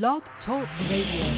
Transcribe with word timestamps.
Blog 0.00 0.22
Talk 0.46 0.66
Radio. 0.88 1.28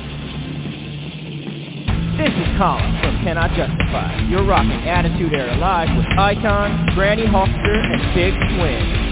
This 2.15 2.31
is 2.31 2.49
Colin 2.57 2.87
from 3.03 3.19
Cannot 3.27 3.51
Justify. 3.59 4.29
You're 4.31 4.47
rocking 4.47 4.87
Attitude 4.87 5.35
Era 5.35 5.57
Live 5.57 5.89
with 5.97 6.07
Icon, 6.17 6.87
Granny 6.95 7.27
Hulkster, 7.27 7.83
and 7.83 8.15
Big 8.15 8.33
Swing. 8.55 9.04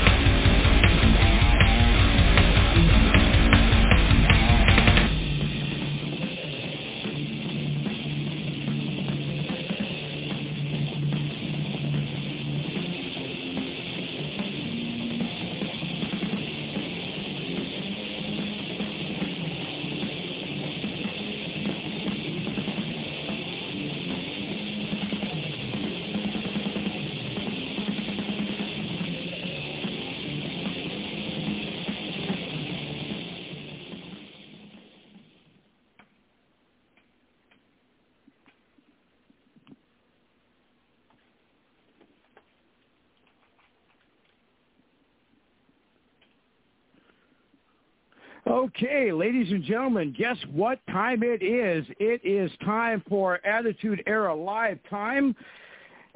Okay, 48.75 49.13
ladies 49.13 49.51
and 49.51 49.63
gentlemen, 49.63 50.15
guess 50.17 50.37
what 50.51 50.81
time 50.87 51.23
it 51.23 51.43
is? 51.43 51.85
It 51.99 52.23
is 52.25 52.51
time 52.65 53.03
for 53.07 53.45
Attitude 53.47 54.03
Era 54.07 54.35
Live 54.35 54.79
time. 54.89 55.37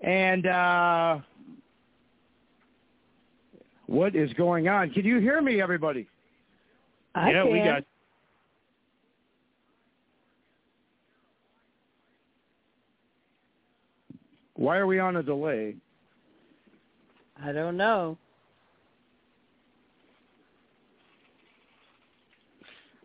And 0.03 0.47
uh, 0.47 1.19
what 3.87 4.17
is 4.17 4.33
going 4.35 4.69
on? 4.69 4.91
Can 4.91 5.05
you 5.05 5.19
hear 5.19 5.43
me, 5.43 5.61
everybody? 5.61 6.09
I 7.15 7.31
yeah, 7.31 7.43
can. 7.43 7.53
we 7.53 7.59
got. 7.59 7.83
Why 14.55 14.79
are 14.79 14.87
we 14.87 14.99
on 14.99 15.17
a 15.17 15.23
delay? 15.23 15.77
I 17.43 17.53
don't 17.53 17.77
know. 17.77 18.17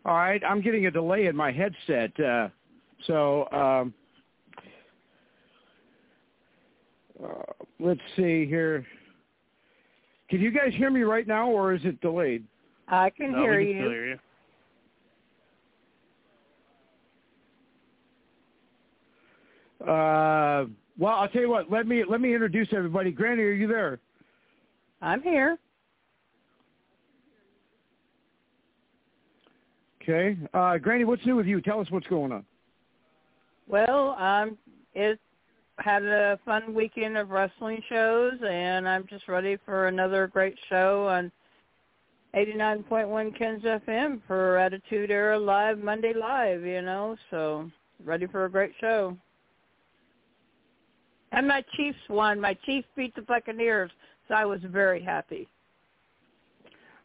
All 0.03 0.15
right, 0.15 0.41
I'm 0.47 0.61
getting 0.61 0.87
a 0.87 0.91
delay 0.91 1.27
in 1.27 1.35
my 1.35 1.51
headset. 1.51 2.19
Uh, 2.19 2.49
so 3.05 3.47
um, 3.51 3.93
uh, 7.23 7.27
let's 7.79 7.99
see 8.15 8.45
here. 8.47 8.85
Can 10.29 10.39
you 10.41 10.49
guys 10.51 10.73
hear 10.75 10.89
me 10.89 11.01
right 11.01 11.27
now, 11.27 11.49
or 11.49 11.73
is 11.73 11.81
it 11.83 12.01
delayed? 12.01 12.43
I 12.87 13.09
can 13.11 13.33
No, 13.33 13.39
hear 13.39 13.59
we 13.59 13.65
can 13.65 13.75
you. 13.75 13.81
still 13.81 13.89
hear 13.91 14.07
you. 14.07 14.17
Uh, 19.87 20.65
well, 20.97 21.13
I'll 21.15 21.27
tell 21.29 21.41
you 21.41 21.49
what. 21.49 21.71
Let 21.71 21.87
me 21.87 22.03
let 22.07 22.21
me 22.21 22.33
introduce 22.33 22.67
everybody. 22.71 23.11
Granny, 23.11 23.41
are 23.43 23.51
you 23.51 23.67
there? 23.67 23.99
I'm 25.01 25.21
here. 25.21 25.57
Okay. 30.01 30.37
Uh, 30.53 30.77
Granny, 30.77 31.03
what's 31.03 31.25
new 31.25 31.35
with 31.35 31.45
you? 31.45 31.61
Tell 31.61 31.79
us 31.79 31.87
what's 31.91 32.07
going 32.07 32.31
on. 32.31 32.45
Well, 33.67 34.15
um, 34.19 34.57
it 34.95 35.19
had 35.77 36.03
a 36.03 36.39
fun 36.45 36.73
weekend 36.73 37.17
of 37.17 37.29
wrestling 37.29 37.81
shows, 37.87 38.33
and 38.47 38.87
I'm 38.87 39.05
just 39.07 39.27
ready 39.27 39.57
for 39.65 39.87
another 39.87 40.27
great 40.27 40.55
show 40.69 41.07
on 41.07 41.31
89.1 42.35 43.37
Ken's 43.37 43.63
FM 43.63 44.21
for 44.25 44.57
Attitude 44.57 45.11
Era 45.11 45.37
Live 45.37 45.79
Monday 45.79 46.13
Live. 46.13 46.65
You 46.65 46.81
know, 46.81 47.15
so 47.29 47.69
ready 48.03 48.27
for 48.27 48.45
a 48.45 48.51
great 48.51 48.71
show. 48.79 49.15
And 51.31 51.47
my 51.47 51.63
Chiefs 51.75 51.97
won. 52.09 52.41
My 52.41 52.55
Chiefs 52.65 52.87
beat 52.95 53.15
the 53.15 53.21
Buccaneers, 53.21 53.91
so 54.27 54.33
I 54.33 54.45
was 54.45 54.59
very 54.63 55.01
happy. 55.01 55.47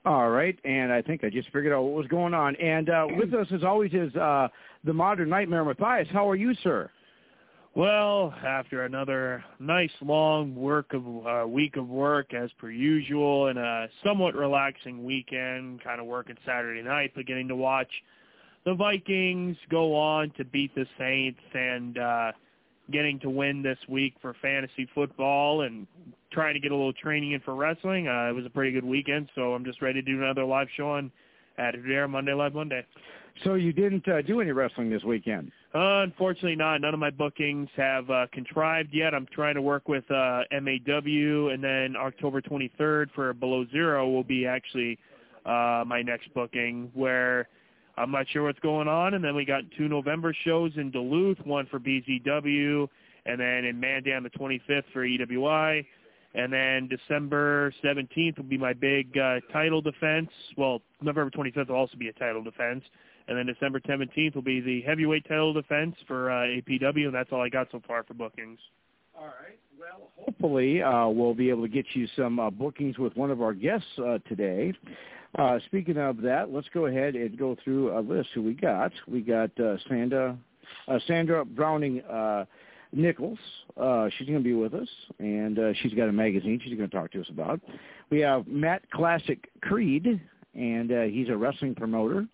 All 0.06 0.30
right, 0.30 0.56
and 0.64 0.92
I 0.92 1.02
think 1.02 1.24
I 1.24 1.30
just 1.30 1.48
figured 1.48 1.72
out 1.72 1.82
what 1.82 1.94
was 1.94 2.06
going 2.06 2.32
on. 2.32 2.54
And 2.56 2.88
uh, 2.88 3.08
with 3.16 3.34
us, 3.34 3.48
as 3.52 3.64
always, 3.64 3.92
is 3.92 4.14
uh, 4.14 4.46
the 4.84 4.92
Modern 4.92 5.28
Nightmare 5.28 5.64
Matthias. 5.64 6.06
How 6.12 6.30
are 6.30 6.36
you, 6.36 6.54
sir? 6.62 6.88
Well, 7.74 8.32
after 8.46 8.84
another 8.84 9.44
nice 9.58 9.90
long 10.00 10.54
work 10.54 10.94
of 10.94 11.02
uh, 11.26 11.48
week 11.48 11.76
of 11.76 11.88
work 11.88 12.34
as 12.34 12.50
per 12.52 12.70
usual, 12.70 13.48
and 13.48 13.58
a 13.58 13.88
somewhat 14.04 14.36
relaxing 14.36 15.04
weekend, 15.04 15.82
kind 15.82 16.00
of 16.00 16.06
working 16.06 16.36
Saturday 16.46 16.82
night, 16.82 17.10
but 17.16 17.26
getting 17.26 17.48
to 17.48 17.56
watch 17.56 17.90
the 18.64 18.74
Vikings 18.74 19.56
go 19.70 19.96
on 19.96 20.30
to 20.36 20.44
beat 20.44 20.72
the 20.76 20.86
Saints 20.98 21.40
and 21.52 21.98
uh, 21.98 22.32
getting 22.90 23.18
to 23.20 23.30
win 23.30 23.62
this 23.62 23.78
week 23.88 24.14
for 24.20 24.34
fantasy 24.40 24.88
football 24.94 25.62
and 25.62 25.86
trying 26.32 26.54
to 26.54 26.60
get 26.60 26.72
a 26.72 26.74
little 26.74 26.92
training 26.92 27.32
in 27.32 27.40
for 27.40 27.54
wrestling. 27.54 28.08
Uh, 28.08 28.28
it 28.28 28.34
was 28.34 28.46
a 28.46 28.50
pretty 28.50 28.72
good 28.72 28.84
weekend, 28.84 29.28
so 29.34 29.54
I'm 29.54 29.64
just 29.64 29.82
ready 29.82 30.02
to 30.02 30.12
do 30.12 30.22
another 30.22 30.44
live 30.44 30.68
show 30.76 30.90
on 30.90 31.10
Attitude 31.58 31.90
Era 31.90 32.08
Monday 32.08 32.34
Live 32.34 32.54
Monday. 32.54 32.84
So 33.44 33.54
you 33.54 33.72
didn't 33.72 34.08
uh, 34.08 34.22
do 34.22 34.40
any 34.40 34.52
wrestling 34.52 34.88
this 34.88 35.02
weekend? 35.04 35.52
Uh, 35.74 36.02
unfortunately 36.02 36.56
not. 36.56 36.80
None 36.80 36.94
of 36.94 37.00
my 37.00 37.10
bookings 37.10 37.68
have 37.76 38.08
uh, 38.08 38.26
contrived 38.32 38.90
yet. 38.92 39.14
I'm 39.14 39.26
trying 39.32 39.54
to 39.56 39.62
work 39.62 39.88
with 39.88 40.10
uh, 40.10 40.42
MAW, 40.52 41.48
and 41.48 41.62
then 41.62 41.96
October 41.98 42.40
23rd 42.40 43.10
for 43.14 43.34
Below 43.34 43.66
Zero 43.70 44.08
will 44.08 44.24
be 44.24 44.46
actually 44.46 44.98
uh, 45.44 45.84
my 45.86 46.02
next 46.02 46.32
booking, 46.32 46.90
where 46.94 47.48
I'm 47.96 48.10
not 48.10 48.26
sure 48.28 48.44
what's 48.44 48.58
going 48.60 48.88
on. 48.88 49.14
And 49.14 49.24
then 49.24 49.34
we 49.34 49.44
got 49.44 49.62
two 49.76 49.88
November 49.88 50.34
shows 50.44 50.72
in 50.76 50.90
Duluth, 50.90 51.38
one 51.44 51.66
for 51.66 51.80
BZW, 51.80 52.88
and 53.24 53.40
then 53.40 53.64
in 53.64 53.80
Mandan 53.80 54.22
the 54.22 54.30
25th 54.30 54.84
for 54.92 55.06
EWI. 55.06 55.84
And 56.34 56.52
then 56.52 56.88
December 56.88 57.72
17th 57.82 58.36
will 58.36 58.44
be 58.44 58.58
my 58.58 58.74
big 58.74 59.16
uh, 59.16 59.40
title 59.52 59.80
defense. 59.80 60.28
Well, 60.56 60.82
November 61.00 61.30
25th 61.30 61.68
will 61.68 61.76
also 61.76 61.96
be 61.96 62.08
a 62.08 62.12
title 62.12 62.42
defense. 62.42 62.84
And 63.28 63.38
then 63.38 63.46
December 63.46 63.80
17th 63.80 64.34
will 64.34 64.42
be 64.42 64.60
the 64.60 64.82
heavyweight 64.82 65.26
title 65.26 65.52
defense 65.52 65.96
for 66.06 66.30
uh, 66.30 66.44
APW, 66.44 67.06
and 67.06 67.14
that's 67.14 67.30
all 67.32 67.40
I 67.40 67.48
got 67.48 67.68
so 67.72 67.82
far 67.86 68.04
for 68.04 68.14
bookings. 68.14 68.58
All 69.18 69.24
right. 69.24 69.58
Well, 69.78 70.10
hopefully 70.16 70.82
uh, 70.82 71.08
we'll 71.08 71.34
be 71.34 71.50
able 71.50 71.62
to 71.62 71.68
get 71.68 71.86
you 71.94 72.06
some 72.16 72.38
uh, 72.38 72.50
bookings 72.50 72.98
with 72.98 73.16
one 73.16 73.30
of 73.30 73.40
our 73.40 73.54
guests 73.54 73.86
uh, 73.98 74.18
today. 74.28 74.72
Uh, 75.38 75.58
speaking 75.66 75.98
of 75.98 76.22
that, 76.22 76.50
let's 76.50 76.68
go 76.72 76.86
ahead 76.86 77.14
and 77.14 77.38
go 77.38 77.56
through 77.62 77.96
a 77.96 78.00
list 78.00 78.30
who 78.34 78.42
we 78.42 78.54
got. 78.54 78.90
We 79.06 79.20
got 79.20 79.50
uh, 79.60 79.76
Sandra, 79.88 80.36
uh, 80.88 80.98
Sandra 81.06 81.44
Browning 81.44 82.00
uh, 82.02 82.46
Nichols. 82.92 83.38
Uh, 83.76 84.08
she's 84.16 84.26
going 84.26 84.38
to 84.38 84.44
be 84.44 84.54
with 84.54 84.72
us, 84.72 84.88
and 85.18 85.58
uh, 85.58 85.72
she's 85.82 85.92
got 85.92 86.08
a 86.08 86.12
magazine 86.12 86.58
she's 86.64 86.76
going 86.76 86.88
to 86.88 86.96
talk 86.96 87.12
to 87.12 87.20
us 87.20 87.28
about. 87.28 87.60
We 88.08 88.20
have 88.20 88.46
Matt 88.46 88.90
Classic 88.90 89.50
Creed, 89.60 90.20
and 90.54 90.90
uh, 90.90 91.02
he's 91.02 91.28
a 91.28 91.36
wrestling 91.36 91.74
promoter. 91.74 92.26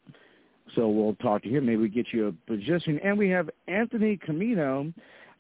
So 0.77 0.89
we'll 0.89 1.17
talk 1.17 1.43
to 1.43 1.49
him. 1.49 1.67
Maybe 1.67 1.83
we 1.83 1.89
get 1.89 2.07
you 2.13 2.29
a 2.29 2.51
position. 2.51 3.01
And 3.03 3.19
we 3.19 3.29
have 3.31 3.51
Anthony 3.67 4.17
Camino, 4.17 4.93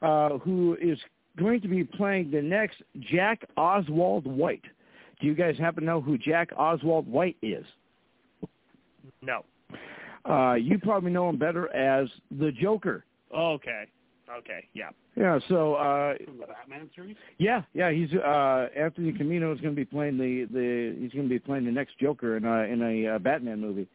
uh, 0.02 0.30
who 0.38 0.76
is 0.80 0.98
going 1.38 1.60
to 1.60 1.68
be 1.68 1.84
playing 1.84 2.32
the 2.32 2.42
next 2.42 2.82
Jack 2.98 3.46
Oswald 3.56 4.26
White. 4.26 4.64
Do 5.22 5.28
you 5.28 5.34
guys 5.36 5.56
happen 5.56 5.82
to 5.82 5.86
know 5.86 6.00
who 6.00 6.18
Jack 6.18 6.50
Oswald 6.58 7.06
White 7.06 7.36
is? 7.42 7.64
No. 9.22 9.44
Uh, 10.28 10.54
you 10.54 10.78
probably 10.78 11.12
know 11.12 11.28
him 11.28 11.38
better 11.38 11.72
as 11.74 12.08
the 12.38 12.50
Joker. 12.50 13.04
Okay. 13.34 13.84
Okay. 14.38 14.69
Yeah. 14.74 14.90
Yeah. 15.16 15.38
So 15.48 15.74
uh, 15.74 16.14
From 16.24 16.38
the 16.38 16.46
Batman 16.46 16.90
series? 16.94 17.16
yeah, 17.38 17.62
yeah. 17.72 17.92
He's 17.92 18.12
uh, 18.14 18.66
Anthony 18.76 19.12
Camino 19.12 19.52
is 19.52 19.60
going 19.60 19.74
to 19.74 19.80
be 19.80 19.84
playing 19.84 20.19
the 20.19 20.46
the 20.52 20.96
he's 21.00 21.12
going 21.12 21.28
to 21.28 21.32
be 21.32 21.38
playing 21.38 21.66
the 21.66 21.72
next 21.72 21.98
Joker 22.00 22.36
in 22.36 22.44
a 22.44 22.62
in 22.62 22.82
a 22.82 23.14
uh, 23.14 23.18
Batman 23.20 23.60
movie. 23.60 23.86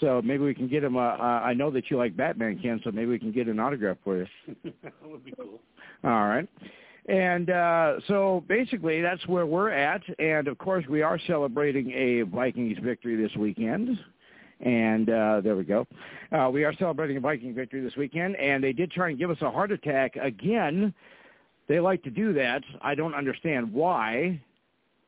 So 0.00 0.20
maybe 0.22 0.44
we 0.44 0.54
can 0.54 0.68
get 0.68 0.84
him. 0.84 0.96
Uh, 0.96 1.00
uh, 1.00 1.40
I 1.42 1.54
know 1.54 1.70
that 1.70 1.90
you 1.90 1.96
like 1.96 2.16
Batman, 2.16 2.60
Ken. 2.62 2.80
So 2.84 2.90
maybe 2.90 3.06
we 3.06 3.18
can 3.18 3.32
get 3.32 3.48
an 3.48 3.58
autograph 3.58 3.96
for 4.04 4.18
you. 4.18 4.26
that 4.82 4.92
would 5.04 5.24
be 5.24 5.32
cool. 5.32 5.60
All 6.04 6.26
right. 6.28 6.48
And 7.08 7.50
uh, 7.50 7.94
so 8.08 8.42
basically 8.48 9.00
that's 9.00 9.26
where 9.26 9.46
we're 9.46 9.70
at. 9.70 10.02
And 10.18 10.48
of 10.48 10.58
course 10.58 10.84
we 10.88 11.02
are 11.02 11.18
celebrating 11.26 11.92
a 11.92 12.22
Vikings 12.22 12.78
victory 12.82 13.16
this 13.16 13.34
weekend. 13.36 13.98
And 14.60 15.10
uh, 15.10 15.40
there 15.42 15.54
we 15.54 15.64
go. 15.64 15.86
Uh, 16.32 16.50
we 16.50 16.64
are 16.64 16.74
celebrating 16.78 17.16
a 17.16 17.20
Viking 17.20 17.54
victory 17.54 17.80
this 17.80 17.96
weekend. 17.96 18.36
And 18.36 18.64
they 18.64 18.72
did 18.72 18.90
try 18.90 19.10
and 19.10 19.18
give 19.18 19.30
us 19.30 19.36
a 19.40 19.50
heart 19.50 19.70
attack 19.70 20.16
again. 20.16 20.92
They 21.68 21.78
like 21.78 22.02
to 22.04 22.10
do 22.10 22.32
that. 22.34 22.62
I 22.80 22.94
don't 22.94 23.14
understand 23.14 23.72
why. 23.72 24.40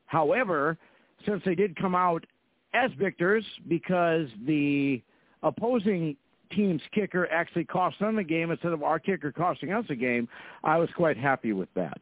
However, 0.05 0.77
since 1.25 1.41
they 1.45 1.55
did 1.55 1.75
come 1.75 1.95
out 1.95 2.25
as 2.73 2.91
victors 2.99 3.43
because 3.67 4.27
the 4.45 5.01
opposing 5.43 6.15
team's 6.51 6.81
kicker 6.93 7.27
actually 7.31 7.65
cost 7.65 7.99
them 7.99 8.17
a 8.17 8.23
game 8.23 8.51
instead 8.51 8.73
of 8.73 8.83
our 8.83 8.99
kicker 8.99 9.31
costing 9.31 9.71
us 9.71 9.85
a 9.89 9.95
game, 9.95 10.27
I 10.63 10.77
was 10.77 10.89
quite 10.95 11.17
happy 11.17 11.53
with 11.53 11.69
that. 11.75 11.99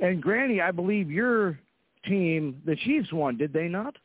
And 0.00 0.22
Granny, 0.22 0.60
I 0.60 0.70
believe 0.70 1.10
your 1.10 1.58
team, 2.04 2.60
the 2.64 2.76
Chiefs 2.76 3.12
won, 3.12 3.36
did 3.36 3.52
they 3.52 3.68
not? 3.68 3.96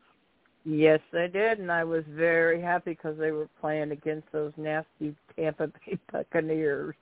Yes, 0.65 0.99
they 1.11 1.27
did, 1.27 1.59
and 1.59 1.71
I 1.71 1.83
was 1.83 2.03
very 2.09 2.61
happy 2.61 2.91
because 2.91 3.17
they 3.17 3.31
were 3.31 3.49
playing 3.59 3.91
against 3.91 4.31
those 4.31 4.53
nasty 4.55 5.15
Tampa 5.35 5.67
Bay 5.67 5.97
Buccaneers. 6.11 6.95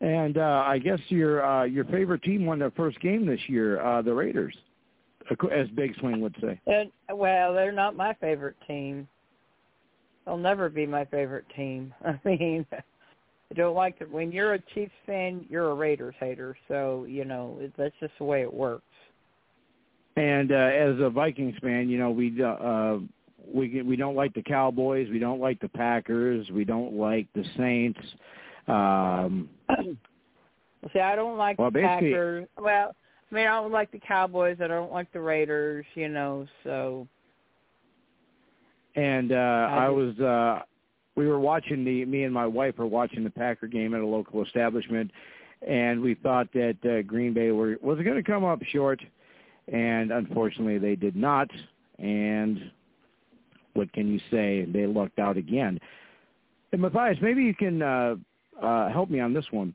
And 0.00 0.36
uh, 0.36 0.64
I 0.66 0.78
guess 0.78 0.98
your 1.08 1.44
uh, 1.44 1.64
your 1.64 1.84
favorite 1.84 2.22
team 2.22 2.44
won 2.44 2.58
their 2.58 2.72
first 2.72 3.00
game 3.00 3.24
this 3.24 3.40
year, 3.46 3.80
uh, 3.80 4.02
the 4.02 4.12
Raiders, 4.12 4.54
as 5.52 5.68
Big 5.68 5.94
Swing 6.00 6.20
would 6.20 6.34
say. 6.40 6.60
And, 6.66 6.90
well, 7.12 7.54
they're 7.54 7.72
not 7.72 7.96
my 7.96 8.12
favorite 8.14 8.56
team. 8.66 9.06
They'll 10.24 10.36
never 10.36 10.68
be 10.68 10.86
my 10.86 11.04
favorite 11.04 11.44
team. 11.54 11.92
I 12.04 12.18
mean, 12.24 12.66
I 12.72 13.54
don't 13.54 13.74
like 13.74 13.96
it. 14.00 14.10
When 14.10 14.32
you're 14.32 14.54
a 14.54 14.60
Chiefs 14.74 14.92
fan, 15.06 15.44
you're 15.48 15.70
a 15.70 15.74
Raiders 15.74 16.14
hater. 16.18 16.56
So 16.68 17.06
you 17.08 17.24
know 17.24 17.58
that's 17.76 17.94
just 18.00 18.14
the 18.18 18.24
way 18.24 18.42
it 18.42 18.52
works. 18.52 18.84
And 20.16 20.52
uh, 20.52 20.54
as 20.54 20.94
a 21.00 21.10
Vikings 21.10 21.56
fan, 21.60 21.88
you 21.88 21.98
know 21.98 22.10
we 22.10 22.42
uh, 22.42 22.98
we 23.52 23.82
we 23.82 23.96
don't 23.96 24.14
like 24.14 24.34
the 24.34 24.42
Cowboys, 24.42 25.08
we 25.10 25.18
don't 25.18 25.40
like 25.40 25.60
the 25.60 25.68
Packers, 25.68 26.48
we 26.50 26.64
don't 26.64 26.94
like 26.94 27.26
the 27.34 27.44
Saints. 27.56 28.00
Um, 28.66 29.48
See, 30.92 31.00
I 31.00 31.16
don't 31.16 31.38
like 31.38 31.58
well, 31.58 31.70
the 31.70 31.80
Packers. 31.80 32.46
Well, 32.58 32.94
I 33.30 33.34
mean, 33.34 33.46
I 33.46 33.60
don't 33.60 33.72
like 33.72 33.90
the 33.90 34.00
Cowboys. 34.00 34.58
I 34.62 34.66
don't 34.66 34.92
like 34.92 35.12
the 35.12 35.20
Raiders. 35.20 35.86
You 35.94 36.08
know, 36.08 36.46
so. 36.62 37.08
And 38.96 39.32
uh 39.32 39.34
I, 39.34 39.86
I 39.86 39.88
was 39.88 40.18
uh 40.20 40.62
we 41.16 41.26
were 41.26 41.38
watching 41.38 41.84
the 41.84 42.04
me 42.04 42.24
and 42.24 42.34
my 42.34 42.46
wife 42.46 42.78
were 42.78 42.86
watching 42.86 43.24
the 43.24 43.30
Packer 43.30 43.66
game 43.66 43.94
at 43.94 44.00
a 44.00 44.06
local 44.06 44.44
establishment 44.44 45.10
and 45.66 46.00
we 46.00 46.14
thought 46.14 46.52
that 46.52 46.76
uh, 46.84 47.02
Green 47.02 47.32
Bay 47.32 47.50
were 47.50 47.76
was 47.82 47.98
going 47.98 48.16
to 48.16 48.22
come 48.22 48.44
up 48.44 48.60
short 48.70 49.00
and 49.72 50.10
unfortunately 50.10 50.78
they 50.78 50.96
did 50.96 51.16
not. 51.16 51.48
And 51.98 52.70
what 53.74 53.92
can 53.92 54.12
you 54.12 54.20
say? 54.30 54.66
They 54.66 54.86
lucked 54.86 55.18
out 55.18 55.36
again. 55.36 55.78
And 56.72 56.82
Matthias 56.82 57.18
maybe 57.22 57.42
you 57.42 57.54
can 57.54 57.82
uh 57.82 58.16
uh 58.62 58.88
help 58.90 59.10
me 59.10 59.20
on 59.20 59.32
this 59.32 59.46
one. 59.50 59.74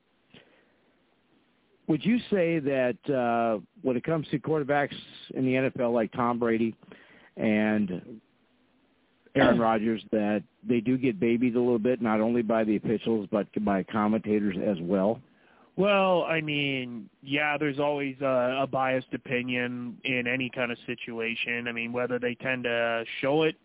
Would 1.87 2.05
you 2.05 2.19
say 2.29 2.59
that 2.59 2.97
uh 3.09 3.59
when 3.81 3.97
it 3.97 4.03
comes 4.03 4.27
to 4.29 4.39
quarterbacks 4.39 4.95
in 5.33 5.45
the 5.45 5.53
NFL 5.53 5.93
like 5.93 6.11
Tom 6.11 6.39
Brady 6.39 6.75
and 7.37 8.21
Aaron 9.35 9.59
Rodgers 9.59 10.03
that 10.11 10.43
they 10.67 10.79
do 10.79 10.97
get 10.97 11.19
babied 11.19 11.55
a 11.55 11.59
little 11.59 11.79
bit, 11.79 12.01
not 12.01 12.19
only 12.19 12.41
by 12.41 12.63
the 12.63 12.75
officials 12.75 13.27
but 13.31 13.47
by 13.63 13.83
commentators 13.83 14.55
as 14.63 14.77
well? 14.81 15.21
Well, 15.75 16.23
I 16.23 16.41
mean, 16.41 17.09
yeah, 17.23 17.57
there's 17.57 17.79
always 17.79 18.17
a, 18.19 18.59
a 18.63 18.67
biased 18.67 19.13
opinion 19.13 19.97
in 20.03 20.27
any 20.27 20.49
kind 20.49 20.73
of 20.73 20.77
situation. 20.85 21.69
I 21.69 21.71
mean, 21.71 21.93
whether 21.93 22.19
they 22.19 22.35
tend 22.35 22.65
to 22.65 23.05
show 23.21 23.43
it 23.43 23.55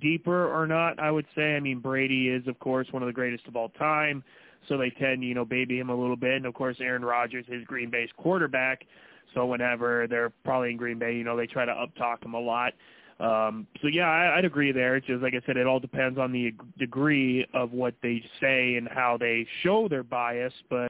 deeper 0.00 0.48
or 0.50 0.66
not, 0.66 0.98
I 0.98 1.10
would 1.10 1.26
say. 1.34 1.56
I 1.56 1.60
mean, 1.60 1.80
Brady 1.80 2.28
is, 2.28 2.46
of 2.46 2.58
course, 2.60 2.86
one 2.92 3.02
of 3.02 3.08
the 3.08 3.12
greatest 3.12 3.46
of 3.46 3.56
all 3.56 3.68
time, 3.70 4.24
so 4.68 4.78
they 4.78 4.88
tend, 4.88 5.22
you 5.22 5.34
know, 5.34 5.44
baby 5.44 5.78
him 5.78 5.90
a 5.90 5.94
little 5.94 6.16
bit. 6.16 6.36
And 6.36 6.46
of 6.46 6.54
course, 6.54 6.76
Aaron 6.80 7.04
Rodgers 7.04 7.44
is 7.48 7.64
Green 7.66 7.90
Bay's 7.90 8.08
quarterback, 8.16 8.86
so 9.34 9.44
whenever 9.44 10.06
they're 10.08 10.32
probably 10.44 10.70
in 10.70 10.78
Green 10.78 10.98
Bay, 10.98 11.14
you 11.14 11.24
know, 11.24 11.36
they 11.36 11.46
try 11.46 11.66
to 11.66 11.72
up 11.72 11.94
talk 11.96 12.24
him 12.24 12.32
a 12.32 12.40
lot. 12.40 12.72
Um, 13.20 13.66
so 13.82 13.88
yeah, 13.88 14.08
I, 14.08 14.38
I'd 14.38 14.46
agree 14.46 14.72
there. 14.72 14.96
It's 14.96 15.06
just 15.06 15.22
like 15.22 15.34
I 15.34 15.44
said, 15.44 15.58
it 15.58 15.66
all 15.66 15.78
depends 15.78 16.18
on 16.18 16.32
the 16.32 16.54
degree 16.78 17.46
of 17.52 17.72
what 17.72 17.94
they 18.02 18.22
say 18.40 18.76
and 18.76 18.88
how 18.88 19.18
they 19.18 19.46
show 19.62 19.88
their 19.88 20.02
bias. 20.02 20.54
But 20.70 20.88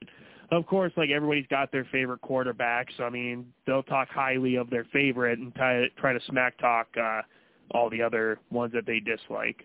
of 0.52 0.64
course, 0.66 0.92
like 0.96 1.10
everybody's 1.10 1.48
got 1.48 1.72
their 1.72 1.86
favorite 1.90 2.20
quarterback, 2.20 2.88
so 2.96 3.04
I 3.04 3.10
mean, 3.10 3.52
they'll 3.66 3.82
talk 3.82 4.08
highly 4.08 4.56
of 4.56 4.70
their 4.70 4.84
favorite 4.92 5.40
and 5.40 5.52
try, 5.54 5.88
try 5.96 6.12
to 6.12 6.20
smack 6.28 6.56
talk 6.58 6.86
uh, 6.96 7.22
all 7.72 7.90
the 7.90 8.00
other 8.00 8.38
ones 8.50 8.72
that 8.74 8.86
they 8.86 9.00
dislike. 9.00 9.64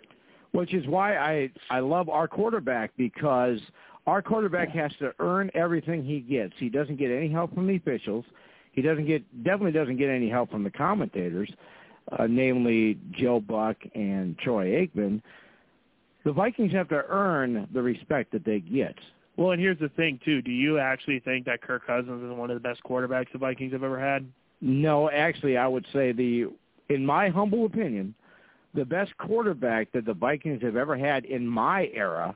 Which 0.51 0.73
is 0.73 0.87
why 0.87 1.17
I 1.17 1.51
I 1.69 1.79
love 1.81 2.09
our 2.09 2.27
quarterback 2.27 2.91
because 2.97 3.59
our 4.07 4.21
quarterback 4.21 4.69
has 4.69 4.91
to 4.99 5.13
earn 5.19 5.51
everything 5.53 6.03
he 6.03 6.19
gets. 6.19 6.53
He 6.57 6.69
doesn't 6.69 6.97
get 6.97 7.11
any 7.11 7.29
help 7.29 7.53
from 7.53 7.67
the 7.67 7.75
officials. 7.75 8.25
He 8.71 8.81
doesn't 8.81 9.05
get 9.05 9.43
definitely 9.43 9.73
doesn't 9.73 9.97
get 9.97 10.09
any 10.09 10.29
help 10.29 10.49
from 10.49 10.63
the 10.63 10.71
commentators 10.71 11.51
uh, 12.11 12.27
namely 12.29 12.97
Joe 13.11 13.39
Buck 13.39 13.77
and 13.93 14.37
Troy 14.39 14.87
Aikman, 14.87 15.21
the 16.23 16.31
Vikings 16.31 16.71
have 16.73 16.89
to 16.89 17.03
earn 17.07 17.67
the 17.73 17.81
respect 17.81 18.31
that 18.31 18.45
they 18.45 18.59
get. 18.59 18.95
Well, 19.37 19.51
and 19.51 19.61
here's 19.61 19.79
the 19.79 19.89
thing 19.89 20.19
too. 20.23 20.41
Do 20.41 20.51
you 20.51 20.79
actually 20.79 21.19
think 21.19 21.45
that 21.45 21.61
Kirk 21.61 21.85
Cousins 21.85 22.23
is 22.23 22.37
one 22.37 22.49
of 22.49 22.55
the 22.55 22.67
best 22.67 22.81
quarterbacks 22.83 23.31
the 23.31 23.37
Vikings 23.37 23.73
have 23.73 23.83
ever 23.83 23.99
had? 23.99 24.25
No, 24.61 25.09
actually, 25.09 25.57
I 25.57 25.67
would 25.67 25.85
say 25.91 26.11
the, 26.11 26.45
in 26.89 27.05
my 27.05 27.29
humble 27.29 27.65
opinion, 27.65 28.15
the 28.73 28.85
best 28.85 29.15
quarterback 29.17 29.91
that 29.91 30.05
the 30.05 30.13
Vikings 30.13 30.61
have 30.61 30.75
ever 30.75 30.97
had 30.97 31.25
in 31.25 31.45
my 31.45 31.89
era. 31.93 32.35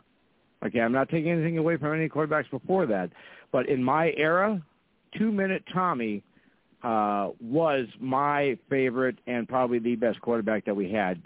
Okay, 0.65 0.81
I'm 0.81 0.91
not 0.91 1.09
taking 1.09 1.31
anything 1.31 1.57
away 1.57 1.77
from 1.77 1.93
any 1.93 2.09
quarterbacks 2.09 2.49
before 2.51 2.85
that, 2.87 3.09
but 3.51 3.69
in 3.69 3.83
my 3.83 4.13
era, 4.17 4.61
two 5.17 5.31
minute 5.31 5.63
Tommy 5.73 6.21
uh, 6.83 7.29
was 7.41 7.87
my 7.99 8.57
favorite 8.69 9.17
and 9.27 9.47
probably 9.47 9.79
the 9.79 9.95
best 9.95 10.21
quarterback 10.21 10.65
that 10.65 10.75
we 10.75 10.91
had 10.91 11.21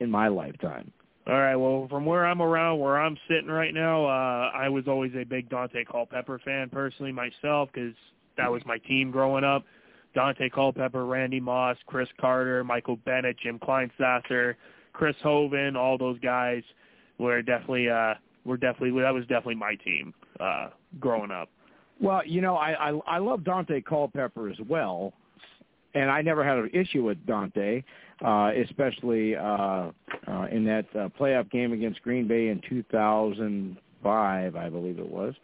in 0.00 0.10
my 0.10 0.28
lifetime. 0.28 0.90
All 1.26 1.38
right. 1.38 1.56
Well, 1.56 1.86
from 1.88 2.04
where 2.04 2.26
I'm 2.26 2.42
around, 2.42 2.80
where 2.80 2.98
I'm 2.98 3.16
sitting 3.28 3.46
right 3.48 3.72
now, 3.72 4.04
uh, 4.04 4.50
I 4.54 4.68
was 4.68 4.84
always 4.86 5.12
a 5.14 5.24
big 5.24 5.48
Daunte 5.48 5.86
Culpepper 5.90 6.38
fan 6.44 6.68
personally 6.68 7.12
myself 7.12 7.70
because 7.72 7.94
that 8.36 8.50
was 8.50 8.62
my 8.66 8.78
team 8.78 9.10
growing 9.10 9.44
up. 9.44 9.64
Daunte 10.14 10.52
Culpepper, 10.52 11.06
Randy 11.06 11.40
Moss, 11.40 11.76
Cris 11.86 12.08
Carter, 12.20 12.62
Michael 12.62 12.96
Bennett, 12.96 13.36
Jim 13.42 13.58
Kleinsasser, 13.58 14.54
Chris 14.92 15.16
Hovan, 15.22 15.76
all 15.76 15.98
those 15.98 16.18
guys 16.20 16.62
were 17.18 17.42
definitely 17.42 17.88
uh, 17.88 18.14
were 18.44 18.56
definitely 18.56 19.00
that 19.00 19.12
was 19.12 19.22
definitely 19.22 19.56
my 19.56 19.74
team 19.76 20.14
uh, 20.40 20.68
growing 21.00 21.30
up. 21.30 21.48
Well, 22.00 22.22
you 22.26 22.40
know, 22.40 22.56
I 22.56 22.90
I, 22.90 23.00
I 23.06 23.18
love 23.18 23.40
Daunte 23.40 23.84
Culpepper 23.84 24.48
as 24.50 24.58
well, 24.68 25.12
and 25.94 26.10
I 26.10 26.22
never 26.22 26.44
had 26.44 26.58
an 26.58 26.70
issue 26.72 27.04
with 27.04 27.24
Daunte, 27.26 27.84
uh, 28.24 28.50
especially 28.62 29.36
uh, 29.36 29.90
uh, 30.26 30.46
in 30.50 30.64
that 30.64 30.86
uh, 30.94 31.08
playoff 31.18 31.50
game 31.50 31.72
against 31.72 32.02
Green 32.02 32.26
Bay 32.26 32.48
in 32.48 32.60
2005, 32.68 34.56
I 34.56 34.68
believe 34.68 34.98
it 34.98 35.08
was. 35.08 35.34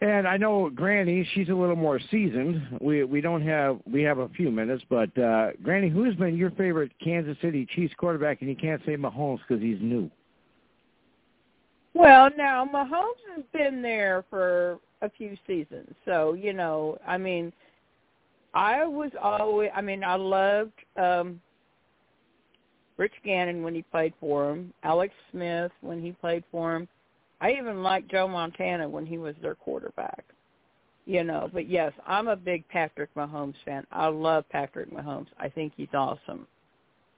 And 0.00 0.28
I 0.28 0.36
know 0.36 0.68
Granny, 0.68 1.26
she's 1.32 1.48
a 1.48 1.54
little 1.54 1.76
more 1.76 1.98
seasoned. 2.10 2.78
We 2.82 3.04
we 3.04 3.22
don't 3.22 3.40
have 3.42 3.80
we 3.90 4.02
have 4.02 4.18
a 4.18 4.28
few 4.30 4.50
minutes, 4.50 4.84
but 4.90 5.16
uh, 5.18 5.52
Granny, 5.62 5.88
who's 5.88 6.14
been 6.16 6.36
your 6.36 6.50
favorite 6.50 6.92
Kansas 7.02 7.36
City 7.40 7.66
Chiefs 7.74 7.94
quarterback? 7.96 8.42
And 8.42 8.50
you 8.50 8.56
can't 8.56 8.82
say 8.84 8.96
Mahomes 8.96 9.38
because 9.48 9.62
he's 9.62 9.78
new. 9.80 10.10
Well, 11.96 12.28
now 12.36 12.68
Mahomes 12.70 13.34
has 13.34 13.44
been 13.54 13.80
there 13.80 14.22
for 14.28 14.78
a 15.00 15.08
few 15.08 15.34
seasons. 15.46 15.94
So, 16.04 16.34
you 16.34 16.52
know, 16.52 16.98
I 17.06 17.16
mean, 17.16 17.50
I 18.52 18.84
was 18.84 19.10
always 19.22 19.70
I 19.74 19.80
mean, 19.80 20.04
I 20.04 20.16
loved 20.16 20.74
um 20.96 21.40
Rich 22.98 23.14
Gannon 23.24 23.62
when 23.62 23.74
he 23.74 23.80
played 23.80 24.12
for 24.20 24.50
him, 24.50 24.74
Alex 24.82 25.14
Smith 25.30 25.72
when 25.80 26.02
he 26.02 26.12
played 26.12 26.44
for 26.50 26.76
him. 26.76 26.86
I 27.40 27.52
even 27.52 27.82
liked 27.82 28.10
Joe 28.10 28.28
Montana 28.28 28.86
when 28.86 29.06
he 29.06 29.16
was 29.16 29.34
their 29.40 29.54
quarterback. 29.54 30.24
You 31.06 31.24
know, 31.24 31.48
but 31.50 31.66
yes, 31.66 31.92
I'm 32.06 32.28
a 32.28 32.36
big 32.36 32.68
Patrick 32.68 33.14
Mahomes 33.14 33.54
fan. 33.64 33.86
I 33.90 34.08
love 34.08 34.44
Patrick 34.50 34.92
Mahomes. 34.92 35.28
I 35.38 35.48
think 35.48 35.72
he's 35.76 35.94
awesome. 35.94 36.46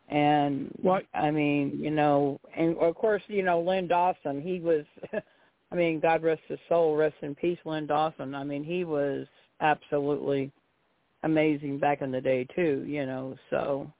And 0.08 0.70
what 0.80 1.04
I 1.14 1.30
mean, 1.30 1.78
you 1.78 1.90
know, 1.90 2.40
and 2.56 2.76
of 2.78 2.94
course, 2.94 3.22
you 3.26 3.42
know, 3.42 3.60
Len 3.60 3.86
Dawson, 3.88 4.40
he 4.40 4.60
was 4.60 4.84
I 5.72 5.74
mean, 5.74 6.00
God 6.00 6.22
rest 6.22 6.42
his 6.48 6.58
soul, 6.68 6.96
rest 6.96 7.16
in 7.20 7.34
peace, 7.34 7.58
Len 7.64 7.86
Dawson. 7.86 8.34
I 8.34 8.42
mean, 8.42 8.64
he 8.64 8.84
was 8.84 9.26
absolutely 9.60 10.50
amazing 11.24 11.78
back 11.78 12.00
in 12.00 12.10
the 12.10 12.20
day 12.20 12.46
too, 12.54 12.84
you 12.86 13.04
know. 13.04 13.36
So 13.50 13.92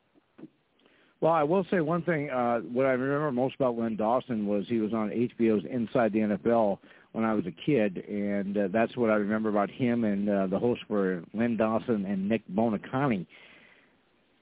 well, 1.20 1.32
I 1.32 1.42
will 1.42 1.66
say 1.70 1.80
one 1.80 2.02
thing. 2.02 2.30
Uh, 2.30 2.60
what 2.60 2.86
I 2.86 2.92
remember 2.92 3.32
most 3.32 3.56
about 3.56 3.76
Len 3.76 3.96
Dawson 3.96 4.46
was 4.46 4.64
he 4.68 4.78
was 4.78 4.92
on 4.92 5.10
HBO's 5.10 5.64
Inside 5.68 6.12
the 6.12 6.20
NFL 6.20 6.78
when 7.12 7.24
I 7.24 7.34
was 7.34 7.44
a 7.46 7.66
kid, 7.66 8.04
and 8.08 8.56
uh, 8.56 8.68
that's 8.72 8.96
what 8.96 9.10
I 9.10 9.14
remember 9.14 9.48
about 9.48 9.68
him. 9.68 10.04
And 10.04 10.28
uh, 10.28 10.46
the 10.46 10.58
hosts 10.58 10.84
were 10.88 11.22
Len 11.34 11.56
Dawson 11.56 12.04
and 12.06 12.28
Nick 12.28 12.42
Buoniconti. 12.54 13.26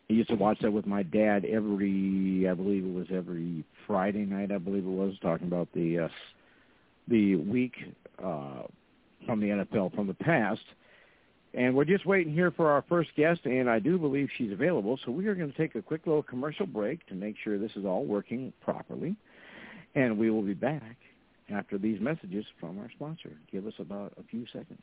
I 0.09 0.13
used 0.13 0.29
to 0.31 0.37
watch 0.37 0.59
that 0.61 0.73
with 0.73 0.87
my 0.87 1.03
dad 1.03 1.45
every, 1.45 2.47
I 2.49 2.55
believe 2.55 2.85
it 2.85 2.95
was 2.95 3.07
every 3.13 3.65
Friday 3.87 4.25
night. 4.25 4.53
I 4.53 4.59
believe 4.59 4.85
it 4.85 4.91
was 4.91 5.15
talking 5.21 5.49
about 5.49 5.69
the 5.75 6.01
uh, 6.01 6.09
the 7.09 7.37
week 7.37 7.75
uh, 8.23 8.63
from 9.27 9.41
the 9.41 9.49
NFL 9.49 9.95
from 9.95 10.07
the 10.07 10.15
past. 10.15 10.63
And 11.55 11.75
we're 11.75 11.85
just 11.85 12.05
waiting 12.05 12.33
here 12.33 12.51
for 12.51 12.71
our 12.71 12.85
first 12.89 13.11
guest, 13.17 13.41
and 13.47 13.71
I 13.71 13.79
do 13.79 13.99
believe 13.99 14.29
she's 14.37 14.53
available. 14.53 14.99
So 15.05 15.11
we 15.11 15.27
are 15.27 15.35
going 15.35 15.51
to 15.51 15.57
take 15.57 15.75
a 15.75 15.83
quick 15.83 16.07
little 16.07 16.23
commercial 16.23 16.67
break 16.67 17.07
to 17.07 17.15
make 17.15 17.37
sure 17.43 17.59
this 17.59 17.71
is 17.77 17.87
all 17.87 18.05
working 18.05 18.53
properly. 18.61 19.17
And 19.95 20.19
we 20.19 20.31
will 20.31 20.43
be 20.43 20.53
back 20.53 20.97
after 21.51 21.79
these 21.79 21.99
messages 21.99 22.45
from 22.61 22.79
our 22.79 22.91
sponsor. 22.91 23.33
Give 23.51 23.67
us 23.67 23.73
about 23.79 24.13
a 24.19 24.23
few 24.25 24.45
seconds. 24.53 24.83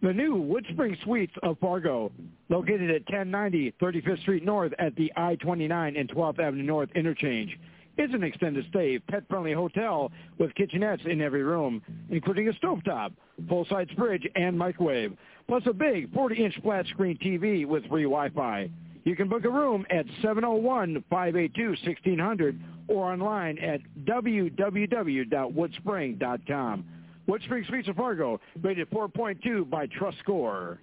The 0.00 0.12
new 0.12 0.36
Woodspring 0.36 0.96
Suites 1.02 1.32
of 1.42 1.58
Fargo, 1.58 2.12
located 2.48 2.88
at 2.88 3.02
1090 3.10 3.72
35th 3.82 4.20
Street 4.20 4.44
North 4.44 4.72
at 4.78 4.94
the 4.94 5.12
I-29 5.16 5.98
and 5.98 6.08
12th 6.08 6.38
Avenue 6.38 6.62
North 6.62 6.88
interchange, 6.94 7.58
is 7.96 8.14
an 8.14 8.22
extended 8.22 8.64
stay, 8.70 9.00
pet-friendly 9.00 9.54
hotel 9.54 10.12
with 10.38 10.54
kitchenettes 10.54 11.04
in 11.04 11.20
every 11.20 11.42
room, 11.42 11.82
including 12.10 12.48
a 12.48 12.52
stovetop, 12.52 13.10
full-size 13.48 13.88
fridge, 13.96 14.24
and 14.36 14.56
microwave, 14.56 15.16
plus 15.48 15.64
a 15.66 15.72
big 15.72 16.14
40-inch 16.14 16.60
flat-screen 16.62 17.18
TV 17.18 17.66
with 17.66 17.84
free 17.88 18.04
Wi-Fi. 18.04 18.70
You 19.02 19.16
can 19.16 19.28
book 19.28 19.44
a 19.44 19.50
room 19.50 19.84
at 19.90 20.06
701-582-1600 20.22 22.56
or 22.86 23.12
online 23.12 23.58
at 23.58 23.80
www.woodspring.com. 24.04 26.84
Woodspring 27.28 27.66
Suites 27.68 27.88
of 27.88 27.96
Fargo, 27.96 28.40
rated 28.62 28.88
4.2 28.90 29.68
by 29.68 29.86
Trust 29.86 30.18
Score. 30.20 30.78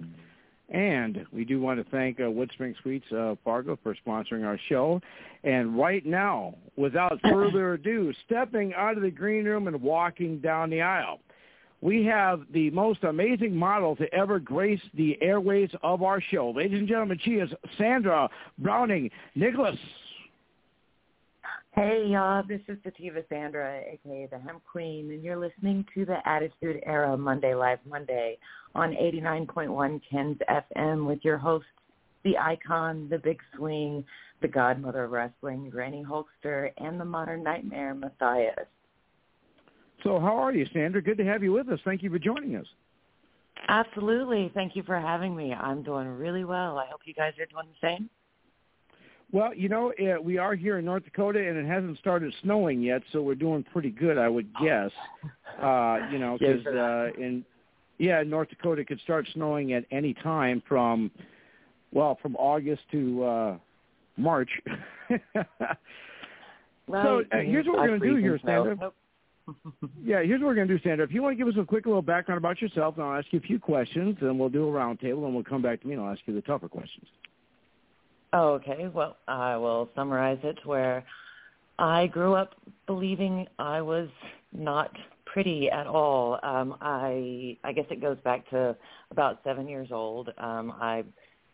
And 0.70 1.26
we 1.32 1.44
do 1.44 1.60
want 1.60 1.84
to 1.84 1.90
thank 1.90 2.20
uh, 2.20 2.24
Woodspring 2.24 2.76
Suites 2.84 3.06
uh, 3.12 3.36
Fargo 3.44 3.80
for 3.82 3.96
sponsoring 4.06 4.46
our 4.46 4.60
show. 4.70 5.02
And 5.44 5.78
right 5.78 6.06
now, 6.06 6.56
without 6.76 7.20
further 7.30 7.74
ado, 7.74 8.14
stepping 8.26 8.74
out 8.76 8.96
of 8.96 9.02
the 9.02 9.10
green 9.10 9.46
room 9.46 9.68
and 9.68 9.82
walking 9.82 10.40
down 10.40 10.70
the 10.70 10.82
aisle, 10.82 11.20
we 11.82 12.06
have 12.06 12.42
the 12.54 12.70
most 12.72 13.04
amazing 13.04 13.56
model 13.56 13.96
to 13.96 14.12
ever 14.14 14.40
grace 14.40 14.82
the 14.96 15.18
airways 15.22 15.70
of 15.84 16.04
our 16.04 16.22
show. 16.22 16.52
Ladies 16.52 16.80
and 16.80 16.88
gentlemen, 16.88 17.20
she 17.24 17.32
is 17.32 17.50
Sandra 17.78 18.30
Browning 18.60 19.10
Nicholas. 19.36 19.78
Hey, 21.76 22.06
y'all. 22.08 22.42
This 22.48 22.62
is 22.70 22.78
Sativa 22.84 23.22
Sandra, 23.28 23.82
aka 23.82 24.30
the 24.32 24.40
Hemp 24.40 24.64
Queen, 24.64 25.12
and 25.12 25.22
you're 25.22 25.36
listening 25.36 25.86
to 25.94 26.06
the 26.06 26.26
Attitude 26.26 26.82
Era 26.86 27.18
Monday 27.18 27.54
Live 27.54 27.80
Monday 27.86 28.38
on 28.76 28.92
89.1 28.92 30.00
Ken's 30.10 30.38
FM 30.50 31.06
with 31.06 31.20
your 31.24 31.38
hosts, 31.38 31.68
the 32.24 32.38
icon, 32.38 33.10
the 33.10 33.18
big 33.18 33.42
swing, 33.58 34.06
the 34.42 34.48
godmother 34.48 35.04
of 35.04 35.12
wrestling, 35.12 35.70
Granny 35.70 36.02
Hulkster, 36.02 36.72
and 36.78 36.98
the 36.98 37.04
modern 37.04 37.44
nightmare, 37.44 37.94
Matthias. 37.94 38.68
So 40.02 40.18
how 40.18 40.38
are 40.38 40.54
you, 40.54 40.66
Sandra? 40.72 41.02
Good 41.02 41.18
to 41.18 41.26
have 41.26 41.44
you 41.44 41.52
with 41.52 41.68
us. 41.68 41.80
Thank 41.84 42.04
you 42.04 42.10
for 42.10 42.20
joining 42.20 42.56
us. 42.56 42.68
Absolutely. 43.68 44.50
Thank 44.54 44.78
you 44.78 44.84
for 44.84 44.98
having 44.98 45.36
me. 45.36 45.54
I'm 45.54 45.84
doing 45.84 46.08
really 46.08 46.46
well. 46.46 46.78
I 46.78 46.86
hope 46.90 47.02
you 47.04 47.14
guys 47.14 47.34
are 47.38 47.46
doing 47.48 47.68
the 47.68 47.86
same. 47.86 48.10
Well, 49.32 49.54
you 49.54 49.70
know, 49.70 49.92
uh, 50.00 50.22
we 50.22 50.38
are 50.38 50.56
here 50.56 50.78
in 50.78 50.86
North 50.86 51.04
Dakota, 51.04 51.40
and 51.40 51.58
it 51.58 51.66
hasn't 51.66 51.98
started 52.00 52.34
snowing 52.44 52.82
yet, 52.82 53.02
so 53.12 53.22
we're 53.22 53.36
doing 53.36 53.66
pretty 53.74 53.90
good, 53.90 54.18
I 54.18 54.30
would 54.30 54.48
guess. 54.62 54.92
Uh, 55.62 56.00
you 56.12 56.20
know, 56.20 56.38
because 56.40 56.66
uh, 56.66 57.10
in 57.20 57.44
yeah, 57.98 58.24
North 58.24 58.50
Dakota, 58.50 58.84
could 58.86 59.00
start 59.02 59.28
snowing 59.34 59.74
at 59.74 59.86
any 59.92 60.14
time 60.14 60.62
from 60.68 61.12
well, 61.92 62.18
from 62.22 62.36
August 62.36 62.82
to 62.92 63.24
uh, 63.24 63.58
March. 64.18 64.50
Well, 64.70 65.16
so 66.92 67.24
uh, 67.32 67.38
here's 67.40 67.66
what 67.66 67.78
we're 67.78 67.88
going 67.88 68.02
to 68.02 68.10
do 68.10 68.16
here. 68.18 68.40
Sandra. 68.46 68.92
Yeah, 70.04 70.24
here's 70.24 70.42
what 70.42 70.48
we're 70.48 70.56
going 70.56 70.68
to 70.68 70.76
do, 70.76 70.84
Sandra. 70.84 71.06
If 71.06 71.14
you 71.14 71.22
want 71.22 71.38
to 71.38 71.38
give 71.38 71.48
us 71.48 71.54
a 71.62 71.66
quick 71.66 71.86
little 71.86 72.02
background 72.02 72.40
about 72.40 72.60
yourself, 72.60 72.96
and 72.96 73.06
I'll 73.06 73.20
ask 73.20 73.28
you 73.32 73.38
a 73.38 73.44
few 73.44 73.60
questions, 73.60 74.18
and 74.22 74.40
we'll 74.40 74.50
do 74.50 74.68
a 74.68 74.72
roundtable, 74.72 75.26
and 75.26 75.36
we'll 75.36 75.44
come 75.44 75.62
back 75.62 75.82
to 75.82 75.88
me, 75.88 75.94
and 75.94 76.02
I'll 76.02 76.12
ask 76.12 76.22
you 76.26 76.34
the 76.34 76.42
tougher 76.42 76.68
questions. 76.68 77.06
Okay. 78.36 78.90
Well, 78.94 79.16
I 79.30 79.56
will 79.56 79.90
summarize 79.96 80.40
it 80.44 80.60
where 80.66 81.06
I 81.80 82.08
grew 82.08 82.36
up 82.36 82.54
believing 82.86 83.48
I 83.58 83.82
was 83.82 84.10
not 84.52 84.92
pretty 85.26 85.70
at 85.72 85.88
all. 85.88 86.38
Um, 86.44 86.76
I 86.82 87.58
I 87.64 87.72
guess 87.72 87.86
it 87.90 88.02
goes 88.02 88.18
back 88.26 88.50
to 88.50 88.76
about 89.10 89.40
seven 89.46 89.70
years 89.70 89.88
old. 89.90 90.32
Um, 90.38 90.74
I 90.82 91.06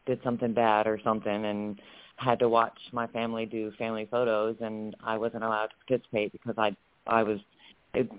did 0.07 0.19
something 0.23 0.55
bad 0.55 0.87
or 0.87 0.99
something 1.03 1.45
and 1.45 1.79
had 2.15 2.39
to 2.39 2.49
watch 2.49 2.77
my 2.91 3.05
family 3.07 3.45
do 3.45 3.71
family 3.77 4.07
photos, 4.09 4.55
and 4.59 4.95
I 5.03 5.19
wasn't 5.19 5.43
allowed 5.43 5.67
to 5.67 5.75
participate 5.87 6.31
because 6.31 6.55
I 6.57 6.75
I 7.05 7.21
was 7.21 7.37
it, 7.93 8.09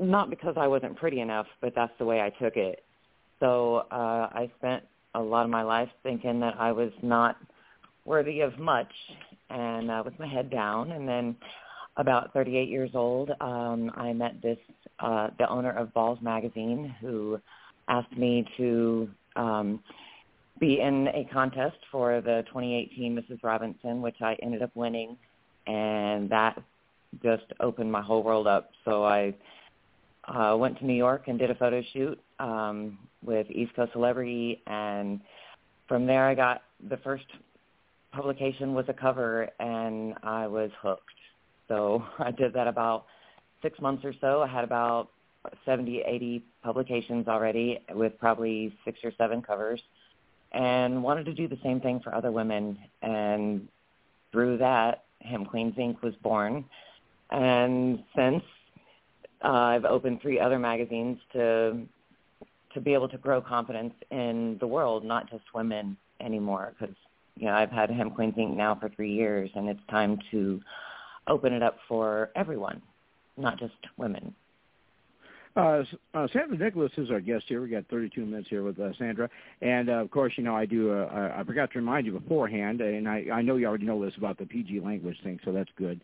not 0.00 0.30
because 0.30 0.54
I 0.56 0.66
wasn't 0.66 0.96
pretty 0.96 1.20
enough, 1.20 1.46
but 1.60 1.74
that's 1.76 1.92
the 2.00 2.04
way 2.04 2.20
I 2.20 2.30
took 2.42 2.56
it. 2.56 2.82
So 3.38 3.86
uh, 3.92 4.30
I 4.32 4.50
spent 4.58 4.82
a 5.14 5.20
lot 5.20 5.44
of 5.44 5.50
my 5.50 5.62
life 5.62 5.90
thinking 6.02 6.40
that 6.40 6.56
I 6.58 6.72
was 6.72 6.90
not 7.00 7.36
worthy 8.04 8.40
of 8.40 8.58
much 8.58 8.92
and 9.50 9.90
uh, 9.90 10.02
with 10.04 10.18
my 10.18 10.26
head 10.26 10.50
down 10.50 10.92
and 10.92 11.08
then 11.08 11.36
about 11.96 12.32
38 12.32 12.68
years 12.68 12.90
old 12.94 13.30
um 13.40 13.90
I 13.94 14.12
met 14.12 14.40
this 14.42 14.58
uh 15.00 15.28
the 15.38 15.48
owner 15.48 15.70
of 15.70 15.92
Balls 15.94 16.18
magazine 16.20 16.94
who 17.00 17.38
asked 17.88 18.16
me 18.16 18.46
to 18.56 19.08
um 19.36 19.80
be 20.60 20.80
in 20.80 21.08
a 21.08 21.28
contest 21.32 21.76
for 21.90 22.20
the 22.20 22.44
2018 22.48 23.16
Mrs. 23.16 23.42
Robinson 23.42 24.02
which 24.02 24.16
I 24.20 24.36
ended 24.42 24.62
up 24.62 24.70
winning 24.74 25.16
and 25.66 26.28
that 26.30 26.62
just 27.22 27.44
opened 27.60 27.90
my 27.90 28.02
whole 28.02 28.22
world 28.22 28.46
up 28.46 28.70
so 28.84 29.04
I 29.04 29.34
uh 30.28 30.56
went 30.56 30.78
to 30.78 30.86
New 30.86 30.94
York 30.94 31.24
and 31.28 31.38
did 31.38 31.50
a 31.50 31.54
photo 31.54 31.82
shoot 31.92 32.20
um 32.38 32.98
with 33.24 33.46
East 33.50 33.74
Coast 33.74 33.92
Celebrity 33.92 34.62
and 34.66 35.20
from 35.88 36.06
there 36.06 36.28
I 36.28 36.34
got 36.34 36.62
the 36.88 36.96
first 36.98 37.24
publication 38.14 38.74
was 38.74 38.86
a 38.88 38.92
cover 38.92 39.48
and 39.58 40.14
I 40.22 40.46
was 40.46 40.70
hooked. 40.80 41.02
So 41.68 42.04
I 42.18 42.30
did 42.30 42.52
that 42.54 42.66
about 42.66 43.06
six 43.62 43.80
months 43.80 44.04
or 44.04 44.14
so. 44.20 44.42
I 44.42 44.46
had 44.46 44.64
about 44.64 45.08
70, 45.64 46.02
80 46.06 46.42
publications 46.62 47.28
already 47.28 47.80
with 47.94 48.18
probably 48.18 48.74
six 48.84 48.98
or 49.04 49.12
seven 49.18 49.42
covers 49.42 49.80
and 50.52 51.02
wanted 51.02 51.24
to 51.24 51.34
do 51.34 51.48
the 51.48 51.58
same 51.62 51.80
thing 51.80 52.00
for 52.02 52.14
other 52.14 52.30
women. 52.30 52.78
And 53.02 53.68
through 54.32 54.58
that, 54.58 55.04
Hemp 55.20 55.48
Queens 55.48 55.74
Inc. 55.76 56.02
was 56.02 56.14
born. 56.22 56.64
And 57.30 58.04
since 58.14 58.42
uh, 59.44 59.48
I've 59.48 59.84
opened 59.84 60.22
three 60.22 60.38
other 60.38 60.58
magazines 60.58 61.18
to 61.32 61.80
to 62.72 62.80
be 62.80 62.92
able 62.92 63.08
to 63.08 63.18
grow 63.18 63.40
confidence 63.40 63.94
in 64.10 64.56
the 64.58 64.66
world, 64.66 65.04
not 65.04 65.30
just 65.30 65.44
women 65.54 65.96
anymore, 66.20 66.74
because 66.76 66.94
you 67.36 67.46
know, 67.46 67.52
I've 67.52 67.70
had 67.70 67.90
Hemp 67.90 68.14
Queens 68.14 68.34
Inc. 68.36 68.56
now 68.56 68.74
for 68.74 68.88
three 68.88 69.12
years, 69.12 69.50
and 69.54 69.68
it's 69.68 69.80
time 69.90 70.18
to 70.30 70.60
open 71.28 71.52
it 71.52 71.62
up 71.62 71.76
for 71.88 72.30
everyone, 72.36 72.80
not 73.36 73.58
just 73.58 73.74
women. 73.96 74.34
Uh, 75.56 75.84
uh, 76.14 76.26
Sandra 76.32 76.58
Nicholas 76.58 76.90
is 76.96 77.10
our 77.10 77.20
guest 77.20 77.44
here. 77.46 77.62
We 77.62 77.68
got 77.68 77.86
32 77.88 78.26
minutes 78.26 78.48
here 78.50 78.64
with 78.64 78.78
uh, 78.80 78.90
Sandra, 78.98 79.28
and 79.62 79.88
uh, 79.88 79.94
of 79.94 80.10
course, 80.10 80.32
you 80.36 80.42
know, 80.42 80.54
I 80.54 80.66
do. 80.66 80.92
Uh, 80.92 81.32
I 81.36 81.44
forgot 81.44 81.70
to 81.72 81.78
remind 81.78 82.06
you 82.06 82.12
beforehand, 82.12 82.80
and 82.80 83.08
I, 83.08 83.26
I 83.32 83.42
know 83.42 83.56
you 83.56 83.66
already 83.66 83.86
know 83.86 84.04
this 84.04 84.14
about 84.16 84.36
the 84.36 84.46
PG 84.46 84.80
language 84.80 85.16
thing, 85.22 85.38
so 85.44 85.52
that's 85.52 85.70
good. 85.76 86.00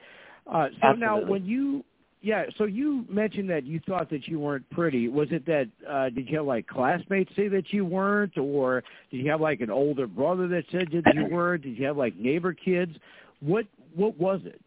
Uh, 0.46 0.68
so 0.68 0.88
Absolutely. 0.88 1.00
now, 1.00 1.20
when 1.24 1.44
you, 1.44 1.84
yeah, 2.22 2.44
so 2.58 2.64
you 2.64 3.06
mentioned 3.08 3.48
that 3.48 3.64
you 3.64 3.80
thought 3.86 4.10
that 4.10 4.28
you 4.28 4.38
weren't 4.38 4.68
pretty. 4.70 5.08
Was 5.08 5.28
it 5.30 5.46
that 5.46 5.68
uh, 5.88 6.10
did 6.10 6.28
you 6.28 6.38
have 6.38 6.46
like 6.46 6.66
classmates 6.66 7.34
say 7.34 7.48
that 7.48 7.72
you 7.72 7.84
weren't, 7.84 8.36
or 8.36 8.82
did 9.10 9.18
you 9.18 9.30
have 9.30 9.40
like 9.40 9.60
an 9.62 9.70
older 9.70 10.06
brother 10.06 10.46
that 10.48 10.64
said 10.70 10.88
that 10.92 11.14
you 11.14 11.26
were? 11.30 11.56
Did 11.56 11.78
you 11.78 11.86
have 11.86 11.96
like 11.96 12.14
neighbor 12.16 12.52
kids? 12.52 12.94
What 13.40 13.64
what 13.94 14.18
was 14.18 14.40
it? 14.44 14.60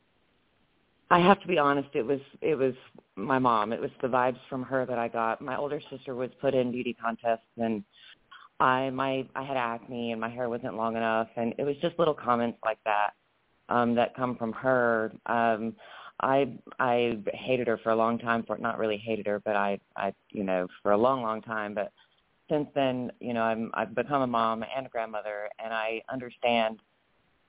I 1.12 1.19
have 1.19 1.39
to 1.41 1.48
be 1.48 1.60
honest, 1.60 1.89
it 1.93 2.01
was 2.01 2.22
it 2.41 2.55
was 2.55 2.74
my 3.15 3.38
mom. 3.38 3.72
It 3.72 3.79
was 3.79 3.91
the 4.01 4.07
vibes 4.07 4.39
from 4.50 4.63
her 4.63 4.88
that 4.88 4.98
I 4.98 5.07
got. 5.07 5.39
My 5.39 5.55
older 5.55 5.79
sister 5.91 6.15
was 6.15 6.31
put 6.41 6.55
in 6.55 6.72
beauty 6.72 6.98
contests 7.00 7.45
and 7.57 7.83
I 8.60 8.89
my 8.89 9.27
I 9.36 9.43
had 9.43 9.57
acne 9.57 10.12
and 10.12 10.19
my 10.19 10.29
hair 10.29 10.50
wasn't 10.50 10.75
long 10.75 10.95
enough 10.95 11.27
and 11.36 11.53
it 11.60 11.63
was 11.65 11.75
just 11.83 12.00
little 12.00 12.15
comments 12.15 12.57
like 12.65 12.79
that 12.86 13.12
um 13.69 13.93
that 13.93 14.15
come 14.15 14.36
from 14.38 14.53
her. 14.53 15.12
Um 15.27 15.75
I 16.20 16.53
I 16.79 17.20
hated 17.34 17.67
her 17.67 17.77
for 17.77 17.91
a 17.91 17.96
long 17.96 18.17
time 18.17 18.43
for 18.43 18.58
not 18.58 18.77
really 18.77 18.98
hated 18.98 19.27
her, 19.27 19.39
but 19.39 19.55
I 19.55 19.79
I 19.96 20.13
you 20.32 20.43
know, 20.43 20.67
for 20.82 20.91
a 20.91 20.98
long 20.98 21.22
long 21.22 21.41
time, 21.41 21.74
but 21.74 21.91
since 22.50 22.67
then, 22.75 23.12
you 23.20 23.34
know, 23.34 23.41
I'm 23.41 23.72
I've 23.74 23.96
become 23.96 24.22
a 24.22 24.27
mom 24.27 24.63
and 24.75 24.86
a 24.86 24.89
grandmother 24.89 25.50
and 25.63 25.74
I 25.74 26.01
understand 26.12 26.79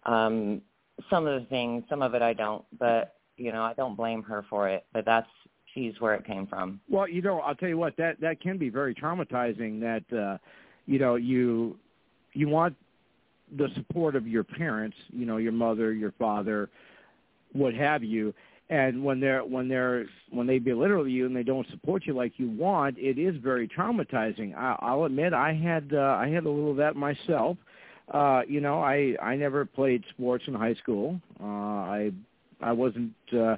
um 0.05 0.63
some 1.11 1.27
of 1.27 1.41
the 1.41 1.47
things, 1.49 1.85
some 1.89 2.03
of 2.03 2.15
it 2.15 2.23
I 2.23 2.33
don't, 2.33 2.65
but 2.79 3.17
you 3.37 3.53
know, 3.53 3.63
I 3.63 3.75
don't 3.75 3.97
blame 3.97 4.23
her 4.23 4.45
for 4.49 4.69
it, 4.69 4.87
but 4.93 5.05
that's 5.05 5.29
she's 5.75 6.01
where 6.01 6.15
it 6.15 6.25
came 6.25 6.47
from. 6.47 6.81
Well, 6.89 7.09
you 7.09 7.21
know, 7.21 7.41
I'll 7.41 7.55
tell 7.55 7.69
you 7.69 7.79
what 7.79 7.97
that 7.97 8.21
that 8.21 8.41
can 8.41 8.59
be 8.59 8.71
very 8.71 8.95
traumatizing. 8.95 9.81
That 9.81 10.17
uh, 10.17 10.39
you 10.87 10.99
know 10.99 11.17
you 11.17 11.77
you 12.33 12.49
want 12.49 12.77
the 13.57 13.69
support 13.75 14.17
of 14.17 14.27
your 14.27 14.45
parents, 14.45 14.97
you 15.11 15.27
know, 15.27 15.37
your 15.37 15.53
mother, 15.53 15.93
your 15.93 16.13
father, 16.13 16.71
what 17.53 17.75
have 17.75 18.03
you, 18.03 18.35
and 18.71 19.05
when 19.05 19.21
they're 19.21 19.45
when 19.45 19.69
they're 19.69 20.07
when 20.31 20.47
they 20.47 20.59
belittle 20.59 21.07
you 21.07 21.27
and 21.27 21.37
they 21.37 21.43
don't 21.43 21.69
support 21.71 22.07
you 22.07 22.15
like 22.15 22.33
you 22.39 22.49
want, 22.51 22.99
it 22.99 23.19
is 23.19 23.37
very 23.43 23.69
traumatizing. 23.69 24.57
I, 24.57 24.77
I'll 24.81 25.05
admit 25.05 25.35
I 25.35 25.53
had 25.53 25.93
uh, 25.93 26.17
I 26.19 26.29
had 26.29 26.45
a 26.45 26.51
little 26.51 26.71
of 26.71 26.77
that 26.79 26.97
myself. 26.97 27.59
Uh, 28.13 28.43
you 28.49 28.61
know, 28.61 28.81
I 28.81 29.17
I 29.23 29.37
never 29.37 29.65
played 29.65 30.05
sports 30.11 30.45
in 30.47 30.55
high 30.55 30.75
school. 30.75 31.21
Uh, 31.41 31.45
I 31.45 32.11
I 32.61 32.73
wasn't. 32.73 33.13
Uh, 33.33 33.57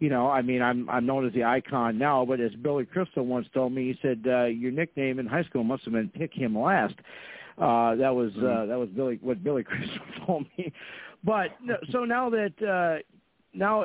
you 0.00 0.08
know, 0.08 0.28
I 0.28 0.42
mean, 0.42 0.60
I'm 0.60 0.88
I'm 0.88 1.06
known 1.06 1.26
as 1.26 1.32
the 1.32 1.44
icon 1.44 1.98
now, 1.98 2.24
but 2.24 2.40
as 2.40 2.52
Billy 2.56 2.84
Crystal 2.84 3.24
once 3.24 3.46
told 3.54 3.72
me, 3.72 3.92
he 3.92 3.98
said 4.02 4.24
uh, 4.26 4.44
your 4.44 4.72
nickname 4.72 5.18
in 5.18 5.26
high 5.26 5.44
school 5.44 5.64
must 5.64 5.84
have 5.84 5.94
been 5.94 6.10
"Pick 6.10 6.32
Him 6.34 6.58
Last." 6.58 6.94
Uh, 7.56 7.94
that 7.94 8.14
was 8.14 8.32
uh, 8.36 8.66
that 8.66 8.78
was 8.78 8.88
Billy 8.94 9.18
what 9.22 9.42
Billy 9.42 9.62
Crystal 9.64 10.26
told 10.26 10.46
me. 10.58 10.72
But 11.24 11.50
so 11.90 12.04
now 12.04 12.28
that 12.30 12.52
uh, 12.62 13.02
now 13.54 13.84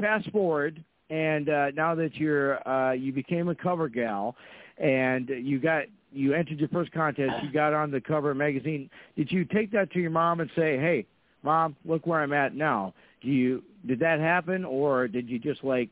fast 0.00 0.30
forward, 0.30 0.82
and 1.10 1.48
uh, 1.48 1.70
now 1.74 1.94
that 1.94 2.14
you're 2.14 2.66
uh, 2.68 2.92
you 2.92 3.12
became 3.12 3.48
a 3.48 3.54
cover 3.54 3.88
gal, 3.88 4.36
and 4.78 5.28
you 5.28 5.58
got 5.58 5.84
you 6.12 6.34
entered 6.34 6.58
your 6.58 6.68
first 6.68 6.92
contest, 6.92 7.32
you 7.42 7.52
got 7.52 7.72
on 7.72 7.90
the 7.90 8.00
cover 8.00 8.34
magazine. 8.34 8.90
Did 9.16 9.30
you 9.30 9.44
take 9.44 9.70
that 9.72 9.92
to 9.92 10.00
your 10.00 10.10
mom 10.10 10.40
and 10.40 10.50
say, 10.56 10.76
"Hey, 10.78 11.06
mom, 11.42 11.76
look 11.84 12.06
where 12.06 12.20
I'm 12.20 12.32
at 12.32 12.54
now"? 12.54 12.94
Do 13.22 13.28
you 13.28 13.62
did 13.86 13.98
that 14.00 14.20
happen, 14.20 14.64
or 14.64 15.08
did 15.08 15.28
you 15.28 15.38
just 15.38 15.64
like 15.64 15.88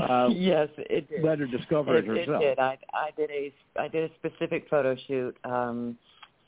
uh, 0.00 0.28
yes, 0.32 0.68
it 0.78 1.08
did. 1.08 1.22
let 1.22 1.38
her 1.38 1.46
discover 1.46 1.96
it, 1.96 2.04
it 2.04 2.06
herself? 2.06 2.42
It 2.42 2.46
did. 2.46 2.58
I 2.58 2.78
I 2.92 3.10
did 3.16 3.30
a 3.30 3.52
I 3.78 3.88
did 3.88 4.10
a 4.10 4.14
specific 4.14 4.66
photo 4.68 4.96
shoot. 5.06 5.36
Um, 5.44 5.96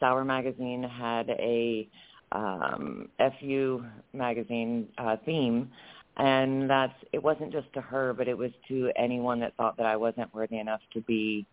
Sour 0.01 0.25
magazine 0.25 0.83
had 0.83 1.29
a 1.29 1.89
um, 2.33 3.09
FU 3.39 3.85
magazine 4.13 4.89
uh, 4.99 5.17
theme 5.25 5.71
and 6.17 6.69
that's 6.69 6.93
it 7.13 7.23
wasn't 7.23 7.53
just 7.53 7.73
to 7.73 7.81
her 7.81 8.13
but 8.13 8.29
it 8.29 8.37
was 8.37 8.51
to 8.69 8.91
anyone 8.97 9.41
that 9.41 9.55
thought 9.57 9.77
that 9.77 9.87
I 9.87 9.97
wasn't 9.97 10.33
worthy 10.35 10.59
enough 10.59 10.81
to 10.93 11.01
be 11.03 11.47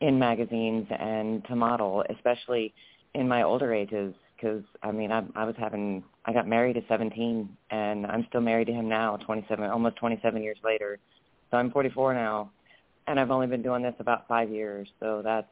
in 0.00 0.18
magazines 0.18 0.86
and 0.98 1.44
to 1.46 1.54
model 1.54 2.04
especially 2.10 2.74
in 3.14 3.28
my 3.28 3.42
older 3.42 3.72
ages. 3.72 4.14
Because 4.36 4.64
I 4.82 4.90
mean 4.90 5.12
I 5.12 5.22
I 5.36 5.44
was 5.44 5.54
having 5.58 6.02
I 6.24 6.32
got 6.32 6.48
married 6.48 6.76
at 6.76 6.84
17 6.88 7.48
and 7.70 8.06
I'm 8.06 8.26
still 8.28 8.40
married 8.40 8.66
to 8.66 8.72
him 8.72 8.88
now 8.88 9.16
27 9.16 9.68
almost 9.70 9.96
27 9.96 10.42
years 10.42 10.58
later. 10.64 10.98
So 11.50 11.56
I'm 11.56 11.70
44 11.70 12.14
now 12.14 12.50
and 13.06 13.20
I've 13.20 13.30
only 13.30 13.46
been 13.46 13.62
doing 13.62 13.82
this 13.82 13.94
about 13.98 14.26
5 14.28 14.50
years. 14.50 14.88
So 14.98 15.20
that's 15.22 15.46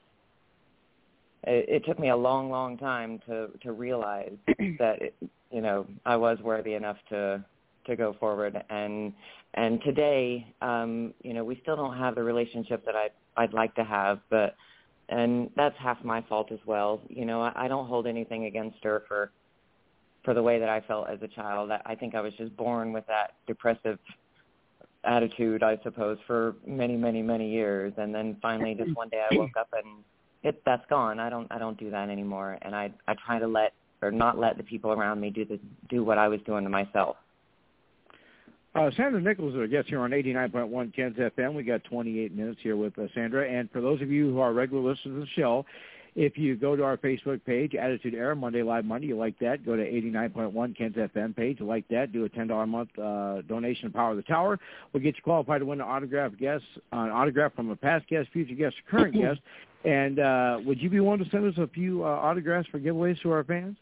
it, 1.44 1.68
it 1.68 1.84
took 1.84 1.98
me 1.98 2.08
a 2.10 2.16
long 2.16 2.50
long 2.50 2.76
time 2.76 3.20
to 3.26 3.50
to 3.62 3.72
realize 3.72 4.36
that 4.78 5.02
it, 5.02 5.14
you 5.52 5.60
know 5.60 5.86
I 6.04 6.16
was 6.16 6.38
worthy 6.40 6.74
enough 6.74 6.96
to 7.10 7.44
to 7.88 7.96
go 7.96 8.14
forward. 8.20 8.56
And 8.70 9.12
and 9.54 9.82
today 9.82 10.46
um 10.62 11.12
you 11.22 11.32
know 11.34 11.44
we 11.44 11.58
still 11.62 11.76
don't 11.76 11.96
have 11.96 12.14
the 12.14 12.22
relationship 12.22 12.84
that 12.84 12.94
I 12.94 13.08
I'd 13.36 13.52
like 13.52 13.74
to 13.76 13.84
have 13.84 14.20
but 14.30 14.54
and 15.08 15.50
that's 15.56 15.74
half 15.78 16.02
my 16.04 16.22
fault 16.28 16.52
as 16.52 16.58
well. 16.66 17.00
You 17.08 17.24
know 17.24 17.42
I, 17.42 17.52
I 17.56 17.68
don't 17.68 17.88
hold 17.88 18.06
anything 18.06 18.44
against 18.44 18.78
her 18.84 19.02
for 19.08 19.32
for 20.24 20.34
the 20.34 20.42
way 20.42 20.58
that 20.58 20.68
I 20.68 20.80
felt 20.82 21.08
as 21.08 21.18
a 21.22 21.28
child. 21.28 21.70
I 21.86 21.94
think 21.94 22.14
I 22.14 22.20
was 22.20 22.32
just 22.36 22.54
born 22.56 22.92
with 22.92 23.06
that 23.06 23.34
depressive 23.46 23.98
attitude 25.04 25.62
I 25.62 25.78
suppose 25.82 26.18
for 26.26 26.56
many 26.66 26.96
many 26.96 27.22
many 27.22 27.50
years. 27.50 27.92
And 27.96 28.14
then 28.14 28.36
finally 28.42 28.74
just 28.74 28.94
one 28.96 29.08
day 29.08 29.24
I 29.30 29.34
woke 29.34 29.56
up 29.58 29.68
and 29.72 30.04
it 30.42 30.62
that's 30.66 30.84
gone. 30.90 31.18
I 31.18 31.30
don't 31.30 31.50
I 31.50 31.58
don't 31.58 31.78
do 31.78 31.90
that 31.90 32.10
anymore. 32.10 32.58
And 32.62 32.76
I 32.76 32.92
I 33.06 33.14
try 33.26 33.38
to 33.38 33.46
let 33.46 33.72
or 34.02 34.12
not 34.12 34.38
let 34.38 34.56
the 34.56 34.62
people 34.62 34.92
around 34.92 35.20
me 35.20 35.30
do 35.30 35.44
the 35.46 35.58
do 35.88 36.04
what 36.04 36.18
I 36.18 36.28
was 36.28 36.40
doing 36.44 36.64
to 36.64 36.70
myself 36.70 37.16
uh, 38.74 38.90
Sandra 38.96 39.20
Nichols 39.20 39.54
is 39.54 39.60
our 39.60 39.66
guest 39.66 39.88
here 39.88 40.00
on 40.00 40.10
89.1 40.10 40.94
Ken's 40.94 41.16
FM. 41.16 41.54
We 41.54 41.62
got 41.62 41.84
28 41.84 42.34
minutes 42.34 42.60
here 42.62 42.76
with 42.76 42.98
uh, 42.98 43.06
Sandra. 43.14 43.48
And 43.48 43.70
for 43.70 43.80
those 43.80 44.00
of 44.02 44.10
you 44.10 44.30
who 44.30 44.40
are 44.40 44.52
regular 44.52 44.82
listeners 44.82 45.14
of 45.14 45.20
the 45.20 45.26
show, 45.34 45.64
if 46.14 46.36
you 46.36 46.56
go 46.56 46.74
to 46.74 46.82
our 46.82 46.96
Facebook 46.96 47.44
page, 47.44 47.74
Attitude 47.74 48.14
Era, 48.14 48.34
Monday 48.34 48.62
Live 48.62 48.84
Monday, 48.84 49.06
you 49.06 49.16
like 49.16 49.38
that, 49.38 49.64
go 49.64 49.76
to 49.76 49.82
89.1 49.82 50.76
Ken's 50.76 50.96
FM 50.96 51.36
page, 51.36 51.60
you 51.60 51.66
like 51.66 51.86
that, 51.88 52.12
do 52.12 52.24
a 52.24 52.28
$10 52.28 52.62
a 52.62 52.66
month 52.66 52.88
uh, 52.98 53.42
donation 53.42 53.88
to 53.88 53.94
Power 53.94 54.10
of 54.10 54.16
the 54.16 54.22
Tower. 54.24 54.58
We'll 54.92 55.02
get 55.02 55.16
you 55.16 55.22
qualified 55.22 55.60
to 55.60 55.66
win 55.66 55.80
an 55.80 55.86
autograph 55.86 56.32
guest, 56.38 56.64
uh, 56.92 56.96
an 56.96 57.10
autograph 57.10 57.54
from 57.54 57.70
a 57.70 57.76
past 57.76 58.08
guest, 58.08 58.30
future 58.32 58.54
guest, 58.54 58.74
current 58.90 59.14
guest. 59.14 59.40
And 59.84 60.18
uh, 60.18 60.58
would 60.64 60.82
you 60.82 60.90
be 60.90 60.98
willing 60.98 61.22
to 61.22 61.30
send 61.30 61.46
us 61.46 61.56
a 61.56 61.68
few 61.68 62.04
uh, 62.04 62.08
autographs 62.08 62.68
for 62.68 62.80
giveaways 62.80 63.20
to 63.22 63.30
our 63.30 63.44
fans? 63.44 63.76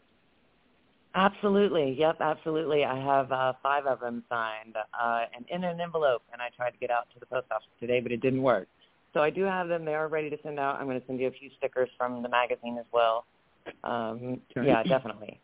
Absolutely. 1.15 1.95
Yep, 1.97 2.17
absolutely. 2.21 2.83
I 2.83 2.95
have 2.99 3.31
uh, 3.31 3.53
five 3.63 3.87
of 3.87 3.99
them 3.99 4.23
signed 4.29 4.75
uh, 4.77 5.21
and 5.35 5.45
in 5.49 5.63
an 5.63 5.81
envelope, 5.81 6.21
and 6.31 6.41
I 6.41 6.49
tried 6.55 6.71
to 6.71 6.77
get 6.77 6.91
out 6.91 7.07
to 7.13 7.19
the 7.19 7.25
post 7.25 7.47
office 7.51 7.67
today, 7.79 7.99
but 8.01 8.11
it 8.11 8.21
didn't 8.21 8.43
work. 8.43 8.67
So 9.13 9.21
I 9.21 9.31
do 9.31 9.43
have 9.43 9.67
them. 9.67 9.83
They 9.83 9.95
are 9.95 10.07
ready 10.09 10.29
to 10.29 10.37
send 10.43 10.59
out. 10.59 10.75
I'm 10.75 10.85
going 10.85 10.99
to 10.99 11.07
send 11.07 11.19
you 11.19 11.27
a 11.27 11.31
few 11.31 11.49
stickers 11.57 11.89
from 11.97 12.21
the 12.21 12.29
magazine 12.29 12.77
as 12.79 12.85
well. 12.91 13.25
Um, 13.83 14.41
okay. 14.55 14.67
Yeah, 14.67 14.83
definitely. 14.83 15.39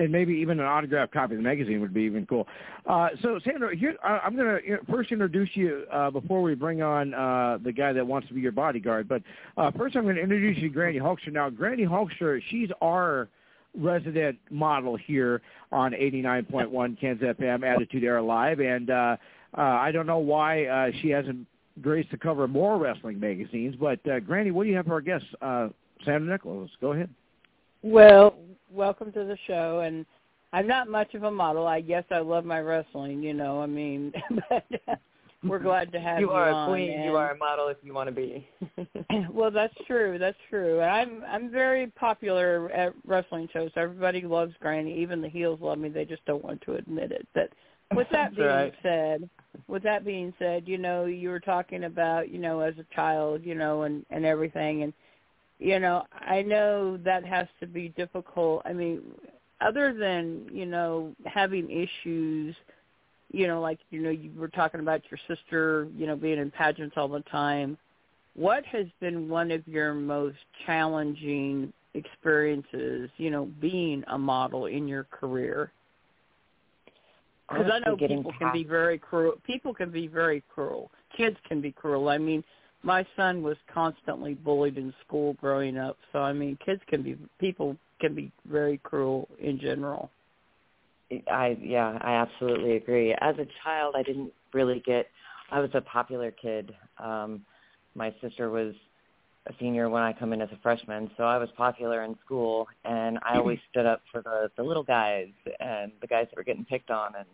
And 0.00 0.10
maybe 0.10 0.32
even 0.32 0.58
an 0.58 0.66
autographed 0.66 1.12
copy 1.12 1.34
of 1.34 1.38
the 1.38 1.44
magazine 1.44 1.80
would 1.82 1.94
be 1.94 2.02
even 2.02 2.26
cool. 2.26 2.48
Uh, 2.86 3.10
so, 3.22 3.38
Sandra, 3.44 3.76
here 3.76 3.96
I'm 4.02 4.34
going 4.34 4.60
to 4.60 4.78
first 4.90 5.12
introduce 5.12 5.50
you 5.54 5.84
uh, 5.92 6.10
before 6.10 6.42
we 6.42 6.54
bring 6.54 6.82
on 6.82 7.14
uh, 7.14 7.58
the 7.62 7.70
guy 7.70 7.92
that 7.92 8.04
wants 8.04 8.26
to 8.28 8.34
be 8.34 8.40
your 8.40 8.50
bodyguard. 8.50 9.08
But 9.08 9.22
uh, 9.56 9.70
first, 9.72 9.94
I'm 9.94 10.04
going 10.04 10.16
to 10.16 10.22
introduce 10.22 10.56
you 10.56 10.68
to 10.68 10.74
Granny 10.74 10.98
Hulkster. 10.98 11.30
Now, 11.30 11.48
Granny 11.50 11.84
Hulkster, 11.84 12.40
she's 12.50 12.70
our– 12.80 13.28
resident 13.78 14.38
model 14.50 14.96
here 14.96 15.42
on 15.72 15.92
89.1 15.92 17.00
Ken's 17.00 17.20
FM 17.20 17.64
Attitude 17.64 18.04
Era 18.04 18.22
Live, 18.22 18.60
and 18.60 18.90
uh, 18.90 19.16
uh, 19.56 19.60
I 19.60 19.90
don't 19.92 20.06
know 20.06 20.18
why 20.18 20.64
uh, 20.66 20.90
she 21.00 21.10
hasn't 21.10 21.46
graced 21.80 22.10
the 22.10 22.16
cover 22.16 22.44
of 22.44 22.50
more 22.50 22.78
wrestling 22.78 23.18
magazines. 23.18 23.74
But 23.78 24.00
uh, 24.08 24.20
Granny, 24.20 24.50
what 24.50 24.64
do 24.64 24.70
you 24.70 24.76
have 24.76 24.86
for 24.86 24.94
our 24.94 25.00
guests? 25.00 25.26
Uh, 25.40 25.68
Sandra 26.04 26.32
Nichols, 26.32 26.70
go 26.80 26.92
ahead. 26.92 27.10
Well, 27.82 28.34
welcome 28.70 29.12
to 29.12 29.24
the 29.24 29.38
show, 29.46 29.80
and 29.80 30.04
I'm 30.52 30.66
not 30.66 30.88
much 30.88 31.14
of 31.14 31.22
a 31.24 31.30
model. 31.30 31.66
I 31.66 31.80
guess 31.80 32.04
I 32.10 32.18
love 32.18 32.44
my 32.44 32.60
wrestling, 32.60 33.22
you 33.22 33.34
know. 33.34 33.62
I 33.62 33.66
mean, 33.66 34.12
but 34.48 35.00
we're 35.42 35.58
mm-hmm. 35.58 35.68
glad 35.68 35.92
to 35.92 36.00
have 36.00 36.20
you. 36.20 36.26
You 36.26 36.32
are 36.32 36.50
a 36.50 36.68
queen. 36.68 36.90
and, 36.92 37.04
You 37.04 37.16
are 37.16 37.30
a 37.32 37.36
model 37.36 37.68
if 37.68 37.78
you 37.82 37.94
want 37.94 38.08
to 38.08 38.14
be. 38.14 38.46
well, 39.32 39.50
that's 39.50 39.74
true. 39.86 40.18
That's 40.18 40.36
true. 40.50 40.80
And 40.80 40.90
I'm 40.90 41.24
I'm 41.26 41.50
very 41.50 41.86
popular 41.88 42.70
at 42.72 42.92
wrestling 43.06 43.48
shows. 43.52 43.70
Everybody 43.76 44.22
loves 44.22 44.54
Granny. 44.60 45.00
Even 45.00 45.22
the 45.22 45.28
heels 45.28 45.60
love 45.62 45.78
me. 45.78 45.88
They 45.88 46.04
just 46.04 46.24
don't 46.26 46.44
want 46.44 46.60
to 46.62 46.74
admit 46.74 47.12
it. 47.12 47.26
But 47.34 47.50
with 47.96 48.08
that 48.12 48.36
being 48.36 48.48
right. 48.48 48.74
said, 48.82 49.28
with 49.66 49.82
that 49.82 50.04
being 50.04 50.34
said, 50.38 50.68
you 50.68 50.78
know, 50.78 51.06
you 51.06 51.30
were 51.30 51.40
talking 51.40 51.84
about, 51.84 52.28
you 52.30 52.38
know, 52.38 52.60
as 52.60 52.74
a 52.78 52.94
child, 52.94 53.40
you 53.44 53.54
know, 53.54 53.82
and 53.82 54.04
and 54.10 54.24
everything 54.24 54.82
and 54.82 54.92
you 55.58 55.78
know, 55.78 56.04
I 56.12 56.40
know 56.40 56.96
that 56.98 57.24
has 57.26 57.46
to 57.60 57.66
be 57.66 57.90
difficult. 57.90 58.62
I 58.64 58.72
mean, 58.72 59.02
other 59.60 59.92
than, 59.92 60.48
you 60.50 60.64
know, 60.64 61.14
having 61.26 61.70
issues 61.70 62.56
you 63.32 63.46
know, 63.46 63.60
like 63.60 63.78
you 63.90 64.00
know, 64.00 64.10
you 64.10 64.30
were 64.36 64.48
talking 64.48 64.80
about 64.80 65.02
your 65.10 65.18
sister, 65.28 65.88
you 65.96 66.06
know, 66.06 66.16
being 66.16 66.38
in 66.38 66.50
pageants 66.50 66.94
all 66.96 67.08
the 67.08 67.20
time. 67.22 67.78
What 68.34 68.64
has 68.66 68.86
been 69.00 69.28
one 69.28 69.50
of 69.50 69.66
your 69.66 69.92
most 69.94 70.38
challenging 70.66 71.72
experiences, 71.94 73.10
you 73.16 73.30
know, 73.30 73.48
being 73.60 74.04
a 74.08 74.18
model 74.18 74.66
in 74.66 74.86
your 74.86 75.04
career? 75.04 75.72
Because 77.48 77.70
I 77.72 77.78
know 77.80 77.96
people 77.96 78.32
can 78.38 78.52
be 78.52 78.62
very 78.62 78.98
cruel. 78.98 79.34
People 79.44 79.74
can 79.74 79.90
be 79.90 80.06
very 80.06 80.42
cruel. 80.54 80.90
Kids 81.16 81.36
can 81.48 81.60
be 81.60 81.72
cruel. 81.72 82.08
I 82.08 82.18
mean, 82.18 82.44
my 82.82 83.04
son 83.16 83.42
was 83.42 83.56
constantly 83.72 84.34
bullied 84.34 84.78
in 84.78 84.94
school 85.04 85.34
growing 85.34 85.76
up. 85.76 85.96
So 86.12 86.20
I 86.20 86.32
mean, 86.32 86.56
kids 86.64 86.80
can 86.88 87.02
be 87.02 87.16
people 87.38 87.76
can 88.00 88.14
be 88.14 88.30
very 88.50 88.78
cruel 88.78 89.28
in 89.40 89.58
general. 89.58 90.10
I 91.30 91.56
yeah, 91.60 91.98
I 92.00 92.12
absolutely 92.14 92.76
agree. 92.76 93.14
As 93.20 93.34
a 93.36 93.46
child, 93.64 93.94
I 93.96 94.02
didn't 94.02 94.32
really 94.52 94.82
get. 94.86 95.06
I 95.50 95.60
was 95.60 95.70
a 95.74 95.80
popular 95.80 96.30
kid. 96.30 96.74
Um, 96.98 97.44
my 97.94 98.14
sister 98.20 98.50
was 98.50 98.74
a 99.48 99.52
senior 99.58 99.88
when 99.88 100.02
I 100.02 100.12
come 100.12 100.32
in 100.32 100.40
as 100.40 100.48
a 100.52 100.58
freshman, 100.62 101.10
so 101.16 101.24
I 101.24 101.38
was 101.38 101.48
popular 101.56 102.04
in 102.04 102.16
school, 102.24 102.68
and 102.84 103.18
I 103.22 103.36
always 103.36 103.58
stood 103.70 103.86
up 103.86 104.02
for 104.12 104.22
the 104.22 104.50
the 104.56 104.62
little 104.62 104.84
guys 104.84 105.28
and 105.58 105.92
the 106.00 106.06
guys 106.06 106.26
that 106.30 106.36
were 106.36 106.44
getting 106.44 106.64
picked 106.64 106.90
on, 106.90 107.14
and 107.16 107.26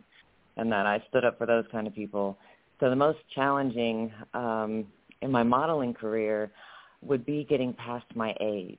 and 0.56 0.72
that 0.72 0.86
I 0.86 1.02
stood 1.08 1.24
up 1.24 1.38
for 1.38 1.46
those 1.46 1.64
kind 1.70 1.86
of 1.86 1.94
people. 1.94 2.38
So 2.80 2.90
the 2.90 2.96
most 2.96 3.18
challenging 3.34 4.12
um, 4.34 4.86
in 5.22 5.30
my 5.30 5.42
modeling 5.42 5.94
career 5.94 6.50
would 7.02 7.26
be 7.26 7.46
getting 7.48 7.74
past 7.74 8.04
my 8.14 8.34
age 8.40 8.78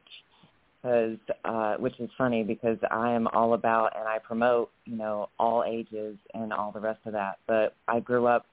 because 0.82 1.18
uh, 1.46 1.76
which 1.78 2.00
is 2.00 2.10
funny 2.18 2.44
because 2.44 2.78
I 2.92 3.12
am 3.12 3.28
all 3.30 3.54
about 3.54 3.96
and 3.98 4.08
I 4.08 4.20
promote 4.20 4.70
you 4.86 4.96
know 4.96 5.30
all 5.40 5.64
ages 5.68 6.18
and 6.34 6.54
all 6.54 6.72
the 6.72 6.80
rest 6.80 7.00
of 7.06 7.14
that. 7.14 7.40
But 7.48 7.76
I 7.88 8.00
grew 8.00 8.28
up 8.28 8.46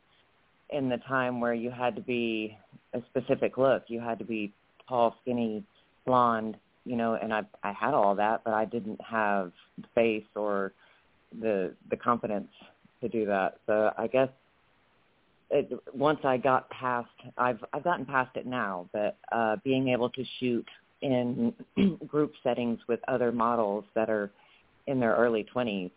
in 0.70 0.88
the 0.88 0.98
time 1.08 1.40
where 1.40 1.54
you 1.54 1.70
had 1.70 1.94
to 1.96 2.02
be 2.02 2.56
a 2.94 3.00
specific 3.10 3.58
look. 3.58 3.84
You 3.88 4.00
had 4.00 4.18
to 4.18 4.24
be 4.24 4.52
tall, 4.88 5.16
skinny, 5.22 5.64
blonde, 6.06 6.56
you 6.84 6.96
know, 6.96 7.14
and 7.20 7.32
I 7.32 7.42
I 7.62 7.72
had 7.72 7.94
all 7.94 8.14
that, 8.14 8.42
but 8.44 8.54
I 8.54 8.64
didn't 8.64 9.00
have 9.00 9.52
the 9.78 9.86
face 9.94 10.26
or 10.34 10.72
the 11.40 11.74
the 11.90 11.96
confidence 11.96 12.50
to 13.00 13.08
do 13.08 13.26
that. 13.26 13.58
So 13.66 13.92
I 13.98 14.06
guess 14.06 14.28
it, 15.50 15.70
once 15.92 16.20
I 16.24 16.36
got 16.36 16.68
past, 16.70 17.08
I've 17.36 17.62
I've 17.72 17.84
gotten 17.84 18.06
past 18.06 18.36
it 18.36 18.46
now. 18.46 18.88
But 18.92 19.16
uh, 19.30 19.56
being 19.62 19.88
able 19.88 20.10
to 20.10 20.24
shoot 20.40 20.66
in 21.02 21.54
group 22.06 22.32
settings 22.42 22.80
with 22.88 23.00
other 23.08 23.32
models 23.32 23.84
that 23.94 24.10
are 24.10 24.30
in 24.86 25.00
their 25.00 25.14
early 25.14 25.46
20s, 25.54 25.90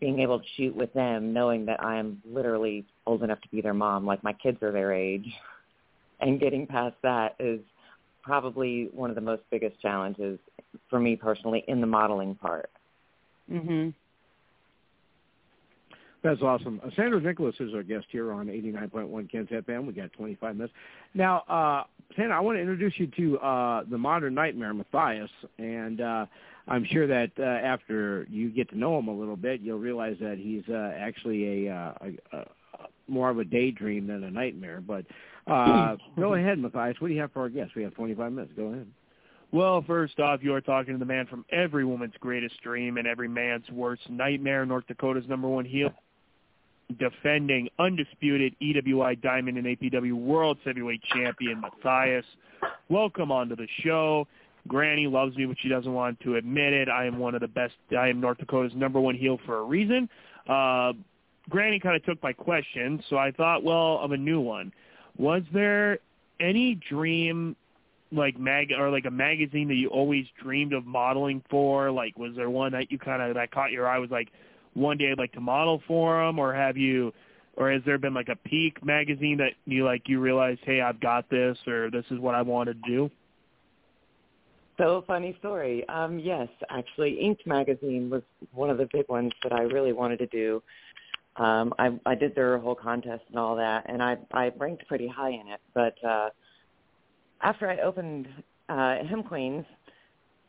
being 0.00 0.20
able 0.20 0.38
to 0.38 0.44
shoot 0.56 0.74
with 0.74 0.92
them, 0.94 1.32
knowing 1.32 1.66
that 1.66 1.82
I 1.82 1.96
am 1.96 2.20
literally 2.24 2.84
old 3.06 3.22
enough 3.22 3.40
to 3.42 3.48
be 3.48 3.60
their 3.60 3.74
mom, 3.74 4.04
like 4.06 4.22
my 4.22 4.32
kids 4.32 4.62
are 4.62 4.72
their 4.72 4.92
age, 4.92 5.26
and 6.20 6.40
getting 6.40 6.66
past 6.66 6.96
that 7.02 7.36
is 7.38 7.60
probably 8.22 8.88
one 8.92 9.10
of 9.10 9.14
the 9.14 9.22
most 9.22 9.42
biggest 9.50 9.80
challenges 9.80 10.38
for 10.90 10.98
me 10.98 11.14
personally 11.14 11.64
in 11.68 11.80
the 11.80 11.86
modeling 11.86 12.34
part. 12.34 12.70
Mhm. 13.50 13.94
That's 16.22 16.42
awesome. 16.42 16.80
Uh, 16.84 16.90
Sandra 16.96 17.20
Nicholas 17.20 17.54
is 17.60 17.72
our 17.72 17.84
guest 17.84 18.06
here 18.10 18.32
on 18.32 18.48
89.1 18.48 19.30
Ken's 19.30 19.48
FM. 19.48 19.86
We 19.86 19.92
got 19.92 20.12
25 20.12 20.56
minutes. 20.56 20.74
Now, 21.14 21.44
uh, 21.48 21.84
Sandra, 22.14 22.36
I 22.36 22.40
want 22.40 22.56
to 22.56 22.60
introduce 22.60 22.94
you 22.98 23.08
to 23.08 23.38
uh, 23.38 23.84
the 23.90 23.98
modern 23.98 24.34
nightmare, 24.34 24.72
Matthias, 24.72 25.30
and 25.58 26.00
uh, 26.00 26.26
I'm 26.68 26.86
sure 26.90 27.06
that 27.06 27.30
uh, 27.38 27.42
after 27.42 28.26
you 28.30 28.50
get 28.50 28.68
to 28.70 28.78
know 28.78 28.98
him 28.98 29.08
a 29.08 29.14
little 29.14 29.36
bit, 29.36 29.60
you'll 29.60 29.78
realize 29.78 30.16
that 30.20 30.38
he's 30.38 30.62
uh, 30.68 30.92
actually 30.98 31.66
a, 31.66 31.72
uh, 31.72 31.92
a, 32.32 32.36
a 32.36 32.46
more 33.08 33.30
of 33.30 33.38
a 33.38 33.44
daydream 33.44 34.06
than 34.06 34.24
a 34.24 34.30
nightmare. 34.30 34.80
But 34.80 35.04
uh, 35.46 35.96
go 36.18 36.34
ahead, 36.34 36.58
Matthias. 36.58 36.96
What 37.00 37.08
do 37.08 37.14
you 37.14 37.20
have 37.20 37.32
for 37.32 37.42
our 37.42 37.48
guest? 37.48 37.72
We 37.76 37.82
have 37.82 37.94
25 37.94 38.32
minutes. 38.32 38.52
Go 38.56 38.66
ahead. 38.66 38.86
Well, 39.52 39.82
first 39.86 40.18
off, 40.18 40.40
you 40.42 40.52
are 40.54 40.60
talking 40.60 40.94
to 40.94 40.98
the 40.98 41.04
man 41.04 41.26
from 41.26 41.44
every 41.50 41.84
woman's 41.84 42.14
greatest 42.18 42.60
dream 42.62 42.96
and 42.96 43.06
every 43.06 43.28
man's 43.28 43.68
worst 43.70 44.02
nightmare, 44.10 44.66
North 44.66 44.86
Dakota's 44.88 45.28
number 45.28 45.48
one 45.48 45.64
heel, 45.64 45.90
defending 46.98 47.68
undisputed 47.78 48.54
EWI 48.62 49.20
Diamond 49.20 49.58
and 49.58 49.66
APW 49.66 50.12
World 50.12 50.58
Heavyweight 50.64 51.02
Champion 51.12 51.60
Matthias. 51.60 52.24
Welcome 52.88 53.32
onto 53.32 53.56
the 53.56 53.66
show. 53.82 54.26
Granny 54.68 55.06
loves 55.06 55.36
me, 55.36 55.46
but 55.46 55.56
she 55.60 55.68
doesn't 55.68 55.92
want 55.92 56.18
to 56.20 56.36
admit 56.36 56.72
it. 56.72 56.88
I 56.88 57.06
am 57.06 57.18
one 57.18 57.34
of 57.34 57.40
the 57.40 57.48
best. 57.48 57.74
I 57.96 58.08
am 58.08 58.20
North 58.20 58.38
Dakota's 58.38 58.72
number 58.74 59.00
one 59.00 59.14
heel 59.14 59.38
for 59.46 59.58
a 59.58 59.62
reason. 59.62 60.08
Uh, 60.48 60.92
Granny 61.48 61.78
kind 61.78 61.94
of 61.94 62.04
took 62.04 62.22
my 62.22 62.32
question, 62.32 63.02
so 63.08 63.16
I 63.16 63.30
thought, 63.30 63.62
well, 63.62 64.00
of 64.00 64.12
a 64.12 64.16
new 64.16 64.40
one. 64.40 64.72
Was 65.16 65.42
there 65.52 65.98
any 66.40 66.80
dream 66.88 67.56
like 68.12 68.38
mag 68.38 68.72
or 68.76 68.90
like 68.90 69.04
a 69.06 69.10
magazine 69.10 69.68
that 69.68 69.74
you 69.74 69.88
always 69.88 70.26
dreamed 70.42 70.72
of 70.72 70.86
modeling 70.86 71.42
for? 71.50 71.90
Like, 71.90 72.18
was 72.18 72.32
there 72.36 72.50
one 72.50 72.72
that 72.72 72.90
you 72.90 72.98
kind 72.98 73.22
of 73.22 73.34
that 73.34 73.50
caught 73.50 73.70
your 73.70 73.88
eye? 73.88 73.98
Was 73.98 74.10
like, 74.10 74.28
one 74.76 74.98
day 74.98 75.14
like 75.16 75.32
to 75.32 75.40
model 75.40 75.82
for 75.88 76.24
them, 76.24 76.38
or 76.38 76.54
have 76.54 76.76
you, 76.76 77.12
or 77.56 77.72
has 77.72 77.82
there 77.86 77.98
been 77.98 78.14
like 78.14 78.28
a 78.28 78.36
peak 78.36 78.84
magazine 78.84 79.38
that 79.38 79.52
you 79.64 79.84
like 79.84 80.02
you 80.06 80.20
realized, 80.20 80.60
hey, 80.64 80.80
I've 80.80 81.00
got 81.00 81.28
this, 81.30 81.56
or 81.66 81.90
this 81.90 82.04
is 82.10 82.18
what 82.18 82.34
I 82.34 82.42
want 82.42 82.68
to 82.68 82.74
do? 82.74 83.10
So 84.78 85.02
funny 85.06 85.34
story. 85.38 85.88
Um, 85.88 86.18
yes, 86.18 86.48
actually, 86.68 87.18
Inked 87.20 87.46
magazine 87.46 88.10
was 88.10 88.22
one 88.52 88.68
of 88.68 88.76
the 88.76 88.86
big 88.92 89.08
ones 89.08 89.32
that 89.42 89.52
I 89.52 89.62
really 89.62 89.94
wanted 89.94 90.18
to 90.18 90.26
do. 90.26 90.62
Um, 91.36 91.72
I, 91.78 91.98
I 92.04 92.14
did 92.14 92.34
their 92.34 92.58
whole 92.58 92.74
contest 92.74 93.22
and 93.28 93.38
all 93.38 93.56
that, 93.56 93.84
and 93.88 94.02
I, 94.02 94.18
I 94.32 94.52
ranked 94.58 94.86
pretty 94.86 95.08
high 95.08 95.30
in 95.30 95.48
it. 95.48 95.60
But 95.74 95.94
uh, 96.06 96.28
after 97.42 97.70
I 97.70 97.78
opened 97.78 98.28
uh, 98.68 98.96
Hemp 99.08 99.28
Queens 99.28 99.64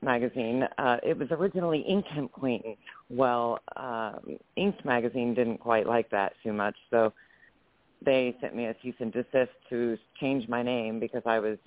magazine, 0.02 0.64
uh, 0.78 0.98
it 1.04 1.18
was 1.18 1.28
originally 1.32 1.80
Inked 1.80 2.08
Hemp 2.10 2.32
Queens. 2.32 2.78
Well, 3.10 3.60
um, 3.76 4.38
Inked 4.56 4.86
magazine 4.86 5.34
didn't 5.34 5.58
quite 5.60 5.88
like 5.88 6.10
that 6.12 6.34
too 6.44 6.54
much, 6.54 6.76
so 6.90 7.14
they 8.06 8.36
sent 8.40 8.56
me 8.56 8.66
a 8.66 8.76
cease 8.84 8.96
and 9.00 9.12
desist 9.12 9.52
to 9.70 9.98
change 10.20 10.48
my 10.48 10.62
name 10.62 11.00
because 11.00 11.24
I 11.26 11.40
was 11.40 11.58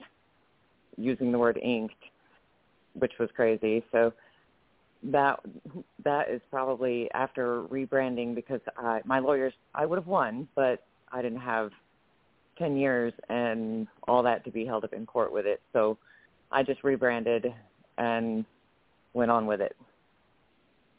using 0.97 1.33
the 1.33 1.39
word 1.39 1.59
inked 1.63 1.95
which 2.95 3.13
was 3.19 3.29
crazy. 3.35 3.85
So 3.93 4.13
that 5.03 5.41
that 6.05 6.31
is 6.31 6.41
probably 6.51 7.11
after 7.13 7.63
rebranding 7.65 8.35
because 8.35 8.61
I, 8.77 9.01
my 9.05 9.19
lawyers 9.19 9.55
I 9.75 9.87
would 9.87 9.99
have 9.99 10.07
won, 10.07 10.49
but 10.55 10.85
I 11.11 11.23
didn't 11.23 11.41
have 11.41 11.71
ten 12.59 12.77
years 12.77 13.13
and 13.29 13.87
all 14.07 14.23
that 14.23 14.45
to 14.45 14.51
be 14.51 14.67
held 14.67 14.85
up 14.85 14.93
in 14.93 15.07
court 15.07 15.33
with 15.33 15.47
it. 15.47 15.61
So 15.73 15.97
I 16.53 16.63
just 16.63 16.85
rebranded 16.85 17.47
and 18.01 18.45
went 19.15 19.31
on 19.31 19.47
with 19.47 19.61
it. 19.61 19.77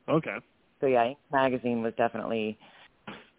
Okay. 0.07 0.37
So 0.79 0.87
yeah, 0.87 1.07
Ink 1.07 1.17
magazine 1.31 1.81
was 1.83 1.93
definitely, 1.97 2.57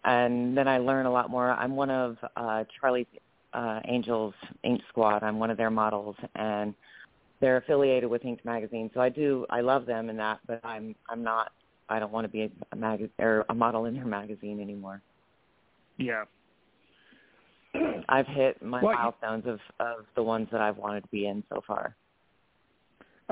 and 0.03 0.55
then 0.55 0.67
I 0.67 0.77
learned 0.77 1.07
a 1.07 1.11
lot 1.11 1.29
more. 1.29 1.49
I'm 1.51 1.75
one 1.75 1.89
of 1.89 2.17
uh, 2.35 2.63
Charlie's 2.79 3.07
uh, 3.53 3.79
Angels 3.87 4.33
Ink 4.63 4.81
Squad. 4.89 5.23
I'm 5.23 5.39
one 5.39 5.49
of 5.49 5.57
their 5.57 5.69
models, 5.71 6.15
and 6.35 6.73
they're 7.41 7.57
affiliated 7.57 8.09
with 8.09 8.23
Ink 8.23 8.39
magazine, 8.45 8.89
so 8.93 9.01
I 9.01 9.09
do 9.09 9.45
I 9.49 9.61
love 9.61 9.85
them 9.85 10.09
in 10.09 10.17
that, 10.17 10.39
but 10.47 10.59
I'm 10.63 10.95
I'm 11.09 11.23
not 11.23 11.51
I 11.89 11.99
don't 11.99 12.11
want 12.11 12.25
to 12.25 12.29
be 12.29 12.51
a 12.71 12.75
mag 12.75 13.09
or 13.19 13.45
a 13.49 13.53
model 13.53 13.85
in 13.85 13.93
their 13.93 14.05
magazine 14.05 14.59
anymore. 14.61 15.01
Yeah. 15.97 16.23
I've 18.07 18.27
hit 18.27 18.61
my 18.61 18.81
Well, 18.81 18.93
milestones 18.95 19.45
of 19.45 19.59
of 19.79 20.05
the 20.15 20.23
ones 20.23 20.47
that 20.51 20.61
I've 20.61 20.77
wanted 20.77 21.01
to 21.01 21.09
be 21.09 21.27
in 21.27 21.43
so 21.49 21.61
far. 21.67 21.95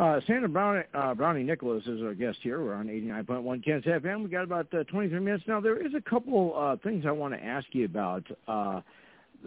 Uh, 0.02 0.20
Sandra 0.26 0.50
Brown, 0.50 0.84
uh, 0.96 1.14
Brownie 1.14 1.44
Nicholas 1.44 1.86
is 1.86 2.02
our 2.02 2.16
guest 2.16 2.40
here. 2.42 2.60
We're 2.60 2.74
on 2.74 2.88
89.1 2.88 3.64
Ken's 3.64 3.84
FM. 3.84 4.22
We've 4.22 4.32
got 4.32 4.42
about 4.42 4.74
uh, 4.74 4.84
23 4.86 5.20
minutes 5.20 5.44
now. 5.48 5.62
There 5.62 5.78
is 5.78 5.94
a 5.94 6.02
couple 6.02 6.56
uh, 6.58 6.78
things 6.78 7.06
I 7.06 7.12
want 7.12 7.36
to 7.36 7.44
ask 7.44 7.68
you 7.74 7.86
about. 7.86 8.24
Uh, 8.48 8.82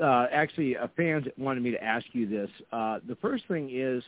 uh, 0.01 0.27
actually, 0.31 0.77
uh, 0.77 0.87
fans 0.97 1.27
wanted 1.38 1.64
me 1.64 1.73
to 1.73 1.83
ask 1.83 2.07
you 2.12 2.29
this. 2.29 2.49
Uh, 2.71 3.01
the 3.09 3.17
first 3.17 3.49
thing 3.49 3.69
is 3.73 4.05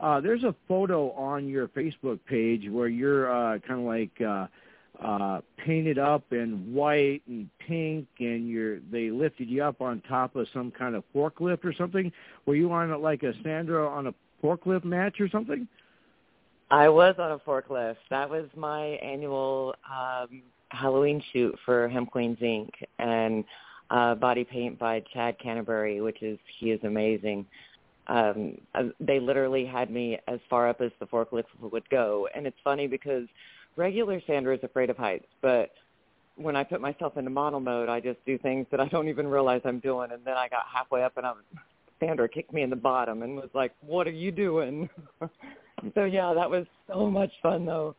uh, 0.00 0.22
there's 0.22 0.42
a 0.42 0.54
photo 0.66 1.10
on 1.10 1.46
your 1.46 1.68
Facebook 1.68 2.18
page 2.26 2.70
where 2.70 2.88
you're 2.88 3.30
uh, 3.30 3.58
kind 3.58 3.80
of 3.80 3.86
like 3.86 4.20
uh, 4.26 4.46
uh, 5.04 5.42
painted 5.58 5.98
up 5.98 6.24
in 6.32 6.72
white 6.72 7.20
and 7.28 7.50
pink, 7.58 8.06
and 8.20 8.48
you're 8.48 8.78
they 8.90 9.10
lifted 9.10 9.50
you 9.50 9.62
up 9.62 9.82
on 9.82 10.00
top 10.08 10.34
of 10.34 10.46
some 10.54 10.70
kind 10.70 10.94
of 10.94 11.04
forklift 11.14 11.62
or 11.62 11.74
something. 11.74 12.10
Were 12.46 12.54
you 12.56 12.72
on 12.72 13.02
like 13.02 13.22
a 13.22 13.34
Sandra 13.42 13.86
on 13.86 14.06
a 14.06 14.14
forklift 14.42 14.84
match 14.84 15.20
or 15.20 15.28
something? 15.28 15.68
I 16.70 16.88
was 16.88 17.16
on 17.18 17.32
a 17.32 17.38
forklift. 17.38 17.96
That 18.10 18.30
was 18.30 18.46
my 18.56 18.80
annual 19.02 19.74
um, 19.90 20.42
Halloween 20.68 21.22
shoot 21.32 21.58
for 21.64 21.88
Hemp 21.88 22.10
Queens 22.12 22.38
Inc. 22.38 22.70
and 22.98 23.44
uh, 23.90 24.14
body 24.14 24.44
paint 24.44 24.78
by 24.78 25.02
Chad 25.12 25.36
Canterbury, 25.40 26.00
which 26.00 26.22
is 26.22 26.38
he 26.58 26.70
is 26.70 26.80
amazing. 26.84 27.44
Um, 28.06 28.56
uh, 28.74 28.84
they 29.00 29.18
literally 29.18 29.66
had 29.66 29.90
me 29.90 30.18
as 30.28 30.38
far 30.48 30.68
up 30.68 30.80
as 30.80 30.92
the 31.00 31.06
forklift 31.06 31.44
would 31.60 31.88
go, 31.90 32.28
and 32.34 32.46
it's 32.46 32.56
funny 32.62 32.86
because 32.86 33.26
regular 33.76 34.20
Sandra 34.26 34.54
is 34.56 34.62
afraid 34.62 34.90
of 34.90 34.96
heights, 34.96 35.26
but 35.42 35.70
when 36.36 36.56
I 36.56 36.64
put 36.64 36.80
myself 36.80 37.16
into 37.16 37.30
model 37.30 37.60
mode, 37.60 37.88
I 37.88 38.00
just 38.00 38.24
do 38.24 38.38
things 38.38 38.66
that 38.70 38.80
I 38.80 38.86
don't 38.88 39.08
even 39.08 39.26
realize 39.26 39.60
I'm 39.64 39.80
doing, 39.80 40.12
and 40.12 40.24
then 40.24 40.36
I 40.36 40.48
got 40.48 40.62
halfway 40.72 41.02
up 41.02 41.16
and 41.16 41.26
I 41.26 41.32
was 41.32 41.42
Sandra 42.00 42.28
kicked 42.28 42.52
me 42.52 42.62
in 42.62 42.70
the 42.70 42.76
bottom 42.76 43.22
and 43.22 43.36
was 43.36 43.50
like, 43.52 43.72
"What 43.82 44.06
are 44.06 44.12
you 44.12 44.32
doing?" 44.32 44.88
so 45.94 46.04
yeah, 46.04 46.32
that 46.34 46.48
was 46.50 46.66
so 46.88 47.10
much 47.10 47.30
fun 47.42 47.66
though. 47.66 47.94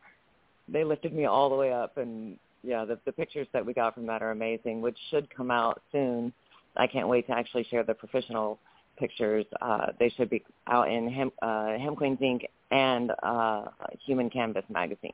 They 0.68 0.84
lifted 0.84 1.12
me 1.12 1.24
all 1.26 1.48
the 1.50 1.56
way 1.56 1.72
up, 1.72 1.96
and 1.96 2.36
yeah, 2.62 2.84
the 2.84 2.98
the 3.04 3.12
pictures 3.12 3.46
that 3.52 3.64
we 3.64 3.72
got 3.74 3.94
from 3.94 4.06
that 4.06 4.22
are 4.22 4.30
amazing, 4.30 4.80
which 4.80 4.96
should 5.10 5.28
come 5.34 5.50
out 5.50 5.82
soon. 5.92 6.32
I 6.76 6.86
can't 6.86 7.08
wait 7.08 7.26
to 7.26 7.32
actually 7.32 7.64
share 7.64 7.82
the 7.82 7.94
professional 7.94 8.58
pictures. 8.98 9.44
Uh, 9.60 9.86
they 9.98 10.08
should 10.10 10.30
be 10.30 10.42
out 10.68 10.90
in 10.90 11.08
Hemp, 11.10 11.34
uh, 11.42 11.76
Hemp 11.78 11.98
Queens 11.98 12.18
Inc. 12.20 12.44
and 12.70 13.12
uh, 13.22 13.64
Human 14.06 14.30
Canvas 14.30 14.64
magazine. 14.70 15.12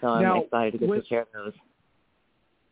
So 0.00 0.08
I'm 0.08 0.22
Now, 0.22 0.42
excited 0.42 0.72
to 0.72 0.78
get 0.78 0.88
with- 0.88 1.02
to 1.04 1.08
share 1.08 1.26
those. 1.32 1.52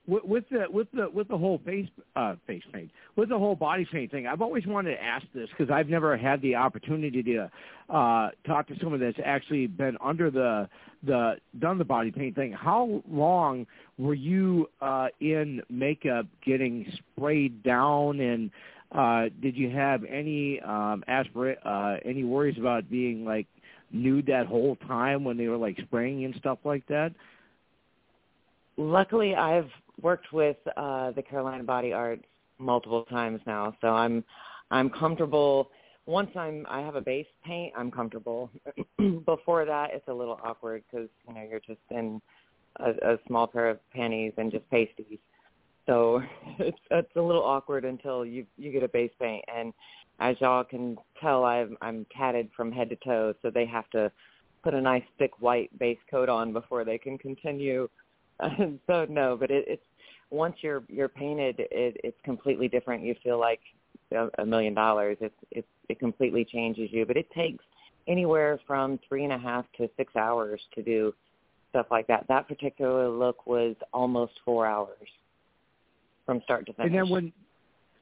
With, 0.07 0.25
with 0.25 0.45
the 0.51 0.67
with 0.71 0.89
the 0.93 1.09
with 1.11 1.29
the 1.29 1.39
whole 1.39 1.61
face 1.65 1.89
uh 2.17 2.35
face 2.47 2.63
paint 2.73 2.91
with 3.17 3.29
the 3.29 3.39
whole 3.39 3.57
body 3.57 3.87
paint 3.91 4.11
thing 4.11 4.27
i've 4.27 4.43
always 4.43 4.67
wanted 4.67 4.95
to 4.95 5.03
ask 5.03 5.25
this 5.35 5.49
because 5.51 5.73
i've 5.73 5.89
never 5.89 6.17
had 6.17 6.41
the 6.43 6.55
opportunity 6.55 7.23
to 7.23 7.51
uh 7.89 8.29
talk 8.47 8.67
to 8.69 8.79
someone 8.81 9.01
that's 9.01 9.19
actually 9.25 9.67
been 9.67 9.97
under 10.03 10.31
the 10.31 10.69
the 11.07 11.37
done 11.59 11.79
the 11.79 11.85
body 11.85 12.11
paint 12.11 12.35
thing. 12.35 12.53
How 12.53 13.03
long 13.11 13.67
were 13.99 14.15
you 14.15 14.69
uh 14.81 15.09
in 15.21 15.63
makeup 15.71 16.27
getting 16.45 16.87
sprayed 16.99 17.63
down? 17.63 18.21
And 18.21 18.51
uh 18.93 19.25
did 19.43 19.57
you 19.57 19.71
have 19.71 20.05
any 20.05 20.61
um 20.61 21.05
aspira- 21.09 21.65
uh 21.65 21.99
any 22.05 22.25
worries 22.25 22.59
about 22.59 22.91
being 22.91 23.25
like 23.25 23.47
nude 23.93 24.27
that 24.27 24.47
whole 24.47 24.77
time 24.77 25.25
when 25.25 25.37
they 25.37 25.49
were 25.49 25.57
like 25.57 25.79
spraying 25.83 26.25
and 26.25 26.35
stuff 26.37 26.59
like 26.65 26.87
that? 26.89 27.13
Luckily, 28.77 29.35
I've 29.37 29.71
worked 30.01 30.33
with 30.33 30.57
uh, 30.77 31.13
the 31.13 31.23
Carolina 31.23 31.65
Body 31.65 31.93
Arts 31.93 32.25
multiple 32.59 33.05
times 33.05 33.41
now, 33.47 33.75
so 33.81 33.89
I'm 33.89 34.25
I'm 34.71 34.91
comfortable. 34.91 35.71
Once 36.07 36.31
I'm 36.37 36.67
I 36.69 36.81
have 36.81 36.97
a 36.97 37.01
base 37.01 37.27
paint, 37.45 37.73
I'm 37.77 37.91
comfortable. 37.91 38.51
Before 39.25 39.65
that, 39.65 39.91
it's 39.93 40.09
a 40.09 40.13
little 40.13 40.39
awkward 40.43 40.85
because 40.91 41.09
you 41.29 41.35
know 41.35 41.47
you're 41.49 41.61
just 41.61 41.81
in 41.91 42.21
a, 42.81 42.91
a 43.15 43.19
small 43.27 43.47
pair 43.47 43.71
of 43.71 43.79
panties 43.93 44.33
and 44.37 44.51
just 44.51 44.69
pasties. 44.71 45.19
So 45.87 46.23
it's 46.59 46.79
it's 46.91 47.17
a 47.17 47.21
little 47.21 47.45
awkward 47.45 47.85
until 47.85 48.25
you 48.25 48.47
you 48.57 48.73
get 48.73 48.83
a 48.83 48.89
base 48.89 49.13
paint. 49.21 49.45
And 49.55 49.73
as 50.21 50.37
y'all 50.41 50.65
can 50.65 50.97
tell, 51.21 51.45
I'm 51.45 51.77
I'm 51.81 52.07
tatted 52.17 52.51
from 52.57 52.73
head 52.73 52.91
to 52.91 52.97
toe, 52.97 53.35
so 53.43 53.51
they 53.51 53.67
have 53.67 53.89
to 53.91 54.11
put 54.63 54.75
a 54.75 54.81
nice 54.81 55.05
thick 55.19 55.33
white 55.41 55.77
base 55.79 55.99
coat 56.11 56.29
on 56.29 56.53
before 56.53 56.85
they 56.85 56.99
can 56.99 57.19
continue. 57.19 57.89
so 58.87 59.07
no, 59.09 59.37
but 59.39 59.51
it, 59.51 59.65
it's 59.69 59.83
once 60.31 60.57
you're 60.61 60.83
you're 60.89 61.09
painted, 61.09 61.61
it, 61.61 61.97
it's 62.03 62.19
completely 62.25 62.69
different. 62.69 63.03
You 63.03 63.15
feel 63.23 63.39
like 63.39 63.61
a, 64.13 64.29
a 64.39 64.47
million 64.47 64.75
dollars. 64.75 65.17
It's 65.21 65.35
it 65.51 65.67
it 65.89 65.99
completely 65.99 66.45
changes 66.45 66.91
you. 66.93 67.07
But 67.07 67.17
it 67.17 67.31
takes 67.33 67.65
anywhere 68.09 68.59
from 68.67 68.99
three 69.09 69.25
and 69.25 69.33
a 69.33 69.39
half 69.39 69.65
to 69.79 69.89
six 69.97 70.15
hours 70.17 70.61
to 70.75 70.83
do 70.83 71.15
stuff 71.71 71.87
like 71.91 72.07
that. 72.07 72.27
That 72.29 72.49
particular 72.49 73.09
look 73.09 73.47
was 73.47 73.75
almost 73.93 74.33
four 74.45 74.67
hours 74.67 75.09
from 76.27 76.41
start 76.43 76.67
to 76.67 76.73
finish. 76.73 76.91
And 76.91 76.95
then 76.95 77.09
when 77.09 77.33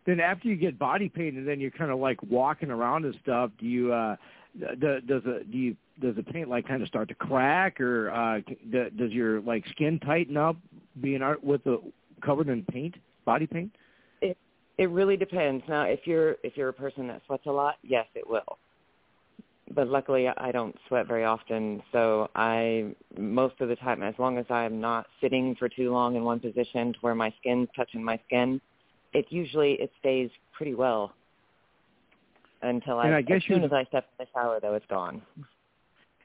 then 0.05 0.21
after 0.21 0.49
you 0.49 0.57
get 0.57 0.79
body 0.79 1.09
painted, 1.09 1.47
then 1.47 1.61
you're 1.61 1.71
kind 1.71 1.91
of 1.91 1.99
like 1.99 2.23
walking 2.23 2.71
around 2.71 3.05
and 3.05 3.15
stuff. 3.23 3.51
Do 3.59 3.67
you 3.67 3.93
uh 3.93 4.17
does 4.59 5.23
it 5.25 5.51
do 5.51 5.59
you 5.59 5.77
does 6.01 6.15
the 6.17 6.23
paint 6.23 6.49
like 6.49 6.67
kind 6.67 6.83
of 6.83 6.89
start 6.89 7.09
to 7.09 7.15
crack 7.15 7.81
or 7.81 8.11
uh 8.11 8.41
does 8.71 9.11
your 9.11 9.41
like 9.43 9.65
skin 9.69 9.99
tighten 10.01 10.37
up 10.37 10.57
being 11.01 11.23
art 11.23 11.43
with 11.43 11.65
the 11.65 11.81
covered 12.23 12.49
in 12.49 12.65
paint, 12.65 12.97
body 13.25 13.47
paint? 13.47 13.73
It 14.21 14.37
it 14.79 14.89
really 14.91 15.17
depends. 15.17 15.63
Now, 15.69 15.83
if 15.83 16.01
you're 16.07 16.37
if 16.43 16.57
you're 16.57 16.69
a 16.69 16.75
person 16.75 17.07
that 17.09 17.23
sweats 17.27 17.47
a 17.47 17.51
lot, 17.53 17.77
yes, 17.83 18.07
it 18.15 18.29
will. 18.29 18.59
But 19.75 19.89
luckily, 19.89 20.29
I 20.29 20.53
don't 20.53 20.77
sweat 20.89 21.07
very 21.07 21.25
often, 21.25 21.83
so 21.93 22.29
I 22.35 22.95
most 23.17 23.61
of 23.61 23.69
the 23.69 23.77
time, 23.77 24.03
as 24.03 24.15
long 24.19 24.37
as 24.39 24.45
I'm 24.51 24.81
not 24.81 25.07
sitting 25.21 25.55
for 25.57 25.69
too 25.69 25.93
long 25.93 26.17
in 26.17 26.25
one 26.25 26.41
position 26.41 26.93
to 26.93 26.99
where 27.01 27.15
my 27.15 27.33
skin's 27.41 27.69
touching 27.75 28.05
my 28.05 28.19
skin, 28.27 28.61
it 29.15 29.27
usually 29.31 29.75
it 29.75 29.91
stays 29.99 30.31
pretty 30.53 30.75
well 30.75 31.15
until 32.63 32.99
I, 32.99 33.07
and 33.07 33.15
I 33.15 33.23
guess 33.23 33.37
as 33.39 33.43
soon 33.49 33.65
as 33.65 33.73
I 33.73 33.85
step 33.85 34.07
in 34.19 34.25
the 34.25 34.31
shower, 34.35 34.61
though, 34.61 34.75
it's 34.75 34.87
gone. 34.87 35.23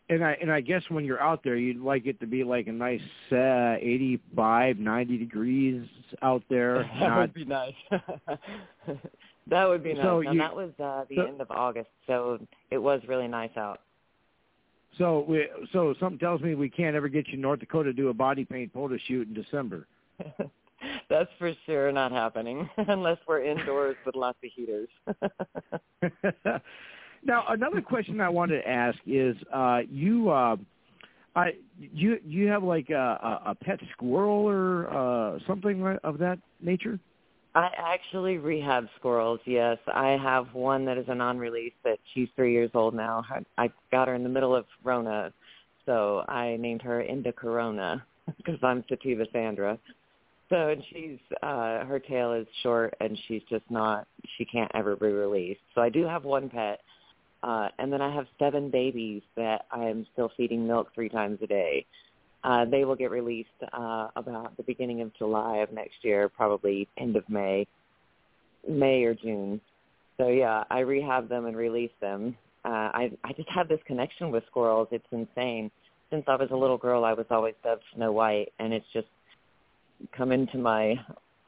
And 0.10 0.24
I 0.24 0.38
and 0.42 0.52
I 0.52 0.62
guess 0.62 0.84
when 0.90 1.04
you're 1.04 1.22
out 1.22 1.44
there, 1.44 1.58
you'd 1.58 1.82
like 1.82 2.06
it 2.06 2.20
to 2.22 2.28
be 2.28 2.44
like 2.44 2.68
a 2.68 2.72
nice 2.72 3.02
uh, 3.32 3.76
85, 3.80 4.78
90 4.78 5.18
degrees 5.18 5.88
out 6.22 6.44
there. 6.50 6.84
that 7.00 7.08
not... 7.10 7.20
would 7.20 7.34
be 7.34 7.46
nice. 7.46 7.74
that 9.48 9.66
would 9.66 9.84
be 9.84 9.94
nice. 9.94 10.04
So 10.04 10.22
now, 10.22 10.32
you, 10.32 10.40
that 10.40 10.56
was 10.56 10.72
uh, 10.80 11.04
the 11.10 11.18
so, 11.18 11.26
end 11.26 11.42
of 11.42 11.52
August, 11.52 11.90
so 12.06 12.40
it 12.72 12.78
was 12.78 13.02
really 13.08 13.28
nice 13.28 13.56
out. 13.58 13.82
So 14.98 15.26
we 15.28 15.48
so 15.74 15.94
something 16.00 16.20
tells 16.20 16.42
me 16.42 16.56
we 16.56 16.70
can't 16.70 16.96
ever 16.96 17.10
get 17.10 17.28
you 17.28 17.36
in 17.36 17.42
North 17.42 17.60
Dakota 17.60 17.90
to 17.90 17.94
do 17.94 18.10
a 18.10 18.14
body 18.14 18.46
paint 18.46 18.72
photo 18.74 18.98
shoot 19.08 19.28
in 19.28 19.34
December. 19.34 19.88
That's 21.10 21.30
for 21.38 21.54
sure 21.66 21.92
not 21.92 22.12
happening 22.12 22.70
unless 22.78 23.18
we're 23.28 23.44
indoors 23.44 23.96
with 24.06 24.16
lots 24.16 24.38
of 24.44 24.50
heaters. 24.56 24.90
Another 27.50 27.82
question 27.82 28.20
I 28.22 28.30
wanted 28.30 28.62
to 28.62 28.68
ask 28.68 28.98
is, 29.06 29.36
uh, 29.54 29.80
you, 29.90 30.30
uh, 30.30 30.58
I, 31.36 31.52
you, 31.78 32.18
you 32.26 32.48
have 32.48 32.64
like 32.64 32.90
a, 32.90 33.42
a 33.46 33.56
pet 33.56 33.80
squirrel 33.94 34.48
or 34.48 34.90
uh, 34.90 35.40
something 35.48 35.98
of 36.04 36.18
that 36.18 36.40
nature? 36.62 37.00
I 37.58 37.70
actually 37.76 38.38
rehab 38.38 38.88
squirrels. 39.00 39.40
Yes, 39.46 39.78
I 39.92 40.10
have 40.22 40.54
one 40.54 40.86
that 40.86 40.98
is 41.00 41.06
a 41.08 41.16
non-release. 41.16 41.74
That 41.84 41.98
she's 42.14 42.30
three 42.36 42.54
years 42.54 42.70
old 42.76 42.94
now. 42.94 43.24
I 43.58 43.72
got 43.92 44.08
her 44.08 44.14
in 44.14 44.22
the 44.22 44.30
middle 44.30 44.56
of 44.56 44.66
Rona, 44.84 45.34
so 45.88 46.24
I 46.28 46.58
named 46.60 46.84
her 46.84 47.00
Inda 47.02 47.36
Corona 47.36 48.06
because 48.38 48.60
I'm 48.62 48.84
Sativa 48.88 49.26
Sandra. 49.34 49.80
So 50.50 50.70
and 50.70 50.84
she's 50.92 51.18
uh 51.42 51.84
her 51.86 52.00
tail 52.00 52.32
is 52.34 52.46
short 52.62 52.94
and 53.02 53.18
she's 53.28 53.42
just 53.50 53.66
not 53.70 54.08
she 54.38 54.46
can't 54.46 54.72
ever 54.76 54.96
be 54.96 55.08
released. 55.08 55.62
So 55.74 55.82
I 55.82 55.90
do 55.90 56.06
have 56.06 56.26
one 56.26 56.50
pet 56.50 56.80
uh, 57.48 57.70
and 57.80 57.94
then 57.94 58.02
I 58.02 58.14
have 58.14 58.26
seven 58.38 58.70
babies 58.70 59.22
that 59.38 59.68
I 59.72 59.86
am 59.86 60.06
still 60.12 60.30
feeding 60.36 60.68
milk 60.68 60.90
three 60.94 61.08
times 61.08 61.40
a 61.42 61.48
day. 61.48 61.86
Uh, 62.44 62.66
they 62.66 62.84
will 62.84 62.96
get 62.96 63.10
released 63.10 63.50
uh, 63.72 64.10
about 64.18 64.58
the 64.58 64.64
beginning 64.64 65.02
of 65.02 65.16
July 65.18 65.58
of 65.58 65.72
next 65.72 65.96
year, 66.02 66.28
probably 66.28 66.90
end 66.98 67.16
of 67.16 67.28
May, 67.30 67.66
May 68.68 69.04
or 69.04 69.16
June. 69.16 69.62
So 70.18 70.28
yeah, 70.28 70.66
I 70.70 70.80
rehab 70.80 71.30
them 71.30 71.46
and 71.46 71.56
release 71.56 71.92
them. 72.02 72.36
Uh, 72.66 72.92
I 72.94 73.12
I 73.24 73.32
just 73.34 73.50
have 73.50 73.70
this 73.70 73.80
connection 73.86 74.30
with 74.30 74.44
squirrels. 74.48 74.90
It's 74.92 75.06
insane. 75.12 75.72
Since 76.10 76.26
I 76.28 76.36
was 76.36 76.50
a 76.52 76.56
little 76.56 76.78
girl, 76.78 77.06
I 77.06 77.14
was 77.14 77.28
always 77.30 77.56
dubbed 77.64 77.84
Snow 77.96 78.12
White, 78.12 78.52
and 78.60 78.74
it's 78.74 78.86
just 78.92 79.08
come 80.18 80.34
into 80.34 80.58
my 80.58 80.96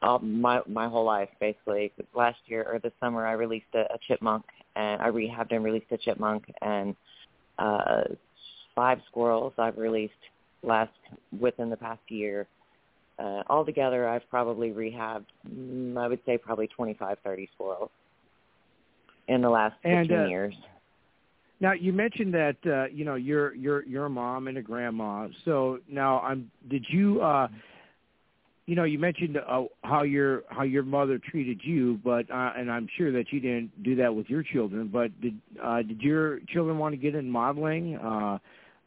uh, 0.02 0.18
my 0.18 0.60
my 0.66 0.88
whole 0.88 1.04
life 1.04 1.28
basically. 1.40 1.92
Last 2.14 2.38
year 2.46 2.66
or 2.70 2.78
this 2.78 2.92
summer, 3.00 3.26
I 3.26 3.32
released 3.32 3.66
a, 3.74 3.80
a 3.80 3.98
chipmunk, 4.06 4.44
and 4.76 5.00
I 5.00 5.08
rehabbed 5.08 5.54
and 5.54 5.64
released 5.64 5.90
a 5.90 5.98
chipmunk, 5.98 6.50
and 6.62 6.96
uh, 7.58 8.02
five 8.74 8.98
squirrels 9.08 9.52
I've 9.58 9.78
released 9.78 10.12
last 10.62 10.92
within 11.38 11.70
the 11.70 11.76
past 11.76 12.02
year. 12.08 12.46
Uh, 13.18 13.42
altogether, 13.50 14.08
I've 14.08 14.28
probably 14.30 14.70
rehabbed, 14.70 15.26
mm, 15.46 15.98
I 15.98 16.08
would 16.08 16.20
say, 16.24 16.38
probably 16.38 16.68
twenty-five, 16.68 17.18
thirty 17.22 17.48
squirrels 17.54 17.90
in 19.28 19.42
the 19.42 19.50
last 19.50 19.74
15 19.82 19.92
and, 19.92 20.12
uh, 20.12 20.26
years. 20.26 20.54
Now 21.60 21.72
you 21.72 21.92
mentioned 21.92 22.32
that 22.34 22.56
uh, 22.66 22.86
you 22.92 23.04
know 23.04 23.16
you're 23.16 23.54
you're 23.54 23.84
you're 23.84 24.06
a 24.06 24.10
mom 24.10 24.48
and 24.48 24.56
a 24.56 24.62
grandma. 24.62 25.28
So 25.44 25.78
now 25.88 26.20
I'm. 26.20 26.50
Did 26.70 26.86
you 26.88 27.20
uh, 27.20 27.48
you 28.70 28.76
know, 28.76 28.84
you 28.84 29.00
mentioned 29.00 29.36
uh, 29.36 29.64
how 29.82 30.04
your 30.04 30.44
how 30.48 30.62
your 30.62 30.84
mother 30.84 31.18
treated 31.18 31.60
you, 31.64 31.98
but 32.04 32.30
uh, 32.30 32.52
and 32.56 32.70
I'm 32.70 32.86
sure 32.96 33.10
that 33.10 33.32
you 33.32 33.40
didn't 33.40 33.82
do 33.82 33.96
that 33.96 34.14
with 34.14 34.30
your 34.30 34.44
children. 34.44 34.86
But 34.86 35.20
did 35.20 35.36
uh, 35.60 35.82
did 35.82 36.00
your 36.00 36.38
children 36.54 36.78
want 36.78 36.92
to 36.92 36.96
get 36.96 37.16
in 37.16 37.28
modeling? 37.28 37.96
Uh, 37.96 38.38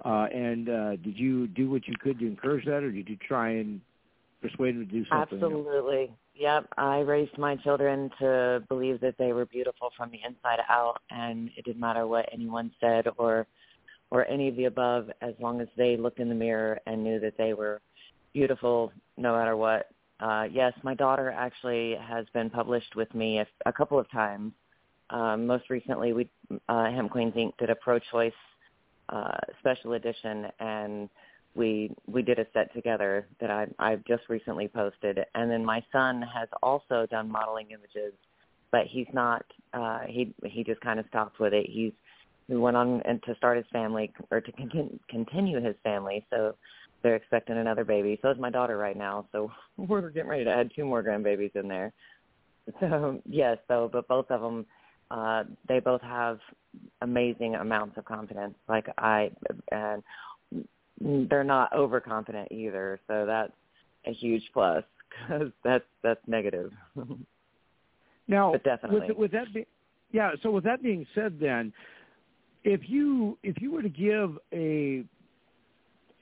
uh, 0.05 0.27
and 0.33 0.69
uh, 0.69 0.95
did 0.95 1.19
you 1.19 1.47
do 1.47 1.69
what 1.69 1.85
you 1.85 1.95
could 2.01 2.17
to 2.19 2.25
encourage 2.25 2.63
that, 2.63 2.81
or 2.81 2.91
did 2.93 3.09
you 3.09 3.17
try 3.27 3.55
and 3.55 3.81
persuade 4.41 4.75
them 4.75 4.87
to 4.87 4.91
do 4.93 5.03
something? 5.09 5.37
Absolutely. 5.37 6.13
Yep. 6.35 6.69
I 6.77 6.99
raised 6.99 7.37
my 7.37 7.57
children 7.57 8.09
to 8.19 8.63
believe 8.69 9.01
that 9.01 9.15
they 9.19 9.33
were 9.33 9.45
beautiful 9.45 9.89
from 9.97 10.11
the 10.11 10.19
inside 10.25 10.59
out, 10.69 11.01
and 11.11 11.49
it 11.57 11.65
didn't 11.65 11.81
matter 11.81 12.07
what 12.07 12.29
anyone 12.31 12.71
said 12.79 13.07
or 13.17 13.45
or 14.11 14.25
any 14.29 14.47
of 14.47 14.55
the 14.55 14.63
above, 14.63 15.09
as 15.21 15.33
long 15.41 15.59
as 15.59 15.67
they 15.75 15.97
looked 15.97 16.19
in 16.19 16.29
the 16.29 16.35
mirror 16.35 16.79
and 16.87 17.03
knew 17.03 17.19
that 17.19 17.33
they 17.37 17.53
were 17.53 17.81
beautiful 18.33 18.93
no 19.17 19.35
matter 19.35 19.55
what. 19.55 19.89
Uh, 20.19 20.45
yes, 20.51 20.73
my 20.83 20.93
daughter 20.93 21.31
actually 21.31 21.95
has 22.01 22.25
been 22.33 22.49
published 22.49 22.95
with 22.95 23.13
me 23.13 23.39
a, 23.39 23.47
a 23.65 23.73
couple 23.73 23.99
of 23.99 24.09
times. 24.11 24.53
Um, 25.09 25.45
most 25.45 25.69
recently, 25.69 26.13
we 26.13 26.29
uh, 26.69 26.91
Hemp 26.91 27.11
Queens 27.11 27.33
Inc. 27.35 27.57
did 27.57 27.69
a 27.69 27.75
pro-choice 27.75 28.31
uh, 29.09 29.37
special 29.59 29.93
edition, 29.93 30.47
and 30.59 31.09
we 31.55 31.93
we 32.07 32.21
did 32.21 32.39
a 32.39 32.45
set 32.53 32.73
together 32.73 33.27
that 33.39 33.51
I 33.51 33.67
I've 33.79 34.03
just 34.05 34.23
recently 34.29 34.67
posted. 34.67 35.19
And 35.35 35.51
then 35.51 35.63
my 35.63 35.83
son 35.91 36.21
has 36.21 36.47
also 36.61 37.05
done 37.11 37.29
modeling 37.29 37.67
images, 37.71 38.13
but 38.71 38.87
he's 38.87 39.07
not. 39.13 39.43
Uh, 39.73 39.99
he 40.07 40.33
he 40.45 40.63
just 40.63 40.81
kind 40.81 40.99
of 40.99 41.05
stopped 41.09 41.39
with 41.39 41.53
it. 41.53 41.69
He's 41.69 41.91
he 42.47 42.55
went 42.55 42.77
on 42.77 43.01
and 43.05 43.21
to 43.23 43.35
start 43.35 43.57
his 43.57 43.65
family 43.71 44.11
or 44.31 44.41
to 44.41 44.51
continue 44.53 44.99
continue 45.09 45.61
his 45.61 45.75
family. 45.83 46.25
So 46.29 46.55
they're 47.03 47.15
expecting 47.15 47.57
another 47.57 47.83
baby. 47.83 48.17
So 48.21 48.31
is 48.31 48.39
my 48.39 48.49
daughter 48.49 48.77
right 48.77 48.97
now. 48.97 49.27
So 49.31 49.51
we're 49.77 50.09
getting 50.09 50.29
ready 50.29 50.45
to 50.45 50.51
add 50.51 50.71
two 50.75 50.85
more 50.85 51.03
grandbabies 51.03 51.55
in 51.55 51.67
there. 51.67 51.93
So 52.79 53.21
yes, 53.29 53.57
so 53.67 53.89
but 53.91 54.07
both 54.07 54.31
of 54.31 54.41
them, 54.41 54.65
uh, 55.11 55.43
they 55.67 55.79
both 55.79 56.01
have 56.01 56.39
amazing 57.01 57.55
amounts 57.55 57.97
of 57.97 58.05
confidence. 58.05 58.55
Like 58.69 58.87
I, 58.97 59.31
and 59.71 60.01
they're 61.29 61.43
not 61.43 61.73
overconfident 61.73 62.51
either. 62.51 62.99
So 63.07 63.25
that's 63.25 63.51
a 64.05 64.13
huge 64.13 64.43
plus 64.53 64.83
because 65.27 65.51
that's 65.63 65.83
that's 66.03 66.21
negative. 66.25 66.71
now, 68.29 68.53
but 68.53 68.63
definitely. 68.63 69.09
With, 69.09 69.17
with 69.17 69.31
that 69.33 69.53
be, 69.53 69.67
yeah. 70.13 70.31
So 70.41 70.51
with 70.51 70.63
that 70.63 70.81
being 70.81 71.05
said, 71.13 71.37
then, 71.41 71.73
if 72.63 72.89
you 72.89 73.37
if 73.43 73.61
you 73.61 73.73
were 73.73 73.81
to 73.81 73.89
give 73.89 74.37
a 74.53 75.03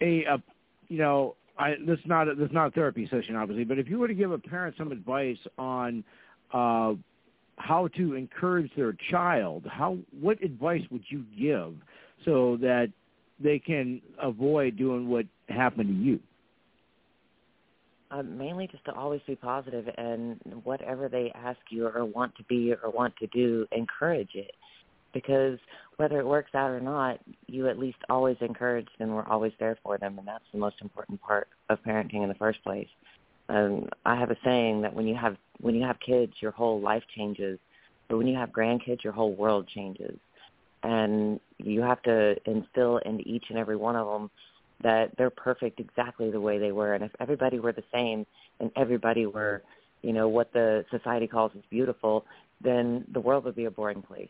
a, 0.02 0.24
a 0.26 0.44
you 0.92 0.98
know, 0.98 1.36
I, 1.58 1.76
this 1.88 2.00
is 2.00 2.06
not 2.06 2.28
a, 2.28 2.36
this 2.36 2.48
is 2.48 2.54
not 2.54 2.68
a 2.68 2.72
therapy 2.72 3.08
session, 3.10 3.38
obviously, 3.38 3.64
but 3.64 3.80
if 3.80 3.88
you 3.88 3.98
were 3.98 4.10
to 4.10 4.14
give 4.14 4.34
a 4.34 4.38
parent 4.38 4.76
some 4.78 4.92
advice 4.92 5.38
on 5.58 6.04
uh, 6.54 6.94
how 7.56 7.88
to 7.96 8.16
encourage 8.16 8.70
their 8.76 8.94
child, 9.10 9.66
how 9.70 9.98
what 10.20 10.44
advice 10.44 10.82
would 10.92 11.04
you 11.08 11.24
give 11.40 11.76
so 12.26 12.58
that 12.60 12.88
they 13.40 13.58
can 13.58 14.02
avoid 14.22 14.76
doing 14.76 15.08
what 15.08 15.26
happened 15.48 15.88
to 15.88 15.96
you? 15.96 16.20
Uh, 18.12 18.24
mainly 18.24 18.68
just 18.68 18.84
to 18.84 18.94
always 18.94 19.22
be 19.26 19.38
positive 19.38 19.86
and 19.98 20.42
whatever 20.66 21.08
they 21.08 21.32
ask 21.34 21.60
you 21.70 21.88
or 21.88 22.04
want 22.04 22.36
to 22.36 22.44
be 22.44 22.74
or 22.74 22.90
want 22.90 23.14
to 23.16 23.28
do, 23.28 23.66
encourage 23.72 24.32
it. 24.34 24.52
Because 25.14 25.60
whether 25.98 26.20
it 26.20 26.26
works 26.26 26.56
out 26.56 26.72
or 26.72 26.80
not, 26.80 27.20
you 27.48 27.68
at 27.68 27.78
least 27.78 27.98
always 28.10 28.38
encouraged 28.42 28.90
and 29.00 29.14
we're 29.14 29.28
always 29.28 29.54
there 29.60 29.78
for 29.84 29.98
them, 29.98 30.18
and 30.18 30.28
that's 30.28 30.44
the 30.52 30.60
most 30.60 30.78
important 30.82 31.22
part 31.22 31.48
of 31.70 31.82
parenting 31.84 32.24
in 32.24 32.30
the 32.30 32.36
first 32.36 32.64
place. 32.64 32.88
Um, 33.50 33.90
I 34.06 34.16
have 34.16 34.32
a 34.32 34.38
saying 34.44 34.82
that 34.82 34.94
when 34.94 35.08
you 35.08 35.16
have 35.16 35.38
when 35.60 35.76
you 35.76 35.84
have 35.84 36.00
kids, 36.00 36.34
your 36.40 36.52
whole 36.52 36.80
life 36.80 37.04
changes, 37.16 37.60
but 38.08 38.18
when 38.18 38.28
you 38.28 38.36
have 38.36 38.50
grandkids, 38.50 39.04
your 39.04 39.14
whole 39.14 39.34
world 39.34 39.68
changes, 39.68 40.18
and 40.84 41.40
you 41.58 41.82
have 41.82 42.02
to 42.04 42.36
instill 42.50 42.98
into 43.00 43.24
each 43.28 43.46
and 43.50 43.58
every 43.58 43.76
one 43.76 43.96
of 43.96 44.08
them 44.08 44.30
that 44.84 45.16
they're 45.18 45.30
perfect 45.30 45.80
exactly 45.80 46.32
the 46.32 46.42
way 46.42 46.58
they 46.58 46.72
were. 46.72 46.94
And 46.94 47.04
if 47.04 47.12
everybody 47.20 47.60
were 47.60 47.72
the 47.72 47.84
same 47.94 48.26
and 48.60 48.72
everybody 48.76 49.26
were, 49.26 49.62
you 50.02 50.14
know, 50.14 50.28
what 50.28 50.52
the 50.54 50.86
society 50.90 51.28
calls 51.28 51.52
as 51.56 51.62
beautiful, 51.70 52.26
then 52.62 53.06
the 53.12 53.20
world 53.20 53.44
would 53.46 53.56
be 53.56 53.66
a 53.66 53.72
boring 53.72 54.02
place. 54.02 54.30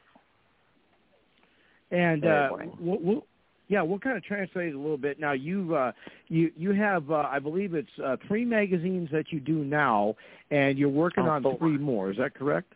And 1.91 2.25
uh, 2.25 2.49
we'll, 2.79 2.99
we'll, 3.01 3.25
yeah, 3.67 3.81
we'll 3.81 3.99
kind 3.99 4.17
of 4.17 4.23
translate 4.23 4.69
it 4.69 4.75
a 4.75 4.79
little 4.79 4.97
bit. 4.97 5.19
Now 5.19 5.31
you 5.31 5.75
uh, 5.75 5.91
you 6.27 6.51
you 6.57 6.73
have 6.73 7.09
uh, 7.09 7.27
I 7.29 7.39
believe 7.39 7.73
it's 7.73 7.89
uh, 8.03 8.17
three 8.27 8.43
magazines 8.45 9.09
that 9.11 9.31
you 9.31 9.39
do 9.39 9.63
now, 9.63 10.15
and 10.51 10.77
you're 10.77 10.89
working 10.89 11.25
oh, 11.25 11.31
on 11.31 11.43
four. 11.43 11.57
three 11.57 11.77
more. 11.77 12.11
Is 12.11 12.17
that 12.17 12.33
correct? 12.33 12.73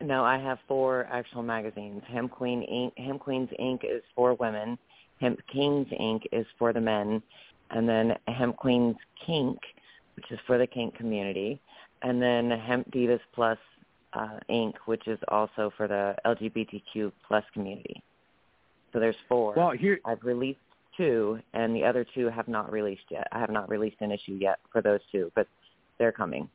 No, 0.00 0.24
I 0.24 0.38
have 0.38 0.58
four 0.66 1.06
actual 1.12 1.42
magazines. 1.42 2.02
Hemp 2.08 2.30
Queen 2.30 2.62
Inc. 2.72 3.04
Hemp 3.04 3.20
Queens 3.20 3.50
Inc. 3.60 3.84
is 3.84 4.02
for 4.14 4.32
women. 4.34 4.78
Hemp 5.20 5.38
Kings 5.52 5.86
Inc. 6.00 6.22
is 6.32 6.46
for 6.58 6.72
the 6.72 6.80
men, 6.80 7.22
and 7.70 7.86
then 7.86 8.14
Hemp 8.26 8.56
Queens 8.56 8.96
Kink, 9.26 9.58
which 10.16 10.30
is 10.30 10.38
for 10.46 10.56
the 10.56 10.66
kink 10.66 10.94
community, 10.94 11.60
and 12.00 12.22
then 12.22 12.50
Hemp 12.50 12.90
Divas 12.90 13.20
Plus 13.34 13.58
uh, 14.14 14.38
Inc., 14.48 14.72
which 14.86 15.06
is 15.06 15.18
also 15.28 15.70
for 15.76 15.86
the 15.86 16.16
LGBTQ 16.24 17.12
plus 17.28 17.44
community. 17.52 18.02
So 18.92 19.00
there's 19.00 19.16
four. 19.28 19.54
Well, 19.56 19.70
here 19.70 20.00
I've 20.04 20.22
released 20.22 20.58
two, 20.96 21.38
and 21.54 21.74
the 21.74 21.84
other 21.84 22.04
two 22.14 22.28
have 22.28 22.48
not 22.48 22.70
released 22.72 23.04
yet. 23.10 23.26
I 23.32 23.38
have 23.38 23.50
not 23.50 23.68
released 23.68 23.96
an 24.00 24.10
issue 24.10 24.34
yet 24.40 24.58
for 24.72 24.82
those 24.82 25.00
two, 25.12 25.30
but 25.34 25.46
they're 25.98 26.12
coming. 26.12 26.48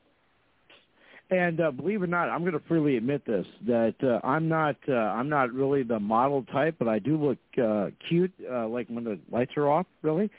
And 1.32 1.60
uh, 1.60 1.72
believe 1.72 2.02
it 2.02 2.04
or 2.04 2.08
not, 2.08 2.30
I'm 2.30 2.42
going 2.42 2.54
to 2.54 2.62
freely 2.68 2.98
admit 2.98 3.26
this 3.26 3.48
that 3.66 3.96
uh, 4.04 4.26
I'm 4.26 4.48
not 4.48 4.76
uh, 4.88 4.94
I'm 4.94 5.28
not 5.28 5.52
really 5.52 5.82
the 5.82 6.00
model 6.00 6.44
type, 6.52 6.76
but 6.78 6.88
I 6.88 7.00
do 7.00 7.18
look 7.18 7.40
uh, 7.64 7.90
cute, 8.08 8.32
uh, 8.52 8.68
like 8.68 8.88
when 8.90 9.04
the 9.04 9.18
lights 9.32 9.54
are 9.58 9.68
off. 9.68 9.88
Really. 10.04 10.30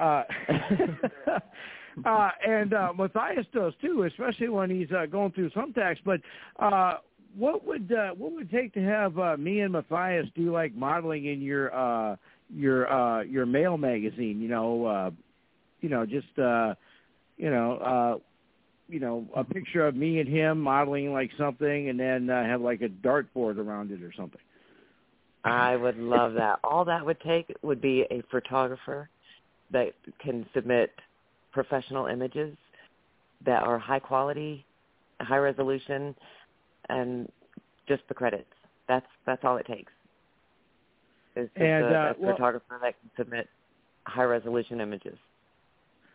Uh, 0.00 0.22
uh, 2.06 2.30
and 2.46 2.72
uh, 2.72 2.92
Matthias 2.96 3.44
does 3.52 3.74
too, 3.82 4.04
especially 4.04 4.48
when 4.48 4.70
he's 4.70 4.90
uh, 4.92 5.04
going 5.04 5.32
through 5.32 5.50
some 5.54 5.74
text. 5.74 6.02
But 6.06 6.20
uh, 6.58 6.98
what 7.36 7.66
would 7.66 7.92
uh, 7.92 8.10
what 8.10 8.32
would 8.32 8.52
it 8.52 8.56
take 8.56 8.74
to 8.74 8.82
have 8.82 9.18
uh, 9.18 9.36
me 9.36 9.60
and 9.60 9.72
Matthias 9.72 10.26
do 10.34 10.52
like 10.52 10.74
modeling 10.74 11.26
in 11.26 11.40
your 11.40 11.74
uh, 11.74 12.16
your 12.52 12.90
uh, 12.90 13.22
your 13.22 13.46
male 13.46 13.76
magazine? 13.76 14.40
You 14.40 14.48
know, 14.48 14.86
uh, 14.86 15.10
you 15.80 15.88
know, 15.88 16.06
just 16.06 16.38
uh, 16.38 16.74
you 17.36 17.50
know. 17.50 17.76
Uh, 17.76 18.18
you 18.88 18.98
know, 18.98 19.24
a 19.36 19.44
picture 19.44 19.86
of 19.86 19.94
me 19.94 20.18
and 20.18 20.28
him 20.28 20.60
modeling 20.60 21.12
like 21.12 21.30
something, 21.38 21.90
and 21.90 22.00
then 22.00 22.28
uh, 22.28 22.44
have 22.44 22.60
like 22.60 22.82
a 22.82 22.88
dartboard 22.88 23.56
around 23.56 23.92
it 23.92 24.02
or 24.02 24.12
something. 24.16 24.40
I 25.44 25.76
would 25.76 25.96
love 25.96 26.34
that. 26.34 26.58
All 26.64 26.84
that 26.84 27.06
would 27.06 27.20
take 27.20 27.54
would 27.62 27.80
be 27.80 28.04
a 28.10 28.22
photographer 28.30 29.08
that 29.70 29.92
can 30.18 30.44
submit 30.52 30.90
professional 31.52 32.06
images 32.06 32.56
that 33.46 33.62
are 33.62 33.78
high 33.78 34.00
quality, 34.00 34.64
high 35.20 35.38
resolution, 35.38 36.14
and 36.90 37.30
just 37.88 38.02
the 38.08 38.14
credits. 38.14 38.50
That's 38.88 39.06
that's 39.26 39.42
all 39.44 39.56
it 39.56 39.66
takes. 39.66 39.92
Is 41.36 41.48
just 41.54 41.62
and, 41.62 41.84
a, 41.84 41.88
uh, 41.88 41.90
a 41.90 42.14
well, 42.18 42.32
photographer 42.32 42.78
that 42.82 42.94
can 43.00 43.10
submit 43.16 43.48
high 44.04 44.24
resolution 44.24 44.80
images. 44.80 45.16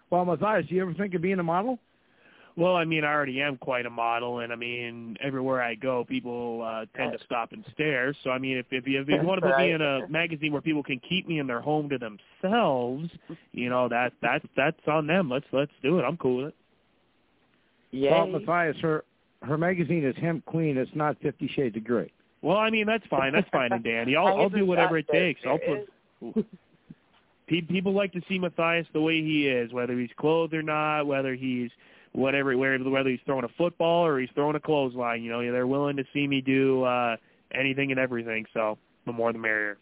Well, 0.10 0.26
Matthias, 0.26 0.68
do 0.68 0.76
you 0.76 0.82
ever 0.82 0.94
think 0.94 1.14
of 1.16 1.22
being 1.22 1.40
a 1.40 1.44
model? 1.44 1.80
Well, 2.58 2.76
I 2.76 2.86
mean, 2.86 3.04
I 3.04 3.12
already 3.12 3.42
am 3.42 3.58
quite 3.58 3.86
a 3.86 3.90
model, 3.90 4.40
and 4.40 4.54
I 4.54 4.56
mean, 4.56 5.18
everywhere 5.22 5.62
I 5.62 5.76
go, 5.76 6.06
people 6.06 6.64
uh, 6.66 6.86
tend 6.96 7.12
to 7.12 7.24
stop 7.26 7.52
and 7.52 7.66
stare. 7.74 8.16
So, 8.24 8.30
I 8.30 8.38
mean, 8.38 8.58
if 8.58 8.68
if 8.72 8.88
you, 8.88 9.02
if 9.02 9.10
you 9.10 9.20
want 9.24 9.42
to 9.42 9.48
put 9.48 9.58
me 9.58 9.72
in 9.72 9.82
a 9.82 10.08
magazine 10.08 10.54
where 10.54 10.62
people 10.62 10.84
can 10.84 11.02
keep 11.08 11.28
me 11.28 11.40
in 11.40 11.48
their 11.48 11.60
home 11.60 11.90
to 11.90 11.98
themselves, 11.98 13.10
you 13.52 13.70
know, 13.70 13.90
that 13.90 14.14
that's 14.22 14.46
that's 14.56 14.80
on 14.88 15.06
them. 15.06 15.30
Let's 15.30 15.46
let's 15.52 15.72
do 15.84 16.00
it. 16.00 16.04
I'm 16.04 16.16
cool 16.16 16.38
with 16.38 16.48
it. 16.48 16.56
Yay. 17.92 18.12
Well, 18.12 18.28
Matthias, 18.28 18.78
her 18.82 19.04
her 19.46 19.58
magazine 19.58 20.04
is 20.06 20.16
Hemp 20.18 20.46
Queen. 20.46 20.78
It's 20.78 20.92
not 20.96 21.18
Fifty 21.22 21.48
Shades 21.48 21.76
of 21.78 21.84
Grey. 21.84 22.12
Well, 22.42 22.58
I 22.58 22.70
mean, 22.70 22.86
that's 22.86 23.06
fine. 23.08 23.34
That's 23.34 23.50
fine 23.50 23.72
and 23.72 23.84
dandy. 23.84 24.16
I'll 24.18 24.28
I 24.28 24.32
I'll 24.42 24.50
do 24.50 24.66
whatever 24.66 24.98
it 24.98 25.08
takes. 25.10 25.42
I'll 25.46 25.58
put. 25.60 26.46
Pe- 27.48 27.62
People 27.62 27.94
like 27.94 28.12
to 28.14 28.22
see 28.28 28.40
Matthias 28.40 28.88
the 28.94 29.02
way 29.02 29.22
he 29.22 29.48
is, 29.48 29.72
whether 29.72 29.98
he's 30.00 30.10
clothed 30.18 30.54
or 30.54 30.64
not, 30.64 31.04
whether 31.06 31.36
he's 31.36 31.70
whatever, 32.14 32.58
whether 32.58 33.10
he's 33.10 33.20
throwing 33.26 33.44
a 33.46 33.50
football 33.58 34.06
or 34.06 34.20
he's 34.20 34.30
throwing 34.34 34.56
a 34.56 34.60
clothesline. 34.60 35.22
You 35.24 35.32
know, 35.32 35.42
they're 35.52 35.68
willing 35.68 35.96
to 35.98 36.04
see 36.14 36.28
me 36.28 36.42
do 36.42 36.84
uh 36.84 37.18
anything 37.54 37.92
and 37.92 38.00
everything. 38.00 38.46
So 38.54 38.78
the 39.06 39.12
more 39.14 39.32
the 39.32 39.40
merrier. 39.40 39.78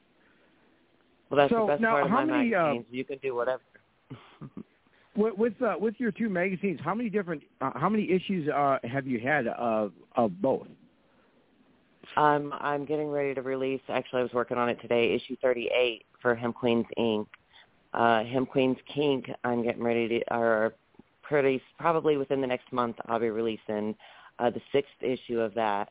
Well, 1.30 1.38
that's 1.38 1.52
So, 1.52 1.62
the 1.62 1.73
best 1.73 1.82
now, 1.82 1.91
part 1.93 2.06
of 2.06 2.12
my 2.12 2.26
many, 2.26 2.54
uh, 2.54 2.62
magazines. 2.65 2.86
you 2.91 3.06
can 3.06 3.17
do 3.19 3.34
whatever. 3.36 3.62
With 5.15 5.38
with, 5.38 5.62
uh, 5.62 5.76
with 5.80 5.95
your 5.99 6.12
two 6.12 6.30
magazines, 6.30 6.80
how 6.84 6.95
many 6.95 7.10
different 7.10 7.43
uh, 7.62 7.71
how 7.76 7.89
many 7.89 8.10
issues 8.10 8.49
uh, 8.49 8.80
have 8.84 9.06
you 9.06 9.19
had 9.19 9.47
of 9.47 9.91
of 10.15 10.41
both? 10.41 10.67
Um, 12.17 12.54
I'm 12.60 12.86
getting 12.86 13.10
ready 13.10 13.34
to 13.34 13.41
release. 13.41 13.82
Actually, 13.89 14.19
I 14.19 14.23
was 14.23 14.34
working 14.34 14.58
on 14.58 14.69
it 14.69 14.80
today. 14.82 15.13
Issue 15.13 15.36
38 15.41 16.04
for 16.21 16.36
Hemp 16.36 16.56
Queens 16.56 16.86
Inc. 16.97 17.28
Uh, 17.93 18.23
Hemp 18.23 18.49
Queens 18.49 18.78
Kink. 18.93 19.30
I'm 19.43 19.63
getting 19.63 19.84
ready 19.84 20.08
to, 20.08 20.34
or 20.34 20.73
pretty 21.21 21.62
probably 21.80 22.17
within 22.17 22.41
the 22.41 22.47
next 22.47 22.71
month. 22.71 22.97
I'll 23.08 23.19
be 23.19 23.30
releasing 23.30 23.95
uh, 24.39 24.49
the 24.49 24.62
sixth 24.71 24.91
issue 25.02 25.39
of 25.39 25.54
that, 25.54 25.89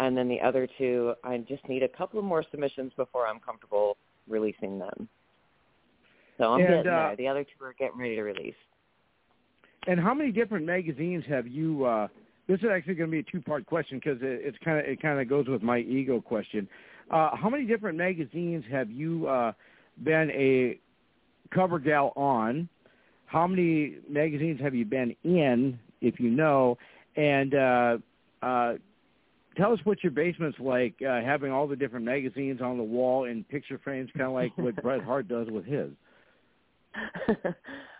and 0.00 0.16
then 0.16 0.28
the 0.28 0.40
other 0.40 0.68
two. 0.78 1.14
I 1.22 1.38
just 1.38 1.66
need 1.68 1.82
a 1.82 1.88
couple 1.88 2.18
of 2.18 2.24
more 2.24 2.44
submissions 2.50 2.92
before 2.96 3.26
I'm 3.26 3.40
comfortable 3.40 3.96
releasing 4.26 4.78
them. 4.78 5.08
So 6.38 6.52
I'm 6.52 6.60
And, 6.60 6.68
getting 6.68 6.92
uh, 6.92 7.08
there. 7.08 7.16
The 7.16 7.28
other 7.28 7.44
two 7.44 7.64
are 7.64 7.74
getting 7.78 7.98
ready 7.98 8.16
to 8.16 8.22
release. 8.22 8.54
And 9.86 10.00
how 10.00 10.14
many 10.14 10.32
different 10.32 10.66
magazines 10.66 11.24
have 11.28 11.46
you? 11.46 11.84
Uh, 11.84 12.08
this 12.46 12.60
is 12.60 12.66
actually 12.72 12.94
going 12.94 13.10
to 13.10 13.12
be 13.12 13.20
a 13.20 13.30
two-part 13.30 13.66
question 13.66 14.00
because 14.02 14.18
it, 14.22 14.40
it's 14.42 14.58
kind 14.64 14.78
of 14.78 14.86
it 14.86 15.00
kind 15.00 15.20
of 15.20 15.28
goes 15.28 15.46
with 15.48 15.62
my 15.62 15.78
ego 15.78 16.20
question. 16.20 16.68
Uh, 17.10 17.34
how 17.36 17.48
many 17.48 17.64
different 17.64 17.96
magazines 17.96 18.64
have 18.70 18.90
you 18.90 19.26
uh, 19.26 19.52
been 20.02 20.30
a 20.30 20.78
cover 21.54 21.78
gal 21.78 22.12
on? 22.16 22.68
How 23.26 23.46
many 23.46 23.96
magazines 24.08 24.60
have 24.60 24.74
you 24.74 24.84
been 24.84 25.14
in, 25.24 25.78
if 26.00 26.18
you 26.18 26.30
know? 26.30 26.78
And 27.16 27.54
uh, 27.54 27.98
uh, 28.42 28.74
tell 29.56 29.72
us 29.72 29.80
what 29.84 30.02
your 30.02 30.12
basement's 30.12 30.58
like, 30.58 30.94
uh, 31.02 31.20
having 31.20 31.50
all 31.50 31.66
the 31.66 31.76
different 31.76 32.04
magazines 32.04 32.60
on 32.60 32.78
the 32.78 32.82
wall 32.82 33.24
in 33.24 33.44
picture 33.44 33.78
frames, 33.82 34.10
kind 34.16 34.28
of 34.28 34.34
like 34.34 34.56
what 34.56 34.76
Bret 34.82 35.02
Hart 35.02 35.28
does 35.28 35.48
with 35.50 35.64
his. 35.64 35.90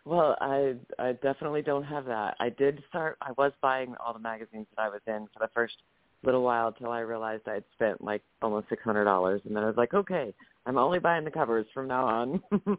well, 0.05 0.37
I 0.41 0.75
I 0.99 1.13
definitely 1.13 1.63
don't 1.63 1.85
have 1.85 2.05
that. 2.07 2.37
I 2.41 2.51
did 2.51 2.83
start. 2.89 3.19
I 3.21 3.33
was 3.37 3.53
buying 3.61 3.95
all 4.05 4.13
the 4.13 4.19
magazines 4.19 4.67
that 4.77 4.83
I 4.83 4.89
was 4.89 5.01
in 5.07 5.29
for 5.33 5.41
the 5.41 5.51
first 5.55 5.75
little 6.23 6.43
while 6.43 6.73
till 6.73 6.91
I 6.91 7.01
realized 7.01 7.47
I'd 7.47 7.65
spent 7.75 8.03
like 8.03 8.23
almost 8.43 8.69
six 8.69 8.83
hundred 8.83 9.05
dollars, 9.05 9.41
and 9.45 9.55
then 9.55 9.63
I 9.63 9.67
was 9.67 9.77
like, 9.77 9.95
okay, 9.95 10.35
I'm 10.67 10.79
only 10.79 10.99
buying 10.99 11.25
the 11.25 11.31
covers 11.31 11.67
from 11.73 11.89
now 11.89 12.07
on. 12.07 12.43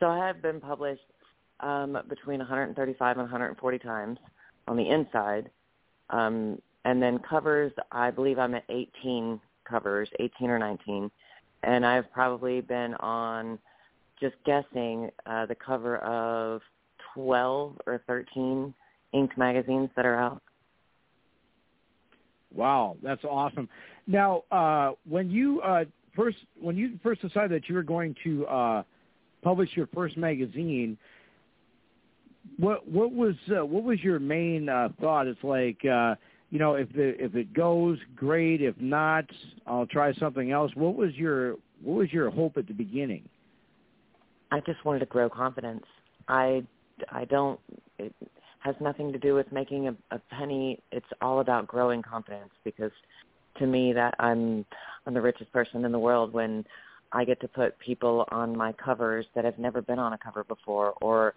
so 0.00 0.06
I 0.06 0.26
have 0.26 0.42
been 0.42 0.60
published 0.60 1.02
um, 1.60 1.98
between 2.08 2.38
135 2.38 3.16
and 3.16 3.22
140 3.22 3.78
times 3.78 4.18
on 4.68 4.76
the 4.76 4.88
inside, 4.88 5.50
um, 6.10 6.60
and 6.84 7.02
then 7.02 7.18
covers. 7.18 7.72
I 7.92 8.10
believe 8.10 8.38
I'm 8.38 8.54
at 8.54 8.64
18 8.68 9.40
covers, 9.68 10.08
18 10.20 10.50
or 10.50 10.58
19, 10.58 11.10
and 11.62 11.86
I've 11.86 12.10
probably 12.12 12.60
been 12.60 12.94
on 12.96 13.58
just 14.20 14.36
guessing 14.44 15.10
uh, 15.26 15.46
the 15.46 15.54
cover 15.54 15.98
of 15.98 16.60
12 17.14 17.78
or 17.86 18.02
13 18.06 18.74
Inc. 19.14 19.36
magazines 19.36 19.90
that 19.96 20.06
are 20.06 20.16
out. 20.16 20.42
Wow, 22.54 22.96
that's 23.02 23.24
awesome. 23.24 23.68
Now, 24.06 24.44
uh, 24.50 24.92
when 25.08 25.30
you 25.30 25.60
uh, 25.62 25.84
first 26.14 26.36
when 26.60 26.76
you 26.76 26.98
first 27.02 27.20
decided 27.20 27.50
that 27.50 27.68
you 27.68 27.74
were 27.74 27.82
going 27.82 28.14
to 28.24 28.46
uh, 28.46 28.82
publish 29.42 29.70
your 29.74 29.88
first 29.88 30.16
magazine, 30.16 30.96
what 32.58 32.86
what 32.88 33.12
was 33.12 33.34
uh, 33.50 33.64
what 33.64 33.82
was 33.82 34.00
your 34.00 34.20
main 34.20 34.68
uh, 34.68 34.88
thought? 35.00 35.26
It's 35.26 35.42
like 35.42 35.84
uh, 35.84 36.14
you 36.50 36.58
know, 36.58 36.74
if 36.74 36.92
the 36.92 37.20
if 37.22 37.34
it 37.34 37.52
goes, 37.52 37.98
great. 38.14 38.62
If 38.62 38.80
not, 38.80 39.24
I'll 39.66 39.86
try 39.86 40.12
something 40.14 40.52
else. 40.52 40.70
What 40.74 40.94
was 40.94 41.14
your 41.14 41.56
what 41.82 41.96
was 41.98 42.12
your 42.12 42.30
hope 42.30 42.56
at 42.56 42.68
the 42.68 42.74
beginning? 42.74 43.28
I 44.50 44.60
just 44.60 44.84
wanted 44.84 45.00
to 45.00 45.06
grow 45.06 45.28
confidence. 45.28 45.84
I 46.28 46.62
I 47.10 47.24
don't. 47.24 47.58
It 47.98 48.14
has 48.60 48.74
nothing 48.80 49.12
to 49.12 49.18
do 49.18 49.34
with 49.34 49.50
making 49.52 49.88
a, 49.88 49.96
a 50.10 50.18
penny. 50.30 50.80
It's 50.90 51.06
all 51.20 51.40
about 51.40 51.66
growing 51.66 52.02
confidence 52.02 52.50
because 52.64 52.92
to 53.58 53.66
me 53.66 53.92
that 53.92 54.14
I'm 54.18 54.64
I'm 55.06 55.14
the 55.14 55.20
richest 55.20 55.52
person 55.52 55.84
in 55.84 55.92
the 55.92 55.98
world 55.98 56.32
when 56.32 56.64
I 57.12 57.24
get 57.24 57.40
to 57.42 57.48
put 57.48 57.78
people 57.78 58.26
on 58.30 58.56
my 58.56 58.72
covers 58.72 59.26
that 59.34 59.44
have 59.44 59.58
never 59.58 59.82
been 59.82 59.98
on 59.98 60.12
a 60.12 60.18
cover 60.18 60.44
before 60.44 60.94
or 61.00 61.34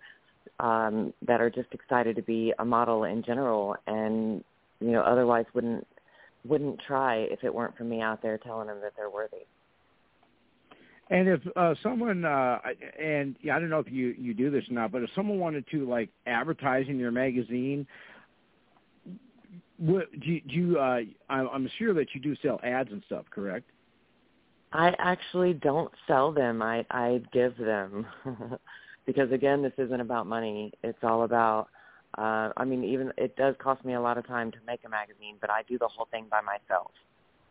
um 0.59 1.13
that 1.27 1.41
are 1.41 1.49
just 1.49 1.67
excited 1.73 2.15
to 2.15 2.21
be 2.21 2.53
a 2.59 2.65
model 2.65 3.03
in 3.03 3.21
general 3.21 3.75
and 3.85 4.43
you 4.79 4.91
know 4.91 5.01
otherwise 5.01 5.45
wouldn't 5.53 5.85
wouldn't 6.45 6.79
try 6.87 7.17
if 7.17 7.43
it 7.43 7.53
weren't 7.53 7.75
for 7.77 7.83
me 7.83 8.01
out 8.01 8.21
there 8.21 8.37
telling 8.37 8.67
them 8.67 8.77
that 8.81 8.93
they're 8.95 9.09
worthy. 9.09 9.45
And 11.09 11.29
if 11.29 11.41
uh, 11.55 11.73
someone, 11.81 12.25
uh, 12.25 12.59
and 13.01 13.35
yeah, 13.41 13.55
I 13.55 13.59
don't 13.59 13.69
know 13.69 13.79
if 13.79 13.89
you 13.89 14.13
you 14.19 14.33
do 14.33 14.51
this 14.51 14.65
or 14.69 14.73
not, 14.73 14.91
but 14.91 15.03
if 15.03 15.09
someone 15.15 15.39
wanted 15.39 15.65
to 15.71 15.87
like 15.87 16.09
advertise 16.25 16.85
in 16.89 16.99
your 16.99 17.11
magazine, 17.11 17.87
what, 19.77 20.11
do 20.19 20.27
you, 20.27 20.41
do 20.41 20.53
you 20.53 20.79
uh, 20.79 20.99
I'm 21.29 21.69
sure 21.77 21.93
that 21.93 22.07
you 22.13 22.19
do 22.19 22.35
sell 22.41 22.59
ads 22.61 22.91
and 22.91 23.01
stuff, 23.05 23.25
correct? 23.29 23.69
I 24.73 24.93
actually 24.99 25.53
don't 25.53 25.91
sell 26.07 26.33
them. 26.33 26.61
I 26.61 26.85
I 26.91 27.21
give 27.31 27.55
them 27.57 28.05
because 29.05 29.31
again, 29.31 29.61
this 29.61 29.73
isn't 29.77 30.01
about 30.01 30.27
money. 30.27 30.73
It's 30.83 30.99
all 31.03 31.23
about. 31.23 31.69
Uh, 32.17 32.51
I 32.57 32.65
mean, 32.65 32.83
even 32.83 33.13
it 33.17 33.35
does 33.35 33.55
cost 33.59 33.85
me 33.85 33.93
a 33.93 34.01
lot 34.01 34.17
of 34.17 34.27
time 34.27 34.51
to 34.51 34.57
make 34.65 34.81
a 34.85 34.89
magazine, 34.89 35.35
but 35.39 35.49
I 35.49 35.63
do 35.69 35.77
the 35.77 35.87
whole 35.87 36.07
thing 36.11 36.25
by 36.29 36.41
myself. 36.41 36.91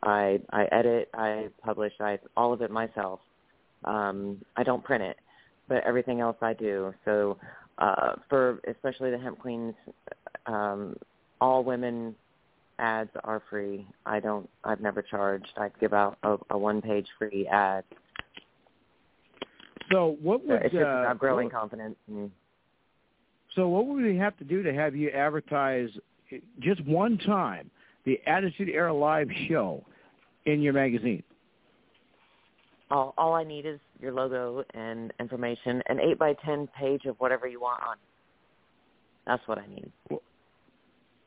I 0.02 0.40
I 0.50 0.64
edit, 0.72 1.08
I 1.14 1.48
publish, 1.62 1.92
I 2.00 2.18
all 2.36 2.52
of 2.52 2.60
it 2.60 2.70
myself. 2.70 3.20
Um, 3.86 4.44
I 4.56 4.62
don't 4.62 4.82
print 4.82 5.02
it, 5.02 5.18
but 5.68 5.84
everything 5.84 6.20
else 6.20 6.36
I 6.40 6.52
do. 6.52 6.92
So 7.04 7.38
uh, 7.78 8.14
for 8.28 8.60
especially 8.68 9.10
the 9.10 9.18
Hemp 9.18 9.38
Queens, 9.38 9.74
um, 10.46 10.96
all 11.40 11.64
women 11.64 12.14
ads 12.78 13.10
are 13.24 13.42
free. 13.48 13.86
I 14.04 14.20
don't. 14.20 14.48
I've 14.64 14.80
never 14.80 15.02
charged. 15.02 15.52
I 15.56 15.70
give 15.80 15.92
out 15.92 16.18
a, 16.22 16.36
a 16.50 16.58
one-page 16.58 17.06
free 17.18 17.46
ad. 17.46 17.84
So 19.92 20.16
what 20.20 20.44
would 20.46 20.62
it's 20.62 20.72
just 20.72 20.84
uh, 20.84 20.88
about 20.88 21.18
growing 21.18 21.46
what, 21.46 21.54
confidence. 21.54 21.96
And, 22.08 22.30
so 23.54 23.68
what 23.68 23.86
would 23.86 24.04
we 24.04 24.16
have 24.16 24.36
to 24.38 24.44
do 24.44 24.62
to 24.62 24.74
have 24.74 24.94
you 24.94 25.10
advertise 25.10 25.88
just 26.60 26.84
one 26.84 27.18
time 27.18 27.70
the 28.04 28.20
Attitude 28.26 28.68
Era 28.68 28.92
Live 28.92 29.28
show 29.48 29.84
in 30.44 30.60
your 30.60 30.72
magazine? 30.72 31.22
All 32.90 33.14
all 33.18 33.34
I 33.34 33.44
need 33.44 33.66
is 33.66 33.80
your 34.00 34.12
logo 34.12 34.64
and 34.74 35.12
information, 35.18 35.82
an 35.88 36.00
eight 36.00 36.18
by 36.18 36.34
ten 36.44 36.68
page 36.78 37.04
of 37.06 37.16
whatever 37.18 37.46
you 37.46 37.60
want 37.60 37.82
on. 37.82 37.96
That's 39.26 39.46
what 39.46 39.58
I 39.58 39.66
need. 39.66 39.90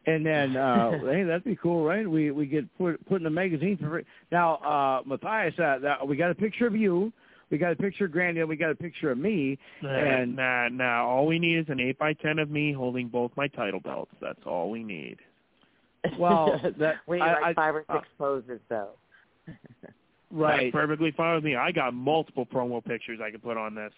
And 0.06 0.26
then, 0.26 0.56
uh, 0.56 0.92
hey, 1.06 1.24
that'd 1.24 1.44
be 1.44 1.56
cool, 1.56 1.84
right? 1.84 2.10
We 2.10 2.32
we 2.32 2.46
get 2.46 2.66
put 2.78 3.06
put 3.08 3.22
in 3.22 3.28
a 3.28 3.32
magazine 3.32 3.78
for 3.78 4.04
now. 4.32 4.56
Uh, 4.56 5.02
Matthias, 5.06 5.54
uh, 5.60 5.80
that, 5.80 6.08
we 6.08 6.16
got 6.16 6.32
a 6.32 6.36
picture 6.36 6.68
of 6.68 6.76
you. 6.76 7.12
We 7.50 7.58
got 7.58 7.72
a 7.72 7.76
picture 7.76 8.06
of 8.06 8.12
Granny, 8.12 8.40
and 8.40 8.48
we 8.48 8.56
got 8.56 8.70
a 8.70 8.76
picture 8.76 9.12
of 9.12 9.18
me. 9.18 9.58
and 9.82 10.36
nah, 10.36 10.70
nah. 10.70 11.06
All 11.06 11.26
we 11.26 11.40
need 11.40 11.58
is 11.58 11.66
an 11.70 11.80
eight 11.80 11.98
by 11.98 12.14
ten 12.14 12.40
of 12.40 12.50
me 12.50 12.72
holding 12.72 13.08
both 13.08 13.32
my 13.36 13.48
title 13.48 13.80
belts. 13.80 14.12
That's 14.22 14.40
all 14.46 14.70
we 14.70 14.84
need. 14.84 15.18
Well, 16.18 16.60
that 16.80 16.96
we 17.08 17.20
I, 17.20 17.34
like 17.34 17.44
I, 17.44 17.54
five 17.54 17.76
or 17.76 17.86
uh, 17.90 17.98
six 17.98 18.08
poses 18.18 18.60
though. 18.70 18.92
right. 20.32 20.64
That's 20.64 20.72
perfectly 20.72 21.12
fine 21.12 21.36
with 21.36 21.44
me. 21.44 21.56
I 21.56 21.72
got 21.72 21.94
multiple 21.94 22.46
promo 22.46 22.84
pictures 22.84 23.20
I 23.24 23.32
can 23.32 23.40
put 23.40 23.58
on 23.58 23.76
this. 23.76 23.94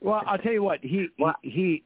Well, 0.00 0.22
I'll 0.26 0.38
tell 0.38 0.52
you 0.52 0.62
what. 0.62 0.80
He 0.82 1.08
What? 1.16 1.36
he, 1.42 1.50
he 1.50 1.82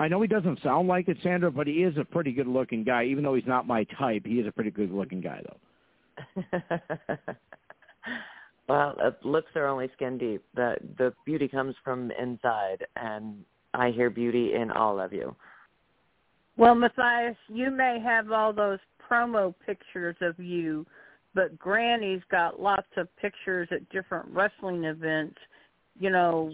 I 0.00 0.08
know 0.08 0.20
he 0.20 0.26
doesn't 0.26 0.60
sound 0.62 0.88
like 0.88 1.08
it, 1.08 1.16
Sandra, 1.22 1.50
but 1.50 1.68
he 1.68 1.84
is 1.84 1.96
a 1.96 2.04
pretty 2.04 2.32
good 2.32 2.48
looking 2.48 2.82
guy. 2.82 3.04
Even 3.04 3.22
though 3.22 3.34
he's 3.34 3.46
not 3.46 3.68
my 3.68 3.84
type, 3.84 4.26
he 4.26 4.40
is 4.40 4.46
a 4.46 4.50
pretty 4.50 4.72
good 4.72 4.90
looking 4.90 5.20
guy, 5.20 5.40
though. 5.44 6.42
well, 8.68 8.96
uh, 9.00 9.10
lips 9.22 9.48
are 9.54 9.68
only 9.68 9.88
skin 9.94 10.18
deep. 10.18 10.42
The 10.54 10.74
the 10.98 11.12
beauty 11.24 11.46
comes 11.46 11.76
from 11.84 12.10
inside, 12.20 12.84
and 12.96 13.44
I 13.74 13.90
hear 13.90 14.10
beauty 14.10 14.54
in 14.54 14.72
all 14.72 14.98
of 14.98 15.12
you. 15.12 15.36
Well, 16.56 16.74
Matthias, 16.74 17.36
you 17.48 17.70
may 17.70 18.00
have 18.00 18.32
all 18.32 18.52
those 18.52 18.78
promo 19.08 19.54
pictures 19.64 20.16
of 20.20 20.38
you, 20.38 20.84
but 21.34 21.58
Granny's 21.58 22.22
got 22.30 22.60
lots 22.60 22.88
of 22.96 23.08
pictures 23.16 23.68
at 23.70 23.88
different 23.90 24.28
wrestling 24.28 24.84
events, 24.84 25.38
you 25.98 26.10
know, 26.10 26.52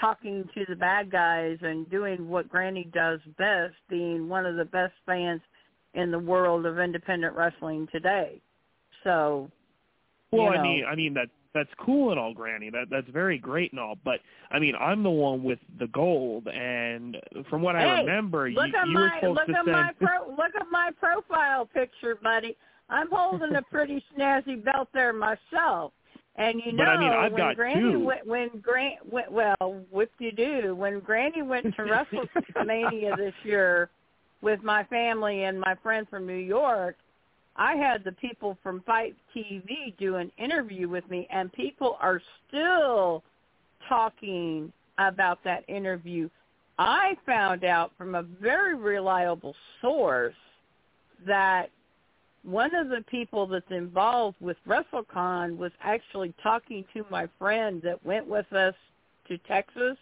talking 0.00 0.48
to 0.54 0.64
the 0.68 0.76
bad 0.76 1.10
guys 1.10 1.58
and 1.62 1.88
doing 1.90 2.28
what 2.28 2.48
Granny 2.48 2.88
does 2.92 3.20
best, 3.38 3.74
being 3.88 4.28
one 4.28 4.46
of 4.46 4.56
the 4.56 4.64
best 4.64 4.94
fans 5.06 5.40
in 5.94 6.10
the 6.10 6.18
world 6.18 6.66
of 6.66 6.78
independent 6.78 7.34
wrestling 7.36 7.86
today. 7.92 8.40
So, 9.04 9.50
Well, 10.30 10.52
you 10.52 10.58
I 10.58 10.62
mean, 10.62 10.84
I 10.90 10.94
mean 10.94 11.14
that 11.14 11.28
that's 11.54 11.68
cool 11.78 12.10
and 12.10 12.18
all, 12.18 12.32
Granny. 12.32 12.70
That 12.70 12.86
that's 12.90 13.08
very 13.10 13.36
great 13.38 13.72
and 13.72 13.80
all. 13.80 13.96
But 14.04 14.20
I 14.50 14.58
mean, 14.58 14.74
I'm 14.74 15.02
the 15.02 15.10
one 15.10 15.42
with 15.42 15.58
the 15.78 15.86
gold, 15.88 16.48
and 16.48 17.16
from 17.50 17.60
what 17.62 17.76
I 17.76 18.00
remember, 18.00 18.50
look 18.50 18.68
you 18.68 18.78
at 18.78 18.88
you 18.88 18.94
were 18.98 19.08
my 19.08 19.20
supposed 19.20 19.38
look 19.38 19.46
to 19.48 19.52
at 19.52 19.64
send. 19.64 19.72
my 19.72 19.90
pro 20.00 20.30
look 20.30 20.54
at 20.58 20.66
my 20.70 20.90
profile 20.98 21.66
picture, 21.66 22.18
buddy. 22.22 22.56
I'm 22.92 23.08
holding 23.10 23.56
a 23.56 23.62
pretty 23.70 24.04
snazzy 24.16 24.62
belt 24.62 24.88
there 24.94 25.12
myself. 25.12 25.92
And 26.36 26.62
you 26.64 26.72
know, 26.72 26.84
But, 26.84 26.88
I 26.88 26.98
mean, 26.98 27.12
I've 27.12 27.32
when 27.32 27.40
got 27.40 27.56
Granny 27.56 27.92
two. 27.92 28.00
went, 28.00 28.26
when 28.26 28.48
Grant 28.62 29.12
went, 29.12 29.30
well, 29.30 29.84
what 29.90 30.08
do 30.18 30.24
you 30.24 30.32
do 30.32 30.74
when 30.74 31.00
Granny 31.00 31.42
went 31.42 31.64
to 31.76 31.82
WrestleMania 31.82 33.16
this 33.16 33.34
year 33.44 33.90
with 34.40 34.62
my 34.62 34.84
family 34.84 35.44
and 35.44 35.60
my 35.60 35.74
friend 35.82 36.06
from 36.08 36.26
New 36.26 36.34
York, 36.34 36.96
I 37.56 37.76
had 37.76 38.02
the 38.02 38.12
people 38.12 38.56
from 38.62 38.80
Fight 38.86 39.14
TV 39.36 39.96
do 39.98 40.16
an 40.16 40.32
interview 40.38 40.88
with 40.88 41.08
me, 41.10 41.28
and 41.30 41.52
people 41.52 41.98
are 42.00 42.20
still 42.48 43.22
talking 43.88 44.72
about 44.98 45.38
that 45.44 45.68
interview. 45.68 46.30
I 46.78 47.14
found 47.26 47.64
out 47.64 47.92
from 47.98 48.14
a 48.14 48.22
very 48.22 48.74
reliable 48.74 49.54
source 49.82 50.34
that 51.26 51.68
one 52.44 52.74
of 52.74 52.88
the 52.88 53.04
people 53.08 53.46
that's 53.46 53.70
involved 53.70 54.36
with 54.40 54.56
WrestleCon 54.66 55.56
was 55.56 55.72
actually 55.82 56.34
talking 56.42 56.84
to 56.92 57.04
my 57.10 57.28
friend 57.38 57.80
that 57.82 58.04
went 58.04 58.26
with 58.26 58.50
us 58.52 58.74
to 59.28 59.38
Texas, 59.38 59.96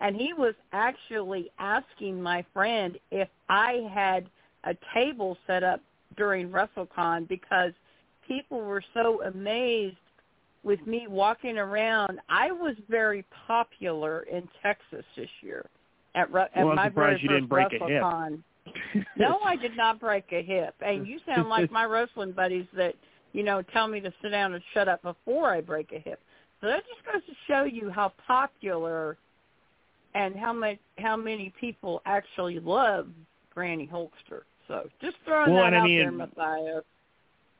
and 0.00 0.16
he 0.16 0.32
was 0.32 0.54
actually 0.72 1.50
asking 1.58 2.22
my 2.22 2.44
friend 2.54 2.98
if 3.10 3.28
I 3.48 3.86
had 3.92 4.28
a 4.64 4.74
table 4.94 5.36
set 5.46 5.62
up 5.62 5.80
during 6.16 6.48
WrestleCon 6.48 7.28
because 7.28 7.72
people 8.26 8.60
were 8.60 8.82
so 8.94 9.22
amazed 9.22 9.96
with 10.62 10.84
me 10.86 11.06
walking 11.08 11.58
around. 11.58 12.18
I 12.28 12.50
was 12.50 12.76
very 12.88 13.24
popular 13.46 14.22
in 14.22 14.48
Texas 14.62 15.04
this 15.16 15.28
year 15.42 15.64
at, 16.14 16.22
at 16.22 16.30
Well, 16.30 16.70
I'm 16.70 16.76
my 16.76 16.88
surprised 16.88 16.94
very 16.94 17.22
you 17.22 17.28
didn't 17.28 17.48
break 17.48 17.72
a 17.72 17.86
hip. 17.86 18.02
No, 19.16 19.40
I 19.44 19.56
did 19.56 19.76
not 19.76 20.00
break 20.00 20.24
a 20.32 20.42
hip. 20.42 20.74
And 20.80 21.06
you 21.06 21.18
sound 21.26 21.48
like 21.48 21.70
my 21.72 21.84
wrestling 21.84 22.32
buddies 22.32 22.66
that, 22.76 22.94
you 23.32 23.42
know, 23.42 23.62
tell 23.72 23.88
me 23.88 24.00
to 24.00 24.12
sit 24.22 24.30
down 24.30 24.54
and 24.54 24.62
shut 24.74 24.88
up 24.88 25.02
before 25.02 25.52
I 25.52 25.60
break 25.60 25.92
a 25.92 25.98
hip. 25.98 26.20
So 26.60 26.66
that 26.68 26.82
just 26.86 27.04
goes 27.04 27.22
to 27.26 27.34
show 27.46 27.64
you 27.64 27.90
how 27.90 28.12
popular 28.26 29.16
and 30.14 30.34
how 30.34 30.52
much 30.52 30.78
how 30.98 31.16
many 31.16 31.52
people 31.60 32.02
actually 32.06 32.58
love 32.60 33.08
Granny 33.54 33.88
Hulkster. 33.92 34.42
So 34.66 34.88
just 35.00 35.16
throwing 35.24 35.52
Well, 35.52 35.64
that 35.64 35.72
and 35.72 35.76
I 35.76 35.80
out 35.80 35.86
there, 35.86 36.12
Matthias. 36.12 36.84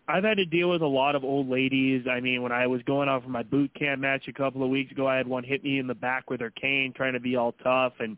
I've 0.09 0.25
had 0.25 0.39
to 0.39 0.47
deal 0.47 0.71
with 0.71 0.81
a 0.81 0.87
lot 0.87 1.15
of 1.15 1.23
old 1.23 1.49
ladies. 1.51 2.07
I 2.11 2.21
mean, 2.21 2.43
when 2.43 2.51
I 2.51 2.67
was 2.67 2.81
going 2.83 3.11
out 3.11 3.23
for 3.23 3.29
my 3.29 3.43
boot 3.43 3.71
camp 3.79 4.01
match 4.01 4.27
a 4.27 4.33
couple 4.33 4.63
of 4.63 4.71
weeks 4.71 4.91
ago, 4.91 5.07
I 5.07 5.17
had 5.17 5.29
one 5.29 5.45
hit 5.45 5.63
me 5.63 5.79
in 5.79 5.87
the 5.87 5.95
back 5.95 6.31
with 6.31 6.41
her 6.41 6.51
cane, 6.51 6.95
trying 6.97 7.13
to 7.13 7.21
be 7.21 7.37
all 7.37 7.53
tough, 7.63 7.93
and 8.01 8.17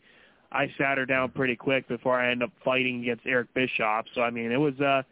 I 0.52 0.66
sat 0.78 0.98
her 0.98 1.06
down 1.06 1.30
pretty 1.30 1.56
quick 1.56 1.86
before 1.88 2.18
I 2.20 2.30
ended 2.30 2.48
up 2.48 2.52
fighting 2.64 3.02
against 3.02 3.26
Eric 3.26 3.52
Bischoff. 3.54 4.06
So 4.14 4.22
I 4.22 4.30
mean, 4.30 4.52
it 4.52 4.58
was. 4.58 4.78
uh 4.80 5.02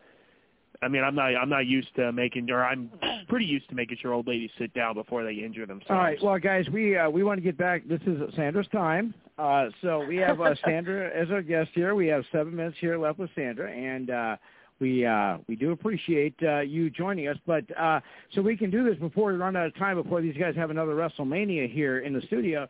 I 0.80 0.86
mean, 0.86 1.02
I'm 1.02 1.14
not. 1.14 1.34
I'm 1.34 1.48
not 1.48 1.66
used 1.66 1.94
to 1.96 2.12
making, 2.12 2.50
or 2.50 2.64
I'm 2.64 2.90
pretty 3.28 3.46
used 3.46 3.68
to 3.70 3.74
making 3.74 3.98
sure 4.00 4.12
old 4.12 4.28
ladies 4.28 4.50
sit 4.58 4.72
down 4.74 4.94
before 4.94 5.24
they 5.24 5.32
injure 5.32 5.66
themselves. 5.66 5.90
All 5.90 5.96
right, 5.96 6.18
well, 6.22 6.38
guys, 6.38 6.66
we 6.72 6.96
uh, 6.96 7.10
we 7.10 7.24
want 7.24 7.38
to 7.38 7.42
get 7.42 7.58
back. 7.58 7.82
This 7.88 8.00
is 8.06 8.20
Sandra's 8.36 8.68
time, 8.68 9.12
uh, 9.38 9.66
so 9.82 10.04
we 10.06 10.16
have 10.18 10.40
uh, 10.40 10.54
Sandra 10.64 11.10
as 11.10 11.30
our 11.30 11.42
guest 11.42 11.70
here. 11.74 11.94
We 11.96 12.06
have 12.08 12.24
seven 12.30 12.54
minutes 12.54 12.76
here 12.80 12.96
left 12.96 13.18
with 13.18 13.30
Sandra, 13.34 13.70
and 13.72 14.10
uh, 14.10 14.36
we 14.80 15.04
uh, 15.04 15.38
we 15.48 15.56
do 15.56 15.72
appreciate 15.72 16.34
uh, 16.42 16.60
you 16.60 16.90
joining 16.90 17.26
us. 17.26 17.36
But 17.44 17.64
uh, 17.76 18.00
so 18.34 18.42
we 18.42 18.56
can 18.56 18.70
do 18.70 18.84
this 18.84 18.96
before 18.98 19.32
we 19.32 19.38
run 19.38 19.56
out 19.56 19.66
of 19.66 19.76
time, 19.76 20.00
before 20.00 20.20
these 20.20 20.36
guys 20.36 20.54
have 20.54 20.70
another 20.70 20.94
WrestleMania 20.94 21.72
here 21.72 22.00
in 22.00 22.12
the 22.12 22.22
studio. 22.22 22.68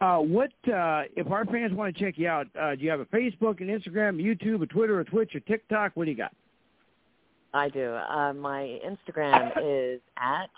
Uh, 0.00 0.18
what 0.18 0.50
uh, 0.72 1.02
if 1.16 1.30
our 1.30 1.44
fans 1.46 1.72
want 1.72 1.94
to 1.94 2.00
check 2.00 2.14
you 2.16 2.28
out? 2.28 2.46
Uh, 2.58 2.76
do 2.76 2.82
you 2.82 2.90
have 2.90 3.00
a 3.00 3.06
Facebook, 3.06 3.60
an 3.60 3.66
Instagram, 3.66 4.22
YouTube, 4.22 4.62
a 4.62 4.66
Twitter, 4.66 5.00
a 5.00 5.04
Twitch, 5.04 5.34
a 5.34 5.40
TikTok? 5.40 5.92
What 5.94 6.04
do 6.04 6.10
you 6.10 6.16
got? 6.16 6.32
I 7.52 7.68
do. 7.68 7.94
Uh, 7.94 8.32
my 8.34 8.78
Instagram 8.86 9.52
is 9.62 10.00
at. 10.16 10.50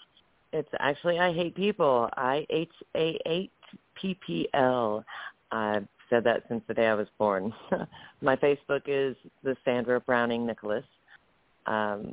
It's 0.52 0.68
actually 0.78 1.18
I 1.18 1.32
hate 1.32 1.54
people. 1.54 2.10
I 2.16 2.46
H 2.50 2.68
A 2.96 3.18
eight 3.24 3.52
P 3.94 4.18
P 4.26 4.48
L. 4.52 5.04
I've 5.52 5.86
said 6.10 6.24
that 6.24 6.42
since 6.48 6.62
the 6.68 6.74
day 6.74 6.88
I 6.88 6.94
was 6.94 7.08
born. 7.18 7.54
my 8.20 8.36
Facebook 8.36 8.82
is 8.86 9.16
the 9.42 9.56
Sandra 9.64 9.98
Browning 10.00 10.44
Nicholas. 10.44 10.84
Um, 11.66 12.12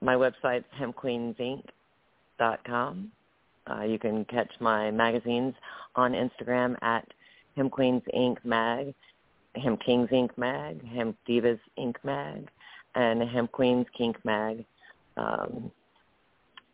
my 0.00 0.14
website's 0.14 0.64
hempqueensinc.com. 0.78 3.12
Uh, 3.70 3.82
you 3.82 3.98
can 3.98 4.24
catch 4.26 4.50
my 4.60 4.90
magazines 4.90 5.54
on 5.96 6.12
Instagram 6.12 6.76
at 6.82 7.06
Hemp 7.56 7.72
Queens 7.72 8.02
Inc. 8.14 8.36
Mag, 8.44 8.94
Hemp 9.54 9.80
Kings 9.82 10.08
Inc. 10.10 10.30
Mag, 10.36 10.84
Hemp 10.86 11.16
Divas 11.28 11.60
Inc. 11.78 11.94
Mag, 12.02 12.48
and 12.94 13.22
Hemp 13.22 13.52
Queens 13.52 13.86
Kink 13.96 14.16
Mag. 14.24 14.64
Um, 15.16 15.70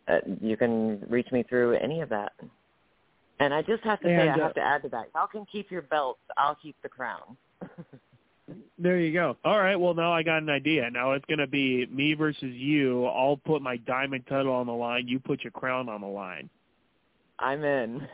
uh, 0.08 0.18
you 0.40 0.56
can 0.56 1.00
reach 1.08 1.30
me 1.30 1.42
through 1.42 1.74
any 1.74 2.00
of 2.00 2.08
that. 2.08 2.32
And 3.38 3.54
I 3.54 3.62
just 3.62 3.82
have 3.84 4.00
to 4.00 4.08
And, 4.08 4.20
say, 4.20 4.28
I 4.28 4.34
uh, 4.34 4.38
have 4.46 4.54
to 4.54 4.60
add 4.60 4.82
to 4.82 4.88
that. 4.90 5.06
Y'all 5.14 5.26
can 5.26 5.46
keep 5.50 5.70
your 5.70 5.82
belts. 5.82 6.20
I'll 6.36 6.56
keep 6.56 6.76
the 6.82 6.88
crown. 6.88 7.36
There 8.78 8.98
you 8.98 9.12
go. 9.12 9.36
All 9.44 9.58
right. 9.58 9.76
Well, 9.76 9.94
now 9.94 10.12
I 10.12 10.22
got 10.22 10.42
an 10.42 10.48
idea. 10.48 10.90
Now 10.90 11.12
it's 11.12 11.24
going 11.26 11.38
to 11.38 11.46
be 11.46 11.86
me 11.86 12.14
versus 12.14 12.52
you. 12.54 13.04
I'll 13.06 13.36
put 13.36 13.62
my 13.62 13.76
diamond 13.76 14.24
title 14.28 14.52
on 14.52 14.66
the 14.66 14.72
line. 14.72 15.06
You 15.06 15.20
put 15.20 15.44
your 15.44 15.50
crown 15.50 15.88
on 15.88 16.00
the 16.00 16.06
line. 16.06 16.48
I'm 17.40 17.64
in. 17.64 18.06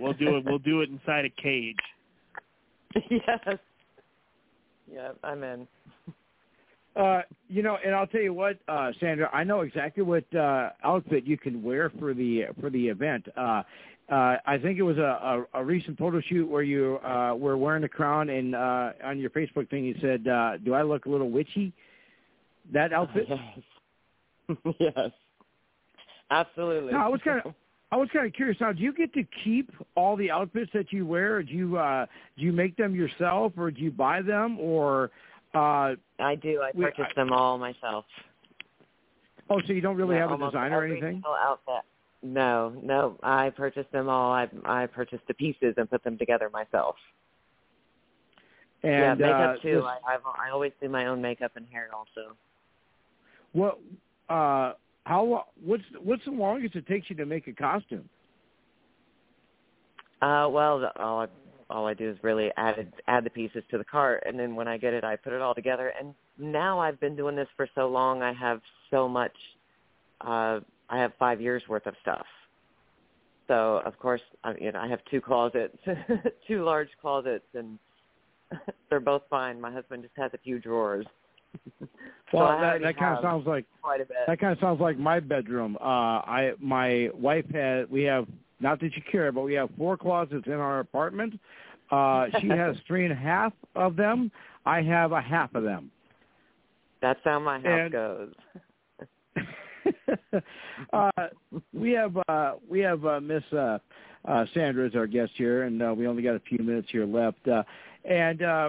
We'll 0.00 0.12
do 0.12 0.36
it. 0.36 0.44
We'll 0.44 0.58
do 0.58 0.82
it 0.82 0.90
inside 0.90 1.24
a 1.24 1.42
cage. 1.42 1.76
yes. 3.10 3.58
Yep, 4.92 5.18
I'm 5.24 5.42
in. 5.42 5.66
Uh, 6.94 7.22
you 7.48 7.62
know, 7.62 7.78
and 7.84 7.94
I'll 7.94 8.06
tell 8.06 8.20
you 8.20 8.34
what, 8.34 8.58
uh, 8.68 8.92
Sandra, 9.00 9.30
I 9.32 9.44
know 9.44 9.62
exactly 9.62 10.02
what 10.02 10.24
uh, 10.34 10.70
outfit 10.84 11.24
you 11.24 11.38
can 11.38 11.62
wear 11.62 11.90
for 11.98 12.12
the 12.12 12.46
for 12.60 12.68
the 12.68 12.88
event. 12.88 13.26
Uh, 13.34 13.62
uh, 14.10 14.36
I 14.44 14.58
think 14.58 14.78
it 14.78 14.82
was 14.82 14.98
a, 14.98 15.46
a, 15.54 15.60
a 15.60 15.64
recent 15.64 15.96
photo 15.96 16.20
shoot 16.20 16.46
where 16.46 16.62
you 16.62 16.98
uh, 16.98 17.34
were 17.34 17.56
wearing 17.56 17.84
a 17.84 17.88
crown, 17.88 18.28
and 18.28 18.54
uh, 18.54 18.90
on 19.04 19.18
your 19.18 19.30
Facebook 19.30 19.70
thing 19.70 19.84
you 19.84 19.94
said, 20.02 20.28
uh, 20.28 20.58
"Do 20.58 20.74
I 20.74 20.82
look 20.82 21.06
a 21.06 21.08
little 21.08 21.30
witchy?" 21.30 21.72
That 22.72 22.92
outfit. 22.92 23.28
Yes. 24.48 24.74
yes. 24.80 25.10
Absolutely. 26.30 26.92
No, 26.92 26.98
I 26.98 27.08
was 27.08 27.20
kind 27.24 27.40
of. 27.44 27.54
I 27.92 27.96
was 27.96 28.08
kind 28.10 28.26
of 28.26 28.32
curious. 28.32 28.56
Now, 28.58 28.72
do 28.72 28.80
you 28.82 28.94
get 28.94 29.12
to 29.12 29.22
keep 29.44 29.70
all 29.94 30.16
the 30.16 30.30
outfits 30.30 30.70
that 30.72 30.92
you 30.92 31.04
wear? 31.06 31.36
Or 31.36 31.42
do 31.42 31.52
you 31.52 31.76
uh, 31.76 32.06
do 32.38 32.44
you 32.44 32.50
make 32.52 32.74
them 32.78 32.94
yourself, 32.94 33.52
or 33.58 33.70
do 33.70 33.82
you 33.82 33.90
buy 33.90 34.22
them, 34.22 34.58
or 34.58 35.10
uh, 35.54 35.94
I 36.18 36.34
do. 36.40 36.62
I 36.62 36.72
purchase 36.72 37.04
I- 37.10 37.14
them 37.14 37.32
all 37.32 37.58
myself. 37.58 38.06
oh, 39.50 39.60
so 39.66 39.74
you 39.74 39.82
don't 39.82 39.96
really 39.96 40.16
Yeah, 40.16 40.26
have 40.30 40.40
a 40.40 40.44
designer 40.44 40.78
or 40.78 40.84
anything? 40.86 41.22
outfit. 41.26 41.82
No, 42.22 42.74
no. 42.82 43.18
I 43.22 43.50
purchased 43.50 43.92
them 43.92 44.08
all. 44.08 44.32
I 44.32 44.48
I 44.64 44.86
purchased 44.86 45.26
the 45.28 45.34
pieces 45.34 45.74
and 45.76 45.90
put 45.90 46.02
them 46.02 46.16
together 46.16 46.48
myself. 46.50 46.96
And 48.82 49.20
yeah, 49.20 49.26
makeup 49.26 49.56
uh, 49.58 49.62
too. 49.62 49.74
this- 49.76 49.84
I 49.84 50.14
I've, 50.14 50.20
I 50.24 50.50
always 50.50 50.72
do 50.80 50.88
my 50.88 51.06
own 51.06 51.20
makeup 51.20 51.52
and 51.56 51.66
hair 51.70 51.90
also. 51.94 52.34
What? 53.52 53.78
Uh, 54.30 54.72
how? 55.04 55.46
What's 55.62 55.82
what's 56.02 56.24
the 56.24 56.30
longest 56.30 56.76
it 56.76 56.86
takes 56.86 57.10
you 57.10 57.16
to 57.16 57.26
make 57.26 57.46
a 57.48 57.52
costume? 57.52 58.08
Uh, 60.20 60.46
well, 60.48 60.90
all 60.96 61.20
I, 61.22 61.26
all 61.68 61.86
I 61.86 61.94
do 61.94 62.10
is 62.10 62.16
really 62.22 62.50
add 62.56 62.92
add 63.08 63.24
the 63.24 63.30
pieces 63.30 63.64
to 63.70 63.78
the 63.78 63.84
cart, 63.84 64.22
and 64.26 64.38
then 64.38 64.54
when 64.54 64.68
I 64.68 64.78
get 64.78 64.94
it, 64.94 65.02
I 65.02 65.16
put 65.16 65.32
it 65.32 65.40
all 65.40 65.54
together. 65.54 65.92
And 65.98 66.14
now 66.38 66.78
I've 66.78 67.00
been 67.00 67.16
doing 67.16 67.34
this 67.34 67.48
for 67.56 67.68
so 67.74 67.88
long, 67.88 68.22
I 68.22 68.32
have 68.32 68.60
so 68.90 69.08
much. 69.08 69.32
Uh, 70.20 70.60
I 70.88 70.98
have 70.98 71.12
five 71.18 71.40
years 71.40 71.62
worth 71.68 71.86
of 71.86 71.94
stuff. 72.02 72.26
So 73.48 73.82
of 73.84 73.98
course, 73.98 74.20
I, 74.44 74.54
you 74.60 74.70
know, 74.70 74.80
I 74.80 74.88
have 74.88 75.00
two 75.10 75.20
closets, 75.20 75.76
two 76.48 76.64
large 76.64 76.88
closets, 77.00 77.44
and 77.54 77.78
they're 78.88 79.00
both 79.00 79.22
fine. 79.28 79.60
My 79.60 79.72
husband 79.72 80.04
just 80.04 80.14
has 80.16 80.30
a 80.34 80.38
few 80.38 80.60
drawers. 80.60 81.06
so 81.80 81.86
Well, 82.32 82.46
I 82.46 82.60
that 82.78 82.82
that 82.82 82.96
kind 82.98 83.16
of 83.16 83.22
sounds 83.22 83.46
like 83.46 83.66
quite 83.82 84.00
a 84.00 84.04
bit. 84.04 84.16
that 84.26 84.38
kind 84.40 84.52
of 84.52 84.58
sounds 84.60 84.80
like 84.80 84.98
my 84.98 85.20
bedroom. 85.20 85.76
Uh, 85.80 85.84
I 85.84 86.52
my 86.60 87.10
wife 87.14 87.46
had 87.52 87.90
we 87.90 88.02
have 88.04 88.26
not 88.60 88.80
that 88.80 88.94
you 88.96 89.02
care, 89.10 89.32
but 89.32 89.42
we 89.42 89.54
have 89.54 89.70
four 89.76 89.96
closets 89.96 90.46
in 90.46 90.52
our 90.54 90.80
apartment. 90.80 91.38
Uh, 91.90 92.26
she 92.40 92.48
has 92.48 92.76
three 92.86 93.04
and 93.04 93.12
a 93.12 93.16
half 93.16 93.52
of 93.74 93.96
them. 93.96 94.30
I 94.64 94.82
have 94.82 95.12
a 95.12 95.20
half 95.20 95.54
of 95.54 95.64
them. 95.64 95.90
That's 97.00 97.20
how 97.24 97.40
my 97.40 97.58
house 97.58 97.66
And- 97.66 97.92
goes. 97.92 98.32
uh, 100.92 101.10
we 101.72 101.90
have 101.92 102.16
uh, 102.28 102.52
we 102.68 102.80
have 102.80 103.04
uh, 103.04 103.20
Miss 103.20 103.42
uh, 103.52 103.78
uh, 104.24 104.44
Sandra 104.54 104.86
as 104.86 104.94
our 104.94 105.06
guest 105.06 105.32
here, 105.36 105.64
and 105.64 105.82
uh, 105.82 105.92
we 105.96 106.06
only 106.06 106.22
got 106.22 106.34
a 106.36 106.40
few 106.40 106.58
minutes 106.58 106.88
here 106.90 107.04
left. 107.06 107.46
Uh, 107.48 107.62
and 108.04 108.42
uh, 108.42 108.68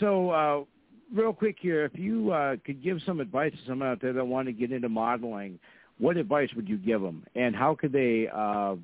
so, 0.00 0.30
uh, 0.30 0.64
real 1.12 1.32
quick 1.32 1.56
here, 1.60 1.84
if 1.84 1.98
you 1.98 2.32
uh, 2.32 2.56
could 2.64 2.82
give 2.82 2.98
some 3.06 3.20
advice 3.20 3.52
to 3.52 3.58
someone 3.66 3.88
out 3.88 4.00
there 4.00 4.12
that 4.12 4.24
want 4.24 4.46
to 4.46 4.52
get 4.52 4.72
into 4.72 4.88
modeling, 4.88 5.58
what 5.98 6.16
advice 6.16 6.48
would 6.56 6.68
you 6.68 6.76
give 6.76 7.00
them, 7.00 7.24
and 7.34 7.54
how 7.54 7.74
could 7.74 7.92
they 7.92 8.28
uh, 8.34 8.74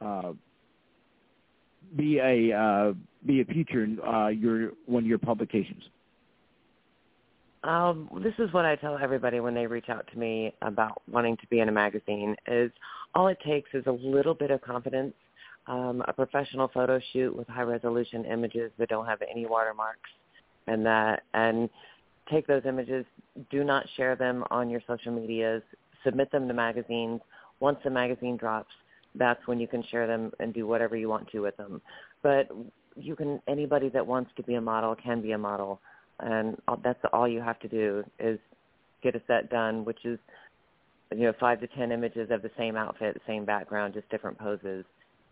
uh, 0.00 0.32
be 1.96 2.18
a 2.18 2.56
uh, 2.56 2.92
be 3.26 3.40
a 3.40 3.44
feature 3.44 3.84
in 3.84 3.98
uh, 4.00 4.28
your 4.28 4.72
one 4.86 5.02
of 5.02 5.08
your 5.08 5.18
publications? 5.18 5.82
Um, 7.64 8.10
this 8.22 8.34
is 8.38 8.52
what 8.52 8.66
I 8.66 8.76
tell 8.76 8.98
everybody 8.98 9.40
when 9.40 9.54
they 9.54 9.66
reach 9.66 9.88
out 9.88 10.06
to 10.12 10.18
me 10.18 10.54
about 10.60 11.00
wanting 11.10 11.36
to 11.38 11.46
be 11.46 11.60
in 11.60 11.68
a 11.70 11.72
magazine 11.72 12.36
is 12.46 12.70
all 13.14 13.28
it 13.28 13.38
takes 13.44 13.70
is 13.72 13.84
a 13.86 13.92
little 13.92 14.34
bit 14.34 14.50
of 14.50 14.60
confidence, 14.60 15.14
um, 15.66 16.04
a 16.06 16.12
professional 16.12 16.68
photo 16.68 17.00
shoot 17.12 17.34
with 17.34 17.48
high 17.48 17.62
resolution 17.62 18.26
images 18.26 18.70
that 18.78 18.90
don't 18.90 19.06
have 19.06 19.22
any 19.28 19.46
watermarks 19.46 20.10
and 20.66 20.84
that 20.86 21.22
and 21.34 21.68
take 22.30 22.46
those 22.46 22.62
images, 22.66 23.04
do 23.50 23.64
not 23.64 23.86
share 23.96 24.16
them 24.16 24.44
on 24.50 24.70
your 24.70 24.80
social 24.86 25.12
medias, 25.12 25.62
submit 26.04 26.30
them 26.32 26.48
to 26.48 26.54
magazines. 26.54 27.20
Once 27.60 27.78
the 27.84 27.90
magazine 27.90 28.36
drops, 28.36 28.72
that's 29.14 29.46
when 29.46 29.60
you 29.60 29.68
can 29.68 29.82
share 29.90 30.06
them 30.06 30.32
and 30.40 30.52
do 30.54 30.66
whatever 30.66 30.96
you 30.96 31.08
want 31.08 31.28
to 31.30 31.40
with 31.40 31.56
them. 31.56 31.80
But 32.22 32.50
you 32.96 33.16
can 33.16 33.40
anybody 33.48 33.88
that 33.90 34.06
wants 34.06 34.30
to 34.36 34.42
be 34.42 34.54
a 34.54 34.60
model 34.60 34.94
can 34.94 35.20
be 35.20 35.32
a 35.32 35.38
model 35.38 35.80
and 36.20 36.56
that's 36.82 36.98
all 37.12 37.28
you 37.28 37.40
have 37.40 37.58
to 37.60 37.68
do 37.68 38.04
is 38.18 38.38
get 39.02 39.14
a 39.14 39.22
set 39.26 39.50
done, 39.50 39.84
which 39.84 40.04
is 40.04 40.18
you 41.12 41.22
know 41.22 41.32
five 41.38 41.60
to 41.60 41.66
ten 41.68 41.92
images 41.92 42.30
of 42.30 42.42
the 42.42 42.50
same 42.56 42.76
outfit, 42.76 43.20
same 43.26 43.44
background, 43.44 43.94
just 43.94 44.08
different 44.10 44.38
poses, 44.38 44.84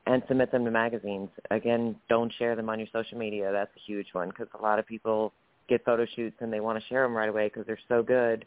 and 0.07 0.22
submit 0.28 0.50
them 0.50 0.64
to 0.64 0.70
magazines. 0.70 1.28
Again, 1.50 1.96
don't 2.09 2.32
share 2.38 2.57
them 2.57 2.68
on 2.68 2.78
your 2.78 2.88
social 2.92 3.18
media. 3.18 3.50
That's 3.53 3.70
a 3.76 3.80
huge 3.86 4.09
one 4.12 4.28
because 4.28 4.48
a 4.59 4.62
lot 4.62 4.78
of 4.78 4.86
people 4.86 5.32
get 5.68 5.84
photo 5.84 6.07
shoots 6.16 6.36
and 6.40 6.53
they 6.53 6.61
want 6.61 6.80
to 6.80 6.88
share 6.88 7.03
them 7.05 7.14
right 7.14 7.28
away 7.28 7.48
because 7.48 7.66
they're 7.66 7.78
so 7.88 8.03
good, 8.03 8.44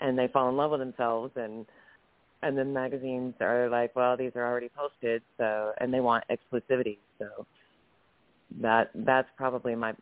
and 0.00 0.18
they 0.18 0.28
fall 0.28 0.48
in 0.48 0.56
love 0.56 0.70
with 0.70 0.80
themselves 0.80 1.32
and 1.36 1.66
and 2.42 2.56
then 2.56 2.72
magazines 2.72 3.34
are 3.40 3.68
like, 3.68 3.96
well, 3.96 4.16
these 4.16 4.30
are 4.36 4.46
already 4.46 4.68
posted, 4.68 5.22
so 5.38 5.72
and 5.78 5.92
they 5.92 6.00
want 6.00 6.24
exclusivity. 6.30 6.98
So 7.18 7.46
that 8.60 8.90
that's 8.94 9.28
probably 9.36 9.74
my 9.74 9.94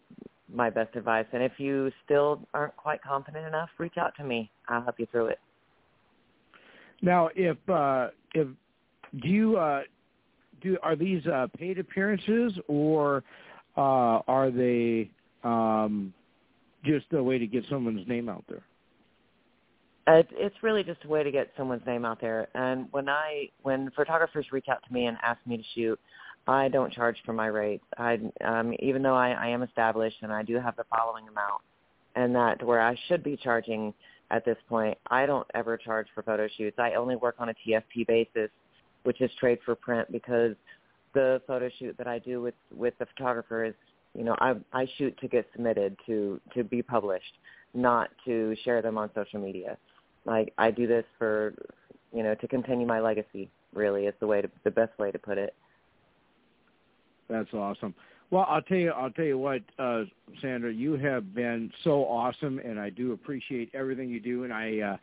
my 0.53 0.68
best 0.70 0.95
advice. 0.97 1.26
And 1.32 1.43
if 1.43 1.53
you 1.59 1.91
still 2.05 2.47
aren't 2.53 2.76
quite 2.76 3.03
confident 3.03 3.47
enough, 3.47 3.70
reach 3.78 3.97
out 3.99 4.14
to 4.16 4.24
me. 4.24 4.51
I'll 4.68 4.82
help 4.82 4.99
you 4.99 5.07
through 5.11 5.26
it. 5.26 5.39
Now, 7.03 7.30
if 7.35 7.57
uh, 7.68 8.09
if 8.35 8.49
do 9.22 9.28
you 9.28 9.57
uh, 9.57 9.82
do 10.65 10.77
are 10.83 10.97
these 10.97 11.25
uh, 11.27 11.47
paid 11.57 11.79
appearances 11.79 12.53
or 12.67 13.23
uh, 13.77 14.21
are 14.27 14.51
they 14.51 15.11
um, 15.45 16.12
just 16.85 17.07
a 17.12 17.23
way 17.23 17.39
to 17.39 17.47
get 17.47 17.65
someone's 17.71 18.07
name 18.09 18.29
out 18.29 18.45
there? 18.49 18.62
It, 20.07 20.29
it's 20.33 20.57
really 20.62 20.83
just 20.83 21.05
a 21.05 21.09
way 21.09 21.23
to 21.23 21.31
get 21.31 21.51
someone's 21.57 21.87
name 21.87 22.05
out 22.05 22.21
there. 22.21 22.49
And 22.55 22.89
when 22.91 23.09
I 23.09 23.49
when 23.62 23.91
photographers 23.97 24.47
reach 24.53 24.67
out 24.69 24.83
to 24.87 24.93
me 24.93 25.07
and 25.07 25.17
ask 25.23 25.41
me 25.47 25.57
to 25.57 25.62
shoot, 25.75 26.01
I 26.47 26.69
don't 26.69 26.93
charge 26.93 27.17
for 27.25 27.33
my 27.33 27.47
rates. 27.47 27.85
I 27.97 28.19
um, 28.45 28.75
even 28.81 29.03
though 29.03 29.15
I, 29.15 29.31
I 29.31 29.49
am 29.49 29.62
established 29.62 30.17
and 30.23 30.33
I 30.33 30.43
do 30.43 30.57
have 30.57 30.77
the 30.77 30.85
following 30.95 31.27
amount, 31.29 31.62
and 32.17 32.35
that 32.35 32.62
where 32.62 32.83
I 32.83 32.97
should 33.09 33.23
be 33.23 33.37
charging 33.37 33.95
at 34.31 34.45
this 34.45 34.59
point, 34.69 34.99
I 35.11 35.27
don't 35.27 35.47
ever 35.55 35.77
charge 35.77 36.07
for 36.15 36.23
photo 36.23 36.49
shoots. 36.57 36.79
I 36.79 36.95
only 36.95 37.17
work 37.17 37.37
on 37.39 37.49
a 37.49 37.55
TFP 37.55 38.07
basis, 38.07 38.51
which 39.05 39.21
is 39.21 39.31
trade 39.39 39.59
for 39.65 39.75
print, 39.75 40.11
because 40.13 40.55
the 41.15 41.41
photo 41.47 41.71
shoot 41.79 41.97
that 41.97 42.09
I 42.09 42.19
do 42.19 42.43
with 42.43 42.55
with 42.77 42.95
the 42.99 43.07
photographer 43.07 43.65
is, 43.65 43.75
you 44.15 44.25
know, 44.25 44.37
I 44.41 44.55
I 44.73 44.87
shoot 44.99 45.17
to 45.21 45.29
get 45.29 45.47
submitted 45.53 45.97
to 46.07 46.41
to 46.55 46.65
be 46.65 46.83
published, 46.83 47.39
not 47.73 48.11
to 48.25 48.55
share 48.65 48.83
them 48.83 48.99
on 48.99 49.11
social 49.15 49.41
media. 49.41 49.79
Like 50.25 50.53
I 50.59 50.71
do 50.71 50.87
this 50.87 51.05
for, 51.19 51.55
you 52.13 52.23
know, 52.23 52.35
to 52.35 52.49
continue 52.49 52.87
my 52.87 53.01
legacy. 53.01 53.49
Really, 53.73 54.07
is 54.07 54.15
the 54.21 54.27
way 54.27 54.41
to 54.41 54.51
the 54.63 54.71
best 54.71 54.97
way 54.99 55.11
to 55.11 55.19
put 55.19 55.39
it. 55.39 55.55
That's 57.29 57.53
awesome. 57.53 57.95
Well, 58.31 58.47
I'll 58.49 58.63
tell 58.63 58.77
you, 58.77 58.91
I'll 58.91 59.11
tell 59.11 59.25
you 59.25 59.39
what, 59.39 59.63
uh, 59.79 60.05
Sandra, 60.41 60.73
you 60.73 60.97
have 60.97 61.35
been 61.35 61.71
so 61.85 62.05
awesome, 62.05 62.59
and 62.59 62.81
I 62.81 62.91
do 62.91 63.13
appreciate 63.13 63.71
everything 63.75 64.09
you 64.09 64.19
do. 64.19 64.45
And 64.45 64.53
I, 64.53 64.81
uh, 64.81 64.97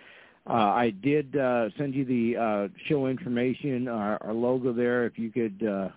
uh, 0.50 0.54
I 0.54 0.90
did 0.90 1.36
uh, 1.36 1.70
send 1.78 1.94
you 1.94 2.04
the 2.04 2.38
uh, 2.38 2.68
show 2.88 3.08
information, 3.08 3.88
our, 3.88 4.18
our 4.24 4.34
logo 4.34 4.74
there. 4.74 5.06
If 5.06 5.20
you 5.20 5.32
could, 5.32 5.64
uh, 5.68 5.90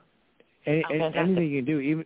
any, 0.67 0.85
Oh, 0.91 1.11
anything 1.15 1.51
you 1.51 1.63
can 1.63 1.65
do, 1.65 1.81
even 1.81 2.05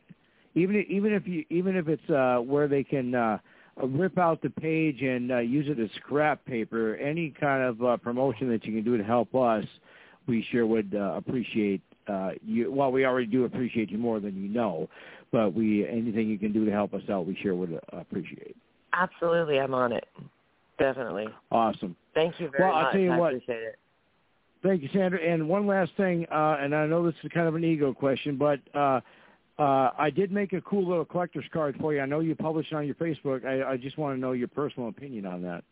even 0.54 0.84
even 0.88 1.12
if 1.12 1.26
you 1.26 1.44
even 1.50 1.76
if 1.76 1.88
it's 1.88 2.10
uh, 2.10 2.38
where 2.38 2.68
they 2.68 2.84
can 2.84 3.14
uh, 3.14 3.38
uh, 3.80 3.86
rip 3.86 4.18
out 4.18 4.40
the 4.42 4.50
page 4.50 5.02
and 5.02 5.32
uh, 5.32 5.38
use 5.38 5.66
it 5.68 5.80
as 5.80 5.90
scrap 5.96 6.44
paper. 6.44 6.96
Any 6.96 7.30
kind 7.30 7.62
of 7.62 7.82
uh, 7.82 7.96
promotion 7.96 8.48
that 8.50 8.64
you 8.64 8.72
can 8.72 8.84
do 8.84 8.96
to 8.96 9.04
help 9.04 9.34
us, 9.34 9.64
we 10.26 10.46
sure 10.50 10.66
would 10.66 10.94
uh, 10.94 11.14
appreciate 11.16 11.82
uh, 12.06 12.30
you. 12.44 12.72
Well, 12.72 12.92
we 12.92 13.04
already 13.04 13.26
do 13.26 13.44
appreciate 13.44 13.90
you 13.90 13.98
more 13.98 14.20
than 14.20 14.40
you 14.40 14.48
know, 14.48 14.88
but 15.32 15.54
we 15.54 15.86
anything 15.86 16.28
you 16.28 16.38
can 16.38 16.52
do 16.52 16.64
to 16.64 16.70
help 16.70 16.94
us 16.94 17.02
out, 17.10 17.26
we 17.26 17.36
sure 17.42 17.54
would 17.54 17.74
uh, 17.92 17.96
appreciate. 17.96 18.56
Absolutely, 18.92 19.58
I'm 19.58 19.74
on 19.74 19.92
it. 19.92 20.04
Definitely. 20.78 21.26
Awesome. 21.50 21.96
Thank 22.14 22.40
you 22.40 22.50
very 22.50 22.64
well, 22.64 22.74
much. 22.74 22.86
I'll 22.86 22.92
tell 22.92 23.00
you 23.00 23.12
I 23.12 23.18
what. 23.18 23.34
appreciate 23.34 23.62
it. 23.62 23.78
Thank 24.62 24.82
you, 24.82 24.88
Sandra. 24.92 25.20
And 25.20 25.48
one 25.48 25.66
last 25.66 25.92
thing, 25.96 26.26
uh, 26.32 26.56
and 26.60 26.74
I 26.74 26.86
know 26.86 27.04
this 27.04 27.14
is 27.22 27.30
kind 27.32 27.46
of 27.46 27.54
an 27.54 27.64
ego 27.64 27.94
question, 27.94 28.36
but 28.36 28.60
uh, 28.74 29.00
uh, 29.58 29.90
I 29.98 30.10
did 30.10 30.32
make 30.32 30.52
a 30.52 30.60
cool 30.60 30.86
little 30.86 31.04
collector's 31.04 31.44
card 31.52 31.76
for 31.80 31.94
you. 31.94 32.00
I 32.00 32.06
know 32.06 32.20
you 32.20 32.34
published 32.34 32.72
it 32.72 32.74
on 32.74 32.86
your 32.86 32.96
Facebook. 32.96 33.44
I, 33.44 33.72
I 33.72 33.76
just 33.76 33.98
want 33.98 34.16
to 34.16 34.20
know 34.20 34.32
your 34.32 34.48
personal 34.48 34.88
opinion 34.88 35.26
on 35.26 35.42
that. 35.42 35.64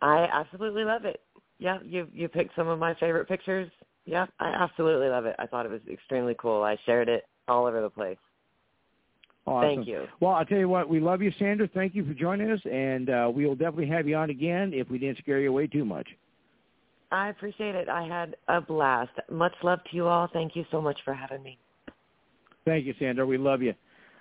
I 0.00 0.28
absolutely 0.32 0.84
love 0.84 1.04
it. 1.04 1.20
Yeah, 1.58 1.78
you 1.84 2.08
you 2.12 2.28
picked 2.28 2.56
some 2.56 2.68
of 2.68 2.78
my 2.78 2.94
favorite 2.94 3.28
pictures. 3.28 3.70
Yeah, 4.06 4.26
I 4.38 4.48
absolutely 4.48 5.08
love 5.08 5.26
it. 5.26 5.36
I 5.38 5.46
thought 5.46 5.66
it 5.66 5.72
was 5.72 5.82
extremely 5.90 6.34
cool. 6.38 6.62
I 6.62 6.76
shared 6.86 7.08
it 7.08 7.24
all 7.48 7.66
over 7.66 7.82
the 7.82 7.90
place. 7.90 8.16
Awesome. 9.50 9.76
Thank 9.76 9.88
you. 9.88 10.06
Well, 10.20 10.32
I'll 10.32 10.44
tell 10.44 10.58
you 10.58 10.68
what, 10.68 10.88
we 10.88 11.00
love 11.00 11.20
you, 11.22 11.32
Sandra. 11.36 11.68
Thank 11.74 11.96
you 11.96 12.04
for 12.04 12.14
joining 12.14 12.52
us, 12.52 12.60
and 12.70 13.10
uh, 13.10 13.30
we 13.34 13.46
will 13.46 13.56
definitely 13.56 13.88
have 13.88 14.06
you 14.06 14.14
on 14.14 14.30
again 14.30 14.72
if 14.72 14.88
we 14.88 14.98
didn't 14.98 15.18
scare 15.18 15.40
you 15.40 15.48
away 15.48 15.66
too 15.66 15.84
much. 15.84 16.06
I 17.10 17.30
appreciate 17.30 17.74
it. 17.74 17.88
I 17.88 18.06
had 18.06 18.36
a 18.46 18.60
blast. 18.60 19.10
Much 19.28 19.54
love 19.64 19.80
to 19.90 19.96
you 19.96 20.06
all. 20.06 20.28
Thank 20.32 20.54
you 20.54 20.64
so 20.70 20.80
much 20.80 21.00
for 21.04 21.12
having 21.12 21.42
me. 21.42 21.58
Thank 22.64 22.86
you, 22.86 22.94
Sandra. 23.00 23.26
We 23.26 23.38
love 23.38 23.60
you. 23.60 23.74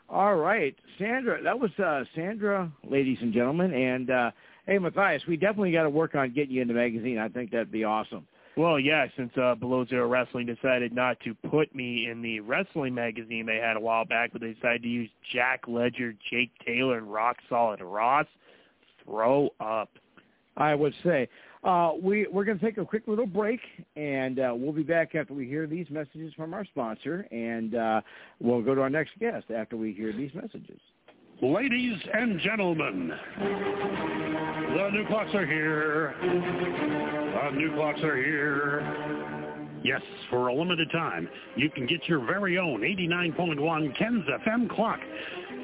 All 0.09 0.35
right, 0.37 0.75
Sandra. 0.97 1.43
That 1.43 1.59
was 1.59 1.69
uh, 1.77 2.03
Sandra, 2.15 2.71
ladies 2.89 3.19
and 3.21 3.31
gentlemen. 3.31 3.71
And 3.71 4.09
uh, 4.09 4.31
hey, 4.65 4.79
Matthias, 4.79 5.21
we 5.27 5.37
definitely 5.37 5.71
got 5.71 5.83
to 5.83 5.91
work 5.91 6.15
on 6.15 6.33
getting 6.33 6.55
you 6.55 6.63
in 6.63 6.67
the 6.67 6.73
magazine. 6.73 7.19
I 7.19 7.29
think 7.29 7.51
that'd 7.51 7.71
be 7.71 7.83
awesome. 7.83 8.25
Well, 8.59 8.77
yeah, 8.77 9.05
since 9.15 9.31
uh, 9.41 9.55
Below 9.55 9.85
Zero 9.85 10.09
Wrestling 10.09 10.45
decided 10.45 10.91
not 10.91 11.17
to 11.21 11.33
put 11.49 11.73
me 11.73 12.09
in 12.11 12.21
the 12.21 12.41
wrestling 12.41 12.93
magazine 12.93 13.45
they 13.45 13.55
had 13.55 13.77
a 13.77 13.79
while 13.79 14.03
back, 14.03 14.33
but 14.33 14.41
they 14.41 14.51
decided 14.51 14.83
to 14.83 14.89
use 14.89 15.09
Jack 15.31 15.61
Ledger, 15.65 16.13
Jake 16.29 16.51
Taylor, 16.65 16.97
and 16.97 17.09
Rock 17.09 17.37
Solid 17.47 17.79
Ross, 17.79 18.25
throw 19.05 19.47
up. 19.61 19.91
I 20.57 20.75
would 20.75 20.93
say. 21.05 21.29
Uh, 21.63 21.93
we, 22.01 22.27
we're 22.27 22.43
going 22.43 22.59
to 22.59 22.65
take 22.65 22.77
a 22.77 22.85
quick 22.85 23.03
little 23.07 23.25
break, 23.25 23.61
and 23.95 24.39
uh, 24.39 24.53
we'll 24.53 24.73
be 24.73 24.83
back 24.83 25.15
after 25.15 25.33
we 25.33 25.47
hear 25.47 25.65
these 25.65 25.87
messages 25.89 26.33
from 26.33 26.53
our 26.53 26.65
sponsor, 26.65 27.27
and 27.31 27.75
uh, 27.75 28.01
we'll 28.41 28.61
go 28.61 28.75
to 28.75 28.81
our 28.81 28.89
next 28.89 29.17
guest 29.21 29.45
after 29.55 29.77
we 29.77 29.93
hear 29.93 30.11
these 30.11 30.33
messages. 30.33 30.81
Ladies 31.41 31.95
and 32.13 32.37
gentlemen, 32.41 33.13
the 33.39 34.89
new 34.91 35.07
clocks 35.07 35.33
are 35.33 35.45
here. 35.45 36.13
The 36.21 37.51
new 37.55 37.73
clocks 37.75 38.01
are 38.03 38.17
here. 38.17 38.83
Yes, 39.81 40.01
for 40.29 40.49
a 40.49 40.53
limited 40.53 40.91
time, 40.91 41.29
you 41.55 41.69
can 41.69 41.85
get 41.85 42.05
your 42.09 42.25
very 42.25 42.57
own 42.57 42.81
89.1 42.81 43.97
Ken's 43.97 44.25
FM 44.45 44.69
clock. 44.69 44.99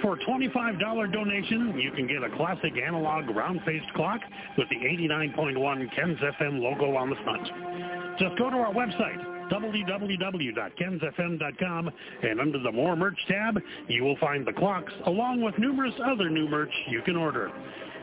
For 0.02 0.14
a 0.14 0.20
$25 0.20 1.12
donation, 1.12 1.78
you 1.78 1.92
can 1.92 2.08
get 2.08 2.24
a 2.24 2.30
classic 2.38 2.78
analog 2.78 3.30
round-faced 3.36 3.94
clock 3.96 4.22
with 4.58 4.70
the 4.70 4.78
89.1 4.78 5.94
Ken's 5.94 6.20
FM 6.20 6.62
logo 6.62 6.96
on 6.96 7.10
the 7.10 7.18
front. 7.26 8.18
Just 8.18 8.38
go 8.38 8.50
to 8.50 8.56
our 8.56 8.74
website, 8.74 9.35
www.kensfm.com, 9.52 11.92
and 12.24 12.40
under 12.40 12.60
the 12.60 12.72
More 12.72 12.96
Merch 12.96 13.20
tab, 13.28 13.60
you 13.88 14.04
will 14.04 14.18
find 14.18 14.46
the 14.46 14.54
clocks 14.54 14.94
along 15.06 15.42
with 15.42 15.58
numerous 15.58 15.96
other 16.04 16.30
new 16.30 16.48
merch 16.48 16.70
you 16.90 17.02
can 17.02 17.16
order. 17.16 17.52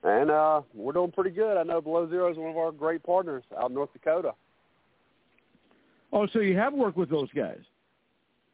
And 0.04 0.30
uh, 0.30 0.60
we're 0.74 0.92
doing 0.92 1.10
pretty 1.10 1.30
good. 1.30 1.56
I 1.56 1.62
know 1.62 1.80
Below 1.80 2.08
Zero 2.10 2.30
is 2.30 2.36
one 2.36 2.50
of 2.50 2.56
our 2.58 2.70
great 2.70 3.02
partners 3.02 3.42
out 3.58 3.70
in 3.70 3.74
North 3.74 3.92
Dakota. 3.94 4.32
Oh, 6.12 6.28
so 6.32 6.40
you 6.40 6.56
have 6.56 6.74
worked 6.74 6.98
with 6.98 7.10
those 7.10 7.30
guys? 7.34 7.58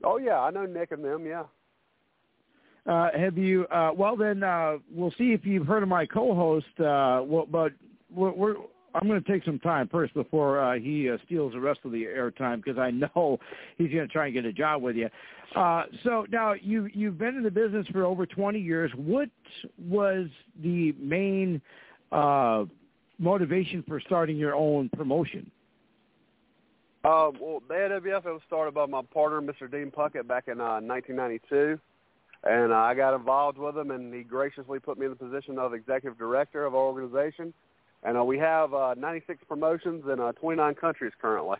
Oh 0.04 0.16
yeah, 0.16 0.40
I 0.40 0.50
know 0.50 0.64
Nick 0.64 0.92
and 0.92 1.04
them. 1.04 1.26
Yeah. 1.26 1.42
Uh, 2.86 3.10
have 3.18 3.36
you? 3.36 3.66
Uh, 3.66 3.90
well, 3.94 4.16
then 4.16 4.42
uh, 4.42 4.78
we'll 4.90 5.12
see 5.18 5.32
if 5.32 5.44
you've 5.44 5.66
heard 5.66 5.82
of 5.82 5.88
my 5.88 6.06
co-host. 6.06 6.66
Uh, 6.78 7.22
well, 7.26 7.46
but 7.50 7.72
we're, 8.10 8.32
we're 8.32 8.54
I'm 8.94 9.06
going 9.06 9.22
to 9.22 9.32
take 9.32 9.44
some 9.44 9.58
time 9.58 9.88
first 9.88 10.14
before 10.14 10.60
uh, 10.60 10.78
he 10.78 11.10
uh, 11.10 11.16
steals 11.26 11.52
the 11.52 11.60
rest 11.60 11.80
of 11.84 11.92
the 11.92 12.04
airtime 12.04 12.62
because 12.64 12.78
I 12.78 12.90
know 13.14 13.38
he's 13.76 13.90
going 13.90 14.06
to 14.06 14.12
try 14.12 14.26
and 14.26 14.34
get 14.34 14.44
a 14.44 14.52
job 14.52 14.82
with 14.82 14.96
you. 14.96 15.08
Uh, 15.54 15.84
so 16.04 16.26
now 16.30 16.52
you 16.52 16.88
you've 16.94 17.18
been 17.18 17.36
in 17.36 17.42
the 17.42 17.50
business 17.50 17.86
for 17.88 18.04
over 18.04 18.24
20 18.24 18.60
years. 18.60 18.90
What 18.94 19.28
was 19.78 20.28
the 20.62 20.92
main 20.92 21.60
uh, 22.12 22.64
motivation 23.18 23.82
for 23.86 24.00
starting 24.00 24.36
your 24.36 24.54
own 24.54 24.88
promotion? 24.90 25.50
Uh, 27.02 27.30
well, 27.40 27.62
the 27.66 27.74
AWF 27.74 28.24
was 28.24 28.42
started 28.46 28.74
by 28.74 28.84
my 28.86 29.00
partner, 29.02 29.40
Mr. 29.40 29.70
Dean 29.70 29.90
Puckett, 29.90 30.28
back 30.28 30.48
in 30.48 30.60
uh, 30.60 30.80
1992. 30.80 31.80
And 32.42 32.72
uh, 32.72 32.76
I 32.76 32.94
got 32.94 33.14
involved 33.14 33.58
with 33.58 33.76
him, 33.76 33.90
and 33.90 34.12
he 34.12 34.22
graciously 34.22 34.78
put 34.78 34.98
me 34.98 35.06
in 35.06 35.10
the 35.12 35.16
position 35.16 35.58
of 35.58 35.72
executive 35.74 36.18
director 36.18 36.64
of 36.64 36.74
our 36.74 36.82
organization. 36.82 37.54
And 38.02 38.18
uh, 38.18 38.24
we 38.24 38.38
have 38.38 38.72
uh, 38.74 38.94
96 38.94 39.42
promotions 39.48 40.04
in 40.10 40.20
uh, 40.20 40.32
29 40.32 40.74
countries 40.74 41.12
currently. 41.20 41.58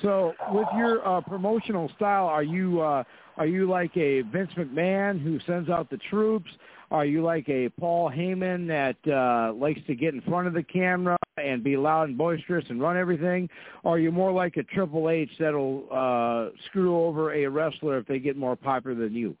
So, 0.00 0.34
with 0.50 0.68
your 0.76 1.06
uh, 1.06 1.20
promotional 1.20 1.90
style, 1.96 2.26
are 2.26 2.42
you 2.42 2.80
uh, 2.80 3.04
are 3.36 3.46
you 3.46 3.68
like 3.68 3.96
a 3.96 4.22
Vince 4.22 4.50
McMahon 4.56 5.22
who 5.22 5.38
sends 5.46 5.68
out 5.68 5.90
the 5.90 5.98
troops? 6.10 6.50
Are 6.90 7.06
you 7.06 7.22
like 7.22 7.48
a 7.48 7.68
Paul 7.70 8.10
Heyman 8.10 8.66
that 8.68 8.96
uh, 9.10 9.52
likes 9.54 9.80
to 9.86 9.94
get 9.94 10.14
in 10.14 10.20
front 10.22 10.46
of 10.46 10.54
the 10.54 10.62
camera 10.62 11.16
and 11.38 11.64
be 11.64 11.76
loud 11.76 12.10
and 12.10 12.18
boisterous 12.18 12.64
and 12.68 12.80
run 12.80 12.96
everything? 12.98 13.48
Or 13.82 13.96
are 13.96 13.98
you 13.98 14.12
more 14.12 14.32
like 14.32 14.56
a 14.58 14.62
Triple 14.62 15.08
H 15.08 15.30
that'll 15.38 15.86
uh, 15.90 16.54
screw 16.66 16.98
over 16.98 17.32
a 17.32 17.46
wrestler 17.46 17.98
if 17.98 18.06
they 18.06 18.18
get 18.18 18.36
more 18.36 18.56
popular 18.56 18.94
than 18.94 19.14
you? 19.14 19.36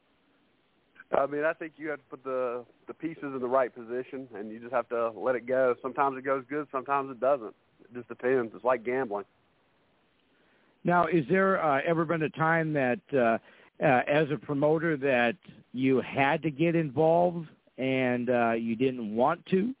I 1.12 1.26
mean, 1.26 1.44
I 1.44 1.52
think 1.52 1.74
you 1.76 1.90
have 1.90 1.98
to 1.98 2.04
put 2.04 2.24
the 2.24 2.64
the 2.86 2.94
pieces 2.94 3.24
in 3.24 3.38
the 3.40 3.46
right 3.46 3.74
position, 3.74 4.28
and 4.34 4.50
you 4.50 4.58
just 4.58 4.72
have 4.72 4.88
to 4.88 5.10
let 5.10 5.34
it 5.34 5.46
go. 5.46 5.74
Sometimes 5.82 6.16
it 6.16 6.24
goes 6.24 6.44
good, 6.48 6.66
sometimes 6.72 7.10
it 7.10 7.20
doesn't. 7.20 7.54
It 7.80 7.94
just 7.94 8.08
depends. 8.08 8.52
It's 8.54 8.64
like 8.64 8.84
gambling. 8.84 9.26
Now, 10.84 11.06
is 11.06 11.24
there 11.28 11.62
uh, 11.62 11.80
ever 11.86 12.04
been 12.04 12.22
a 12.22 12.30
time 12.30 12.72
that, 12.72 13.00
uh, 13.12 13.38
uh, 13.82 14.02
as 14.08 14.30
a 14.30 14.36
promoter, 14.36 14.96
that 14.96 15.36
you 15.72 16.00
had 16.00 16.42
to 16.42 16.50
get 16.50 16.74
involved 16.74 17.48
and 17.78 18.28
uh, 18.30 18.52
you 18.52 18.76
didn't 18.76 19.14
want 19.14 19.44
to? 19.46 19.74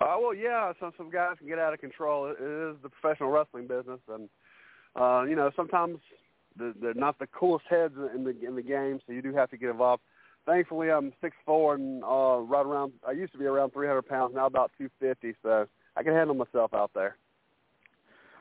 Uh, 0.00 0.16
well, 0.20 0.34
yeah. 0.34 0.72
Some 0.80 0.92
some 0.96 1.10
guys 1.10 1.36
can 1.38 1.46
get 1.46 1.58
out 1.58 1.72
of 1.72 1.80
control. 1.80 2.26
It, 2.26 2.42
is 2.42 2.76
the 2.82 2.88
professional 2.88 3.30
wrestling 3.30 3.68
business, 3.68 4.00
and 4.08 4.28
uh, 4.96 5.22
you 5.22 5.36
know 5.36 5.50
sometimes 5.54 5.98
they're, 6.56 6.74
they're 6.80 6.94
not 6.94 7.18
the 7.18 7.28
coolest 7.28 7.66
heads 7.70 7.94
in 8.14 8.24
the 8.24 8.34
in 8.44 8.56
the 8.56 8.62
game, 8.62 9.00
so 9.06 9.12
you 9.12 9.22
do 9.22 9.32
have 9.34 9.50
to 9.50 9.56
get 9.56 9.70
involved. 9.70 10.02
Thankfully, 10.46 10.90
I'm 10.90 11.12
six 11.20 11.36
four 11.46 11.76
and 11.76 12.02
uh, 12.02 12.40
right 12.40 12.66
around. 12.66 12.92
I 13.06 13.12
used 13.12 13.32
to 13.32 13.38
be 13.38 13.46
around 13.46 13.70
300 13.72 14.02
pounds, 14.02 14.34
now 14.34 14.46
about 14.46 14.72
250, 14.76 15.38
so 15.42 15.66
I 15.96 16.02
can 16.02 16.12
handle 16.12 16.34
myself 16.34 16.74
out 16.74 16.90
there. 16.94 17.16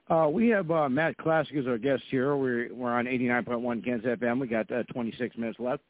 Uh, 0.10 0.28
we 0.30 0.50
have 0.50 0.70
uh, 0.70 0.90
Matt 0.90 1.18
Classic 1.18 1.56
as 1.56 1.66
our 1.66 1.78
guest 1.78 2.04
here. 2.10 2.36
We're 2.36 2.74
we're 2.74 2.92
on 2.92 3.06
89.1 3.06 3.86
Kansas 3.86 4.06
FM. 4.06 4.40
We 4.40 4.48
got 4.48 4.70
uh, 4.72 4.84
26 4.84 5.38
minutes 5.38 5.60
left. 5.60 5.82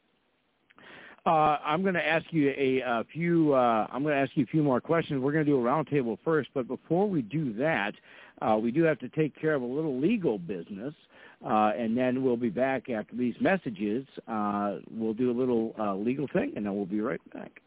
Uh, 1.26 1.58
I'm 1.64 1.82
going 1.82 1.94
to 1.94 2.06
ask 2.06 2.26
you 2.30 2.50
a, 2.50 2.80
a 2.80 3.04
few. 3.12 3.54
Uh, 3.54 3.86
I'm 3.90 4.02
going 4.02 4.14
to 4.14 4.20
ask 4.20 4.32
you 4.34 4.44
a 4.44 4.46
few 4.46 4.62
more 4.62 4.80
questions. 4.80 5.22
We're 5.22 5.32
going 5.32 5.44
to 5.44 5.50
do 5.50 5.58
a 5.58 5.62
roundtable 5.62 6.18
first, 6.24 6.50
but 6.54 6.68
before 6.68 7.08
we 7.08 7.22
do 7.22 7.54
that, 7.54 7.94
uh, 8.42 8.58
we 8.60 8.70
do 8.70 8.82
have 8.84 8.98
to 8.98 9.08
take 9.08 9.38
care 9.40 9.54
of 9.54 9.62
a 9.62 9.66
little 9.66 9.98
legal 9.98 10.38
business, 10.38 10.92
uh, 11.44 11.72
and 11.76 11.96
then 11.96 12.22
we'll 12.22 12.36
be 12.36 12.50
back 12.50 12.90
after 12.90 13.16
these 13.16 13.34
messages. 13.40 14.06
Uh, 14.28 14.76
we'll 14.90 15.14
do 15.14 15.30
a 15.30 15.36
little 15.36 15.74
uh, 15.78 15.94
legal 15.94 16.28
thing, 16.32 16.52
and 16.56 16.66
then 16.66 16.76
we'll 16.76 16.84
be 16.84 17.00
right 17.00 17.20
back. 17.32 17.60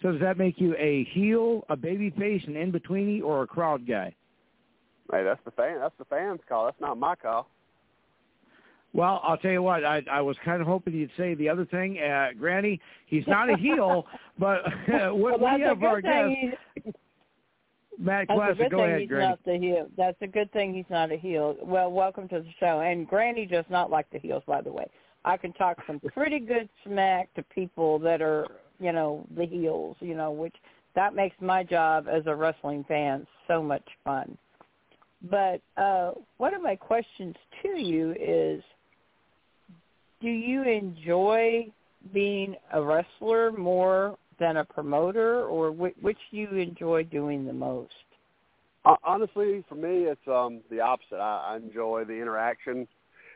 So 0.01 0.11
does 0.11 0.21
that 0.21 0.37
make 0.37 0.59
you 0.59 0.75
a 0.77 1.05
heel, 1.13 1.63
a 1.69 1.75
baby 1.75 2.09
face, 2.11 2.41
an 2.47 2.57
in 2.57 2.71
betweeny, 2.71 3.21
or 3.23 3.43
a 3.43 3.47
crowd 3.47 3.87
guy? 3.87 4.13
Hey, 5.11 5.23
that's 5.23 5.39
the 5.45 5.51
fan. 5.51 5.79
That's 5.79 5.93
the 5.97 6.05
fans' 6.05 6.41
call. 6.47 6.65
That's 6.65 6.79
not 6.81 6.97
my 6.97 7.15
call. 7.15 7.49
Well, 8.93 9.19
I'll 9.23 9.37
tell 9.37 9.51
you 9.51 9.63
what. 9.63 9.83
I 9.83 10.03
I 10.09 10.21
was 10.21 10.37
kind 10.45 10.61
of 10.61 10.67
hoping 10.67 10.93
you'd 10.93 11.09
say 11.17 11.33
the 11.33 11.49
other 11.49 11.65
thing, 11.65 11.97
uh, 11.99 12.29
Granny. 12.37 12.79
He's 13.07 13.25
not 13.27 13.49
a 13.49 13.57
heel, 13.57 14.05
but 14.39 14.61
what 15.15 15.39
well, 15.39 15.55
we 15.55 15.61
have 15.63 15.79
good 15.79 15.85
our 15.87 16.01
thing 16.01 16.53
guest, 16.75 16.95
Matt 17.97 18.27
That's 18.27 18.37
a 18.37 18.39
Classic. 18.39 18.57
good 18.57 18.71
Go 18.71 18.77
thing 18.77 18.85
ahead, 18.87 18.99
he's 19.01 19.09
Granny. 19.09 19.29
not 19.29 19.39
the 19.45 19.57
heel. 19.57 19.87
That's 19.97 20.17
a 20.21 20.27
good 20.27 20.51
thing 20.51 20.73
he's 20.73 20.85
not 20.89 21.11
a 21.11 21.17
heel. 21.17 21.55
Well, 21.61 21.91
welcome 21.91 22.27
to 22.29 22.39
the 22.39 22.49
show. 22.59 22.81
And 22.81 23.07
Granny 23.07 23.45
does 23.45 23.65
not 23.69 23.89
like 23.89 24.09
the 24.11 24.19
heels, 24.19 24.43
by 24.47 24.61
the 24.61 24.71
way. 24.71 24.85
I 25.25 25.37
can 25.37 25.53
talk 25.53 25.77
some 25.87 25.99
pretty 26.13 26.39
good 26.39 26.69
smack 26.85 27.33
to 27.35 27.43
people 27.43 27.99
that 27.99 28.21
are, 28.21 28.47
you 28.79 28.91
know, 28.91 29.25
the 29.35 29.45
heels, 29.45 29.95
you 29.99 30.15
know, 30.15 30.31
which 30.31 30.55
that 30.95 31.15
makes 31.15 31.35
my 31.39 31.63
job 31.63 32.07
as 32.11 32.23
a 32.27 32.35
wrestling 32.35 32.83
fan 32.87 33.25
so 33.47 33.61
much 33.61 33.87
fun. 34.03 34.37
But 35.29 35.61
uh 35.77 36.11
one 36.37 36.53
of 36.53 36.61
my 36.61 36.75
questions 36.75 37.35
to 37.61 37.69
you 37.69 38.13
is 38.19 38.61
do 40.23 40.29
you 40.29 40.63
enjoy 40.63 41.67
being 42.13 42.55
a 42.71 42.81
wrestler 42.81 43.51
more 43.51 44.17
than 44.39 44.57
a 44.57 44.65
promoter 44.65 45.43
or 45.43 45.71
which, 45.71 45.95
which 46.01 46.17
do 46.31 46.37
you 46.37 46.49
enjoy 46.55 47.03
doing 47.03 47.45
the 47.45 47.53
most? 47.53 47.91
Uh, 48.85 48.95
honestly, 49.03 49.63
for 49.69 49.75
me, 49.75 50.05
it's 50.05 50.27
um 50.27 50.61
the 50.71 50.79
opposite. 50.79 51.17
I, 51.17 51.53
I 51.53 51.57
enjoy 51.57 52.03
the 52.05 52.13
interaction, 52.13 52.87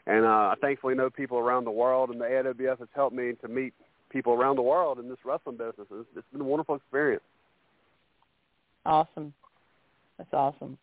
and 0.05 0.25
uh, 0.25 0.27
I 0.27 0.55
thankfully 0.59 0.95
know 0.95 1.09
people 1.09 1.38
around 1.38 1.65
the 1.65 1.71
world, 1.71 2.09
and 2.09 2.19
the 2.19 2.25
AWF 2.25 2.79
has 2.79 2.88
helped 2.95 3.15
me 3.15 3.33
to 3.41 3.47
meet 3.47 3.73
people 4.09 4.33
around 4.33 4.55
the 4.55 4.61
world 4.61 4.99
in 4.99 5.07
this 5.07 5.19
wrestling 5.23 5.57
business. 5.57 5.88
It's, 5.91 6.09
it's 6.15 6.27
been 6.31 6.41
a 6.41 6.45
wonderful 6.45 6.75
experience. 6.75 7.23
Awesome. 8.85 9.33
That's 10.17 10.33
awesome. 10.33 10.77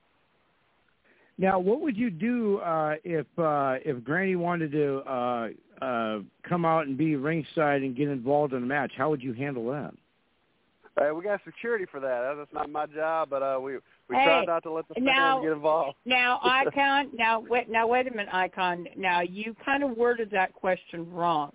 Now, 1.37 1.59
what 1.59 1.81
would 1.81 1.97
you 1.97 2.11
do 2.11 2.59
uh, 2.59 2.95
if 3.03 3.27
uh, 3.39 3.77
if 3.85 4.05
Granny 4.05 4.37
wanted 4.37 4.71
to 4.73 4.99
uh, 4.99 5.49
uh, 5.85 6.19
come 6.49 6.65
out 6.65 6.87
and 6.87 6.97
be 6.97 7.17
ringside 7.17 7.83
and 7.83 7.97
get 7.97 8.09
involved 8.09 8.53
in 8.53 8.63
a 8.63 8.67
match? 8.67 8.93
How 8.97 9.11
would 9.11 9.23
you 9.23 9.33
handle 9.33 9.71
that? 9.73 9.95
Uh, 10.97 11.13
we 11.13 11.25
got 11.25 11.41
security 11.45 11.87
for 11.91 11.99
that. 11.99 12.35
That's 12.37 12.53
not 12.53 12.71
my 12.71 12.87
job, 12.87 13.29
but 13.31 13.43
uh, 13.43 13.59
we 13.61 13.75
we 14.09 14.17
Hey, 14.17 14.25
try 14.25 14.45
not 14.45 14.63
to 14.63 14.71
let 14.71 14.87
the 14.87 14.95
fans 14.95 15.07
now- 15.07 15.43
get 15.43 15.53
involved. 15.53 15.97
Now, 16.05 16.39
Icon, 16.45 17.11
now 17.15 17.41
wait, 17.41 17.69
now 17.69 17.89
wait 17.89 18.07
a 18.07 18.11
minute, 18.11 18.33
Icon. 18.33 18.87
Now 18.97 19.21
you 19.23 19.57
kind 19.65 19.83
of 19.83 19.97
worded 19.97 20.31
that 20.31 20.55
question 20.55 21.11
wrong. 21.11 21.51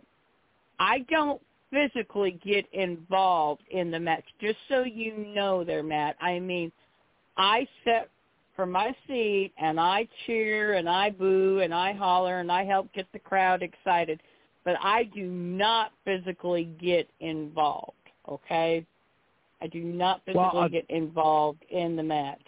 I 0.77 0.99
don't 1.09 1.41
physically 1.71 2.39
get 2.43 2.65
involved 2.73 3.61
in 3.69 3.91
the 3.91 3.99
match, 3.99 4.25
just 4.41 4.57
so 4.67 4.83
you 4.83 5.15
know 5.33 5.63
there, 5.63 5.83
Matt. 5.83 6.17
I 6.19 6.39
mean, 6.39 6.71
I 7.37 7.65
sit 7.85 8.09
from 8.59 8.73
my 8.73 8.93
seat 9.07 9.53
and 9.57 9.79
I 9.79 10.05
cheer 10.25 10.73
and 10.73 10.89
I 10.89 11.11
boo 11.11 11.61
and 11.63 11.73
I 11.73 11.93
holler 11.93 12.41
and 12.41 12.51
I 12.51 12.65
help 12.65 12.91
get 12.91 13.07
the 13.13 13.19
crowd 13.19 13.63
excited, 13.63 14.21
but 14.65 14.75
I 14.81 15.05
do 15.15 15.27
not 15.27 15.93
physically 16.03 16.65
get 16.77 17.09
involved. 17.21 17.93
Okay, 18.27 18.85
I 19.61 19.67
do 19.67 19.81
not 19.81 20.21
Well, 20.27 20.49
physically 20.49 20.65
uh, 20.65 20.67
get 20.67 20.85
involved 20.89 21.63
in 21.69 21.95
the 21.95 22.03
match. 22.03 22.41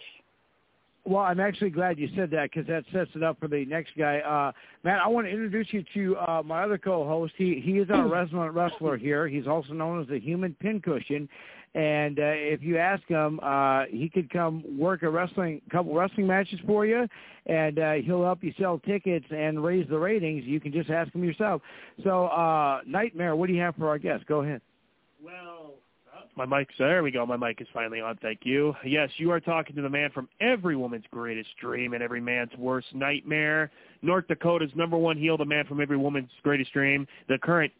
Well, 1.06 1.22
I'm 1.22 1.40
actually 1.40 1.70
glad 1.70 1.98
you 1.98 2.10
said 2.14 2.30
that 2.32 2.50
because 2.50 2.66
that 2.66 2.84
sets 2.92 3.10
it 3.14 3.22
up 3.22 3.40
for 3.40 3.48
the 3.48 3.64
next 3.64 3.92
guy. 3.96 4.18
Uh, 4.18 4.52
Matt, 4.84 5.00
I 5.00 5.08
want 5.08 5.26
to 5.26 5.30
introduce 5.30 5.68
you 5.70 5.82
to 5.94 6.16
uh, 6.18 6.42
my 6.44 6.62
other 6.62 6.76
co-host. 6.76 7.32
He 7.38 7.58
he 7.64 7.78
is 7.78 7.88
our 7.88 8.06
resident 8.12 8.52
wrestler 8.52 8.98
here. 8.98 9.26
He's 9.28 9.46
also 9.46 9.72
known 9.72 10.02
as 10.02 10.08
the 10.08 10.20
Human 10.20 10.54
Pincushion. 10.60 11.26
And 11.74 12.18
uh, 12.18 12.34
if 12.34 12.62
you 12.62 12.76
ask 12.76 13.02
him, 13.06 13.40
uh, 13.42 13.84
he 13.90 14.10
could 14.10 14.30
come 14.30 14.62
work 14.78 15.02
a 15.02 15.08
wrestling 15.08 15.62
couple 15.70 15.94
wrestling 15.94 16.26
matches 16.26 16.60
for 16.66 16.84
you, 16.84 17.08
and 17.46 17.78
uh, 17.78 17.92
he'll 17.94 18.22
help 18.22 18.44
you 18.44 18.52
sell 18.60 18.78
tickets 18.80 19.24
and 19.30 19.64
raise 19.64 19.88
the 19.88 19.98
ratings. 19.98 20.44
You 20.44 20.60
can 20.60 20.70
just 20.72 20.90
ask 20.90 21.14
him 21.14 21.24
yourself. 21.24 21.62
So, 22.04 22.26
uh, 22.26 22.80
Nightmare, 22.86 23.36
what 23.36 23.46
do 23.46 23.54
you 23.54 23.62
have 23.62 23.74
for 23.76 23.88
our 23.88 23.98
guest? 23.98 24.26
Go 24.26 24.42
ahead. 24.42 24.60
Well, 25.24 25.72
my 26.36 26.46
mic's 26.46 26.74
there. 26.78 27.02
We 27.02 27.10
go. 27.10 27.26
My 27.26 27.36
mic 27.36 27.60
is 27.60 27.66
finally 27.74 28.00
on. 28.00 28.16
Thank 28.22 28.40
you. 28.44 28.74
Yes, 28.84 29.10
you 29.16 29.30
are 29.30 29.40
talking 29.40 29.76
to 29.76 29.82
the 29.82 29.88
man 29.88 30.10
from 30.10 30.28
every 30.40 30.76
woman's 30.76 31.04
greatest 31.10 31.50
dream 31.60 31.92
and 31.92 32.02
every 32.02 32.20
man's 32.20 32.50
worst 32.58 32.88
nightmare. 32.94 33.70
North 34.00 34.26
Dakota's 34.28 34.70
number 34.74 34.96
one 34.96 35.16
heel, 35.16 35.36
the 35.36 35.44
man 35.44 35.66
from 35.66 35.80
every 35.80 35.96
woman's 35.96 36.30
greatest 36.42 36.72
dream, 36.72 37.06
the 37.28 37.38
current 37.38 37.72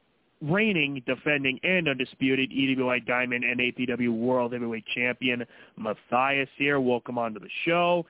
reigning, 0.42 1.02
defending, 1.06 1.58
and 1.62 1.88
undisputed 1.88 2.50
EWI 2.50 3.06
Diamond 3.06 3.44
and 3.44 3.60
APW 3.60 4.10
World 4.10 4.52
Heavyweight 4.52 4.84
Champion 4.94 5.44
Matthias 5.76 6.48
here. 6.56 6.80
Welcome 6.80 7.18
onto 7.18 7.40
the 7.40 7.48
show. 7.64 8.04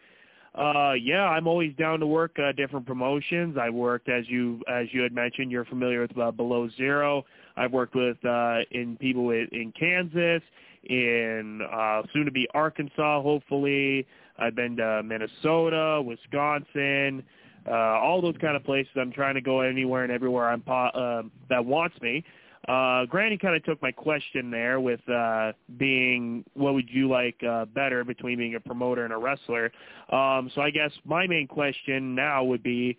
Uh, 0.54 0.92
yeah, 0.92 1.24
I'm 1.24 1.46
always 1.46 1.74
down 1.76 2.00
to 2.00 2.06
work 2.06 2.36
uh, 2.38 2.52
different 2.52 2.86
promotions. 2.86 3.56
I 3.58 3.70
worked 3.70 4.08
as 4.10 4.28
you 4.28 4.60
as 4.68 4.86
you 4.92 5.00
had 5.00 5.12
mentioned. 5.12 5.50
You're 5.50 5.64
familiar 5.64 6.02
with 6.02 6.18
uh, 6.18 6.30
Below 6.30 6.68
Zero. 6.76 7.24
I've 7.56 7.72
worked 7.72 7.94
with 7.94 8.22
uh, 8.24 8.58
in 8.70 8.96
people 8.98 9.30
in, 9.30 9.48
in 9.52 9.72
Kansas, 9.78 10.42
in 10.84 11.60
uh, 11.72 12.02
soon 12.12 12.26
to 12.26 12.30
be 12.30 12.46
Arkansas. 12.52 13.22
Hopefully, 13.22 14.06
I've 14.38 14.54
been 14.54 14.76
to 14.76 15.02
Minnesota, 15.02 16.02
Wisconsin, 16.02 17.22
uh, 17.66 17.72
all 17.72 18.20
those 18.20 18.36
kind 18.40 18.56
of 18.56 18.64
places. 18.64 18.92
I'm 18.96 19.12
trying 19.12 19.34
to 19.34 19.40
go 19.40 19.60
anywhere 19.60 20.04
and 20.04 20.12
everywhere 20.12 20.48
I'm 20.48 20.62
po- 20.62 20.72
uh, 20.72 21.22
that 21.48 21.64
wants 21.64 22.00
me. 22.00 22.24
Uh, 22.68 23.06
Granny 23.06 23.36
kind 23.36 23.56
of 23.56 23.64
took 23.64 23.82
my 23.82 23.90
question 23.90 24.50
there 24.50 24.78
with 24.78 25.00
uh, 25.08 25.52
being 25.78 26.44
what 26.54 26.74
would 26.74 26.88
you 26.88 27.08
like 27.08 27.36
uh, 27.42 27.64
better 27.64 28.04
between 28.04 28.38
being 28.38 28.54
a 28.54 28.60
promoter 28.60 29.04
and 29.04 29.12
a 29.12 29.16
wrestler. 29.16 29.72
Um, 30.12 30.50
so 30.54 30.60
I 30.60 30.70
guess 30.70 30.92
my 31.04 31.26
main 31.26 31.48
question 31.48 32.14
now 32.14 32.44
would 32.44 32.62
be, 32.62 32.96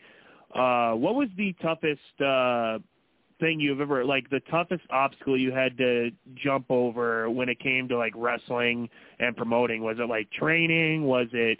uh, 0.53 0.91
what 0.93 1.15
was 1.15 1.29
the 1.37 1.53
toughest 1.61 2.21
uh, 2.21 2.79
thing 3.39 3.59
you've 3.59 3.81
ever 3.81 4.03
like 4.05 4.29
the 4.29 4.41
toughest 4.51 4.83
obstacle 4.89 5.37
you 5.37 5.51
had 5.51 5.77
to 5.77 6.11
jump 6.35 6.65
over 6.69 7.29
when 7.29 7.49
it 7.49 7.59
came 7.59 7.87
to 7.87 7.97
like 7.97 8.13
wrestling 8.17 8.89
and 9.19 9.35
promoting? 9.35 9.81
Was 9.81 9.97
it 9.97 10.09
like 10.09 10.29
training? 10.31 11.05
Was 11.05 11.27
it 11.31 11.57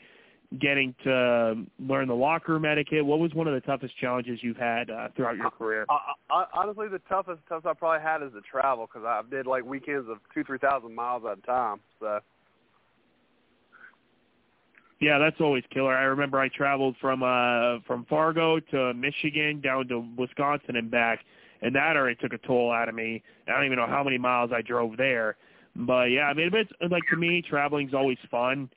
getting 0.59 0.93
to 1.03 1.65
learn 1.79 2.07
the 2.07 2.15
locker 2.15 2.53
room 2.53 2.65
etiquette? 2.65 3.05
What 3.05 3.19
was 3.19 3.33
one 3.33 3.47
of 3.47 3.53
the 3.53 3.61
toughest 3.61 3.97
challenges 3.97 4.39
you've 4.41 4.57
had 4.57 4.89
uh, 4.89 5.09
throughout 5.15 5.37
your 5.37 5.49
career? 5.51 5.85
I, 5.89 6.13
I, 6.29 6.45
honestly, 6.53 6.87
the 6.87 6.99
toughest 7.09 7.41
toughest 7.47 7.67
I 7.67 7.73
probably 7.73 8.01
had 8.01 8.21
is 8.21 8.33
the 8.33 8.41
travel 8.41 8.87
because 8.87 9.05
I 9.05 9.21
did 9.29 9.47
like 9.47 9.65
weekends 9.65 10.09
of 10.09 10.17
two 10.33 10.43
three 10.43 10.59
thousand 10.59 10.93
miles 10.95 11.23
at 11.29 11.39
a 11.39 11.41
time. 11.41 11.79
So 11.99 12.19
Yeah, 14.99 15.17
that's 15.17 15.39
always 15.39 15.63
killer. 15.73 15.95
I 15.95 16.03
remember 16.03 16.39
I 16.39 16.49
traveled 16.49 16.95
from 17.01 17.23
uh 17.23 17.79
from 17.87 18.05
Fargo 18.05 18.59
to 18.59 18.93
Michigan 18.93 19.61
down 19.61 19.87
to 19.87 20.05
Wisconsin 20.17 20.75
and 20.75 20.91
back, 20.91 21.19
and 21.61 21.75
that 21.75 21.97
already 21.97 22.15
took 22.15 22.33
a 22.33 22.37
toll 22.37 22.71
out 22.71 22.89
of 22.89 22.95
me. 22.95 23.23
I 23.47 23.51
don't 23.51 23.65
even 23.65 23.77
know 23.77 23.87
how 23.87 24.03
many 24.03 24.17
miles 24.17 24.51
I 24.53 24.61
drove 24.61 24.97
there. 24.97 25.35
But 25.75 26.11
yeah, 26.11 26.25
I 26.25 26.33
mean, 26.35 26.51
it's 26.53 26.71
like 26.91 27.01
to 27.09 27.17
me, 27.17 27.41
traveling's 27.41 27.95
always 27.95 28.19
fun 28.29 28.69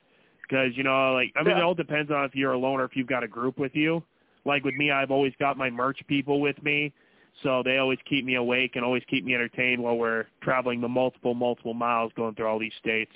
because 0.47 0.75
you 0.75 0.83
know, 0.83 1.13
like 1.13 1.31
I 1.35 1.43
mean, 1.43 1.51
Yeah. 1.51 1.59
it 1.59 1.63
all 1.63 1.73
depends 1.73 2.11
on 2.11 2.25
if 2.25 2.35
you're 2.35 2.53
alone 2.53 2.79
or 2.79 2.85
if 2.85 2.95
you've 2.95 3.07
got 3.07 3.23
a 3.23 3.27
group 3.27 3.57
with 3.57 3.75
you. 3.75 4.03
like 4.45 4.63
with 4.63 4.75
me, 4.75 4.91
I've 4.91 5.11
always 5.11 5.33
got 5.39 5.57
my 5.57 5.69
merch 5.69 5.99
people 6.07 6.39
with 6.39 6.61
me, 6.63 6.93
so 7.43 7.61
they 7.63 7.79
always 7.79 7.99
keep 8.07 8.23
me 8.23 8.35
awake 8.35 8.75
and 8.77 8.85
always 8.85 9.03
keep 9.09 9.25
me 9.25 9.35
entertained 9.35 9.83
while 9.83 9.97
we're 9.97 10.25
traveling 10.41 10.79
the 10.79 10.87
multiple 10.87 11.33
multiple 11.33 11.73
miles 11.73 12.13
going 12.15 12.33
through 12.35 12.47
all 12.47 12.57
these 12.59 12.71
states. 12.79 13.11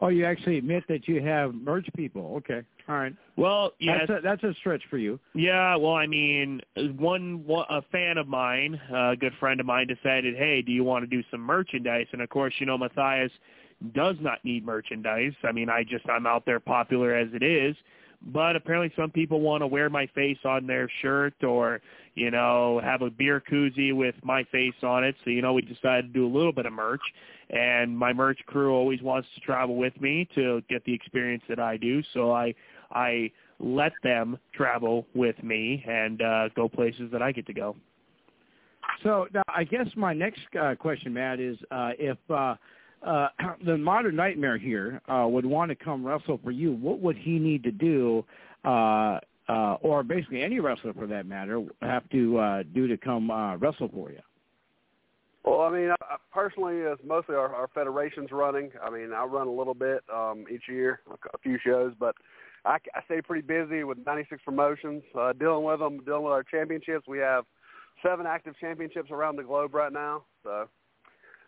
Oh, 0.00 0.08
you 0.08 0.26
actually 0.26 0.58
admit 0.58 0.84
that 0.88 1.08
you 1.08 1.22
have 1.22 1.54
merch 1.54 1.88
people. 1.96 2.34
Okay. 2.36 2.60
All 2.88 2.96
right. 2.96 3.14
Well, 3.36 3.72
yeah, 3.80 3.98
that's 4.06 4.10
a, 4.10 4.20
that's 4.22 4.42
a 4.44 4.54
stretch 4.60 4.82
for 4.90 4.98
you. 4.98 5.18
Yeah, 5.34 5.74
well, 5.76 5.94
I 5.94 6.06
mean, 6.06 6.60
one, 6.98 7.42
one 7.46 7.64
a 7.70 7.80
fan 7.90 8.18
of 8.18 8.28
mine, 8.28 8.78
a 8.94 9.16
good 9.16 9.32
friend 9.40 9.58
of 9.58 9.64
mine, 9.66 9.86
decided, 9.88 10.36
hey, 10.36 10.60
do 10.62 10.70
you 10.70 10.84
want 10.84 11.02
to 11.02 11.06
do 11.08 11.24
some 11.30 11.40
merchandise? 11.40 12.06
And 12.12 12.20
of 12.20 12.28
course, 12.28 12.52
you 12.58 12.66
know, 12.66 12.76
Matthias 12.76 13.32
does 13.94 14.16
not 14.20 14.44
need 14.44 14.64
merchandise. 14.64 15.32
I 15.44 15.52
mean, 15.52 15.68
I 15.68 15.84
just 15.84 16.08
I'm 16.08 16.26
out 16.26 16.44
there 16.46 16.60
popular 16.60 17.14
as 17.14 17.28
it 17.32 17.42
is. 17.42 17.76
But 18.32 18.56
apparently, 18.56 18.90
some 18.96 19.10
people 19.10 19.40
want 19.40 19.62
to 19.62 19.66
wear 19.66 19.90
my 19.90 20.06
face 20.14 20.38
on 20.44 20.66
their 20.66 20.90
shirt, 21.02 21.34
or 21.44 21.82
you 22.14 22.30
know, 22.30 22.80
have 22.82 23.02
a 23.02 23.10
beer 23.10 23.42
koozie 23.48 23.94
with 23.94 24.14
my 24.22 24.42
face 24.44 24.74
on 24.82 25.04
it. 25.04 25.14
So 25.22 25.30
you 25.30 25.42
know, 25.42 25.52
we 25.52 25.62
decided 25.62 26.12
to 26.12 26.12
do 26.12 26.26
a 26.26 26.32
little 26.32 26.52
bit 26.52 26.66
of 26.66 26.72
merch 26.72 27.02
and 27.50 27.96
my 27.96 28.12
merch 28.12 28.40
crew 28.46 28.74
always 28.74 29.00
wants 29.02 29.28
to 29.34 29.40
travel 29.40 29.76
with 29.76 29.98
me 30.00 30.28
to 30.34 30.62
get 30.68 30.84
the 30.84 30.92
experience 30.92 31.42
that 31.48 31.60
I 31.60 31.76
do. 31.76 32.02
So 32.12 32.32
I 32.32 32.54
I 32.90 33.30
let 33.58 33.92
them 34.02 34.38
travel 34.52 35.06
with 35.14 35.40
me 35.42 35.84
and 35.88 36.20
uh, 36.22 36.48
go 36.54 36.68
places 36.68 37.10
that 37.12 37.22
I 37.22 37.32
get 37.32 37.46
to 37.46 37.54
go. 37.54 37.76
So 39.02 39.26
now, 39.32 39.42
I 39.48 39.64
guess 39.64 39.86
my 39.96 40.12
next 40.12 40.40
uh, 40.60 40.74
question, 40.74 41.12
Matt, 41.12 41.40
is 41.40 41.56
uh, 41.70 41.90
if 41.98 42.18
uh, 43.02 43.28
the 43.64 43.76
Modern 43.76 44.16
Nightmare 44.16 44.58
here 44.58 45.00
uh, 45.08 45.26
would 45.28 45.46
want 45.46 45.70
to 45.70 45.74
come 45.74 46.06
wrestle 46.06 46.40
for 46.42 46.50
you, 46.50 46.72
what 46.72 47.00
would 47.00 47.16
he 47.16 47.38
need 47.38 47.62
to 47.64 47.72
do, 47.72 48.24
uh, 48.64 49.18
uh, 49.48 49.76
or 49.80 50.02
basically 50.02 50.42
any 50.42 50.60
wrestler 50.60 50.92
for 50.92 51.06
that 51.06 51.26
matter, 51.26 51.64
have 51.82 52.08
to 52.10 52.38
uh, 52.38 52.62
do 52.74 52.86
to 52.88 52.96
come 52.96 53.30
uh, 53.30 53.56
wrestle 53.56 53.88
for 53.92 54.10
you? 54.10 54.20
Well, 55.44 55.60
I 55.60 55.70
mean, 55.70 55.90
I, 55.90 56.16
personally, 56.32 56.78
it's 56.78 57.00
mostly 57.04 57.36
our, 57.36 57.54
our 57.54 57.68
federation's 57.72 58.32
running. 58.32 58.70
I 58.82 58.90
mean, 58.90 59.12
I 59.12 59.24
run 59.24 59.46
a 59.46 59.52
little 59.52 59.74
bit 59.74 60.02
um, 60.12 60.44
each 60.52 60.64
year, 60.68 61.00
a, 61.08 61.12
a 61.12 61.38
few 61.38 61.56
shows, 61.64 61.92
but 62.00 62.16
I, 62.64 62.78
I 62.94 63.04
stay 63.04 63.22
pretty 63.22 63.46
busy 63.46 63.84
with 63.84 63.98
96 64.04 64.42
promotions, 64.44 65.04
uh, 65.16 65.32
dealing 65.34 65.62
with 65.62 65.78
them, 65.78 66.00
dealing 66.04 66.24
with 66.24 66.32
our 66.32 66.42
championships. 66.42 67.06
We 67.06 67.18
have 67.18 67.44
seven 68.04 68.26
active 68.26 68.54
championships 68.60 69.12
around 69.12 69.36
the 69.36 69.44
globe 69.44 69.72
right 69.72 69.92
now. 69.92 70.24
So, 70.42 70.68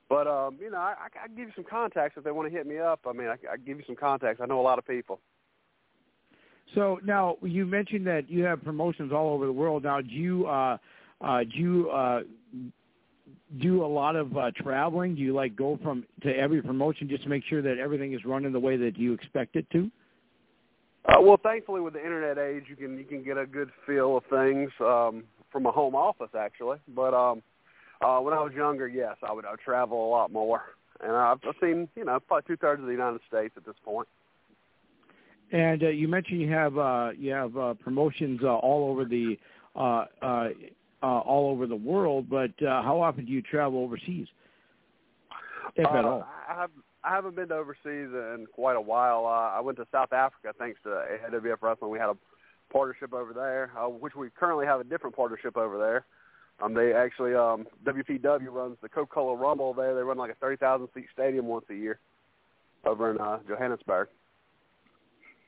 but 0.09 0.27
um, 0.27 0.57
you 0.61 0.71
know, 0.71 0.79
I, 0.79 0.95
I, 0.99 1.25
I 1.25 1.27
can 1.27 1.37
give 1.37 1.49
you 1.49 1.55
some 1.55 1.65
contacts 1.65 2.17
if 2.17 2.25
they 2.25 2.31
want 2.31 2.51
to 2.51 2.57
hit 2.57 2.67
me 2.67 2.79
up. 2.79 3.01
I 3.07 3.13
mean, 3.13 3.29
I, 3.29 3.33
I 3.33 3.57
can 3.57 3.65
give 3.67 3.79
you 3.79 3.85
some 3.87 3.97
contacts. 3.97 4.41
I 4.43 4.47
know 4.47 4.61
a 4.61 4.63
lot 4.63 4.79
of 4.79 4.87
people. 4.87 5.21
So 6.75 7.01
now 7.05 7.37
you 7.43 7.67
mentioned 7.67 8.07
that 8.07 8.29
you 8.29 8.45
have 8.45 8.63
promotions 8.63 9.13
all 9.13 9.35
over 9.35 9.47
the 9.47 9.53
world. 9.53 9.85
Now, 9.85 10.01
do 10.01 10.09
you 10.09 10.47
uh, 10.47 10.77
uh, 11.21 11.41
do 11.41 11.59
you 11.59 11.91
uh, 11.91 12.21
do 13.61 13.85
a 13.85 13.87
lot 13.87 14.17
of 14.17 14.37
uh, 14.37 14.51
traveling? 14.57 15.15
Do 15.15 15.23
you 15.23 15.35
like 15.35 15.57
go 15.57 15.79
from 15.83 16.05
to 16.23 16.37
every 16.37 16.63
promotion 16.63 17.09
just 17.09 17.23
to 17.25 17.29
make 17.29 17.45
sure 17.49 17.63
that 17.63 17.79
everything 17.79 18.13
is 18.13 18.25
running 18.25 18.53
the 18.53 18.61
way 18.61 18.77
that 18.77 18.99
you 18.99 19.15
expect 19.15 19.57
it 19.57 19.69
to? 19.73 19.91
Uh, 21.07 21.21
well, 21.21 21.39
thankfully, 21.43 21.81
with 21.81 21.95
the 21.95 22.05
internet 22.05 22.39
age, 22.39 22.65
you 22.69 22.77
can 22.77 22.99
you 22.99 23.05
can 23.05 23.23
get 23.25 23.39
a 23.39 23.47
good 23.47 23.71
feel 23.87 24.19
of 24.19 24.25
things 24.25 24.71
um, 24.81 25.25
from 25.51 25.65
a 25.67 25.71
home 25.71 25.95
office, 25.95 26.31
actually. 26.39 26.79
But 26.95 27.15
um, 27.15 27.43
uh, 28.01 28.21
when 28.21 28.35
I 28.35 28.41
was 28.41 28.53
younger, 28.55 28.89
yes, 28.89 29.17
I 29.23 29.33
would 29.33 29.45
I 29.45 29.53
would 29.53 29.61
travel 29.61 30.07
a 30.07 30.11
lot 30.11 30.33
more, 30.33 30.63
and 31.03 31.13
I've, 31.13 31.41
seen 31.61 31.89
you 31.97 32.05
know 32.05 32.21
probably 32.21 32.47
two 32.47 32.57
thirds 32.57 32.81
of 32.81 32.87
the 32.87 32.93
United 32.93 33.21
States 33.29 33.55
at 33.57 33.65
this 33.65 33.75
point. 33.85 34.09
And 35.51 35.83
uh, 35.83 35.89
you 35.89 36.09
mentioned 36.09 36.41
you 36.41 36.53
have 36.53 36.79
uh, 36.79 37.11
you 37.17 37.33
have 37.33 37.57
uh, 37.57 37.75
promotions 37.75 38.41
uh, 38.43 38.55
all 38.55 38.91
over 38.91 39.05
the 39.05 39.39
uh, 39.75 40.05
uh, 40.23 40.49
uh, 41.03 41.07
all 41.07 41.51
over 41.51 41.67
the 41.67 41.77
world, 41.77 42.29
but 42.29 42.51
uh, 42.63 42.83
how 42.83 43.01
often 43.01 43.25
do 43.25 43.33
you 43.33 43.43
travel 43.43 43.83
overseas, 43.83 44.27
if 45.77 45.87
uh, 45.87 45.91
at 45.91 46.05
all? 46.05 46.27
I 46.49 46.55
have 46.55 46.71
I 47.05 47.15
haven't 47.15 47.37
been 47.37 47.49
to 47.49 47.55
overseas 47.55 48.11
in 48.13 48.47
quite 48.53 48.77
a 48.77 48.81
while. 48.81 49.25
Uh, 49.27 49.57
I 49.57 49.61
went 49.61 49.79
to 49.79 49.87
South 49.93 50.13
Africa 50.13 50.53
thanks 50.59 50.79
to 50.85 51.05
AWF 51.31 51.63
Wrestling. 51.63 51.91
We 51.91 51.99
had 51.99 52.11
a 52.11 52.17
partnership 52.73 53.13
over 53.15 53.33
there, 53.33 53.73
uh, 53.79 53.89
which 53.89 54.15
we 54.15 54.29
currently 54.31 54.67
have 54.67 54.81
a 54.81 54.85
different 54.85 55.17
partnership 55.17 55.57
over 55.57 55.79
there. 55.79 56.05
Um, 56.63 56.75
they 56.75 56.93
actually 56.93 57.35
um, 57.35 57.67
WPW 57.85 58.49
runs 58.51 58.77
the 58.83 58.89
Coca-Cola 58.89 59.37
Rumble 59.37 59.73
there. 59.75 59.95
They 59.95 60.03
run 60.03 60.19
like 60.19 60.31
a 60.33 60.35
thirty 60.35 60.57
thousand 60.57 60.89
seat 60.95 61.07
stadium 61.13 61.47
once 61.47 61.65
a 61.71 61.75
year 61.75 62.01
over 62.85 63.11
in 63.13 63.19
uh, 63.19 63.39
Johannesburg. 63.49 64.09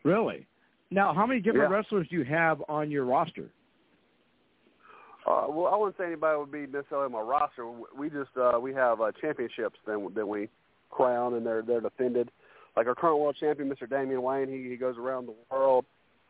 Really? 0.05 0.47
Now, 0.91 1.13
how 1.13 1.27
many 1.27 1.41
different 1.41 1.71
Yeah. 1.71 1.77
wrestlers 1.77 2.09
do 2.09 2.17
you 2.17 2.25
have 2.25 2.63
on 2.69 2.91
your 2.91 3.05
roster? 3.05 3.51
Uh, 5.27 5.47
well, 5.49 5.67
I 5.73 5.77
wouldn't 5.77 5.97
say 5.99 6.07
anybody 6.07 6.39
would 6.39 6.51
be 6.51 6.67
necessarily 6.67 7.07
on 7.07 7.13
my 7.13 7.21
roster. 7.21 7.71
We 7.97 8.09
just 8.09 8.31
uh, 8.41 8.59
we 8.61 8.73
have 8.75 9.01
uh, 9.01 9.13
championships 9.21 9.79
that 9.87 10.13
that 10.15 10.27
we 10.27 10.49
crown 10.91 11.35
and 11.35 11.45
they're 11.45 11.63
they're 11.63 11.81
defended. 11.81 12.31
Like 12.77 12.87
our 12.87 12.95
current 12.95 13.19
world 13.19 13.37
champion, 13.39 13.69
Mr. 13.69 13.89
Damian 13.89 14.23
Wayne, 14.23 14.49
he 14.49 14.69
he 14.69 14.77
goes 14.77 14.97
around 14.97 15.27
the 15.27 15.35
world. 15.51 15.85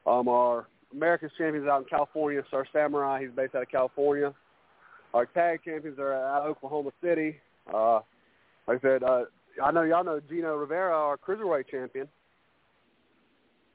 Um, 0.07 0.27
our 0.29 0.67
America's 0.93 1.31
champions 1.39 1.69
out 1.69 1.83
in 1.83 1.89
California, 1.89 2.43
Star 2.49 2.67
Samurai, 2.73 3.21
he's 3.23 3.31
based 3.31 3.55
out 3.55 3.63
of 3.63 3.71
California. 3.71 4.35
Our 5.15 5.27
tag 5.27 5.61
champions 5.65 5.99
are 5.99 6.15
out 6.15 6.43
of 6.43 6.51
Oklahoma 6.51 6.91
City. 7.03 7.37
Uh, 7.73 8.01
like 8.67 8.79
I 8.79 8.81
said, 8.83 9.03
uh, 9.03 9.25
I 9.63 9.71
know 9.73 9.83
y'all 9.83 10.05
know 10.05 10.21
Gino 10.29 10.57
Rivera, 10.57 10.93
our 10.93 11.17
cruiserweight 11.17 11.69
champion. 11.69 12.09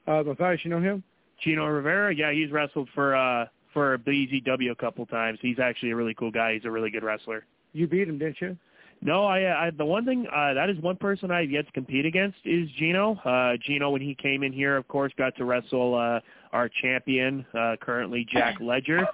Uh, 0.06 0.22
Matthias, 0.22 0.60
you 0.62 0.70
know 0.70 0.80
him? 0.80 1.02
Gino 1.42 1.66
Rivera, 1.66 2.14
yeah, 2.14 2.32
he's 2.32 2.50
wrestled 2.50 2.88
for 2.94 3.14
uh 3.14 3.46
for 3.72 3.98
BZW 3.98 4.70
a 4.70 4.74
couple 4.74 5.04
times. 5.04 5.38
He's 5.42 5.58
actually 5.58 5.90
a 5.90 5.96
really 5.96 6.14
cool 6.14 6.30
guy. 6.30 6.54
He's 6.54 6.64
a 6.64 6.70
really 6.70 6.90
good 6.90 7.04
wrestler. 7.04 7.44
You 7.74 7.86
beat 7.86 8.08
him, 8.08 8.18
didn't 8.18 8.40
you? 8.40 8.56
No, 9.02 9.26
I, 9.26 9.66
I 9.66 9.70
the 9.70 9.84
one 9.84 10.06
thing 10.06 10.26
uh, 10.34 10.54
that 10.54 10.70
is 10.70 10.78
one 10.80 10.96
person 10.96 11.30
I've 11.30 11.50
yet 11.50 11.66
to 11.66 11.72
compete 11.72 12.06
against 12.06 12.38
is 12.44 12.68
Gino. 12.78 13.16
Uh, 13.16 13.58
Gino, 13.62 13.90
when 13.90 14.00
he 14.00 14.14
came 14.14 14.42
in 14.42 14.52
here, 14.52 14.76
of 14.76 14.88
course, 14.88 15.12
got 15.18 15.36
to 15.36 15.44
wrestle 15.44 15.94
uh, 15.94 16.20
our 16.52 16.70
champion, 16.82 17.44
uh, 17.52 17.76
currently 17.80 18.26
Jack 18.32 18.58
Ledger. 18.60 19.06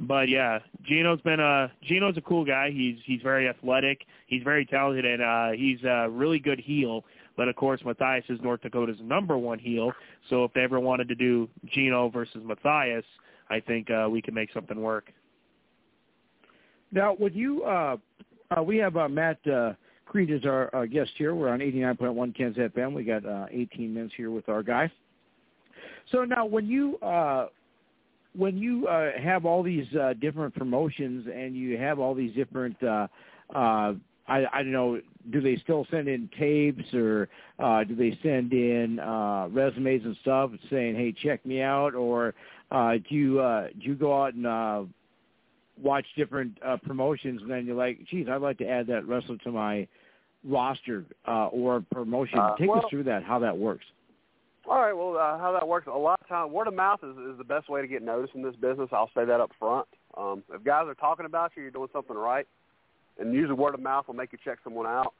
But 0.00 0.28
yeah, 0.28 0.60
Gino's 0.84 1.20
been 1.22 1.40
a 1.40 1.72
Gino's 1.82 2.16
a 2.16 2.20
cool 2.20 2.44
guy. 2.44 2.70
He's 2.70 2.96
he's 3.04 3.20
very 3.22 3.48
athletic. 3.48 4.06
He's 4.26 4.42
very 4.42 4.64
talented, 4.64 5.04
and 5.04 5.22
uh, 5.22 5.50
he's 5.56 5.82
a 5.84 6.08
really 6.08 6.38
good 6.38 6.60
heel. 6.60 7.04
But 7.36 7.48
of 7.48 7.56
course, 7.56 7.80
Matthias 7.84 8.24
is 8.28 8.40
North 8.42 8.62
Dakota's 8.62 8.98
number 9.00 9.36
one 9.36 9.58
heel. 9.58 9.92
So 10.30 10.44
if 10.44 10.52
they 10.52 10.62
ever 10.62 10.78
wanted 10.78 11.08
to 11.08 11.14
do 11.14 11.48
Gino 11.66 12.08
versus 12.10 12.42
Matthias, 12.44 13.04
I 13.50 13.60
think 13.60 13.90
uh, 13.90 14.08
we 14.10 14.22
can 14.22 14.34
make 14.34 14.52
something 14.52 14.80
work. 14.80 15.12
Now, 16.92 17.16
would 17.18 17.34
you? 17.34 17.64
Uh, 17.64 17.96
uh, 18.56 18.62
we 18.62 18.78
have 18.78 18.96
uh, 18.96 19.08
Matt 19.08 19.38
uh, 19.46 19.74
Creed 20.06 20.30
as 20.30 20.44
our 20.44 20.74
uh, 20.74 20.86
guest 20.86 21.10
here. 21.16 21.34
We're 21.34 21.50
on 21.50 21.58
89.1 21.58 22.36
Ken's 22.36 22.56
FM. 22.56 22.94
We 22.94 23.04
got 23.04 23.26
uh, 23.26 23.46
18 23.50 23.92
minutes 23.92 24.14
here 24.16 24.30
with 24.30 24.48
our 24.48 24.62
guy. 24.62 24.90
So 26.12 26.24
now, 26.24 26.46
when 26.46 26.66
you 26.66 26.98
uh, 26.98 27.48
when 28.36 28.56
you 28.56 28.86
uh, 28.86 29.10
have 29.20 29.44
all 29.44 29.62
these 29.62 29.86
uh, 29.94 30.14
different 30.20 30.54
promotions 30.54 31.26
and 31.32 31.56
you 31.56 31.76
have 31.78 31.98
all 31.98 32.14
these 32.14 32.34
different, 32.34 32.80
uh, 32.82 33.08
uh, 33.54 33.94
I, 34.28 34.44
I 34.52 34.62
don't 34.62 34.72
know, 34.72 35.00
do 35.30 35.40
they 35.40 35.56
still 35.56 35.86
send 35.90 36.08
in 36.08 36.28
tapes 36.38 36.94
or 36.94 37.28
uh, 37.58 37.84
do 37.84 37.94
they 37.94 38.18
send 38.22 38.52
in 38.52 38.98
uh, 39.00 39.48
resumes 39.50 40.04
and 40.04 40.16
stuff 40.22 40.50
saying, 40.70 40.94
"Hey, 40.94 41.12
check 41.12 41.44
me 41.44 41.60
out," 41.60 41.94
or 41.94 42.34
uh, 42.70 42.94
do 43.08 43.14
you 43.14 43.40
uh, 43.40 43.68
do 43.68 43.86
you 43.88 43.94
go 43.94 44.22
out 44.22 44.34
and 44.34 44.46
uh, 44.46 44.84
watch 45.82 46.06
different 46.16 46.58
uh, 46.64 46.76
promotions 46.76 47.42
and 47.42 47.50
then 47.50 47.66
you're 47.66 47.76
like, 47.76 47.98
geez, 48.10 48.26
I'd 48.28 48.40
like 48.40 48.58
to 48.58 48.68
add 48.68 48.86
that 48.88 49.06
wrestler 49.06 49.36
to 49.38 49.52
my 49.52 49.86
roster 50.44 51.04
uh, 51.26 51.46
or 51.46 51.84
promotion. 51.92 52.38
Uh, 52.38 52.56
Take 52.56 52.68
well- 52.68 52.78
us 52.78 52.84
through 52.90 53.04
that, 53.04 53.22
how 53.24 53.38
that 53.40 53.56
works. 53.56 53.84
All 54.68 54.82
right. 54.82 54.92
Well, 54.92 55.16
uh, 55.16 55.38
how 55.38 55.56
that 55.58 55.66
works? 55.66 55.86
A 55.86 55.96
lot 55.96 56.20
of 56.20 56.28
time, 56.28 56.52
word 56.52 56.68
of 56.68 56.74
mouth 56.74 57.00
is, 57.02 57.16
is 57.16 57.38
the 57.38 57.44
best 57.44 57.70
way 57.70 57.80
to 57.80 57.88
get 57.88 58.02
noticed 58.02 58.34
in 58.34 58.42
this 58.42 58.54
business. 58.54 58.90
I'll 58.92 59.10
say 59.14 59.24
that 59.24 59.40
up 59.40 59.50
front. 59.58 59.88
Um, 60.14 60.42
if 60.52 60.62
guys 60.62 60.84
are 60.86 60.94
talking 60.94 61.24
about 61.24 61.52
you, 61.56 61.62
you're 61.62 61.70
doing 61.70 61.88
something 61.90 62.14
right, 62.14 62.46
and 63.18 63.32
usually 63.32 63.54
word 63.54 63.72
of 63.72 63.80
mouth 63.80 64.06
will 64.06 64.14
make 64.14 64.30
you 64.30 64.38
check 64.44 64.58
someone 64.62 64.86
out. 64.86 65.14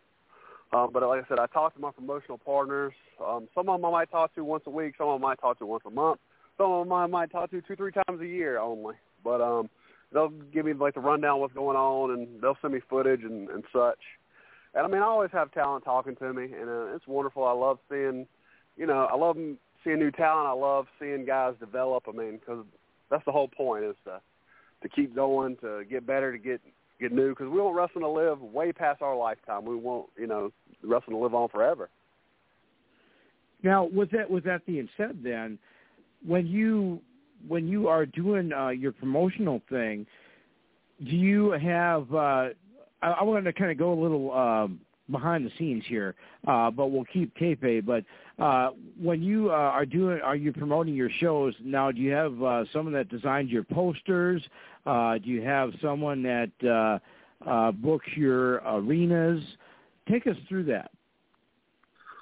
Um, 0.74 0.90
but 0.92 1.02
like 1.02 1.24
I 1.24 1.28
said, 1.28 1.38
I 1.38 1.46
talk 1.46 1.74
to 1.74 1.80
my 1.80 1.90
promotional 1.90 2.36
partners. 2.36 2.92
Um, 3.26 3.48
some 3.54 3.70
of 3.70 3.80
them 3.80 3.86
I 3.86 3.90
might 3.90 4.10
talk 4.10 4.34
to 4.34 4.44
once 4.44 4.64
a 4.66 4.70
week. 4.70 4.96
Some 4.98 5.08
of 5.08 5.18
them 5.18 5.24
I 5.24 5.30
might 5.30 5.40
talk 5.40 5.58
to 5.60 5.66
once 5.66 5.84
a 5.86 5.90
month. 5.90 6.20
Some 6.58 6.70
of 6.70 6.84
them 6.86 6.92
I 6.92 7.06
might 7.06 7.30
talk 7.30 7.50
to 7.52 7.62
two, 7.62 7.74
three 7.74 7.92
times 7.92 8.20
a 8.20 8.26
year 8.26 8.58
only. 8.58 8.96
But 9.24 9.40
um, 9.40 9.70
they'll 10.12 10.28
give 10.28 10.66
me 10.66 10.74
like 10.74 10.92
the 10.92 11.00
rundown 11.00 11.36
of 11.36 11.40
what's 11.40 11.54
going 11.54 11.76
on, 11.78 12.10
and 12.10 12.42
they'll 12.42 12.58
send 12.60 12.74
me 12.74 12.80
footage 12.90 13.22
and, 13.22 13.48
and 13.48 13.64
such. 13.72 14.00
And 14.74 14.84
I 14.84 14.88
mean, 14.88 15.00
I 15.00 15.06
always 15.06 15.30
have 15.32 15.50
talent 15.52 15.86
talking 15.86 16.16
to 16.16 16.34
me, 16.34 16.52
and 16.52 16.68
uh, 16.68 16.94
it's 16.94 17.06
wonderful. 17.06 17.44
I 17.44 17.52
love 17.52 17.78
seeing 17.88 18.26
you 18.78 18.86
know, 18.86 19.08
I 19.10 19.16
love 19.16 19.36
seeing 19.84 19.98
new 19.98 20.10
talent. 20.12 20.46
I 20.46 20.52
love 20.52 20.86
seeing 20.98 21.26
guys 21.26 21.54
develop. 21.60 22.04
I 22.08 22.12
mean, 22.12 22.38
because 22.38 22.64
that's 23.10 23.24
the 23.24 23.32
whole 23.32 23.48
point 23.48 23.84
is 23.84 23.96
to 24.04 24.20
to 24.80 24.88
keep 24.88 25.14
going, 25.14 25.56
to 25.60 25.82
get 25.90 26.06
better, 26.06 26.30
to 26.32 26.38
get 26.38 26.60
get 27.00 27.12
new. 27.12 27.30
Because 27.30 27.48
we 27.48 27.60
want 27.60 27.76
wrestling 27.76 28.04
to 28.04 28.08
live 28.08 28.40
way 28.40 28.72
past 28.72 29.02
our 29.02 29.16
lifetime. 29.16 29.64
We 29.64 29.76
want 29.76 30.06
you 30.16 30.28
know 30.28 30.52
wrestling 30.82 31.16
to 31.16 31.22
live 31.22 31.34
on 31.34 31.48
forever. 31.48 31.90
Now, 33.62 33.84
with 33.84 34.10
that 34.12 34.30
with 34.30 34.44
that 34.44 34.64
being 34.64 34.88
said, 34.96 35.18
then 35.22 35.58
when 36.24 36.46
you 36.46 37.00
when 37.48 37.66
you 37.66 37.88
are 37.88 38.06
doing 38.06 38.52
uh, 38.52 38.68
your 38.68 38.92
promotional 38.92 39.60
thing, 39.68 40.06
do 41.04 41.16
you 41.16 41.50
have? 41.50 42.12
Uh, 42.12 42.48
I, 43.02 43.10
I 43.20 43.22
want 43.24 43.44
to 43.44 43.52
kind 43.52 43.72
of 43.72 43.78
go 43.78 43.92
a 43.92 44.00
little 44.00 44.32
um, 44.32 44.80
behind 45.10 45.46
the 45.46 45.50
scenes 45.58 45.84
here, 45.86 46.14
uh, 46.46 46.70
but 46.70 46.88
we'll 46.88 47.04
keep 47.04 47.36
kayfabe. 47.36 47.84
But 47.86 48.04
uh, 48.42 48.70
when 49.00 49.22
you 49.22 49.50
uh, 49.50 49.54
are 49.54 49.86
doing, 49.86 50.20
are 50.22 50.36
you 50.36 50.52
promoting 50.52 50.94
your 50.94 51.10
shows 51.18 51.54
now? 51.62 51.90
Do 51.90 52.00
you 52.00 52.12
have 52.12 52.42
uh, 52.42 52.64
someone 52.72 52.94
that 52.94 53.08
designs 53.08 53.50
your 53.50 53.64
posters? 53.64 54.42
Uh, 54.86 55.18
do 55.18 55.28
you 55.28 55.42
have 55.42 55.72
someone 55.82 56.22
that 56.22 56.50
uh, 57.44 57.48
uh, 57.48 57.72
books 57.72 58.06
your 58.16 58.56
arenas? 58.56 59.42
Take 60.10 60.26
us 60.26 60.36
through 60.48 60.64
that. 60.64 60.90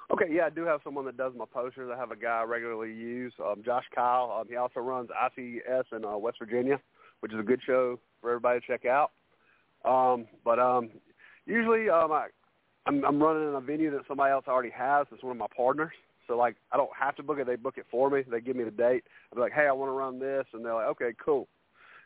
Okay, 0.09 0.25
yeah, 0.31 0.45
I 0.45 0.49
do 0.49 0.63
have 0.63 0.79
someone 0.85 1.03
that 1.05 1.17
does 1.17 1.33
my 1.35 1.43
posters. 1.45 1.91
I 1.93 1.99
have 1.99 2.11
a 2.11 2.15
guy 2.15 2.39
I 2.39 2.43
regularly 2.43 2.93
use, 2.93 3.33
um, 3.45 3.61
Josh 3.63 3.83
Kyle. 3.93 4.37
Um, 4.39 4.47
he 4.49 4.55
also 4.55 4.79
runs 4.79 5.09
ICS 5.09 5.83
in 5.91 6.05
uh, 6.05 6.17
West 6.17 6.37
Virginia, 6.39 6.79
which 7.19 7.33
is 7.33 7.39
a 7.39 7.43
good 7.43 7.59
show 7.65 7.99
for 8.21 8.29
everybody 8.29 8.61
to 8.61 8.65
check 8.65 8.85
out. 8.85 9.11
Um, 9.83 10.25
but 10.45 10.59
um, 10.59 10.89
usually 11.45 11.89
um, 11.89 12.13
I, 12.13 12.27
I'm, 12.87 13.03
I'm 13.03 13.21
running 13.21 13.49
in 13.49 13.55
a 13.55 13.61
venue 13.61 13.91
that 13.91 14.01
somebody 14.07 14.31
else 14.31 14.45
already 14.47 14.69
has. 14.69 15.07
It's 15.11 15.23
one 15.23 15.31
of 15.31 15.37
my 15.37 15.47
partners. 15.55 15.93
So 16.27 16.37
like 16.37 16.55
I 16.71 16.77
don't 16.77 16.89
have 16.99 17.15
to 17.17 17.23
book 17.23 17.39
it; 17.39 17.47
they 17.47 17.55
book 17.55 17.75
it 17.77 17.85
for 17.89 18.09
me. 18.09 18.23
They 18.29 18.41
give 18.41 18.55
me 18.55 18.63
the 18.63 18.71
date. 18.71 19.03
I'm 19.33 19.39
like, 19.39 19.53
hey, 19.53 19.67
I 19.67 19.71
want 19.71 19.89
to 19.89 19.93
run 19.93 20.19
this, 20.19 20.45
and 20.53 20.63
they're 20.63 20.73
like, 20.73 20.87
okay, 20.87 21.11
cool. 21.23 21.47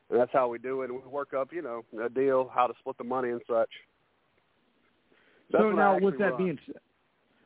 And 0.10 0.20
that's 0.20 0.32
how 0.34 0.48
we 0.48 0.60
do 0.60 0.82
it. 0.82 0.90
And 0.90 1.02
we 1.02 1.10
work 1.10 1.34
up, 1.34 1.50
you 1.52 1.62
know, 1.62 1.84
a 2.04 2.10
deal, 2.10 2.52
how 2.54 2.68
to 2.68 2.74
split 2.80 2.98
the 2.98 3.04
money 3.04 3.30
and 3.30 3.42
such. 3.48 3.70
That's 5.52 5.64
so 5.64 5.72
now, 5.72 5.98
with 6.00 6.20
that 6.20 6.34
run. 6.34 6.38
being 6.38 6.60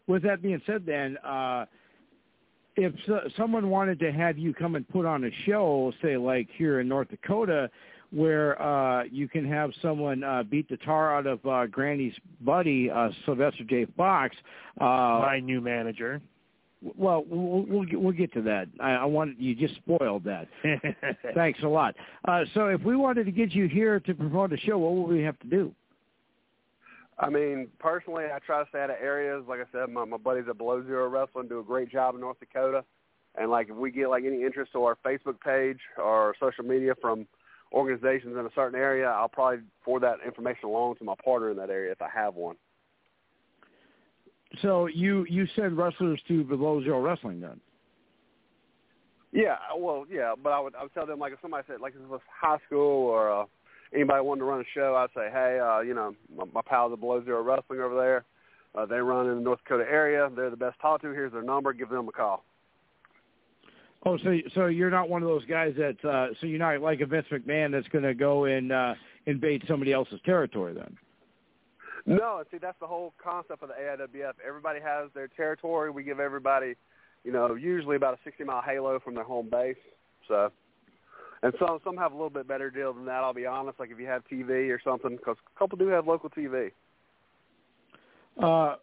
with 0.08 0.24
that 0.24 0.42
being 0.42 0.62
said, 0.66 0.86
then 0.86 1.18
uh, 1.18 1.66
if 2.76 2.94
so, 3.06 3.22
someone 3.38 3.70
wanted 3.70 4.00
to 4.00 4.12
have 4.12 4.38
you 4.38 4.54
come 4.54 4.76
and 4.76 4.88
put 4.90 5.06
on 5.06 5.24
a 5.24 5.30
show, 5.46 5.94
say 6.02 6.18
like 6.18 6.48
here 6.58 6.82
in 6.82 6.88
North 6.88 7.10
Dakota, 7.10 7.70
where 8.16 8.62
uh, 8.62 9.04
you 9.12 9.28
can 9.28 9.46
have 9.46 9.72
someone 9.82 10.24
uh, 10.24 10.42
beat 10.44 10.70
the 10.70 10.78
tar 10.78 11.18
out 11.18 11.28
of 11.28 11.46
uh, 11.46 11.66
Granny's 11.66 12.14
buddy 12.40 12.90
uh, 12.90 13.10
Sylvester 13.26 13.66
J. 13.66 13.86
Fox, 13.98 14.34
uh, 14.80 14.86
my 14.86 15.42
new 15.44 15.60
manager. 15.60 16.22
Well, 16.98 17.26
we'll 17.28 17.66
we'll 17.68 17.84
get, 17.84 18.00
we'll 18.00 18.14
get 18.14 18.32
to 18.34 18.42
that. 18.44 18.68
I, 18.80 18.92
I 18.92 19.06
want 19.06 19.38
you 19.40 19.54
just 19.54 19.76
spoiled 19.76 20.24
that. 20.24 20.48
Thanks 21.36 21.60
a 21.64 21.68
lot. 21.68 21.96
Uh, 22.26 22.46
so, 22.54 22.68
if 22.68 22.82
we 22.84 22.96
wanted 22.96 23.26
to 23.26 23.32
get 23.32 23.52
you 23.52 23.68
here 23.68 24.00
to 24.00 24.14
promote 24.14 24.54
a 24.54 24.58
show, 24.58 24.78
what 24.78 24.94
would 24.94 25.14
we 25.14 25.24
have 25.24 25.38
to 25.40 25.48
do? 25.48 25.74
I 27.20 27.30
mean, 27.30 27.68
personally, 27.80 28.26
I 28.34 28.40
try 28.40 28.64
to 28.64 28.70
stay 28.70 28.80
out 28.80 28.92
of 28.92 28.98
areas. 29.02 29.44
Like 29.48 29.60
I 29.60 29.66
said, 29.72 29.90
my, 29.90 30.06
my 30.06 30.18
buddies 30.18 30.46
at 30.50 30.58
Below 30.58 30.86
Zero 30.86 31.10
Wrestling 31.10 31.48
do 31.48 31.60
a 31.60 31.64
great 31.64 31.92
job 31.92 32.16
in 32.16 32.22
North 32.22 32.40
Dakota. 32.40 32.84
And 33.38 33.50
like, 33.50 33.70
if 33.70 33.76
we 33.76 33.92
get 33.92 34.10
like 34.10 34.24
any 34.26 34.44
interest 34.44 34.72
to 34.74 34.84
our 34.84 34.98
Facebook 35.06 35.40
page 35.42 35.80
or 35.98 36.36
social 36.40 36.64
media 36.64 36.94
from 37.02 37.26
organizations 37.76 38.36
in 38.40 38.46
a 38.46 38.50
certain 38.56 38.80
area, 38.80 39.08
I'll 39.08 39.28
probably 39.28 39.60
forward 39.84 40.04
that 40.04 40.26
information 40.26 40.66
along 40.66 40.96
to 40.96 41.04
my 41.04 41.14
partner 41.24 41.52
in 41.52 41.58
that 41.58 41.70
area 41.70 41.92
if 41.92 42.02
I 42.02 42.10
have 42.10 42.36
one. 42.36 42.56
So 44.62 44.88
you 44.88 45.26
you 45.30 45.46
send 45.56 45.78
wrestlers 45.78 46.22
to 46.30 46.44
Below 46.46 46.82
Zero 46.82 47.02
Wrestling 47.02 47.42
then? 47.42 47.60
Yeah, 49.34 49.58
well, 49.78 50.06
yeah, 50.10 50.34
but 50.42 50.54
I 50.54 50.60
would 50.62 50.76
I 50.76 50.84
would 50.84 50.94
tell 50.94 51.06
them 51.06 51.20
like 51.20 51.34
if 51.34 51.40
somebody 51.42 51.66
said 51.68 51.82
like 51.82 51.94
if 51.94 52.02
it 52.02 52.08
was 52.08 52.22
high 52.42 52.58
school 52.66 53.08
or 53.10 53.42
uh, 53.42 53.46
anybody 53.94 54.22
wanted 54.22 54.40
to 54.40 54.46
run 54.46 54.62
a 54.62 54.64
show, 54.74 54.96
I'd 54.96 55.10
say, 55.14 55.30
hey, 55.30 55.60
uh, 55.60 55.82
you 55.82 55.94
know, 55.94 56.16
my, 56.34 56.46
my 56.54 56.62
pals 56.66 56.94
at 56.94 57.02
Below 57.02 57.24
Zero 57.26 57.44
Wrestling 57.44 57.82
over 57.82 57.96
there, 57.96 58.24
uh, 58.76 58.86
they 58.86 58.98
run 58.98 59.28
in 59.28 59.36
the 59.36 59.42
North 59.42 59.60
Dakota 59.60 59.84
area. 59.90 60.30
They're 60.34 60.50
the 60.50 60.56
best 60.56 60.78
to 60.78 60.82
talk 60.82 61.02
to. 61.02 61.12
Here's 61.12 61.34
their 61.34 61.44
number. 61.44 61.74
Give 61.74 61.90
them 61.90 62.08
a 62.08 62.12
call. 62.14 62.46
Oh, 64.08 64.18
so 64.24 64.38
so 64.54 64.66
you're 64.68 64.92
not 64.92 65.10
one 65.10 65.24
of 65.24 65.28
those 65.28 65.46
guys 65.46 65.74
that 65.78 66.04
uh, 66.08 66.34
so 66.40 66.46
you're 66.46 66.60
not 66.60 66.80
like 66.80 67.02
a 67.02 67.08
Vince 67.08 67.26
McMahon 67.32 67.72
that's 67.72 67.88
going 67.88 68.04
to 68.04 68.14
go 68.14 68.46
and 68.46 68.72
uh, 68.72 68.94
invade 69.26 69.64
somebody 69.68 69.94
else's 69.94 70.20
territory 70.26 70.74
then. 70.74 70.96
No, 72.06 72.44
see 72.52 72.60
that's 72.60 72.80
the 72.80 72.86
whole 72.86 73.14
concept 73.22 73.64
of 73.64 73.70
the 73.70 73.74
AIWF. 73.74 74.34
Everybody 74.48 74.80
has 74.80 75.10
their 75.16 75.28
territory. 75.28 75.90
We 75.90 76.04
give 76.04 76.20
everybody, 76.20 76.76
you 77.24 77.32
know, 77.32 77.56
usually 77.56 77.96
about 77.96 78.14
a 78.14 78.18
60 78.24 78.44
mile 78.44 78.62
halo 78.62 79.00
from 79.00 79.16
their 79.16 79.24
home 79.24 79.50
base. 79.50 79.76
So 80.28 80.52
and 81.42 81.54
some 81.58 81.80
some 81.84 81.98
have 81.98 82.12
a 82.12 82.16
little 82.16 82.30
bit 82.30 82.48
better 82.48 82.70
deal 82.70 82.94
than 82.94 83.06
that. 83.06 83.24
I'll 83.24 83.34
be 83.34 83.48
honest. 83.48 83.80
Like 83.80 83.90
if 83.90 84.00
you 84.00 84.06
have 84.06 84.24
TV 84.32 84.70
or 84.70 84.80
something, 84.84 85.16
because 85.16 85.38
a 85.56 85.60
couple 85.60 85.80
do 85.80 85.88
have 85.88 86.08
local 86.08 86.30
TV. 86.30 86.72
Uh, 88.42 88.76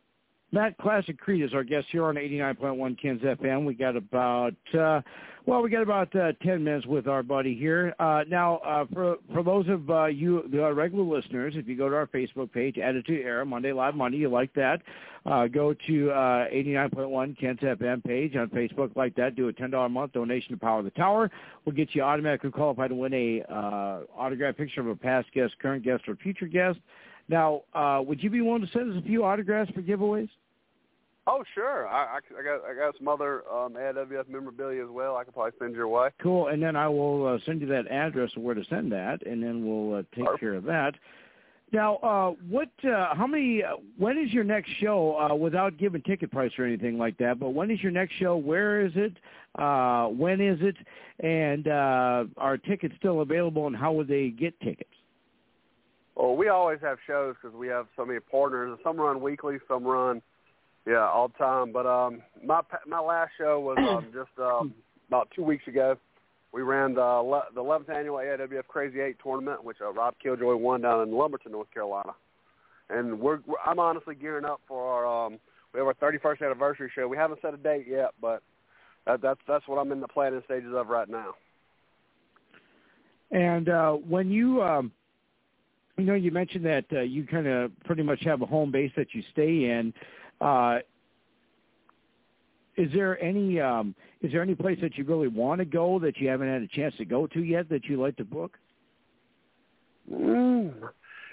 Matt 0.53 0.76
Classic 0.76 1.18
Creed 1.18 1.42
is 1.42 1.55
our 1.55 1.64
guest 1.64 1.86
here 1.90 2.05
on 2.05 2.16
89.1 2.16 3.00
Ken's 3.00 3.22
FM. 3.22 3.64
We 3.64 3.72
got 3.72 3.96
about 3.96 4.55
uh, 4.78 5.00
well, 5.46 5.61
we 5.61 5.70
got 5.70 5.82
about 5.82 6.14
uh, 6.14 6.32
10 6.42 6.62
minutes 6.62 6.86
with 6.86 7.09
our 7.09 7.22
buddy 7.22 7.55
here. 7.57 7.94
Uh, 7.98 8.22
now, 8.28 8.59
uh, 8.59 8.84
for 8.92 9.16
for 9.32 9.42
those 9.42 9.66
of 9.68 9.90
uh, 9.90 10.05
you, 10.05 10.46
the 10.53 10.72
regular 10.72 11.05
listeners, 11.05 11.55
if 11.57 11.66
you 11.66 11.76
go 11.76 11.88
to 11.88 11.96
our 11.96 12.07
Facebook 12.07 12.53
page, 12.53 12.76
Attitude 12.78 13.24
Era, 13.24 13.44
Monday 13.44 13.72
Live 13.72 13.96
Monday, 13.96 14.18
you 14.18 14.28
like 14.28 14.53
that, 14.55 14.82
uh, 15.26 15.48
go 15.48 15.74
to 15.88 16.11
uh, 16.11 16.48
89.1 16.48 17.40
Ken's 17.40 17.59
FM 17.59 18.05
page 18.05 18.36
on 18.36 18.50
Facebook, 18.50 18.94
like 18.94 19.16
that, 19.16 19.34
do 19.34 19.48
a 19.48 19.53
$10 19.53 19.86
a 19.86 19.88
month 19.88 20.12
donation 20.12 20.50
to 20.50 20.57
Power 20.59 20.82
the 20.82 20.90
Tower. 20.90 21.30
We'll 21.64 21.74
get 21.74 21.94
you 21.94 22.03
automatically 22.03 22.50
qualified 22.50 22.90
to 22.90 22.94
win 22.94 23.14
a 23.14 23.42
autographed 24.16 24.59
picture 24.59 24.82
of 24.82 24.88
a 24.88 24.96
past 24.96 25.32
guest, 25.32 25.55
current 25.61 25.82
guest, 25.82 26.05
or 26.09 26.14
future 26.16 26.46
guest. 26.46 26.78
Now, 27.28 27.62
would 28.07 28.22
you 28.22 28.30
be 28.30 28.42
willing 28.42 28.62
to 28.62 28.68
send 28.68 28.92
us 28.92 29.03
a 29.03 29.07
few 29.07 29.24
autographs 29.24 29.72
for 29.72 29.82
giveaways? 29.82 30.28
Oh 31.27 31.45
sure, 31.55 31.87
I, 31.87 32.16
I, 32.16 32.41
I 32.41 32.43
got 32.43 32.64
I 32.68 32.75
got 32.75 32.99
some 32.99 33.07
other 33.07 33.49
um, 33.49 33.75
AWF 33.75 34.29
memorabilia 34.29 34.83
as 34.83 34.91
well. 34.91 35.16
I 35.16 35.23
could 35.23 35.35
probably 35.35 35.53
send 35.61 35.75
your 35.75 35.87
way. 35.87 36.09
Cool, 36.20 36.49
and 36.49 36.61
then 36.61 36.75
I 36.75 36.89
will 36.89 37.27
uh, 37.27 37.39
send 37.47 37.61
you 37.61 37.68
that 37.68 37.87
address 37.87 38.31
of 38.37 38.43
where 38.43 38.57
to 38.57 38.64
send 38.64 38.91
that, 38.91 39.25
and 39.25 39.41
then 39.41 39.64
we'll 39.64 40.01
uh, 40.01 40.03
take 40.16 40.25
Perfect. 40.25 40.41
care 40.41 40.55
of 40.55 40.64
that. 40.64 40.95
Now, 41.73 41.97
uh, 41.99 42.31
what? 42.51 42.70
Uh, 42.85 43.14
how 43.14 43.29
many? 43.29 43.62
Uh, 43.62 43.77
when 43.99 44.18
is 44.18 44.33
your 44.33 44.43
next 44.43 44.70
show? 44.81 45.16
Uh, 45.16 45.35
without 45.37 45.79
giving 45.79 46.03
ticket 46.03 46.33
price 46.33 46.51
or 46.59 46.64
anything 46.64 46.99
like 46.99 47.16
that, 47.18 47.39
but 47.39 47.51
when 47.51 47.70
is 47.70 47.81
your 47.81 47.93
next 47.93 48.14
show? 48.14 48.37
Where 48.37 48.85
is 48.85 48.93
it? 48.97 49.16
Uh, 49.57 50.09
when 50.09 50.41
is 50.41 50.59
it? 50.61 50.77
And 51.25 51.68
uh, 51.68 52.25
are 52.37 52.59
tickets 52.59 52.95
still 52.99 53.20
available? 53.20 53.68
And 53.68 53.77
how 53.77 53.93
would 53.93 54.09
they 54.09 54.31
get 54.31 54.59
tickets? 54.61 54.91
Well, 56.16 56.35
we 56.35 56.49
always 56.49 56.81
have 56.83 56.99
shows 57.07 57.37
because 57.41 57.57
we 57.57 57.68
have 57.68 57.87
so 57.97 58.05
many 58.05 58.18
partners. 58.18 58.77
Some 58.83 58.97
run 58.99 59.23
weekly, 59.23 59.59
some 59.68 59.85
run 59.85 60.20
yeah, 60.87 61.09
all 61.09 61.28
the 61.28 61.39
time. 61.39 61.72
But 61.72 61.87
um, 61.87 62.22
my 62.45 62.61
my 62.87 63.01
last 63.01 63.33
show 63.39 63.61
was 63.61 63.78
um, 63.78 64.07
just 64.14 64.39
um, 64.39 64.74
about 65.09 65.28
two 65.35 65.43
weeks 65.43 65.66
ago. 65.66 65.97
We 66.53 66.62
ran 66.62 66.95
the 66.95 67.43
the 67.55 67.62
11th 67.62 67.91
annual 67.91 68.16
AIWF 68.16 68.66
Crazy 68.68 69.01
Eight 69.01 69.16
tournament, 69.22 69.64
which 69.64 69.78
uh, 69.80 69.93
Rob 69.93 70.14
Killjoy 70.22 70.55
won 70.57 70.83
down 70.83 71.03
in 71.03 71.14
Lumberton, 71.14 71.53
North 71.53 71.70
Carolina. 71.72 72.12
And 72.91 73.18
we're, 73.18 73.39
we're 73.47 73.57
I'm 73.64 73.78
honestly 73.78 74.14
gearing 74.14 74.45
up 74.45 74.61
for 74.68 74.83
our 74.87 75.26
um, 75.26 75.39
we 75.72 75.78
have 75.80 75.87
our 75.87 75.95
31st 75.95 76.45
anniversary 76.45 76.91
show. 76.95 77.09
We 77.09 77.16
haven't 77.16 77.41
set 77.41 77.55
a 77.55 77.57
date 77.57 77.87
yet, 77.89 78.11
but 78.20 78.43
that, 79.07 79.22
that's 79.22 79.41
that's 79.49 79.66
what 79.66 79.78
I'm 79.78 79.93
in 79.93 80.01
the 80.01 80.09
planning 80.09 80.43
stages 80.45 80.72
of 80.74 80.89
right 80.89 81.09
now. 81.09 81.35
And 83.30 83.70
uh, 83.70 83.93
when 83.93 84.30
you 84.30 84.62
um, 84.62 84.93
you 85.97 86.05
know, 86.05 86.14
you 86.14 86.30
mentioned 86.30 86.64
that 86.66 86.85
uh, 86.93 87.01
you 87.01 87.26
kind 87.26 87.47
of 87.47 87.70
pretty 87.85 88.03
much 88.03 88.22
have 88.24 88.43
a 88.43 88.47
home 88.47 88.70
base 88.70 88.93
that 88.97 89.14
you 89.14 89.22
stay 89.33 89.70
in. 89.70 89.93
Uh, 89.97 90.22
is 92.76 92.90
there 92.93 93.22
any 93.22 93.61
um, 93.61 93.95
is 94.22 94.32
there 94.32 94.43
any 94.43 94.55
place 94.55 94.78
that 94.80 94.97
you 94.97 95.05
really 95.05 95.28
want 95.28 95.59
to 95.59 95.64
go 95.64 95.99
that 95.99 96.18
you 96.18 96.28
haven't 96.28 96.49
had 96.49 96.62
a 96.62 96.68
chance 96.68 96.95
to 96.99 97.05
go 97.05 97.26
to 97.28 97.43
yet 97.43 97.68
that 97.68 97.84
you 97.84 98.01
like 98.01 98.16
to 98.16 98.24
book? 98.24 98.59
Mm. 100.11 100.72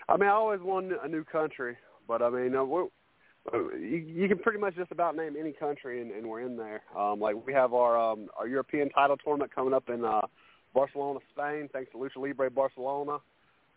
I 0.07 0.17
mean, 0.17 0.29
I 0.29 0.33
always 0.33 0.61
want 0.61 0.91
a 1.03 1.07
new 1.07 1.23
country, 1.23 1.77
but 2.07 2.21
I 2.21 2.29
mean, 2.29 2.55
uh, 2.55 2.63
uh, 2.63 2.87
you, 3.75 3.97
you 4.07 4.27
can 4.27 4.39
pretty 4.39 4.59
much 4.59 4.75
just 4.75 4.91
about 4.91 5.15
name 5.15 5.35
any 5.39 5.53
country, 5.53 6.01
and, 6.01 6.11
and 6.11 6.27
we're 6.27 6.41
in 6.41 6.57
there. 6.57 6.81
Um, 6.97 7.19
like 7.19 7.35
we 7.45 7.53
have 7.53 7.73
our 7.73 7.97
um, 7.99 8.27
our 8.37 8.47
European 8.47 8.89
title 8.89 9.17
tournament 9.17 9.53
coming 9.53 9.73
up 9.73 9.89
in 9.89 10.03
uh, 10.03 10.21
Barcelona, 10.73 11.19
Spain, 11.31 11.69
thanks 11.71 11.91
to 11.91 11.97
Lucha 11.97 12.17
Libre 12.17 12.49
Barcelona. 12.49 13.19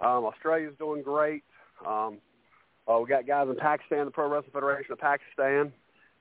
Um, 0.00 0.24
Australia's 0.24 0.74
doing 0.78 1.02
great. 1.02 1.44
Um, 1.86 2.18
uh, 2.88 2.98
we 2.98 3.08
got 3.08 3.26
guys 3.26 3.48
in 3.48 3.56
Pakistan, 3.56 4.04
the 4.06 4.10
Pro 4.10 4.28
Wrestling 4.28 4.52
Federation 4.52 4.92
of 4.92 4.98
Pakistan, 4.98 5.72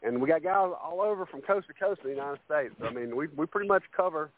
and 0.03 0.22
we 0.22 0.28
got 0.28 0.43
guys 0.43 0.72
all 0.82 1.01
over 1.01 1.26
from 1.26 1.41
coast 1.41 1.68
to 1.68 1.74
coast 1.74 2.01
in 2.03 2.12
the 2.12 2.16
United 2.16 2.39
States. 2.45 2.74
I 2.84 2.91
mean, 2.91 3.16
we 3.16 3.28
we 3.36 3.45
pretty 3.45 3.68
much 3.68 3.84
cover 3.95 4.30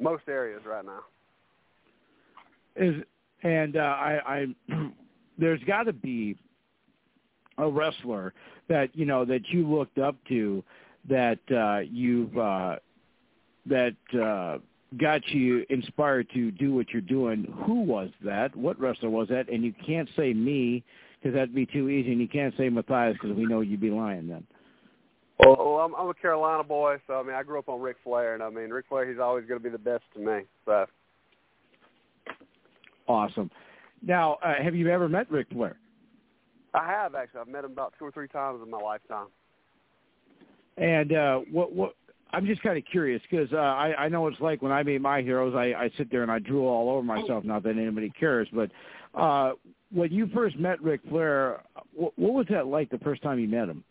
most 0.00 0.24
areas 0.28 0.62
right 0.66 0.84
now. 0.84 1.00
Is 2.76 3.02
and 3.42 3.76
uh, 3.76 3.80
I, 3.80 4.20
I 4.26 4.46
there's 5.38 5.62
got 5.64 5.84
to 5.84 5.92
be 5.92 6.36
a 7.58 7.68
wrestler 7.68 8.34
that 8.68 8.94
you 8.94 9.06
know 9.06 9.24
that 9.24 9.48
you 9.48 9.68
looked 9.68 9.98
up 9.98 10.16
to 10.28 10.62
that 11.08 11.38
uh, 11.50 11.80
you've 11.90 12.36
uh, 12.36 12.76
that 13.66 13.94
uh, 14.20 14.58
got 14.96 15.26
you 15.28 15.64
inspired 15.68 16.28
to 16.34 16.50
do 16.50 16.74
what 16.74 16.90
you're 16.90 17.02
doing. 17.02 17.52
Who 17.66 17.82
was 17.82 18.10
that? 18.24 18.54
What 18.56 18.78
wrestler 18.80 19.10
was 19.10 19.28
that? 19.28 19.48
And 19.48 19.64
you 19.64 19.72
can't 19.84 20.08
say 20.16 20.32
me 20.32 20.84
because 21.26 21.34
that'd 21.34 21.54
be 21.54 21.66
too 21.66 21.88
easy, 21.88 22.12
and 22.12 22.20
you 22.20 22.28
can't 22.28 22.54
say 22.56 22.68
Matthias 22.68 23.16
because 23.20 23.36
we 23.36 23.46
know 23.46 23.60
you'd 23.60 23.80
be 23.80 23.90
lying 23.90 24.28
then. 24.28 24.46
Well, 25.40 25.80
I'm, 25.84 25.92
I'm 25.96 26.08
a 26.08 26.14
Carolina 26.14 26.62
boy, 26.62 26.98
so 27.08 27.14
I 27.14 27.22
mean, 27.24 27.34
I 27.34 27.42
grew 27.42 27.58
up 27.58 27.68
on 27.68 27.80
Ric 27.80 27.96
Flair, 28.04 28.34
and 28.34 28.42
I 28.44 28.48
mean, 28.48 28.70
Ric 28.70 28.86
Flair, 28.88 29.10
he's 29.10 29.18
always 29.18 29.44
going 29.46 29.60
to 29.60 29.64
be 29.64 29.70
the 29.70 29.78
best 29.78 30.04
to 30.14 30.20
me. 30.20 30.42
So. 30.64 30.86
Awesome. 33.08 33.50
Now, 34.02 34.34
uh, 34.34 34.62
have 34.62 34.76
you 34.76 34.88
ever 34.88 35.08
met 35.08 35.28
Ric 35.28 35.48
Flair? 35.52 35.76
I 36.74 36.86
have 36.86 37.14
actually. 37.14 37.40
I've 37.40 37.48
met 37.48 37.64
him 37.64 37.72
about 37.72 37.94
two 37.98 38.04
or 38.04 38.12
three 38.12 38.28
times 38.28 38.60
in 38.62 38.70
my 38.70 38.78
lifetime. 38.78 39.26
And 40.76 41.12
uh, 41.12 41.40
what 41.50 41.74
what 41.74 41.94
I'm 42.32 42.46
just 42.46 42.62
kind 42.62 42.76
of 42.76 42.84
curious 42.90 43.22
because 43.30 43.50
uh, 43.52 43.56
I 43.56 43.94
I 43.98 44.08
know 44.08 44.26
it's 44.26 44.40
like 44.40 44.60
when 44.60 44.72
I 44.72 44.82
meet 44.82 45.00
my 45.00 45.22
heroes, 45.22 45.54
I 45.56 45.72
I 45.72 45.90
sit 45.96 46.10
there 46.10 46.22
and 46.22 46.30
I 46.30 46.38
drool 46.38 46.68
all 46.68 46.90
over 46.90 47.02
myself. 47.02 47.44
Not 47.44 47.62
that 47.62 47.78
anybody 47.78 48.12
cares, 48.18 48.46
but 48.52 48.70
uh, 49.14 49.52
when 49.92 50.12
you 50.12 50.28
first 50.34 50.58
met 50.58 50.82
Ric 50.82 51.00
Flair, 51.08 51.62
what, 51.94 52.12
what 52.18 52.32
was 52.34 52.46
that 52.50 52.66
like 52.66 52.90
the 52.90 52.98
first 52.98 53.22
time 53.22 53.38
you 53.38 53.48
met 53.48 53.68
him? 53.68 53.84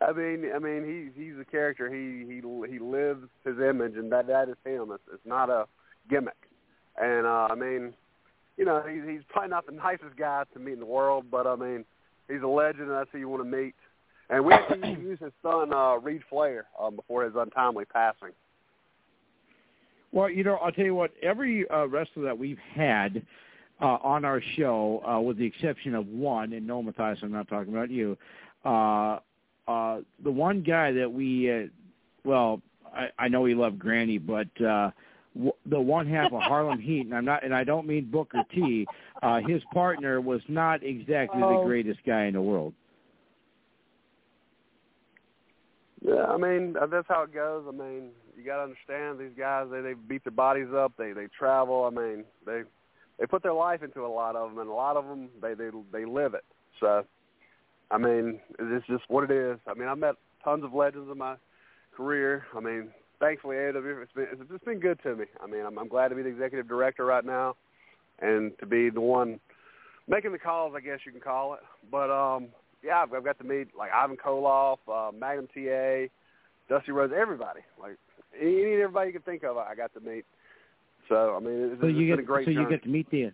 I 0.00 0.12
mean, 0.12 0.50
I 0.54 0.58
mean, 0.58 1.12
he's 1.14 1.24
he's 1.24 1.34
a 1.40 1.44
character. 1.44 1.92
He 1.92 2.24
he 2.26 2.40
he 2.70 2.78
lives 2.78 3.26
his 3.44 3.58
image, 3.58 3.96
and 3.96 4.10
that 4.12 4.26
that 4.28 4.48
is 4.48 4.56
him. 4.64 4.90
It's, 4.92 5.02
it's 5.12 5.26
not 5.26 5.50
a 5.50 5.66
gimmick. 6.08 6.36
And 7.00 7.26
uh, 7.26 7.48
I 7.50 7.54
mean, 7.54 7.92
you 8.56 8.64
know, 8.64 8.82
he's 8.82 9.02
he's 9.08 9.22
probably 9.28 9.50
not 9.50 9.66
the 9.66 9.72
nicest 9.72 10.16
guy 10.16 10.44
to 10.52 10.58
meet 10.58 10.74
in 10.74 10.80
the 10.80 10.86
world, 10.86 11.26
but 11.30 11.46
I 11.46 11.56
mean, 11.56 11.84
he's 12.28 12.42
a 12.42 12.48
legend, 12.48 12.88
and 12.88 12.92
that's 12.92 13.10
who 13.12 13.18
you 13.18 13.28
want 13.28 13.42
to 13.42 13.56
meet. 13.56 13.74
And 14.30 14.44
we 14.44 14.52
actually 14.52 14.90
used 15.02 15.22
his 15.22 15.32
son 15.42 15.72
uh, 15.72 15.96
Reid 15.96 16.22
Flair 16.30 16.66
um, 16.80 16.96
before 16.96 17.24
his 17.24 17.34
untimely 17.36 17.84
passing. 17.84 18.30
Well, 20.12 20.30
you 20.30 20.44
know, 20.44 20.56
I'll 20.56 20.72
tell 20.72 20.84
you 20.84 20.94
what. 20.94 21.12
Every 21.22 21.68
uh, 21.70 21.86
wrestler 21.86 22.24
that 22.24 22.38
we've 22.38 22.58
had 22.74 23.22
uh, 23.82 23.98
on 24.02 24.24
our 24.24 24.40
show, 24.56 25.02
uh, 25.06 25.20
with 25.20 25.36
the 25.38 25.44
exception 25.44 25.94
of 25.94 26.06
one, 26.06 26.52
and 26.52 26.66
no, 26.66 26.82
Matthias, 26.82 27.18
I'm 27.22 27.32
not 27.32 27.48
talking 27.48 27.72
about 27.74 27.90
you. 27.90 28.16
Uh, 28.64 29.18
uh, 29.68 30.00
the 30.22 30.30
one 30.30 30.62
guy 30.62 30.92
that 30.92 31.12
we, 31.12 31.50
uh, 31.50 31.66
well, 32.24 32.62
I, 32.94 33.08
I 33.18 33.28
know 33.28 33.44
he 33.44 33.54
loved 33.54 33.78
Granny, 33.78 34.18
but 34.18 34.48
uh, 34.60 34.90
w- 35.34 35.52
the 35.66 35.80
one 35.80 36.06
half 36.06 36.32
of 36.32 36.40
Harlem 36.42 36.78
Heat, 36.80 37.06
and 37.06 37.14
I'm 37.14 37.24
not, 37.24 37.44
and 37.44 37.54
I 37.54 37.64
don't 37.64 37.86
mean 37.86 38.08
Booker 38.10 38.44
T. 38.54 38.86
Uh, 39.22 39.40
his 39.46 39.62
partner 39.74 40.20
was 40.20 40.40
not 40.48 40.82
exactly 40.84 41.42
Oh. 41.42 41.58
the 41.58 41.64
greatest 41.64 42.00
guy 42.06 42.24
in 42.26 42.34
the 42.34 42.42
world. 42.42 42.72
Yeah, 46.04 46.24
I 46.24 46.36
mean 46.36 46.76
uh, 46.80 46.86
that's 46.86 47.06
how 47.08 47.22
it 47.22 47.32
goes. 47.32 47.64
I 47.68 47.70
mean, 47.70 48.10
you 48.36 48.44
got 48.44 48.56
to 48.56 48.62
understand 48.62 49.20
these 49.20 49.36
guys. 49.38 49.68
They 49.70 49.80
they 49.80 49.94
beat 49.94 50.24
their 50.24 50.32
bodies 50.32 50.66
up. 50.74 50.92
They 50.98 51.12
they 51.12 51.28
travel. 51.38 51.84
I 51.84 51.90
mean, 51.90 52.24
they 52.44 52.62
they 53.18 53.26
put 53.26 53.42
their 53.42 53.52
life 53.52 53.82
into 53.82 54.04
a 54.04 54.08
lot 54.08 54.36
of 54.36 54.50
them, 54.50 54.58
and 54.58 54.68
a 54.68 54.72
lot 54.72 54.96
of 54.96 55.06
them 55.06 55.28
they 55.40 55.54
they 55.54 55.70
they 55.92 56.04
live 56.04 56.34
it. 56.34 56.44
So, 56.80 57.04
I 57.90 57.98
mean, 57.98 58.40
it's 58.58 58.86
just 58.86 59.04
what 59.08 59.24
it 59.24 59.30
is. 59.30 59.58
I 59.66 59.74
mean, 59.74 59.88
I 59.88 59.94
met 59.94 60.14
tons 60.42 60.64
of 60.64 60.74
legends 60.74 61.08
in 61.10 61.18
my 61.18 61.36
career. 61.96 62.44
I 62.56 62.60
mean, 62.60 62.88
thankfully, 63.20 63.56
AEW 63.56 64.02
it's 64.02 64.12
been 64.12 64.26
it's 64.32 64.50
just 64.50 64.64
been 64.64 64.80
good 64.80 64.98
to 65.04 65.16
me. 65.16 65.26
I 65.42 65.46
mean, 65.46 65.64
I'm 65.64 65.78
I'm 65.78 65.88
glad 65.88 66.08
to 66.08 66.14
be 66.14 66.22
the 66.22 66.28
executive 66.28 66.68
director 66.68 67.04
right 67.04 67.24
now, 67.24 67.56
and 68.20 68.52
to 68.58 68.66
be 68.66 68.90
the 68.90 69.00
one 69.00 69.38
making 70.08 70.32
the 70.32 70.38
calls. 70.38 70.74
I 70.76 70.80
guess 70.80 71.00
you 71.06 71.12
can 71.12 71.20
call 71.20 71.54
it. 71.54 71.60
But 71.90 72.10
um, 72.10 72.48
yeah, 72.82 73.02
I've, 73.02 73.12
I've 73.12 73.24
got 73.24 73.38
to 73.38 73.44
meet 73.44 73.68
like 73.76 73.90
Ivan 73.92 74.16
Koloff, 74.16 74.78
uh, 74.92 75.12
Magnum 75.12 75.48
TA, 75.54 76.06
Dusty 76.68 76.92
Rhodes, 76.92 77.12
everybody. 77.16 77.60
Like 77.80 77.96
any 78.40 78.72
and 78.72 78.82
everybody 78.82 79.08
you 79.08 79.12
can 79.12 79.22
think 79.22 79.44
of, 79.44 79.56
I 79.56 79.74
got 79.74 79.92
to 79.94 80.00
meet. 80.00 80.24
So 81.12 81.36
I 81.36 81.44
mean, 81.44 81.72
it's, 81.72 81.80
So 81.80 81.88
it's 81.88 81.98
you 81.98 82.06
been 82.06 82.08
get 82.08 82.18
a 82.20 82.22
great 82.22 82.44
so 82.46 82.50
you 82.50 82.66
get 82.68 82.82
to 82.84 82.88
meet 82.88 83.10
the 83.10 83.30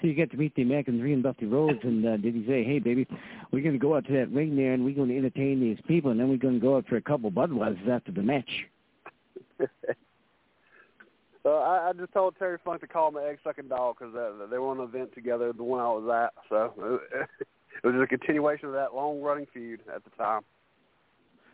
so 0.00 0.08
you 0.08 0.14
get 0.14 0.30
to 0.32 0.36
meet 0.36 0.54
the 0.56 0.62
American 0.62 0.98
Dream, 0.98 1.22
Dusty 1.22 1.46
Rhodes, 1.46 1.78
and 1.82 2.04
uh, 2.06 2.18
did 2.18 2.34
he 2.34 2.44
say, 2.46 2.62
"Hey, 2.64 2.78
baby, 2.80 3.06
we're 3.50 3.62
going 3.62 3.72
to 3.72 3.78
go 3.78 3.96
out 3.96 4.06
to 4.06 4.12
that 4.12 4.30
ring 4.30 4.56
there, 4.56 4.74
and 4.74 4.84
we're 4.84 4.94
going 4.94 5.08
to 5.08 5.16
entertain 5.16 5.58
these 5.58 5.78
people, 5.88 6.10
and 6.10 6.20
then 6.20 6.28
we're 6.28 6.36
going 6.36 6.54
to 6.54 6.60
go 6.60 6.76
out 6.76 6.86
for 6.86 6.96
a 6.96 7.00
couple 7.00 7.30
Budweisers 7.30 7.88
after 7.88 8.12
the 8.12 8.22
match." 8.22 8.50
So 11.44 11.56
I, 11.56 11.90
I 11.90 11.92
just 11.92 12.10
told 12.14 12.36
Terry 12.38 12.56
Funk 12.64 12.80
to 12.80 12.86
call 12.86 13.10
me 13.10 13.20
egg 13.22 13.38
sucking 13.44 13.68
dog 13.68 13.96
because 13.98 14.14
they 14.50 14.56
were 14.56 14.68
on 14.68 14.80
an 14.80 14.84
event 14.84 15.14
together, 15.14 15.52
the 15.52 15.62
one 15.62 15.78
I 15.78 15.88
was 15.88 16.30
at. 16.30 16.32
So 16.48 17.00
it 17.84 17.86
was 17.86 17.94
a 18.02 18.06
continuation 18.06 18.68
of 18.68 18.72
that 18.72 18.94
long 18.94 19.20
running 19.20 19.46
feud 19.52 19.80
at 19.94 20.02
the 20.04 20.10
time. 20.16 20.40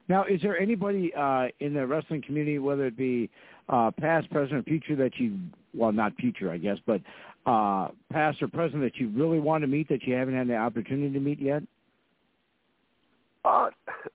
Now, 0.08 0.24
is 0.24 0.40
there 0.42 0.56
anybody 0.56 1.12
uh, 1.14 1.48
in 1.58 1.74
the 1.74 1.84
wrestling 1.88 2.22
community, 2.22 2.60
whether 2.60 2.86
it 2.86 2.96
be 2.96 3.30
uh, 3.68 3.90
past, 3.90 4.30
present, 4.30 4.60
or 4.60 4.62
future, 4.62 4.94
that 4.94 5.18
you 5.18 5.38
well, 5.74 5.92
not 5.92 6.14
future, 6.16 6.50
I 6.50 6.58
guess, 6.58 6.78
but 6.86 7.00
uh, 7.46 7.88
past 8.12 8.42
or 8.42 8.48
present 8.48 8.82
that 8.82 8.96
you 8.96 9.08
really 9.08 9.40
want 9.40 9.62
to 9.62 9.68
meet 9.68 9.88
that 9.88 10.02
you 10.04 10.14
haven't 10.14 10.34
had 10.34 10.48
the 10.48 10.56
opportunity 10.56 11.12
to 11.12 11.20
meet 11.20 11.40
yet? 11.40 11.62
Uh, 13.44 13.70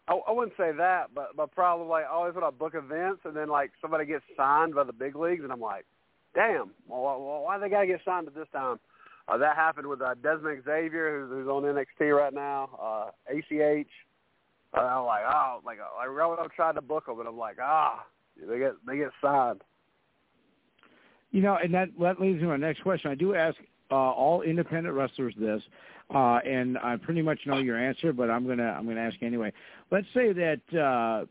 I, 0.08 0.14
I 0.28 0.32
wouldn't 0.32 0.56
say 0.58 0.72
that, 0.78 1.08
but 1.16 1.36
but 1.36 1.52
probably 1.52 1.88
like 1.88 2.06
always 2.12 2.36
when 2.36 2.44
I 2.44 2.52
book 2.52 2.74
events 2.76 3.22
and 3.26 3.36
then 3.36 3.50
like 3.50 3.72
somebody 3.82 4.06
gets 4.06 4.24
signed 4.38 4.76
by 4.76 4.84
the 4.84 4.94
big 4.94 5.16
leagues 5.16 5.44
and 5.44 5.52
I'm 5.52 5.62
like, 5.62 5.86
damn, 6.36 6.72
well, 6.88 7.44
why, 7.44 7.58
they 7.58 7.70
gotta 7.70 7.88
get 7.88 8.02
signed 8.06 8.28
at 8.28 8.36
this 8.36 8.48
time? 8.54 8.80
Uh, 9.28 9.38
that 9.38 9.56
happened 9.56 9.88
with 9.88 10.02
uh, 10.02 10.14
Desmond 10.22 10.62
Xavier, 10.64 11.20
who's, 11.20 11.32
who's 11.32 11.48
on 11.48 11.64
NXT 11.64 12.16
right 12.16 12.34
now. 12.34 12.70
Uh, 12.80 13.36
ACH. 13.36 13.88
Uh, 14.78 14.82
I'm 14.82 15.06
like, 15.06 15.24
oh, 15.28 15.62
like 15.66 15.80
uh, 15.80 16.00
I 16.00 16.48
trying 16.56 16.76
to 16.76 16.82
book 16.82 17.08
them, 17.08 17.20
and 17.20 17.28
I'm 17.28 17.38
like, 17.38 17.58
ah, 17.60 18.06
they 18.48 18.60
get 18.60 18.74
they 18.86 18.98
get 18.98 19.10
signed. 19.22 19.62
You 21.36 21.42
know, 21.42 21.58
and 21.62 21.74
that 21.74 21.90
that 22.00 22.22
leads 22.22 22.36
me 22.36 22.44
to 22.44 22.48
my 22.48 22.56
next 22.56 22.82
question. 22.82 23.12
I 23.12 23.16
do 23.16 23.36
ask 23.36 23.58
uh, 23.92 23.96
all 23.96 24.42
independent 24.44 24.96
wrestlers 24.96 25.34
this, 25.38 25.62
uh, 26.10 26.40
and 26.46 26.78
I 26.78 26.96
pretty 26.96 27.22
much 27.22 27.40
know 27.46 27.58
your 27.58 27.78
answer, 27.78 28.14
but 28.14 28.30
I'm 28.30 28.48
gonna 28.48 28.64
I'm 28.72 28.88
gonna 28.88 29.02
ask 29.02 29.22
anyway. 29.22 29.52
Let's 29.92 30.08
say 30.14 30.32
that 30.32 31.28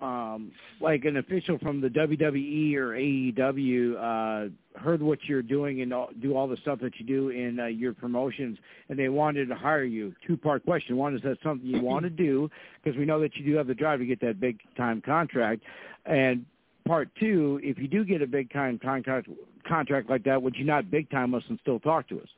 uh, 0.00 0.04
um, 0.04 0.52
like 0.80 1.04
an 1.04 1.16
official 1.16 1.58
from 1.58 1.80
the 1.80 1.88
WWE 1.88 2.76
or 2.76 2.90
AEW 2.90 3.96
uh, 3.96 4.78
heard 4.78 5.02
what 5.02 5.18
you're 5.24 5.42
doing 5.42 5.82
and 5.82 5.92
all, 5.92 6.10
do 6.22 6.36
all 6.36 6.46
the 6.46 6.56
stuff 6.58 6.78
that 6.80 6.92
you 7.00 7.04
do 7.04 7.30
in 7.30 7.58
uh, 7.58 7.66
your 7.66 7.92
promotions, 7.92 8.56
and 8.88 8.96
they 8.96 9.08
wanted 9.08 9.48
to 9.48 9.56
hire 9.56 9.82
you. 9.82 10.14
Two 10.28 10.36
part 10.36 10.64
question: 10.64 10.96
One 10.96 11.16
is 11.16 11.22
that 11.22 11.38
something 11.42 11.66
you 11.66 11.80
want 11.80 12.04
to 12.04 12.10
do 12.10 12.48
because 12.84 12.96
we 12.96 13.04
know 13.04 13.20
that 13.20 13.34
you 13.34 13.44
do 13.44 13.56
have 13.56 13.66
the 13.66 13.74
drive 13.74 13.98
to 13.98 14.06
get 14.06 14.20
that 14.20 14.38
big 14.38 14.60
time 14.76 15.00
contract, 15.00 15.64
and 16.06 16.46
part 16.90 17.08
two, 17.20 17.60
if 17.62 17.78
you 17.78 17.86
do 17.86 18.04
get 18.04 18.20
a 18.20 18.26
big 18.26 18.52
time 18.52 18.76
contract 18.82 19.28
contract 19.68 20.10
like 20.10 20.24
that, 20.24 20.42
would 20.42 20.56
you 20.56 20.64
not 20.64 20.90
big 20.90 21.08
time 21.08 21.32
us 21.34 21.44
and 21.48 21.56
still 21.62 21.78
talk 21.78 22.08
to 22.08 22.18
us? 22.20 22.28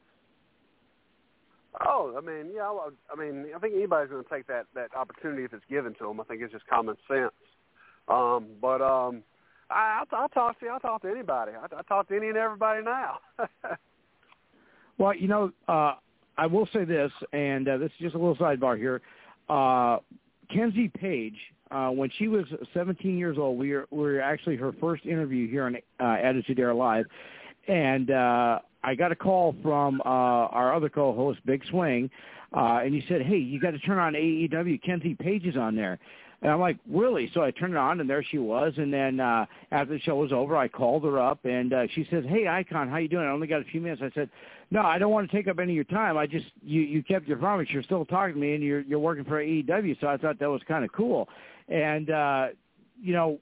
Oh, 1.87 2.15
I 2.19 2.21
mean, 2.21 2.53
yeah, 2.55 2.65
I, 2.65 2.89
I 3.11 3.17
mean, 3.17 3.47
I 3.57 3.59
think 3.59 3.75
anybody's 3.75 4.11
going 4.11 4.23
to 4.23 4.29
take 4.29 4.47
that 4.49 4.67
that 4.75 4.95
opportunity 4.95 5.45
if 5.45 5.55
it's 5.55 5.65
given 5.71 5.95
to 5.95 6.07
them. 6.07 6.21
I 6.21 6.25
think 6.25 6.43
it's 6.43 6.53
just 6.53 6.67
common 6.67 6.97
sense. 7.09 7.33
Um, 8.09 8.45
but 8.61 8.83
um, 8.83 9.23
I, 9.71 10.03
I'll, 10.03 10.21
I'll 10.21 10.29
talk 10.29 10.61
to 10.61 10.67
you. 10.67 10.73
I'll 10.73 10.81
talk 10.81 11.01
to 11.01 11.09
anybody. 11.09 11.53
I, 11.53 11.65
I 11.75 11.83
talk 11.85 12.09
to 12.09 12.17
any 12.17 12.29
and 12.29 12.37
everybody 12.37 12.83
now. 12.83 13.21
Well, 14.99 15.17
you 15.17 15.27
know, 15.27 15.51
uh, 15.69 15.95
I 16.37 16.47
will 16.47 16.69
say 16.73 16.85
this, 16.85 17.11
and 17.33 17.67
uh, 17.67 17.79
this 17.79 17.87
is 17.87 18.03
just 18.03 18.15
a 18.15 18.19
little 18.19 18.37
sidebar 18.37 18.77
here. 18.77 19.01
Uh, 19.49 19.99
Kenzie 20.53 20.89
Paige, 20.89 21.37
uh, 21.71 21.89
when 21.89 22.11
she 22.19 22.29
was 22.29 22.45
17 22.75 23.17
years 23.17 23.39
old, 23.39 23.59
we 23.59 23.73
were, 23.73 23.87
we 23.91 23.99
were 23.99 24.21
actually 24.21 24.57
her 24.57 24.73
first 24.81 25.07
interview 25.07 25.49
here 25.49 25.65
on 25.65 25.77
uh, 26.01 26.17
Attitude 26.23 26.59
Era 26.59 26.75
Live, 26.75 27.07
and 27.69 28.11
uh, 28.11 28.59
I 28.85 28.95
got 28.95 29.13
a 29.13 29.17
call 29.17 29.55
from 29.63 30.01
uh, 30.01 30.05
our 30.05 30.75
other 30.75 30.89
co-host, 30.89 31.41
Big 31.47 31.63
Swing, 31.71 32.11
uh, 32.55 32.81
and 32.85 32.95
he 32.95 33.03
said, 33.09 33.23
"Hey, 33.23 33.39
you 33.39 33.61
got 33.61 33.71
to 33.71 33.79
turn 33.79 33.99
on 33.99 34.13
AEW. 34.15 34.83
Kenzie 34.83 35.17
Paige 35.19 35.47
is 35.47 35.57
on 35.57 35.75
there." 35.75 35.99
And 36.43 36.51
I'm 36.51 36.59
like, 36.59 36.77
really? 36.91 37.31
So 37.33 37.43
I 37.43 37.53
turned 37.53 37.75
it 37.75 37.79
on, 37.79 38.01
and 38.01 38.11
there 38.11 38.25
she 38.29 38.39
was. 38.39 38.73
And 38.77 38.93
then 38.93 39.21
uh, 39.21 39.47
after 39.71 39.95
the 39.95 40.01
show 40.01 40.17
was 40.17 40.33
over, 40.33 40.57
I 40.57 40.67
called 40.67 41.05
her 41.05 41.21
up, 41.21 41.45
and 41.45 41.73
uh, 41.73 41.87
she 41.95 42.07
says, 42.11 42.25
"Hey, 42.29 42.49
Icon, 42.49 42.89
how 42.89 42.97
you 42.97 43.07
doing? 43.07 43.25
I 43.25 43.31
only 43.31 43.47
got 43.47 43.61
a 43.61 43.65
few 43.65 43.81
minutes." 43.81 44.03
I 44.05 44.11
said, 44.13 44.29
"No, 44.73 44.81
I 44.81 44.99
don't 44.99 45.13
want 45.13 45.31
to 45.31 45.37
take 45.37 45.47
up 45.47 45.61
any 45.61 45.73
of 45.73 45.77
your 45.77 45.85
time. 45.85 46.19
I 46.19 46.27
just 46.27 46.47
you 46.61 46.81
you 46.81 47.05
kept 47.05 47.29
your 47.29 47.37
promise. 47.37 47.69
You're 47.71 47.85
still 47.85 48.05
talking 48.05 48.35
to 48.35 48.41
me, 48.41 48.55
and 48.55 48.65
you're 48.65 48.81
you're 48.81 48.99
working 48.99 49.25
for 49.25 49.43
AEW. 49.43 50.01
So 50.01 50.09
I 50.09 50.17
thought 50.17 50.41
that 50.41 50.51
was 50.51 50.61
kind 50.67 50.85
of 50.85 50.93
cool." 50.93 51.29
And 51.69 52.11
uh, 52.11 52.49
you 53.01 53.13
know, 53.13 53.39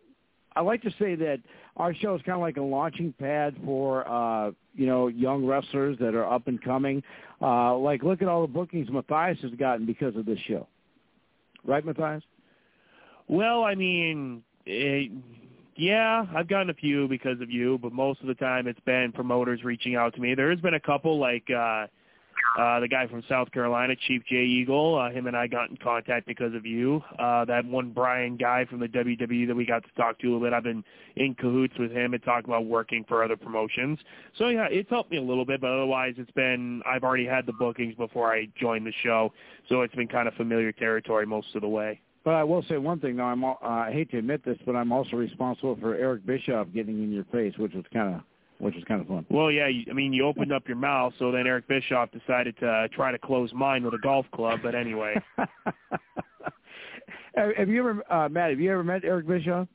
I 0.54 0.60
like 0.60 0.82
to 0.82 0.90
say 0.98 1.14
that 1.14 1.40
our 1.78 1.94
show 1.94 2.14
is 2.14 2.20
kind 2.22 2.36
of 2.36 2.42
like 2.42 2.58
a 2.58 2.62
launching 2.62 3.14
pad 3.18 3.56
for 3.64 4.06
uh, 4.06 4.50
you 4.74 4.86
know 4.86 5.08
young 5.08 5.46
wrestlers 5.46 5.96
that 6.00 6.14
are 6.14 6.30
up 6.30 6.48
and 6.48 6.62
coming. 6.62 7.02
Uh, 7.40 7.78
like, 7.78 8.02
look 8.02 8.20
at 8.20 8.28
all 8.28 8.42
the 8.42 8.52
bookings 8.52 8.90
Matthias 8.90 9.38
has 9.40 9.52
gotten 9.52 9.86
because 9.86 10.14
of 10.16 10.26
this 10.26 10.38
show, 10.40 10.68
right, 11.64 11.82
Matthias? 11.82 12.22
Well, 13.30 13.62
I 13.62 13.76
mean, 13.76 14.42
it, 14.66 15.12
yeah, 15.76 16.26
I've 16.34 16.48
gotten 16.48 16.68
a 16.68 16.74
few 16.74 17.06
because 17.06 17.40
of 17.40 17.48
you, 17.48 17.78
but 17.80 17.92
most 17.92 18.20
of 18.22 18.26
the 18.26 18.34
time 18.34 18.66
it's 18.66 18.80
been 18.80 19.12
promoters 19.12 19.62
reaching 19.62 19.94
out 19.94 20.16
to 20.16 20.20
me. 20.20 20.34
There 20.34 20.50
has 20.50 20.58
been 20.58 20.74
a 20.74 20.80
couple 20.80 21.16
like 21.20 21.44
uh 21.48 21.86
uh 22.58 22.80
the 22.80 22.88
guy 22.90 23.06
from 23.06 23.22
South 23.28 23.52
Carolina, 23.52 23.94
Chief 24.08 24.24
J 24.28 24.42
Eagle, 24.42 24.98
uh, 24.98 25.12
him 25.12 25.28
and 25.28 25.36
I 25.36 25.46
got 25.46 25.70
in 25.70 25.76
contact 25.76 26.26
because 26.26 26.54
of 26.56 26.66
you. 26.66 27.02
Uh 27.20 27.44
that 27.44 27.64
one 27.64 27.92
Brian 27.92 28.36
guy 28.36 28.64
from 28.68 28.80
the 28.80 28.88
WWE 28.88 29.46
that 29.46 29.54
we 29.54 29.64
got 29.64 29.84
to 29.84 29.92
talk 29.96 30.18
to 30.18 30.26
a 30.26 30.30
little 30.32 30.40
bit. 30.40 30.52
I've 30.52 30.64
been 30.64 30.82
in 31.14 31.36
cahoots 31.36 31.78
with 31.78 31.92
him 31.92 32.14
and 32.14 32.22
talking 32.24 32.50
about 32.50 32.66
working 32.66 33.04
for 33.06 33.22
other 33.22 33.36
promotions. 33.36 34.00
So 34.38 34.48
yeah, 34.48 34.66
it's 34.68 34.90
helped 34.90 35.12
me 35.12 35.18
a 35.18 35.22
little 35.22 35.44
bit, 35.44 35.60
but 35.60 35.70
otherwise 35.70 36.14
it's 36.16 36.32
been 36.32 36.82
I've 36.84 37.04
already 37.04 37.26
had 37.26 37.46
the 37.46 37.52
bookings 37.52 37.94
before 37.94 38.34
I 38.34 38.48
joined 38.60 38.88
the 38.88 38.92
show, 39.04 39.32
so 39.68 39.82
it's 39.82 39.94
been 39.94 40.08
kind 40.08 40.26
of 40.26 40.34
familiar 40.34 40.72
territory 40.72 41.26
most 41.26 41.54
of 41.54 41.60
the 41.60 41.68
way. 41.68 42.00
But 42.24 42.34
I 42.34 42.44
will 42.44 42.62
say 42.68 42.76
one 42.76 43.00
thing, 43.00 43.16
though. 43.16 43.24
I'm, 43.24 43.42
uh, 43.44 43.54
I 43.62 43.90
hate 43.92 44.10
to 44.10 44.18
admit 44.18 44.44
this, 44.44 44.58
but 44.66 44.76
I'm 44.76 44.92
also 44.92 45.16
responsible 45.16 45.76
for 45.80 45.94
Eric 45.94 46.26
Bischoff 46.26 46.66
getting 46.74 47.02
in 47.02 47.10
your 47.12 47.24
face, 47.24 47.54
which 47.56 47.72
was 47.72 47.84
kind 47.92 48.14
of 48.14 48.20
which 48.58 48.74
was 48.74 48.84
kind 48.84 49.00
of 49.00 49.06
fun. 49.06 49.24
Well, 49.30 49.50
yeah, 49.50 49.68
I 49.88 49.92
mean, 49.94 50.12
you 50.12 50.26
opened 50.26 50.52
up 50.52 50.68
your 50.68 50.76
mouth, 50.76 51.14
so 51.18 51.32
then 51.32 51.46
Eric 51.46 51.66
Bischoff 51.66 52.10
decided 52.12 52.58
to 52.58 52.68
uh, 52.68 52.88
try 52.94 53.10
to 53.10 53.18
close 53.18 53.50
mine 53.54 53.82
with 53.84 53.94
a 53.94 53.98
golf 53.98 54.26
club. 54.34 54.60
But 54.62 54.74
anyway, 54.74 55.14
have 57.34 57.68
you 57.68 57.80
ever, 57.80 58.12
uh, 58.12 58.28
Matt? 58.28 58.50
Have 58.50 58.60
you 58.60 58.70
ever 58.70 58.84
met 58.84 59.02
Eric 59.02 59.26
Bischoff? 59.26 59.66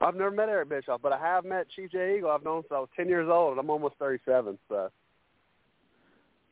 I've 0.00 0.16
never 0.16 0.32
met 0.32 0.48
Eric 0.48 0.70
Bischoff, 0.70 1.00
but 1.02 1.12
I 1.12 1.18
have 1.18 1.44
met 1.44 1.68
Chief 1.70 1.92
Jay 1.92 2.16
Eagle. 2.18 2.30
I've 2.30 2.44
known 2.44 2.62
since 2.62 2.72
I 2.72 2.80
was 2.80 2.88
ten 2.96 3.08
years 3.08 3.28
old, 3.30 3.52
and 3.52 3.60
I'm 3.60 3.70
almost 3.70 3.94
thirty-seven. 4.00 4.58
So. 4.68 4.90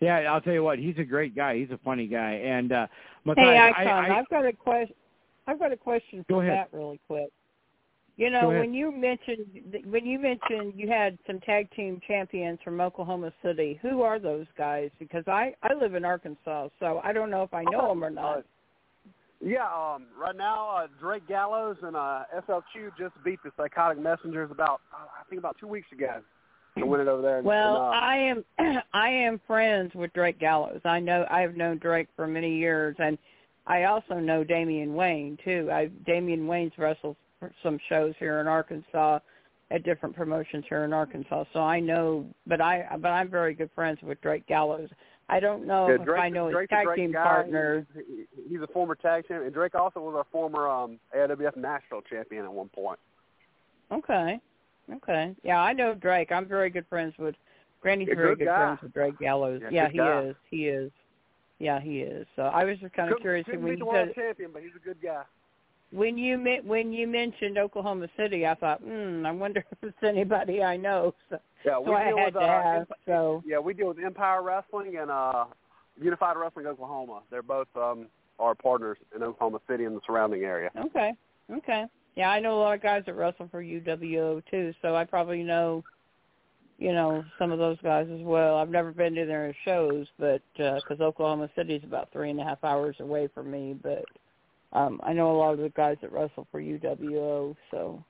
Yeah, 0.01 0.19
I'll 0.33 0.41
tell 0.41 0.53
you 0.53 0.63
what. 0.63 0.79
He's 0.79 0.99
a 0.99 1.05
great 1.05 1.35
guy. 1.35 1.57
He's 1.57 1.71
a 1.71 1.79
funny 1.85 2.07
guy. 2.07 2.33
And 2.33 2.73
uh, 2.73 2.87
Matthias, 3.25 3.47
hey, 3.47 3.59
Icon, 3.59 3.87
I, 3.87 4.09
I, 4.09 4.19
I've 4.19 4.29
got 4.29 4.45
a 4.45 4.53
question. 4.53 4.95
I've 5.47 5.59
got 5.59 5.73
a 5.73 5.77
question 5.77 6.25
for 6.29 6.45
that 6.45 6.69
really 6.73 7.01
quick. 7.07 7.31
You 8.17 8.31
know, 8.31 8.49
when 8.49 8.73
you 8.73 8.91
mentioned 8.91 9.47
when 9.85 10.07
you 10.07 10.19
mentioned 10.19 10.73
you 10.75 10.89
had 10.89 11.19
some 11.27 11.39
tag 11.41 11.71
team 11.73 12.01
champions 12.07 12.59
from 12.65 12.81
Oklahoma 12.81 13.31
City, 13.45 13.79
who 13.83 14.01
are 14.01 14.19
those 14.19 14.47
guys? 14.57 14.91
Because 14.99 15.25
I 15.27 15.55
I 15.63 15.75
live 15.75 15.95
in 15.95 16.05
Arkansas, 16.05 16.69
so 16.81 17.01
I 17.05 17.13
don't 17.13 17.31
know 17.31 17.43
if 17.43 17.53
I 17.53 17.63
know 17.65 17.83
oh, 17.83 17.89
them 17.91 18.03
or 18.03 18.09
not. 18.09 18.39
Uh, 18.39 18.43
yeah, 19.45 19.67
um, 19.67 20.07
right 20.19 20.35
now 20.35 20.69
uh, 20.71 20.87
Drake 20.99 21.29
Gallows 21.29 21.77
and 21.83 21.95
uh, 21.95 22.23
SLQ 22.49 22.97
just 22.99 23.13
beat 23.23 23.39
the 23.45 23.51
Psychotic 23.55 24.03
Messengers 24.03 24.51
about 24.51 24.81
uh, 24.95 25.05
I 25.21 25.29
think 25.29 25.39
about 25.39 25.59
two 25.61 25.69
weeks 25.69 25.93
ago. 25.93 26.23
And 26.77 26.89
win 26.89 27.01
it 27.01 27.09
over 27.09 27.23
there. 27.23 27.43
Well, 27.43 27.77
I 27.77 28.17
am 28.17 28.45
I 28.93 29.09
am 29.09 29.41
friends 29.47 29.95
with 29.95 30.13
Drake 30.13 30.39
Gallows. 30.39 30.81
I 30.85 31.01
know 31.01 31.27
I've 31.31 31.57
known 31.57 31.79
Drake 31.79 32.09
for 32.15 32.27
many 32.27 32.57
years, 32.57 32.95
and 32.99 33.19
I 33.67 33.85
also 33.85 34.15
know 34.15 34.45
Damian 34.45 34.95
Wayne 34.95 35.39
too. 35.43 35.69
I 35.73 35.87
Damian 36.07 36.47
Wayne's 36.47 36.73
wrestled 36.77 37.17
some 37.63 37.79
shows 37.89 38.15
here 38.19 38.41
in 38.41 38.47
Arkansas 38.47 39.19
at 39.71 39.85
different 39.85 40.15
promotions 40.15 40.65
here 40.69 40.85
in 40.85 40.93
Arkansas. 40.93 41.45
So 41.53 41.61
I 41.61 41.81
know, 41.81 42.27
but 42.47 42.61
I 42.61 42.87
but 43.01 43.09
I'm 43.09 43.31
very 43.31 43.55
good 43.55 43.71
friends 43.75 43.99
with 44.03 44.21
Drake 44.21 44.47
Gallows. 44.47 44.91
I 45.29 45.41
don't 45.41 45.67
know 45.67 45.89
yeah, 45.89 45.97
if 46.01 46.09
I 46.09 46.29
know 46.29 46.51
Drake's 46.51 46.71
his 46.71 46.87
tag 46.87 46.97
team 46.97 47.13
guy. 47.13 47.25
partner. 47.25 47.87
He's, 47.97 48.27
he's 48.49 48.61
a 48.61 48.67
former 48.69 48.95
tag 48.95 49.25
champion, 49.27 49.47
and 49.47 49.55
Drake 49.55 49.75
also 49.75 50.01
was 50.01 50.15
our 50.15 50.27
former 50.31 50.69
um, 50.69 51.01
AWF 51.17 51.57
national 51.57 52.03
champion 52.03 52.45
at 52.45 52.53
one 52.53 52.69
point. 52.69 53.01
Okay, 53.91 54.41
okay, 54.95 55.35
yeah, 55.43 55.61
I 55.61 55.73
know 55.73 55.95
Drake. 55.95 56.33
I'm 56.33 56.47
very 56.47 56.71
good 56.71 56.87
friends 56.89 57.15
with. 57.19 57.35
Granny's 57.81 58.09
yeah, 58.09 58.15
very 58.15 58.35
good, 58.37 58.47
good 58.47 58.55
friends 58.55 58.79
with 58.83 58.93
Drake 58.95 59.19
Gallows. 59.19 59.61
Yeah, 59.63 59.69
yeah 59.71 59.89
he 59.91 59.99
guy. 59.99 60.23
is. 60.23 60.37
He 60.51 60.67
is. 60.69 60.91
Yeah, 61.59 61.81
he 61.81 62.01
is. 62.01 62.27
So 62.37 62.43
I 62.43 62.65
was 62.65 62.79
just 62.79 62.93
kind 62.95 63.11
of 63.11 63.21
curious 63.21 63.47
couldn't 63.47 63.63
when 63.63 63.73
be 63.73 63.75
you 63.75 63.79
the 63.79 63.87
world 63.87 64.09
said 64.15 64.23
champion, 64.23 64.51
but 64.53 64.63
he's 64.63 64.73
a 64.77 64.85
good 64.85 64.99
guy. 65.03 65.23
when 65.91 66.19
you 66.19 66.39
when 66.65 66.93
you 66.93 67.07
mentioned 67.07 67.59
Oklahoma 67.59 68.09
City, 68.17 68.47
I 68.47 68.55
thought, 68.55 68.81
hmm, 68.81 69.25
I 69.25 69.31
wonder 69.33 69.65
if 69.73 69.79
it's 69.83 70.03
anybody 70.03 70.63
I 70.63 70.77
know. 70.77 71.15
So, 71.31 71.39
Yeah, 71.65 71.79
so 71.85 71.91
we 71.91 71.97
I 71.97 72.09
deal 72.09 72.19
had 72.19 72.25
with 72.27 72.35
to 72.35 72.41
uh, 72.41 72.45
ask. 72.45 72.91
So 73.07 73.43
yeah, 73.47 73.59
we 73.59 73.75
deal 73.75 73.89
with 73.89 73.99
Empire 74.05 74.43
Wrestling 74.43 74.99
and 74.99 75.11
uh, 75.11 75.47
Unified 76.01 76.37
Wrestling 76.37 76.67
Oklahoma. 76.67 77.23
They're 77.31 77.43
both 77.43 77.69
um, 77.77 78.09
our 78.39 78.55
partners 78.55 78.99
in 79.15 79.23
Oklahoma 79.23 79.61
City 79.69 79.85
and 79.85 79.97
the 79.97 80.01
surrounding 80.07 80.43
area. 80.43 80.71
okay, 80.77 81.13
okay, 81.51 81.85
yeah, 82.17 82.31
I 82.31 82.41
know 82.41 82.59
a 82.59 82.61
lot 82.61 82.75
of 82.75 82.83
guys 82.83 83.03
that 83.07 83.15
wrestle 83.15 83.49
for 83.51 83.63
UWO 83.63 84.43
too, 84.51 84.75
so 84.83 84.97
I 84.97 85.05
probably 85.05 85.43
know, 85.43 85.85
you 86.79 86.93
know, 86.93 87.25
some 87.39 87.53
of 87.53 87.59
those 87.59 87.79
guys 87.83 88.09
as 88.13 88.21
well. 88.23 88.57
I've 88.57 88.71
never 88.71 88.93
been 88.93 89.15
to 89.15 89.27
their 89.27 89.55
shows, 89.65 90.07
but 90.19 90.43
because 90.57 91.01
Oklahoma 91.01 91.51
City 91.55 91.75
is 91.75 91.85
about 91.85 92.11
three 92.13 92.31
and 92.31 92.41
a 92.41 92.45
half 92.45 92.65
hours 92.65 92.97
away 93.01 93.29
from 93.35 93.51
me, 93.51 93.75
but 93.83 94.05
um 94.73 95.01
I 95.05 95.13
know 95.13 95.31
a 95.31 95.39
lot 95.39 95.53
of 95.53 95.59
the 95.61 95.69
guys 95.71 95.97
that 96.03 96.13
wrestle 96.13 96.47
for 96.51 96.61
UWO. 96.61 97.55
So 97.71 98.03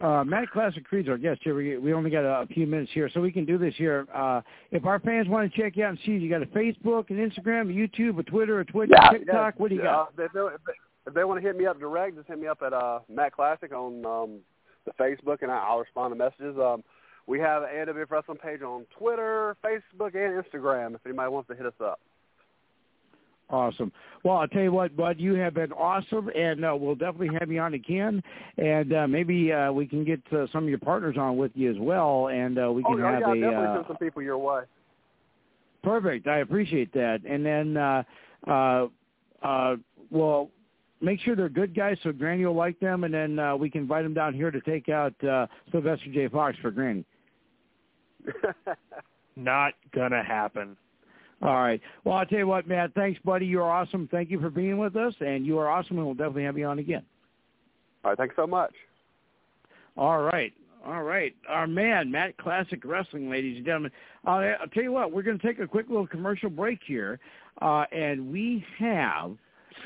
Uh, 0.00 0.24
Matt 0.24 0.50
Classic 0.50 0.82
Creed's 0.84 1.08
our 1.08 1.18
guest 1.18 1.40
here. 1.44 1.54
We, 1.54 1.76
we 1.76 1.92
only 1.92 2.10
got 2.10 2.24
a, 2.24 2.40
a 2.42 2.46
few 2.46 2.66
minutes 2.66 2.90
here, 2.94 3.10
so 3.12 3.20
we 3.20 3.30
can 3.30 3.44
do 3.44 3.58
this 3.58 3.74
here. 3.76 4.06
Uh, 4.12 4.40
if 4.70 4.86
our 4.86 4.98
fans 4.98 5.28
want 5.28 5.52
to 5.52 5.60
check 5.60 5.76
you 5.76 5.84
out 5.84 5.90
and 5.90 5.98
see 6.04 6.12
you, 6.12 6.18
you 6.18 6.30
got 6.30 6.42
a 6.42 6.46
Facebook, 6.46 7.10
an 7.10 7.18
Instagram, 7.18 7.70
a 7.70 7.74
YouTube, 7.74 8.18
a 8.18 8.22
Twitter, 8.22 8.60
a 8.60 8.64
Twitch, 8.64 8.90
Yeah, 8.90 9.10
a 9.10 9.12
TikTok. 9.18 9.54
yeah, 9.54 9.60
what 9.60 9.68
do 9.68 9.74
you 9.76 9.82
yeah, 9.82 10.04
got? 10.06 10.14
If 10.18 10.32
they, 10.32 10.72
if 11.06 11.14
they, 11.14 11.24
want 11.24 11.40
to 11.40 11.46
hit 11.46 11.56
me 11.56 11.66
up 11.66 11.78
direct, 11.80 12.16
just 12.16 12.28
hit 12.28 12.38
me 12.38 12.46
up 12.46 12.62
at 12.64 12.72
uh, 12.72 13.00
Matt 13.08 13.32
Classic 13.32 13.72
on 13.72 14.04
um, 14.06 14.38
the 14.84 14.92
Facebook, 14.92 15.42
and 15.42 15.50
I'll 15.50 15.78
respond 15.80 16.12
to 16.12 16.16
messages. 16.18 16.56
Um, 16.58 16.82
we 17.26 17.38
have 17.38 17.62
an 17.62 17.68
AWF 17.70 18.10
Wrestling 18.10 18.38
page 18.38 18.62
on 18.62 18.84
Twitter, 18.98 19.56
Facebook, 19.64 20.14
and 20.14 20.42
Instagram. 20.42 20.94
If 20.94 21.00
anybody 21.06 21.30
wants 21.30 21.48
to 21.48 21.54
hit 21.56 21.66
us 21.66 21.72
up. 21.82 22.00
Awesome. 23.50 23.92
Well, 24.24 24.38
I'll 24.38 24.48
tell 24.48 24.62
you 24.62 24.72
what, 24.72 24.96
Bud, 24.96 25.16
you 25.20 25.34
have 25.34 25.52
been 25.52 25.72
awesome, 25.72 26.30
and 26.34 26.64
uh, 26.64 26.74
we'll 26.74 26.94
definitely 26.94 27.36
have 27.38 27.50
you 27.50 27.60
on 27.60 27.74
again, 27.74 28.22
and 28.56 28.92
uh, 28.94 29.06
maybe 29.06 29.52
uh, 29.52 29.70
we 29.70 29.86
can 29.86 30.04
get 30.04 30.20
uh, 30.32 30.46
some 30.52 30.62
of 30.64 30.70
your 30.70 30.78
partners 30.78 31.16
on 31.18 31.36
with 31.36 31.52
you 31.54 31.70
as 31.70 31.76
well, 31.78 32.28
and 32.28 32.58
uh, 32.58 32.72
we 32.72 32.82
Oh, 32.86 32.92
can 32.92 32.98
yeah, 33.00 33.12
have 33.12 33.20
yeah, 33.20 33.26
a 33.32 33.34
definitely 33.34 33.66
uh, 33.66 33.74
send 33.74 33.84
some 33.88 33.96
people 33.98 34.22
your 34.22 34.38
way. 34.38 34.62
perfect. 35.82 36.28
I 36.28 36.38
appreciate 36.38 36.94
that, 36.94 37.20
and 37.28 37.44
then 37.44 37.76
uh, 37.76 38.02
uh, 38.48 38.86
uh, 39.42 39.76
well, 40.10 40.48
make 41.02 41.20
sure 41.20 41.36
they're 41.36 41.48
good 41.48 41.74
guys 41.74 41.98
so 42.02 42.12
Granny 42.12 42.46
will 42.46 42.54
like 42.54 42.78
them, 42.80 43.04
and 43.04 43.12
then 43.12 43.38
uh, 43.38 43.56
we 43.56 43.68
can 43.68 43.82
invite 43.82 44.04
them 44.04 44.14
down 44.14 44.34
here 44.34 44.50
to 44.50 44.60
take 44.60 44.88
out 44.88 45.12
uh, 45.24 45.46
Sylvester 45.70 46.10
J. 46.12 46.28
Fox 46.28 46.56
for 46.62 46.70
Granny. 46.70 47.04
not 49.36 49.74
gonna 49.94 50.22
happen. 50.22 50.76
All 51.42 51.56
right. 51.56 51.80
Well, 52.04 52.14
I'll 52.14 52.26
tell 52.26 52.38
you 52.38 52.46
what, 52.46 52.68
Matt. 52.68 52.94
Thanks, 52.94 53.20
buddy. 53.24 53.46
You're 53.46 53.70
awesome. 53.70 54.08
Thank 54.12 54.30
you 54.30 54.40
for 54.40 54.48
being 54.48 54.78
with 54.78 54.94
us, 54.94 55.14
and 55.20 55.44
you 55.44 55.58
are 55.58 55.68
awesome, 55.68 55.98
and 55.98 56.06
we'll 56.06 56.14
definitely 56.14 56.44
have 56.44 56.56
you 56.56 56.66
on 56.66 56.78
again. 56.78 57.02
All 58.04 58.12
right, 58.12 58.18
thanks 58.18 58.36
so 58.36 58.46
much. 58.46 58.72
All 59.96 60.22
right. 60.22 60.52
All 60.86 61.02
right. 61.02 61.34
Our 61.48 61.66
man, 61.66 62.10
Matt 62.10 62.36
Classic 62.38 62.80
Wrestling, 62.84 63.28
ladies 63.28 63.56
and 63.56 63.66
gentlemen. 63.66 63.92
Uh, 64.26 64.54
I'll 64.60 64.68
tell 64.72 64.82
you 64.82 64.92
what, 64.92 65.12
we're 65.12 65.22
going 65.22 65.38
to 65.38 65.46
take 65.46 65.58
a 65.58 65.66
quick 65.66 65.88
little 65.88 66.06
commercial 66.06 66.50
break 66.50 66.80
here, 66.86 67.18
uh, 67.60 67.84
and 67.92 68.32
we 68.32 68.64
have 68.78 69.36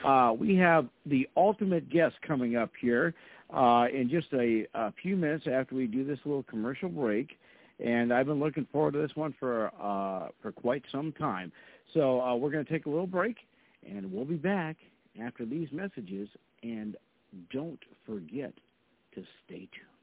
uh, 0.05 0.33
we 0.39 0.57
have 0.57 0.89
the 1.05 1.29
ultimate 1.37 1.89
guest 1.91 2.17
coming 2.27 2.57
up 2.57 2.71
here 2.81 3.15
uh, 3.55 3.87
in 3.93 4.09
just 4.09 4.29
a, 4.33 4.67
a 4.75 4.93
few 5.03 5.17
minutes 5.17 5.47
after 5.51 5.75
we 5.75 5.87
do 5.87 6.05
this 6.05 6.19
little 6.25 6.43
commercial 6.45 6.89
break. 6.89 7.39
And 7.85 8.13
I've 8.13 8.27
been 8.27 8.41
looking 8.41 8.67
forward 8.73 8.93
to 8.95 8.99
this 8.99 9.15
one 9.15 9.35
for 9.39 9.71
uh, 9.81 10.29
for 10.41 10.51
quite 10.51 10.83
some 10.91 11.13
time. 11.13 11.53
So 11.93 12.21
uh, 12.21 12.35
we're 12.35 12.51
going 12.51 12.65
to 12.65 12.73
take 12.73 12.87
a 12.87 12.89
little 12.89 13.07
break, 13.07 13.37
and 13.87 14.11
we'll 14.11 14.25
be 14.25 14.37
back 14.37 14.77
after 15.23 15.45
these 15.45 15.69
messages. 15.73 16.29
And 16.63 16.97
don't 17.53 17.79
forget 18.07 18.53
to 19.15 19.23
stay 19.45 19.69
tuned. 19.73 19.97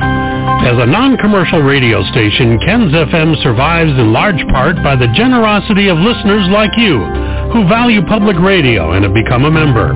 As 0.00 0.74
a 0.78 0.86
non-commercial 0.86 1.60
radio 1.60 2.04
station, 2.12 2.58
Ken's 2.60 2.92
FM 2.92 3.42
survives 3.42 3.90
in 3.90 4.12
large 4.12 4.46
part 4.48 4.76
by 4.84 4.94
the 4.94 5.08
generosity 5.14 5.88
of 5.88 5.98
listeners 5.98 6.46
like 6.50 6.70
you 6.76 7.37
who 7.52 7.66
value 7.68 8.04
public 8.06 8.36
radio 8.38 8.92
and 8.92 9.04
have 9.04 9.14
become 9.14 9.44
a 9.44 9.50
member. 9.50 9.94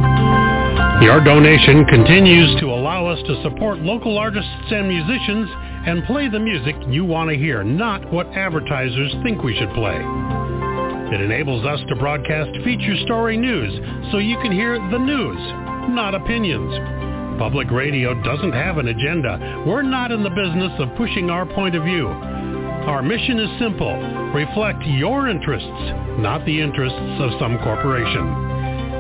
Your 1.03 1.23
donation 1.23 1.85
continues 1.87 2.61
to 2.61 2.67
allow 2.67 3.07
us 3.07 3.19
to 3.27 3.43
support 3.43 3.79
local 3.81 4.17
artists 4.19 4.71
and 4.71 4.89
musicians 4.89 5.49
and 5.87 6.05
play 6.05 6.29
the 6.29 6.39
music 6.39 6.77
you 6.89 7.05
want 7.05 7.29
to 7.29 7.37
hear, 7.37 7.65
not 7.65 8.11
what 8.13 8.27
advertisers 8.29 9.13
think 9.23 9.43
we 9.43 9.57
should 9.57 9.71
play. 9.75 9.97
It 11.13 11.21
enables 11.21 11.67
us 11.67 11.81
to 11.89 11.97
broadcast 11.97 12.57
feature 12.65 12.97
story 13.05 13.37
news 13.37 13.73
so 14.13 14.19
you 14.19 14.39
can 14.41 14.53
hear 14.53 14.79
the 14.79 14.99
news, 14.99 15.39
not 15.91 16.15
opinions. 16.15 16.73
Public 17.39 17.71
radio 17.71 18.15
doesn't 18.23 18.53
have 18.53 18.79
an 18.79 18.89
agenda. 18.89 19.65
We're 19.67 19.83
not 19.83 20.13
in 20.13 20.23
the 20.23 20.31
business 20.31 20.73
of 20.79 20.97
pushing 20.97 21.29
our 21.29 21.45
point 21.45 21.75
of 21.75 21.83
view. 21.83 22.09
Our 22.87 23.01
mission 23.01 23.39
is 23.39 23.49
simple. 23.61 23.95
Reflect 24.35 24.83
your 24.83 25.29
interests, 25.29 25.71
not 26.19 26.45
the 26.45 26.61
interests 26.61 26.99
of 26.99 27.31
some 27.39 27.57
corporation. 27.59 28.27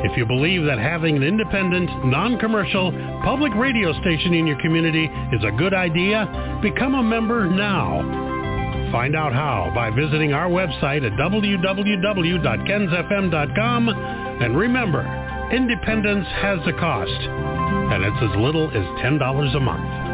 If 0.04 0.16
you 0.16 0.24
believe 0.24 0.64
that 0.66 0.78
having 0.78 1.16
an 1.16 1.24
independent, 1.24 1.90
non-commercial, 2.06 2.92
public 3.24 3.52
radio 3.56 3.92
station 4.00 4.34
in 4.34 4.46
your 4.46 4.60
community 4.60 5.10
is 5.32 5.42
a 5.42 5.50
good 5.50 5.74
idea, 5.74 6.60
become 6.62 6.94
a 6.94 7.02
member 7.02 7.50
now. 7.50 8.92
Find 8.92 9.16
out 9.16 9.32
how 9.32 9.72
by 9.74 9.90
visiting 9.90 10.32
our 10.32 10.48
website 10.48 11.04
at 11.04 11.18
www.kensfm.com 11.18 13.88
and 13.88 14.56
remember, 14.56 15.48
independence 15.52 16.28
has 16.40 16.60
a 16.66 16.72
cost, 16.74 17.10
and 17.10 18.04
it's 18.04 18.22
as 18.22 18.30
little 18.40 18.68
as 18.68 18.84
$10 19.02 19.56
a 19.56 19.60
month. 19.60 20.11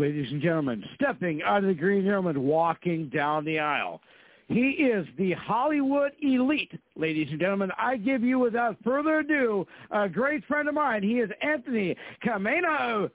Ladies 0.00 0.32
and 0.32 0.40
gentlemen, 0.40 0.82
stepping 0.94 1.42
out 1.42 1.58
of 1.58 1.64
the 1.64 1.74
green 1.74 2.06
room 2.06 2.26
and 2.26 2.38
walking 2.38 3.10
down 3.10 3.44
the 3.44 3.58
aisle. 3.58 4.00
He 4.48 4.70
is 4.70 5.06
the 5.18 5.32
Hollywood 5.32 6.12
elite, 6.22 6.72
ladies 6.96 7.28
and 7.30 7.38
gentlemen. 7.38 7.70
I 7.76 7.98
give 7.98 8.22
you, 8.22 8.38
without 8.38 8.78
further 8.82 9.18
ado, 9.18 9.66
a 9.90 10.08
great 10.08 10.42
friend 10.46 10.70
of 10.70 10.74
mine. 10.74 11.02
He 11.02 11.16
is 11.18 11.28
Anthony 11.42 11.94
Camino. 12.22 13.10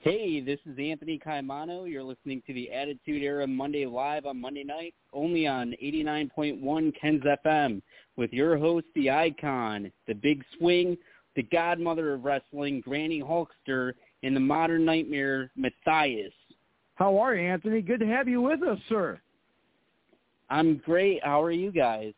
Hey, 0.00 0.40
this 0.40 0.58
is 0.64 0.78
Anthony 0.78 1.18
Caimano. 1.18 1.86
You're 1.86 2.02
listening 2.02 2.42
to 2.46 2.54
the 2.54 2.72
Attitude 2.72 3.22
Era 3.22 3.46
Monday 3.46 3.84
Live 3.84 4.24
on 4.24 4.40
Monday 4.40 4.64
night, 4.64 4.94
only 5.12 5.46
on 5.46 5.74
89.1 5.82 6.98
Ken's 6.98 7.24
FM, 7.24 7.82
with 8.16 8.32
your 8.32 8.56
host, 8.56 8.86
the 8.94 9.10
icon, 9.10 9.92
the 10.08 10.14
big 10.14 10.42
swing, 10.56 10.96
the 11.36 11.42
godmother 11.42 12.14
of 12.14 12.24
wrestling, 12.24 12.80
Granny 12.80 13.20
Hulkster, 13.20 13.92
and 14.24 14.34
the 14.34 14.40
modern 14.40 14.84
nightmare, 14.84 15.50
Matthias. 15.56 16.32
How 16.94 17.18
are 17.18 17.34
you, 17.34 17.46
Anthony? 17.48 17.82
Good 17.82 18.00
to 18.00 18.06
have 18.06 18.28
you 18.28 18.40
with 18.40 18.62
us, 18.62 18.78
sir. 18.88 19.20
I'm 20.48 20.76
great. 20.78 21.24
How 21.24 21.42
are 21.42 21.50
you 21.50 21.70
guys? 21.70 22.14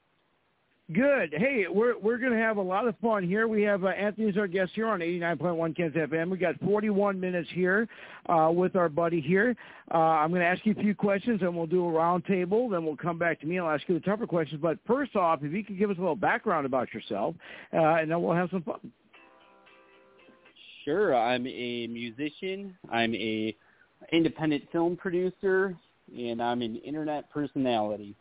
Good. 0.93 1.35
Hey, 1.37 1.67
we're 1.69 1.99
we're 1.99 2.19
going 2.19 2.31
to 2.31 2.39
have 2.39 2.59
a 2.59 2.63
lot 2.63 2.87
of 2.87 2.97
fun 2.99 3.25
here. 3.25 3.49
We 3.49 3.63
have 3.63 3.85
uh, 3.85 3.89
Anthony's 3.89 4.37
our 4.37 4.47
guest 4.47 4.71
here 4.77 4.87
on 4.87 5.01
89.1 5.01 5.77
Ken's 5.77 5.95
FM. 5.95 6.31
We 6.31 6.39
got 6.39 6.61
41 6.61 7.19
minutes 7.19 7.49
here 7.53 7.89
uh, 8.29 8.53
with 8.55 8.77
our 8.77 8.89
buddy 8.89 9.21
here. 9.21 9.57
Uh, 9.93 9.97
I'm 9.97 10.31
going 10.31 10.43
to 10.43 10.47
ask 10.47 10.65
you 10.65 10.77
a 10.79 10.81
few 10.81 10.95
questions, 10.95 11.43
and 11.43 11.57
we'll 11.57 11.67
do 11.67 11.85
a 11.85 11.91
round 11.91 12.25
table. 12.27 12.69
Then 12.69 12.85
we'll 12.85 12.97
come 12.97 13.19
back 13.19 13.41
to 13.41 13.47
me. 13.47 13.57
And 13.57 13.67
I'll 13.67 13.75
ask 13.75 13.83
you 13.89 13.99
the 13.99 14.05
tougher 14.05 14.29
questions. 14.29 14.61
But 14.63 14.79
first 14.87 15.17
off, 15.17 15.41
if 15.43 15.53
you 15.53 15.65
could 15.65 15.77
give 15.77 15.91
us 15.91 15.97
a 15.97 16.01
little 16.01 16.15
background 16.15 16.67
about 16.67 16.95
yourself, 16.95 17.35
uh, 17.73 17.79
and 17.79 18.09
then 18.09 18.23
we'll 18.23 18.37
have 18.37 18.51
some 18.51 18.63
fun. 18.63 18.79
Sure. 20.87 21.15
I'm 21.15 21.47
a 21.47 21.87
musician. 21.89 22.79
I'm 22.91 23.15
a 23.15 23.55
independent 24.13 24.65
film 24.73 24.97
producer, 24.97 25.77
and 26.17 26.41
I'm 26.43 26.63
an 26.63 26.77
internet 26.77 27.29
personality 27.31 28.17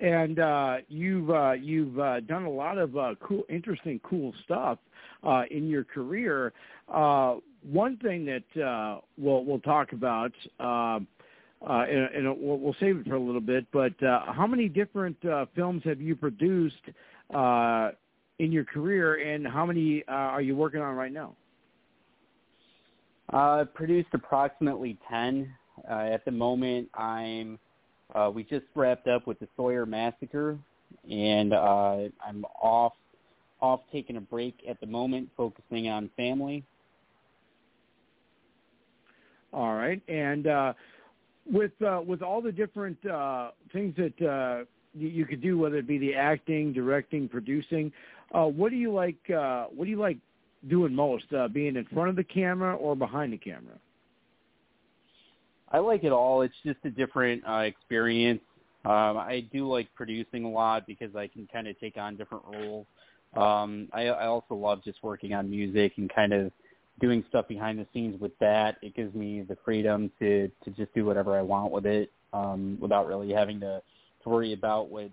and 0.00 0.38
uh, 0.38 0.76
you've 0.88 1.30
uh, 1.30 1.52
you've 1.52 1.98
uh, 1.98 2.20
done 2.20 2.44
a 2.44 2.50
lot 2.50 2.78
of 2.78 2.96
uh, 2.96 3.14
cool, 3.20 3.44
interesting, 3.48 4.00
cool 4.02 4.34
stuff 4.44 4.78
uh, 5.22 5.44
in 5.50 5.68
your 5.68 5.84
career. 5.84 6.52
Uh, 6.92 7.36
one 7.62 7.96
thing 7.98 8.24
that 8.26 8.62
uh, 8.62 9.00
we'll 9.16 9.44
we'll 9.44 9.60
talk 9.60 9.92
about, 9.92 10.32
uh, 10.60 10.98
uh, 11.66 11.84
and, 11.88 12.14
and 12.14 12.40
we'll, 12.40 12.58
we'll 12.58 12.76
save 12.80 12.98
it 12.98 13.06
for 13.06 13.14
a 13.14 13.20
little 13.20 13.40
bit. 13.40 13.66
But 13.72 14.00
uh, 14.02 14.32
how 14.32 14.46
many 14.46 14.68
different 14.68 15.22
uh, 15.24 15.46
films 15.54 15.82
have 15.84 16.00
you 16.00 16.16
produced 16.16 16.82
uh, 17.32 17.90
in 18.38 18.52
your 18.52 18.64
career, 18.64 19.34
and 19.34 19.46
how 19.46 19.64
many 19.64 20.04
uh, 20.08 20.12
are 20.12 20.42
you 20.42 20.56
working 20.56 20.80
on 20.80 20.94
right 20.94 21.12
now? 21.12 21.34
Uh, 23.32 23.60
I've 23.60 23.74
produced 23.74 24.08
approximately 24.12 24.98
ten. 25.10 25.52
Uh, 25.90 25.94
at 25.94 26.24
the 26.24 26.30
moment, 26.30 26.88
I'm 26.94 27.58
uh, 28.14 28.30
we 28.32 28.44
just 28.44 28.66
wrapped 28.74 29.08
up 29.08 29.26
with 29.26 29.38
the 29.40 29.48
Sawyer 29.56 29.86
massacre, 29.86 30.58
and 31.10 31.52
uh, 31.52 32.08
I'm 32.24 32.44
off 32.62 32.92
off 33.60 33.80
taking 33.92 34.16
a 34.16 34.20
break 34.20 34.54
at 34.68 34.78
the 34.80 34.86
moment, 34.86 35.30
focusing 35.36 35.88
on 35.88 36.10
family. 36.16 36.64
All 39.52 39.74
right, 39.74 40.02
and 40.08 40.46
uh, 40.46 40.72
with 41.50 41.72
uh, 41.86 42.00
with 42.04 42.22
all 42.22 42.42
the 42.42 42.52
different 42.52 43.04
uh, 43.06 43.50
things 43.72 43.94
that 43.96 44.26
uh, 44.26 44.64
you, 44.94 45.08
you 45.08 45.24
could 45.24 45.40
do, 45.40 45.58
whether 45.58 45.76
it 45.76 45.86
be 45.86 45.98
the 45.98 46.14
acting, 46.14 46.72
directing, 46.72 47.28
producing, 47.28 47.92
uh, 48.34 48.46
what 48.46 48.70
do 48.70 48.76
you 48.76 48.92
like? 48.92 49.18
Uh, 49.30 49.66
what 49.74 49.84
do 49.84 49.90
you 49.90 49.98
like 49.98 50.18
doing 50.68 50.94
most? 50.94 51.32
Uh, 51.32 51.48
being 51.48 51.76
in 51.76 51.84
front 51.86 52.10
of 52.10 52.16
the 52.16 52.24
camera 52.24 52.74
or 52.74 52.96
behind 52.96 53.32
the 53.32 53.38
camera? 53.38 53.78
I 55.70 55.78
like 55.78 56.04
it 56.04 56.12
all. 56.12 56.42
It's 56.42 56.54
just 56.64 56.78
a 56.84 56.90
different 56.90 57.42
uh, 57.48 57.58
experience. 57.58 58.40
Um, 58.84 59.16
I 59.16 59.46
do 59.52 59.66
like 59.66 59.88
producing 59.94 60.44
a 60.44 60.50
lot 60.50 60.86
because 60.86 61.16
I 61.16 61.26
can 61.26 61.48
kind 61.52 61.66
of 61.68 61.78
take 61.80 61.96
on 61.96 62.16
different 62.16 62.44
roles. 62.44 62.86
Um, 63.34 63.88
I, 63.92 64.06
I 64.06 64.26
also 64.26 64.54
love 64.54 64.84
just 64.84 65.02
working 65.02 65.32
on 65.32 65.50
music 65.50 65.94
and 65.96 66.12
kind 66.14 66.32
of 66.32 66.52
doing 67.00 67.24
stuff 67.28 67.48
behind 67.48 67.78
the 67.78 67.86
scenes 67.92 68.20
with 68.20 68.38
that. 68.38 68.76
It 68.82 68.94
gives 68.94 69.14
me 69.14 69.42
the 69.42 69.56
freedom 69.64 70.10
to 70.20 70.50
to 70.64 70.70
just 70.70 70.94
do 70.94 71.04
whatever 71.04 71.36
I 71.36 71.42
want 71.42 71.72
with 71.72 71.86
it 71.86 72.12
um, 72.32 72.76
without 72.80 73.06
really 73.06 73.32
having 73.32 73.58
to, 73.60 73.80
to 74.22 74.28
worry 74.28 74.52
about 74.52 74.90
what 74.90 75.10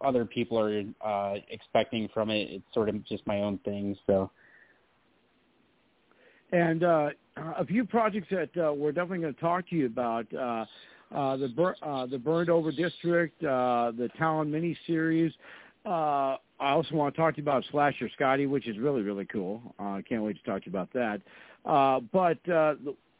other 0.00 0.24
people 0.24 0.58
are 0.58 0.82
uh, 1.04 1.38
expecting 1.50 2.08
from 2.12 2.30
it. 2.30 2.48
It's 2.50 2.74
sort 2.74 2.88
of 2.88 3.04
just 3.06 3.26
my 3.26 3.40
own 3.40 3.58
thing. 3.58 3.96
So. 4.06 4.30
And 6.52 6.82
uh, 6.82 7.10
a 7.36 7.64
few 7.64 7.84
projects 7.84 8.28
that 8.30 8.50
uh, 8.56 8.72
we're 8.72 8.92
definitely 8.92 9.20
going 9.20 9.34
to 9.34 9.40
talk 9.40 9.68
to 9.70 9.76
you 9.76 9.86
about. 9.86 10.26
Uh, 10.34 10.64
uh, 11.14 11.36
the 11.36 11.48
bur- 11.48 11.76
uh, 11.82 12.06
the 12.06 12.18
Burned 12.18 12.50
Over 12.50 12.70
District, 12.70 13.42
uh, 13.42 13.92
the 13.96 14.08
Talon 14.16 14.50
miniseries. 14.50 15.32
Uh, 15.84 16.36
I 16.60 16.70
also 16.72 16.94
want 16.94 17.14
to 17.14 17.20
talk 17.20 17.34
to 17.34 17.38
you 17.38 17.44
about 17.44 17.64
Slasher 17.70 18.08
Scotty, 18.14 18.46
which 18.46 18.68
is 18.68 18.78
really 18.78 19.02
really 19.02 19.24
cool. 19.24 19.74
I 19.78 19.98
uh, 19.98 20.02
can't 20.02 20.22
wait 20.22 20.36
to 20.36 20.42
talk 20.48 20.62
to 20.62 20.70
you 20.70 20.78
about 20.78 20.92
that. 20.92 21.20
Uh, 21.64 22.00
but 22.12 22.48
uh, 22.48 22.74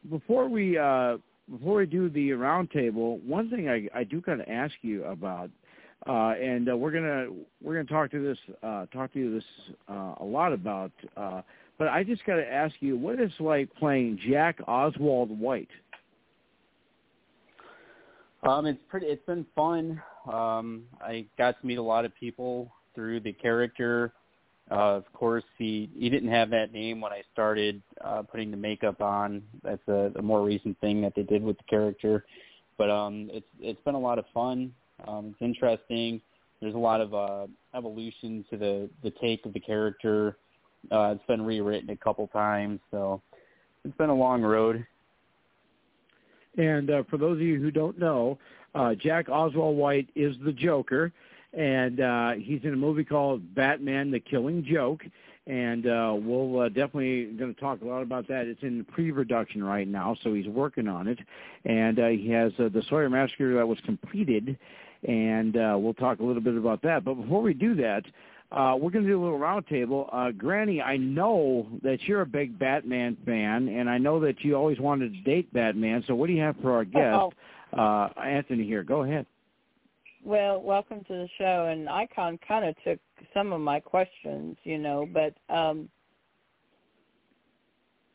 before 0.08 0.48
we 0.48 0.78
uh, 0.78 1.16
before 1.50 1.78
we 1.78 1.86
do 1.86 2.08
the 2.08 2.30
roundtable, 2.30 3.22
one 3.24 3.50
thing 3.50 3.68
I, 3.68 3.88
I 3.98 4.04
do 4.04 4.20
kind 4.20 4.40
of 4.40 4.48
ask 4.48 4.74
you 4.82 5.04
about, 5.04 5.50
uh, 6.06 6.34
and 6.40 6.70
uh, 6.70 6.76
we're 6.76 6.90
gonna 6.90 7.26
we're 7.62 7.74
gonna 7.74 7.84
talk 7.84 8.10
to 8.10 8.22
this 8.22 8.38
uh, 8.62 8.86
talk 8.86 9.12
to 9.12 9.18
you 9.18 9.34
this 9.34 9.44
uh, 9.88 10.14
a 10.20 10.24
lot 10.24 10.52
about. 10.52 10.92
Uh, 11.16 11.42
but 11.78 11.88
I 11.88 12.04
just 12.04 12.24
got 12.26 12.36
to 12.36 12.46
ask 12.46 12.74
you, 12.80 12.96
what 12.96 13.18
is 13.18 13.32
like 13.40 13.74
playing 13.76 14.18
Jack 14.28 14.60
Oswald 14.66 15.30
White? 15.38 15.68
Um, 18.42 18.66
it's 18.66 18.80
pretty. 18.88 19.06
It's 19.06 19.24
been 19.26 19.46
fun. 19.54 20.00
Um, 20.30 20.84
I 21.00 21.26
got 21.36 21.60
to 21.60 21.66
meet 21.66 21.78
a 21.78 21.82
lot 21.82 22.04
of 22.04 22.14
people 22.14 22.70
through 22.94 23.20
the 23.20 23.32
character. 23.32 24.12
Uh, 24.70 24.96
of 24.96 25.12
course, 25.12 25.44
he 25.58 25.90
he 25.98 26.08
didn't 26.08 26.30
have 26.30 26.48
that 26.50 26.72
name 26.72 27.00
when 27.00 27.12
I 27.12 27.22
started 27.32 27.82
uh, 28.02 28.22
putting 28.22 28.50
the 28.50 28.56
makeup 28.56 29.02
on. 29.02 29.42
That's 29.62 29.86
a, 29.88 30.12
a 30.16 30.22
more 30.22 30.42
recent 30.42 30.78
thing 30.80 31.02
that 31.02 31.14
they 31.14 31.22
did 31.22 31.42
with 31.42 31.58
the 31.58 31.64
character. 31.64 32.24
But 32.78 32.88
um, 32.88 33.28
it's 33.32 33.46
it's 33.58 33.80
been 33.84 33.94
a 33.94 34.00
lot 34.00 34.18
of 34.18 34.24
fun. 34.32 34.72
Um, 35.06 35.28
it's 35.28 35.42
interesting. 35.42 36.20
There's 36.60 36.74
a 36.74 36.78
lot 36.78 37.00
of 37.00 37.14
uh, 37.14 37.46
evolution 37.74 38.44
to 38.50 38.56
the 38.56 38.90
the 39.02 39.10
take 39.20 39.44
of 39.46 39.52
the 39.52 39.60
character. 39.60 40.36
Uh, 40.90 41.14
it's 41.16 41.26
been 41.26 41.42
rewritten 41.42 41.90
a 41.90 41.96
couple 41.96 42.26
times, 42.28 42.80
so 42.90 43.20
it's 43.84 43.96
been 43.96 44.10
a 44.10 44.14
long 44.14 44.42
road. 44.42 44.86
And 46.58 46.90
uh, 46.90 47.02
for 47.08 47.16
those 47.16 47.36
of 47.36 47.42
you 47.42 47.60
who 47.60 47.70
don't 47.70 47.98
know, 47.98 48.38
uh, 48.74 48.94
Jack 48.94 49.28
Oswald 49.28 49.76
White 49.76 50.08
is 50.14 50.36
the 50.44 50.52
Joker, 50.52 51.12
and 51.52 52.00
uh, 52.00 52.32
he's 52.32 52.60
in 52.64 52.72
a 52.72 52.76
movie 52.76 53.04
called 53.04 53.54
Batman: 53.54 54.10
The 54.10 54.20
Killing 54.20 54.64
Joke. 54.64 55.02
And 55.46 55.86
uh, 55.86 56.14
we'll 56.16 56.60
uh, 56.60 56.68
definitely 56.68 57.24
going 57.24 57.52
to 57.52 57.60
talk 57.60 57.80
a 57.80 57.84
lot 57.84 58.02
about 58.02 58.28
that. 58.28 58.46
It's 58.46 58.62
in 58.62 58.84
pre-production 58.84 59.64
right 59.64 59.88
now, 59.88 60.16
so 60.22 60.32
he's 60.32 60.46
working 60.46 60.86
on 60.86 61.08
it. 61.08 61.18
And 61.64 61.98
uh, 61.98 62.08
he 62.08 62.30
has 62.30 62.52
uh, 62.60 62.68
the 62.68 62.82
Sawyer 62.88 63.10
Massacre 63.10 63.56
that 63.56 63.66
was 63.66 63.78
completed, 63.84 64.56
and 65.06 65.56
uh, 65.56 65.76
we'll 65.78 65.94
talk 65.94 66.20
a 66.20 66.24
little 66.24 66.42
bit 66.42 66.56
about 66.56 66.82
that. 66.82 67.04
But 67.04 67.14
before 67.14 67.42
we 67.42 67.54
do 67.54 67.74
that, 67.76 68.04
uh, 68.52 68.74
we're 68.80 68.90
going 68.90 69.04
to 69.04 69.10
do 69.10 69.20
a 69.20 69.22
little 69.22 69.38
roundtable. 69.38 70.08
Uh, 70.12 70.32
Granny, 70.32 70.82
I 70.82 70.96
know 70.96 71.68
that 71.82 72.02
you're 72.02 72.22
a 72.22 72.26
big 72.26 72.58
Batman 72.58 73.16
fan, 73.24 73.68
and 73.68 73.88
I 73.88 73.98
know 73.98 74.18
that 74.20 74.42
you 74.42 74.56
always 74.56 74.80
wanted 74.80 75.12
to 75.12 75.20
date 75.20 75.52
Batman. 75.52 76.02
So 76.06 76.14
what 76.14 76.26
do 76.26 76.32
you 76.32 76.42
have 76.42 76.56
for 76.60 76.72
our 76.72 76.84
guest, 76.84 77.34
uh, 77.76 78.08
Anthony? 78.20 78.64
Here, 78.64 78.82
go 78.82 79.04
ahead. 79.04 79.26
Well, 80.24 80.60
welcome 80.60 81.00
to 81.04 81.12
the 81.12 81.28
show. 81.38 81.68
And 81.70 81.88
Icon 81.88 82.38
kind 82.46 82.64
of 82.66 82.74
took 82.84 82.98
some 83.32 83.52
of 83.52 83.60
my 83.60 83.80
questions, 83.80 84.56
you 84.64 84.78
know, 84.78 85.08
but 85.10 85.34
um, 85.54 85.88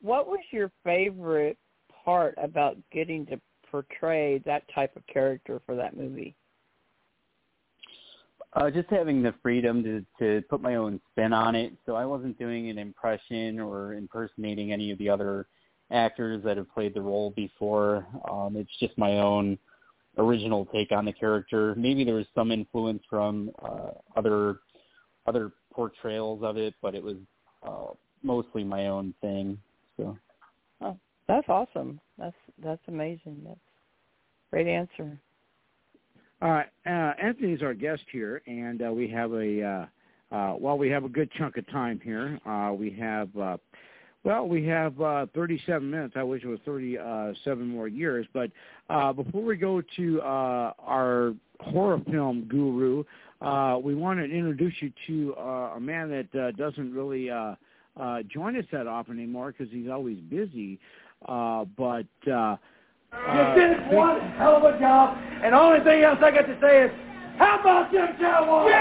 what 0.02 0.28
was 0.28 0.42
your 0.52 0.72
favorite 0.84 1.58
part 2.04 2.36
about 2.38 2.78
getting 2.92 3.26
to 3.28 3.40
portray 3.72 4.38
that 4.46 4.64
type 4.74 4.96
of 4.96 5.08
character 5.08 5.62
for 5.66 5.76
that 5.76 5.98
movie? 5.98 6.36
Uh, 8.56 8.72
just 8.72 8.90
having 8.90 9.22
the 9.22 9.34
freedom 9.44 9.84
to 9.84 10.06
to 10.18 10.42
put 10.48 10.62
my 10.62 10.76
own 10.76 11.00
spin 11.12 11.34
on 11.34 11.56
it. 11.56 11.74
So 11.86 11.96
I 11.96 12.06
wasn't 12.06 12.40
doing 12.40 12.70
an 12.70 12.78
impression 12.78 13.60
or 13.60 13.94
impersonating 13.94 14.72
any 14.72 14.92
of 14.92 14.98
the 14.98 15.10
other 15.10 15.48
actors 15.92 16.42
that 16.46 16.56
have 16.56 16.72
played 16.74 16.94
the 16.94 17.02
role 17.02 17.32
before. 17.36 18.08
Um, 18.32 18.56
it's 18.56 18.72
just 18.80 18.98
my 18.98 19.20
own 19.20 19.58
original 20.18 20.66
take 20.68 20.94
on 20.94 21.04
the 21.04 21.12
character. 21.12 21.76
Maybe 21.76 22.06
there 22.06 22.16
was 22.16 22.28
some 22.34 22.52
influence 22.52 23.04
from 23.10 23.52
uh, 23.62 23.90
other 24.16 24.60
other 25.28 25.52
portrayals 25.74 26.42
of 26.42 26.56
it, 26.56 26.76
but 26.82 26.96
it 26.96 27.04
was 27.04 27.18
uh, 27.68 27.94
mostly 28.24 28.64
my 28.64 28.88
own 28.88 29.14
thing. 29.20 29.58
So. 29.98 30.18
Oh, 30.82 30.98
that's 31.28 31.50
awesome. 31.50 32.00
That's 32.18 32.36
that's 32.64 32.82
amazing. 32.88 33.42
That's 33.46 33.60
great 34.50 34.68
answer. 34.68 35.20
Uh, 36.42 36.64
uh, 36.86 37.14
Anthony's 37.22 37.62
our 37.62 37.74
guest 37.74 38.04
here, 38.12 38.42
and 38.46 38.82
uh, 38.82 38.92
we 38.92 39.08
have 39.08 39.32
a 39.34 39.64
uh, 39.64 40.36
uh, 40.36 40.56
well, 40.60 40.78
we 40.78 40.90
have 40.90 41.06
a 41.06 41.10
good 41.10 41.32
chunk 41.38 41.58
of 41.58 41.68
time 41.72 42.00
here. 42.04 42.40
Uh, 42.46 42.74
we 42.74 42.92
have 42.92 43.30
uh, 43.38 43.58
well, 44.24 44.48
we 44.48 44.66
have 44.66 45.00
uh, 45.00 45.28
37 45.36 45.90
minutes. 45.90 46.16
I 46.18 46.24
wish 46.24 46.44
it 46.44 46.48
was 46.48 46.60
37 46.66 47.68
more 47.68 47.88
years. 47.88 48.26
But 48.34 48.50
uh, 48.90 49.14
before 49.14 49.44
we 49.44 49.56
go 49.56 49.84
to 49.98 50.22
uh, 50.22 50.74
our 50.80 51.36
horror 51.60 52.02
film 52.10 52.46
guru, 52.50 53.04
uh, 53.42 53.78
we 53.82 53.94
want 53.94 54.20
to 54.20 54.26
introduce 54.26 54.74
you 54.82 54.92
to 55.06 55.36
uh, 55.38 55.74
a 55.76 55.80
man 55.80 56.10
that 56.10 56.40
uh, 56.40 56.52
doesn't 56.52 56.92
really 56.92 57.30
uh, 57.30 57.54
uh, 58.00 58.24
join 58.24 58.58
us 58.58 58.66
that 58.72 58.88
often 58.88 59.18
anymore 59.18 59.54
because 59.56 59.72
he's 59.72 59.90
always 59.90 60.18
busy. 60.22 60.80
Uh, 61.28 61.66
but 61.78 62.08
uh, 62.32 62.58
you 63.34 63.44
did 63.56 63.94
one 63.94 64.22
hell 64.38 64.58
of 64.58 64.64
a 64.64 64.80
job, 64.80 65.18
and 65.44 65.54
the 65.54 65.60
only 65.60 65.84
thing 65.84 66.04
else 66.04 66.20
I 66.22 66.32
got 66.32 66.48
to 66.48 66.58
say 66.62 66.84
is, 66.86 66.92
how 67.38 67.60
about 67.60 67.92
them 67.92 68.16
Cowboys? 68.20 68.74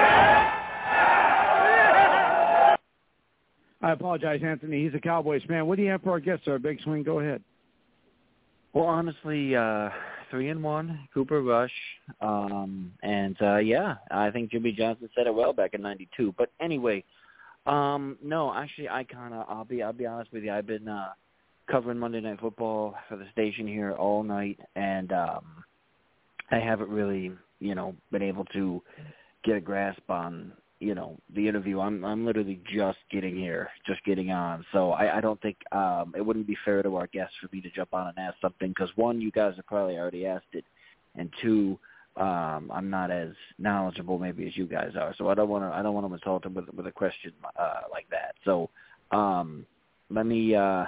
I 3.82 3.90
apologize, 3.93 4.40
Anthony. 4.43 4.85
He's 4.85 4.94
a 4.94 5.01
Cowboys 5.01 5.43
fan. 5.47 5.66
What 5.66 5.77
do 5.77 5.82
you 5.82 5.90
have 5.90 6.02
for 6.02 6.12
our 6.12 6.20
guest, 6.20 6.44
sir? 6.44 6.59
Big 6.59 6.81
swing. 6.82 7.02
Go 7.02 7.20
ahead. 7.20 7.43
Well, 8.73 8.86
honestly, 8.86 9.55
uh, 9.55 9.90
three 10.31 10.48
and 10.48 10.62
one, 10.62 11.06
Cooper 11.12 11.43
Rush, 11.43 11.70
um, 12.20 12.93
and 13.02 13.36
uh, 13.43 13.59
yeah, 13.59 13.97
I 14.11 14.31
think 14.31 14.51
Jimmy 14.51 14.73
Johnson 14.73 15.09
said 15.15 15.27
it 15.27 15.35
well 15.35 15.52
back 15.52 15.74
in 15.74 15.82
'92. 15.82 16.35
But 16.36 16.51
anyway, 16.61 17.05
um, 17.66 18.19
no, 18.23 18.52
actually, 18.55 18.89
I 18.89 19.05
kind 19.05 19.35
of, 19.35 19.47
I'll 19.48 19.65
be, 19.65 19.82
I'll 19.82 19.93
be 19.93 20.06
honest 20.06 20.32
with 20.32 20.44
you. 20.44 20.52
I've 20.52 20.66
been 20.66 20.89
uh, 20.89 21.11
covering 21.70 21.99
Monday 21.99 22.20
Night 22.20 22.41
Football 22.41 22.95
for 23.09 23.16
the 23.16 23.27
station 23.32 23.66
here 23.66 23.93
all 23.93 24.23
night, 24.23 24.59
and 24.77 25.12
um, 25.12 25.65
I 26.51 26.59
haven't 26.59 26.91
really, 26.91 27.32
you 27.61 27.74
know, 27.74 27.95
been 28.11 28.23
able 28.23 28.45
to 28.47 28.82
get 29.45 29.57
a 29.57 29.61
grasp 29.61 30.09
on 30.09 30.53
you 30.81 30.95
know 30.95 31.16
the 31.35 31.49
interview. 31.49 31.81
I'm 31.81 32.05
I'm 32.05 32.27
literally 32.27 32.61
just 32.74 32.99
getting 33.11 33.36
here, 33.36 33.70
just 33.86 34.05
getting 34.05 34.31
on. 34.31 34.65
So 34.73 34.93
I, 34.93 35.19
I 35.19 35.20
don't 35.20 35.41
think 35.41 35.57
um, 35.73 36.12
it 36.16 36.20
wouldn't 36.20 36.47
be 36.47 36.57
fair 36.65 36.82
to 36.82 36.97
our 36.97 37.07
guests 37.07 37.35
for 37.41 37.49
me 37.55 37.61
to 37.62 37.70
jump 37.70 37.95
on 37.95 38.09
and 38.09 38.19
ask 38.19 38.36
something 38.41 38.69
because 38.69 38.91
one, 38.97 39.20
you 39.20 39.31
guys 39.31 39.55
have 39.57 39.66
probably 39.66 39.97
already 39.97 40.27
asked 40.27 40.53
it, 40.53 40.65
and 41.16 41.31
two, 41.41 41.78
um, 42.16 42.70
I'm 42.73 42.91
not 42.91 43.11
as 43.11 43.31
knowledgeable 43.59 44.19
maybe 44.19 44.47
as 44.47 44.57
you 44.57 44.66
guys 44.66 44.93
are. 44.99 45.15
So 45.16 45.28
I 45.28 45.35
don't 45.35 45.49
want 45.49 45.65
to 45.65 45.74
I 45.74 45.82
don't 45.82 45.95
want 45.95 46.07
to 46.07 46.15
insult 46.15 46.43
them 46.43 46.55
with 46.55 46.69
with 46.74 46.86
a 46.86 46.93
question 46.93 47.32
uh, 47.59 47.82
like 47.91 48.07
that. 48.11 48.35
So 48.45 48.69
um, 49.11 49.65
let 50.11 50.27
me 50.27 50.55
uh, 50.55 50.86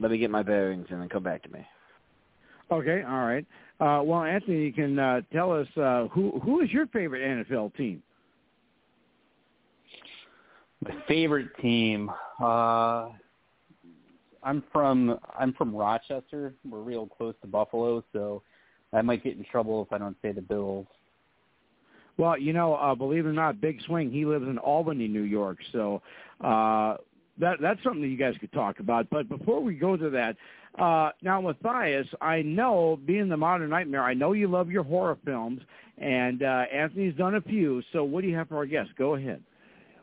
let 0.00 0.10
me 0.10 0.18
get 0.18 0.30
my 0.30 0.42
bearings 0.42 0.86
and 0.90 1.00
then 1.00 1.08
come 1.08 1.22
back 1.22 1.42
to 1.42 1.48
me. 1.50 1.64
Okay, 2.72 3.02
all 3.02 3.26
right. 3.26 3.44
Uh, 3.80 4.02
well, 4.02 4.22
Anthony, 4.22 4.64
you 4.64 4.72
can 4.72 4.98
uh, 4.98 5.20
tell 5.32 5.52
us 5.52 5.66
uh, 5.76 6.06
who 6.08 6.40
who 6.42 6.60
is 6.60 6.70
your 6.70 6.86
favorite 6.88 7.22
NFL 7.22 7.74
team? 7.76 8.02
My 10.84 10.94
favorite 11.06 11.48
team. 11.60 12.10
Uh, 12.40 13.08
I'm 14.42 14.62
from 14.72 15.18
I'm 15.38 15.52
from 15.54 15.74
Rochester. 15.74 16.54
We're 16.68 16.80
real 16.80 17.06
close 17.06 17.34
to 17.42 17.48
Buffalo, 17.48 18.04
so 18.12 18.42
I 18.92 19.02
might 19.02 19.22
get 19.24 19.36
in 19.36 19.44
trouble 19.44 19.82
if 19.82 19.92
I 19.92 19.98
don't 19.98 20.16
say 20.22 20.32
the 20.32 20.42
Bills. 20.42 20.86
Well, 22.16 22.38
you 22.38 22.52
know, 22.52 22.74
uh, 22.74 22.94
believe 22.94 23.24
it 23.24 23.30
or 23.30 23.32
not, 23.32 23.60
Big 23.60 23.80
Swing, 23.86 24.10
he 24.10 24.26
lives 24.26 24.46
in 24.46 24.58
Albany, 24.58 25.08
New 25.08 25.22
York. 25.22 25.58
So 25.72 26.02
uh, 26.42 26.96
that 27.40 27.58
that's 27.60 27.82
something 27.82 28.02
that 28.02 28.08
you 28.08 28.16
guys 28.16 28.34
could 28.40 28.52
talk 28.52 28.80
about. 28.80 29.08
But 29.10 29.28
before 29.28 29.60
we 29.62 29.74
go 29.74 29.96
to 29.96 30.10
that, 30.10 30.36
uh, 30.78 31.10
now 31.22 31.40
Matthias, 31.40 32.06
I 32.20 32.42
know, 32.42 32.98
being 33.06 33.28
the 33.28 33.36
Modern 33.36 33.70
Nightmare, 33.70 34.02
I 34.02 34.14
know 34.14 34.32
you 34.32 34.48
love 34.48 34.70
your 34.70 34.84
horror 34.84 35.18
films, 35.24 35.60
and 35.98 36.42
uh, 36.42 36.64
Anthony's 36.72 37.14
done 37.16 37.34
a 37.34 37.40
few. 37.40 37.82
So 37.92 38.04
what 38.04 38.22
do 38.22 38.28
you 38.28 38.36
have 38.36 38.48
for 38.48 38.56
our 38.56 38.66
guests? 38.66 38.92
Go 38.96 39.14
ahead. 39.16 39.42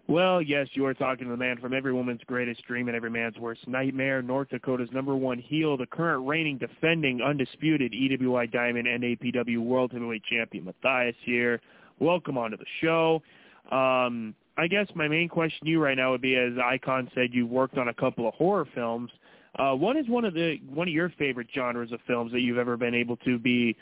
Well, 0.10 0.42
yes, 0.42 0.68
you 0.72 0.86
are 0.86 0.94
talking 0.94 1.26
to 1.26 1.32
the 1.32 1.38
man 1.38 1.58
from 1.58 1.74
every 1.74 1.92
woman's 1.92 2.22
greatest 2.28 2.64
dream 2.66 2.88
and 2.88 2.96
every 2.96 3.10
man's 3.10 3.38
worst 3.38 3.68
nightmare, 3.68 4.22
North 4.22 4.48
Dakota's 4.50 4.90
number 4.94 5.18
one 5.18 5.38
heel, 5.38 5.76
the 5.76 5.86
current 5.86 6.26
reigning, 6.26 6.58
defending, 6.58 7.22
undisputed 7.22 7.92
EWI 7.92 8.50
Diamond 8.50 8.88
and 8.88 9.04
APW 9.04 9.60
World 9.60 9.92
Heavyweight 9.92 10.24
Champion, 10.24 10.64
Matthias 10.64 11.16
here. 11.26 11.60
Welcome 12.00 12.38
onto 12.38 12.56
the 12.56 12.66
show. 12.80 13.22
Um, 13.70 14.34
I 14.58 14.68
guess 14.68 14.88
my 14.96 15.08
main 15.08 15.30
question 15.30 15.66
to 15.66 15.70
you 15.70 15.82
right 15.82 15.96
now 15.96 16.12
would 16.12 16.22
be, 16.22 16.36
as 16.36 16.54
Icon 16.64 17.12
said, 17.14 17.30
you 17.32 17.46
worked 17.46 17.78
on 17.78 17.90
a 17.90 17.94
couple 17.94 18.28
of 18.28 18.34
horror 18.34 18.68
films. 18.74 19.12
Uh, 19.58 19.74
what 19.74 19.96
is 19.96 20.08
one 20.08 20.26
of 20.26 20.34
the 20.34 20.58
one 20.68 20.88
of 20.88 20.94
your 20.94 21.10
favorite 21.18 21.48
genres 21.54 21.92
of 21.92 22.00
films 22.08 22.32
that 22.32 22.42
you've 22.42 22.58
ever 22.58 22.76
been 22.76 22.96
able 22.96 23.18
to 23.18 23.38
be? 23.38 23.76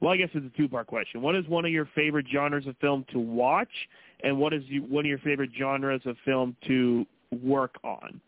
Well, 0.00 0.12
I 0.12 0.16
guess 0.16 0.30
it's 0.34 0.44
a 0.44 0.56
two-part 0.56 0.88
question. 0.88 1.22
What 1.22 1.36
is 1.36 1.46
one 1.46 1.64
of 1.64 1.70
your 1.70 1.88
favorite 1.94 2.26
genres 2.32 2.66
of 2.66 2.76
film 2.80 3.04
to 3.12 3.20
watch, 3.20 3.70
and 4.24 4.36
what 4.38 4.52
is 4.52 4.62
you, 4.66 4.82
one 4.82 5.04
of 5.04 5.08
your 5.08 5.18
favorite 5.18 5.50
genres 5.56 6.00
of 6.06 6.16
film 6.24 6.56
to 6.66 7.06
work 7.42 7.76
on? 7.84 8.20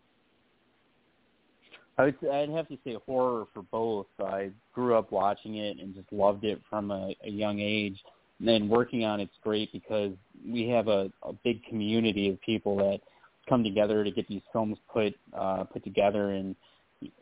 I 1.99 2.05
would, 2.05 2.17
I'd 2.33 2.51
have 2.51 2.69
to 2.69 2.79
say 2.85 2.97
horror 3.07 3.47
for 3.53 3.63
both. 3.63 4.07
I 4.21 4.51
grew 4.73 4.97
up 4.97 5.11
watching 5.11 5.57
it 5.57 5.79
and 5.79 5.95
just 5.95 6.13
loved 6.13 6.45
it 6.45 6.61
from 6.69 6.91
a, 6.91 7.15
a 7.25 7.31
young 7.31 7.61
age. 7.61 7.99
And 8.39 8.49
then 8.49 8.69
working 8.69 9.05
on 9.05 9.21
it's 9.21 9.35
great 9.43 9.73
because 9.73 10.13
we 10.47 10.69
have 10.69 10.89
a, 10.89 11.11
a 11.23 11.33
big 11.45 11.65
community 11.65 12.29
of 12.29 12.41
people 12.43 12.77
that 12.77 13.01
come 13.49 13.63
together 13.63 14.05
to 14.05 14.11
get 14.11 14.27
these 14.29 14.43
films 14.53 14.79
put 14.93 15.15
uh, 15.37 15.65
put 15.65 15.85
together. 15.85 16.31
And 16.31 16.57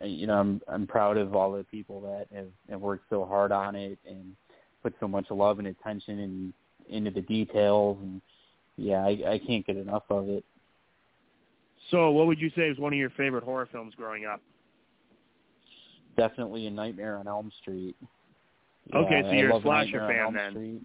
you 0.01 0.27
know, 0.27 0.39
I'm 0.39 0.61
I'm 0.69 0.87
proud 0.87 1.17
of 1.17 1.35
all 1.35 1.53
the 1.53 1.65
people 1.65 2.01
that 2.03 2.27
have, 2.35 2.49
have 2.71 2.81
worked 2.81 3.05
so 3.11 3.25
hard 3.25 3.53
on 3.53 3.77
it 3.77 3.99
and 4.09 4.35
put 4.83 4.95
so 5.01 5.09
much 5.09 5.27
love 5.31 5.59
and 5.59 5.69
attention 5.69 6.19
and 6.21 6.53
into 6.89 7.11
the 7.11 7.23
details. 7.23 7.99
And 8.01 8.21
yeah, 8.77 9.05
I, 9.05 9.33
I 9.33 9.41
can't 9.47 9.67
get 9.67 9.77
enough 9.77 10.05
of 10.11 10.29
it. 10.29 10.45
So, 11.91 12.11
what 12.11 12.27
would 12.27 12.41
you 12.41 12.51
say 12.57 12.63
is 12.63 12.79
one 12.79 12.93
of 12.93 12.99
your 12.99 13.11
favorite 13.11 13.45
horror 13.45 13.69
films 13.71 13.95
growing 13.97 14.25
up? 14.25 14.41
Definitely 16.17 16.67
a 16.67 16.71
Nightmare 16.71 17.17
on 17.17 17.27
Elm 17.27 17.51
Street. 17.61 17.97
Okay, 18.95 19.23
so 19.23 19.31
you're 19.33 19.57
a 19.57 19.63
slasher 19.63 20.07
fan 20.07 20.35
then. 20.35 20.53
Street. 20.53 20.83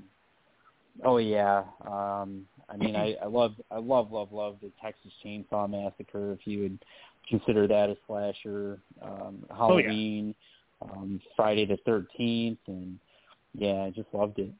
Oh 1.03 1.17
yeah. 1.17 1.63
Um 1.85 2.45
I 2.69 2.77
mean 2.77 2.95
I, 2.95 3.15
I 3.23 3.27
love 3.27 3.55
I 3.71 3.77
love, 3.77 4.11
love, 4.11 4.31
love 4.31 4.57
the 4.61 4.71
Texas 4.81 5.11
Chainsaw 5.23 5.69
Massacre 5.69 6.33
if 6.33 6.45
you 6.45 6.61
would 6.61 6.79
consider 7.29 7.67
that 7.67 7.89
a 7.89 7.97
slasher. 8.07 8.79
Um 9.01 9.45
Oh, 9.51 9.77
yeah. 9.77 9.87
Halloween, 9.87 10.35
um 10.81 11.21
Friday 11.35 11.65
the 11.65 11.77
thirteenth 11.85 12.59
and 12.67 12.99
yeah, 13.53 13.83
I 13.83 13.89
just 13.89 14.09
loved 14.13 14.39
it. 14.39 14.51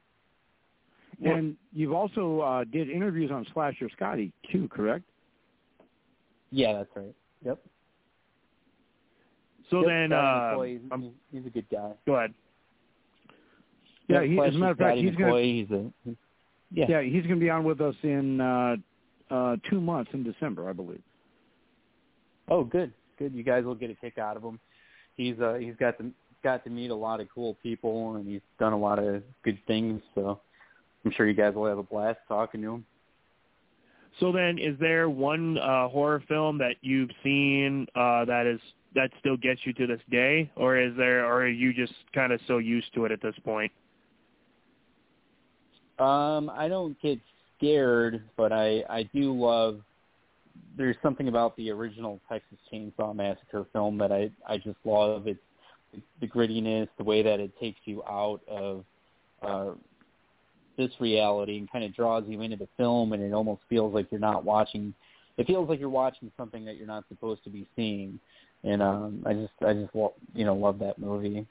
And 1.24 1.56
you've 1.74 1.94
also 1.94 2.42
uh, 2.42 2.64
did 2.64 2.90
interviews 2.90 3.32
on 3.32 3.46
Slasher 3.54 3.90
Scotty 3.96 4.32
too, 4.52 4.68
correct? 4.70 5.04
Yeah, 6.52 6.74
that's 6.74 6.90
right. 6.96 7.16
Yep. 7.44 7.60
So 9.70 9.82
Yep, 9.82 9.88
then, 9.88 10.10
Scotty 10.10 10.16
uh, 10.16 10.56
McCoy, 10.56 11.02
he's, 11.02 11.12
he's 11.32 11.46
a 11.46 11.50
good 11.50 11.66
guy. 11.70 11.92
go 12.06 12.16
ahead. 12.16 12.34
Yeah, 14.08 14.22
Yep, 14.22 14.30
he, 14.30 14.34
as 14.34 14.38
a 14.38 14.42
Flashy 14.42 14.58
matter 14.60 14.72
of 14.72 14.78
fact, 14.78 14.98
he's 14.98 15.16
gonna, 15.16 15.42
he's 15.42 15.72
a 15.72 15.92
yeah. 16.72 16.86
yeah 16.90 17.02
he's 17.02 17.24
going 17.24 17.36
to 17.36 17.44
be 17.44 17.50
on 17.50 17.64
with 17.64 17.82
us 17.82 17.96
in 18.04 18.42
uh, 18.42 18.76
uh, 19.30 19.56
two 19.70 19.82
months 19.82 20.12
in 20.14 20.24
December, 20.24 20.70
I 20.70 20.74
believe. 20.74 21.02
Oh, 22.50 22.64
good, 22.64 22.94
good. 23.20 23.34
You 23.34 23.44
guys 23.44 23.64
will 23.66 23.76
get 23.76 23.90
a 23.90 23.96
kick 23.96 24.18
out 24.18 24.38
of 24.38 24.44
him. 24.44 24.60
He's 25.16 25.40
uh 25.40 25.56
he's 25.56 25.76
got 25.80 25.98
to 25.98 26.12
got 26.44 26.64
to 26.64 26.70
meet 26.70 26.92
a 26.92 26.96
lot 26.96 27.20
of 27.20 27.28
cool 27.34 27.58
people, 27.64 28.16
and 28.16 28.28
he's 28.28 28.42
done 28.60 28.74
a 28.74 28.78
lot 28.78 29.00
of 29.00 29.24
good 29.44 29.58
things. 29.68 30.02
So 30.16 30.40
I'm 31.04 31.12
sure 31.12 31.28
you 31.28 31.34
guys 31.34 31.56
will 31.56 31.66
have 31.66 31.78
a 31.78 31.84
blast 31.84 32.20
talking 32.28 32.62
to 32.62 32.76
him. 32.76 32.86
So 34.20 34.32
then, 34.32 34.58
is 34.58 34.78
there 34.80 35.10
one 35.10 35.58
uh, 35.58 35.88
horror 35.90 36.24
film 36.28 36.58
that 36.60 36.76
you've 36.82 37.10
seen 37.24 37.88
uh, 37.96 38.26
that 38.26 38.46
is 38.46 38.60
that 38.96 39.12
still 39.20 39.38
gets 39.38 39.62
you 39.64 39.74
to 39.74 39.88
this 39.88 40.02
day, 40.10 40.50
or 40.56 40.78
is 40.78 40.96
there, 40.98 41.26
or 41.26 41.44
are 41.44 41.48
you 41.48 41.74
just 41.74 41.94
kind 42.14 42.32
of 42.32 42.40
so 42.48 42.58
used 42.58 42.94
to 42.96 43.06
it 43.06 43.12
at 43.12 43.22
this 43.22 43.36
point? 43.44 43.72
Um, 46.00 46.52
I 46.54 46.68
don't 46.68 47.00
get 47.02 47.20
scared, 47.58 48.24
but 48.36 48.52
I 48.52 48.84
I 48.90 49.04
do 49.14 49.34
love. 49.34 49.82
There's 50.76 50.96
something 51.02 51.28
about 51.28 51.56
the 51.58 51.72
original 51.72 52.20
Texas 52.30 52.58
Chainsaw 52.72 53.16
Massacre 53.16 53.66
film 53.74 53.98
that 53.98 54.12
I 54.12 54.30
I 54.48 54.58
just 54.58 54.78
love. 54.86 55.28
It's 55.28 55.40
the 56.22 56.28
grittiness, 56.28 56.88
the 56.98 57.04
way 57.04 57.24
that 57.24 57.40
it 57.40 57.52
takes 57.60 57.80
you 57.86 58.04
out 58.04 58.42
of 58.48 58.84
uh, 59.42 59.72
this 60.78 60.92
reality 61.00 61.58
and 61.58 61.72
kind 61.72 61.84
of 61.84 61.96
draws 61.96 62.24
you 62.28 62.42
into 62.42 62.58
the 62.58 62.68
film, 62.78 63.14
and 63.14 63.24
it 63.24 63.34
almost 63.34 63.62
feels 63.70 63.94
like 63.94 64.08
you're 64.12 64.20
not 64.20 64.44
watching. 64.44 64.94
It 65.38 65.48
feels 65.48 65.70
like 65.70 65.80
you're 65.80 65.90
watching 65.90 66.32
something 66.38 66.66
that 66.66 66.78
you're 66.78 66.88
not 66.88 67.06
supposed 67.10 67.44
to 67.46 67.50
be 67.50 67.68
seeing, 67.76 68.20
and 68.64 68.82
um, 68.82 69.24
I 69.26 69.34
just 69.34 69.54
I 69.66 69.74
just 69.74 69.94
you 70.34 70.46
know 70.46 70.56
love 70.56 70.80
that 70.80 71.00
movie. 71.00 71.46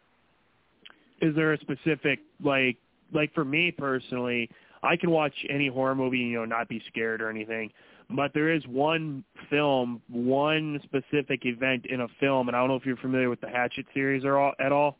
Is 1.20 1.34
there 1.34 1.52
a 1.52 1.58
specific 1.60 2.20
like 2.42 2.76
like 3.12 3.32
for 3.34 3.44
me 3.44 3.70
personally, 3.70 4.50
I 4.82 4.96
can 4.96 5.10
watch 5.10 5.34
any 5.48 5.68
horror 5.68 5.94
movie, 5.94 6.18
you 6.18 6.38
know, 6.38 6.44
not 6.44 6.68
be 6.68 6.82
scared 6.88 7.20
or 7.20 7.30
anything. 7.30 7.70
But 8.10 8.32
there 8.34 8.52
is 8.52 8.64
one 8.68 9.24
film, 9.50 10.00
one 10.08 10.80
specific 10.84 11.44
event 11.44 11.86
in 11.86 12.02
a 12.02 12.08
film, 12.20 12.48
and 12.48 12.56
I 12.56 12.60
don't 12.60 12.68
know 12.68 12.76
if 12.76 12.86
you're 12.86 12.96
familiar 12.98 13.28
with 13.28 13.40
the 13.40 13.48
Hatchet 13.48 13.86
series 13.92 14.24
or 14.24 14.38
all, 14.38 14.52
at 14.60 14.70
all. 14.70 14.96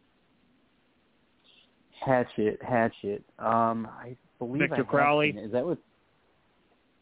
Hatchet, 2.05 2.61
Hatchet. 2.63 3.25
Um, 3.39 3.89
I 4.01 4.17
believe 4.39 4.61
Victor 4.61 4.83
I 4.83 4.91
Crowley? 4.91 5.31
Is 5.31 5.53
that 5.53 5.65
what? 5.65 5.79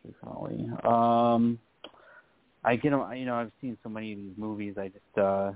Victor 0.05 0.18
Crowley. 0.22 0.68
Um, 0.85 1.59
I 2.64 2.76
get 2.76 2.93
'em- 2.93 3.12
You 3.14 3.26
know, 3.26 3.36
I've 3.36 3.52
seen 3.60 3.76
so 3.82 3.89
many 3.89 4.12
of 4.12 4.18
these 4.18 4.36
movies. 4.36 4.76
I 4.78 4.89
just, 4.89 5.18
uh, 5.18 5.52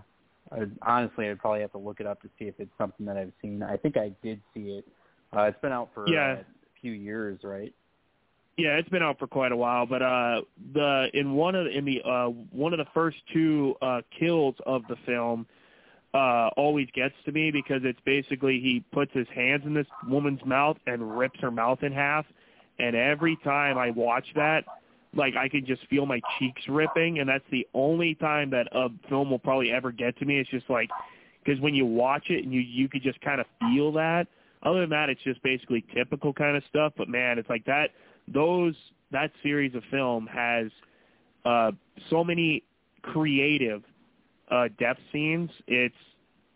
I, 0.50 0.66
honestly, 0.82 1.28
I'd 1.28 1.38
probably 1.38 1.60
have 1.60 1.72
to 1.72 1.78
look 1.78 2.00
it 2.00 2.06
up 2.06 2.20
to 2.22 2.28
see 2.38 2.46
if 2.46 2.58
it's 2.58 2.76
something 2.78 3.04
that 3.06 3.16
I've 3.16 3.32
seen. 3.42 3.62
I 3.62 3.76
think 3.76 3.96
I 3.96 4.12
did 4.22 4.40
see 4.54 4.78
it. 4.78 4.88
Uh, 5.36 5.42
it's 5.42 5.60
been 5.60 5.72
out 5.72 5.90
for 5.94 6.08
Yeah. 6.08 6.32
uh, 6.32 6.40
a 6.40 6.80
few 6.80 6.92
years, 6.92 7.40
right? 7.42 7.72
Yeah, 8.56 8.76
it's 8.76 8.88
been 8.88 9.04
out 9.04 9.20
for 9.20 9.28
quite 9.28 9.52
a 9.52 9.56
while, 9.56 9.86
but 9.86 10.02
uh 10.02 10.42
the 10.72 11.10
in 11.14 11.34
one 11.34 11.54
of 11.54 11.68
in 11.68 11.84
the 11.84 12.02
uh 12.02 12.26
one 12.50 12.72
of 12.72 12.78
the 12.78 12.90
first 12.92 13.18
two 13.32 13.76
uh 13.80 14.00
kills 14.18 14.56
of 14.66 14.82
the 14.88 14.96
film 15.06 15.46
uh 16.12 16.48
always 16.56 16.88
gets 16.92 17.14
to 17.24 17.30
me 17.30 17.52
because 17.52 17.82
it's 17.84 18.00
basically 18.04 18.58
he 18.58 18.82
puts 18.90 19.12
his 19.12 19.28
hands 19.28 19.62
in 19.64 19.74
this 19.74 19.86
woman's 20.08 20.44
mouth 20.44 20.76
and 20.88 21.16
rips 21.16 21.38
her 21.38 21.52
mouth 21.52 21.84
in 21.84 21.92
half 21.92 22.26
and 22.80 22.96
every 22.96 23.36
time 23.44 23.78
I 23.78 23.90
watch 23.90 24.26
that 24.34 24.64
like 25.14 25.36
I 25.36 25.48
can 25.48 25.64
just 25.64 25.86
feel 25.86 26.04
my 26.04 26.20
cheeks 26.38 26.62
ripping 26.68 27.20
and 27.20 27.28
that's 27.28 27.44
the 27.52 27.64
only 27.74 28.16
time 28.16 28.50
that 28.50 28.66
a 28.72 28.88
film 29.08 29.30
will 29.30 29.38
probably 29.38 29.70
ever 29.70 29.92
get 29.92 30.18
to 30.18 30.24
me 30.24 30.40
it's 30.40 30.50
just 30.50 30.68
like 30.68 30.90
because 31.44 31.60
when 31.60 31.74
you 31.76 31.86
watch 31.86 32.28
it 32.30 32.42
and 32.42 32.52
you 32.52 32.60
you 32.60 32.88
could 32.88 33.02
just 33.04 33.20
kind 33.20 33.40
of 33.40 33.46
feel 33.60 33.92
that 33.92 34.26
other 34.62 34.80
than 34.80 34.90
that 34.90 35.08
it's 35.08 35.22
just 35.22 35.42
basically 35.42 35.84
typical 35.94 36.32
kind 36.32 36.56
of 36.56 36.62
stuff 36.68 36.92
but 36.96 37.08
man 37.08 37.38
it's 37.38 37.48
like 37.48 37.64
that 37.64 37.90
those 38.32 38.74
that 39.10 39.30
series 39.42 39.74
of 39.74 39.82
film 39.90 40.26
has 40.26 40.70
uh, 41.44 41.72
so 42.10 42.22
many 42.22 42.62
creative 43.02 43.82
uh, 44.50 44.68
death 44.78 44.98
scenes. 45.12 45.50
It's 45.66 45.94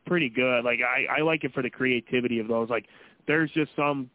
pretty 0.07 0.29
good. 0.29 0.65
Like 0.65 0.81
I, 0.81 1.19
I 1.19 1.23
like 1.23 1.45
it 1.45 1.53
for 1.55 1.63
the 1.63 1.71
creativity 1.71 2.39
of 2.39 2.49
those. 2.49 2.69
Like 2.69 2.87
there's 3.27 3.51
just 3.53 3.71
some 3.77 4.11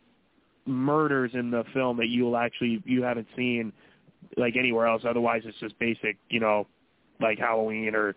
murders 0.66 1.32
in 1.34 1.50
the 1.50 1.64
film 1.74 1.98
that 1.98 2.08
you'll 2.08 2.38
actually 2.38 2.82
you 2.86 3.02
haven't 3.02 3.28
seen 3.36 3.72
like 4.36 4.56
anywhere 4.58 4.88
else. 4.88 5.04
Otherwise, 5.08 5.44
it's 5.46 5.58
just 5.60 5.78
basic, 5.80 6.18
you 6.30 6.40
know, 6.40 6.68
like 7.20 7.40
Halloween 7.40 7.96
or 7.96 8.16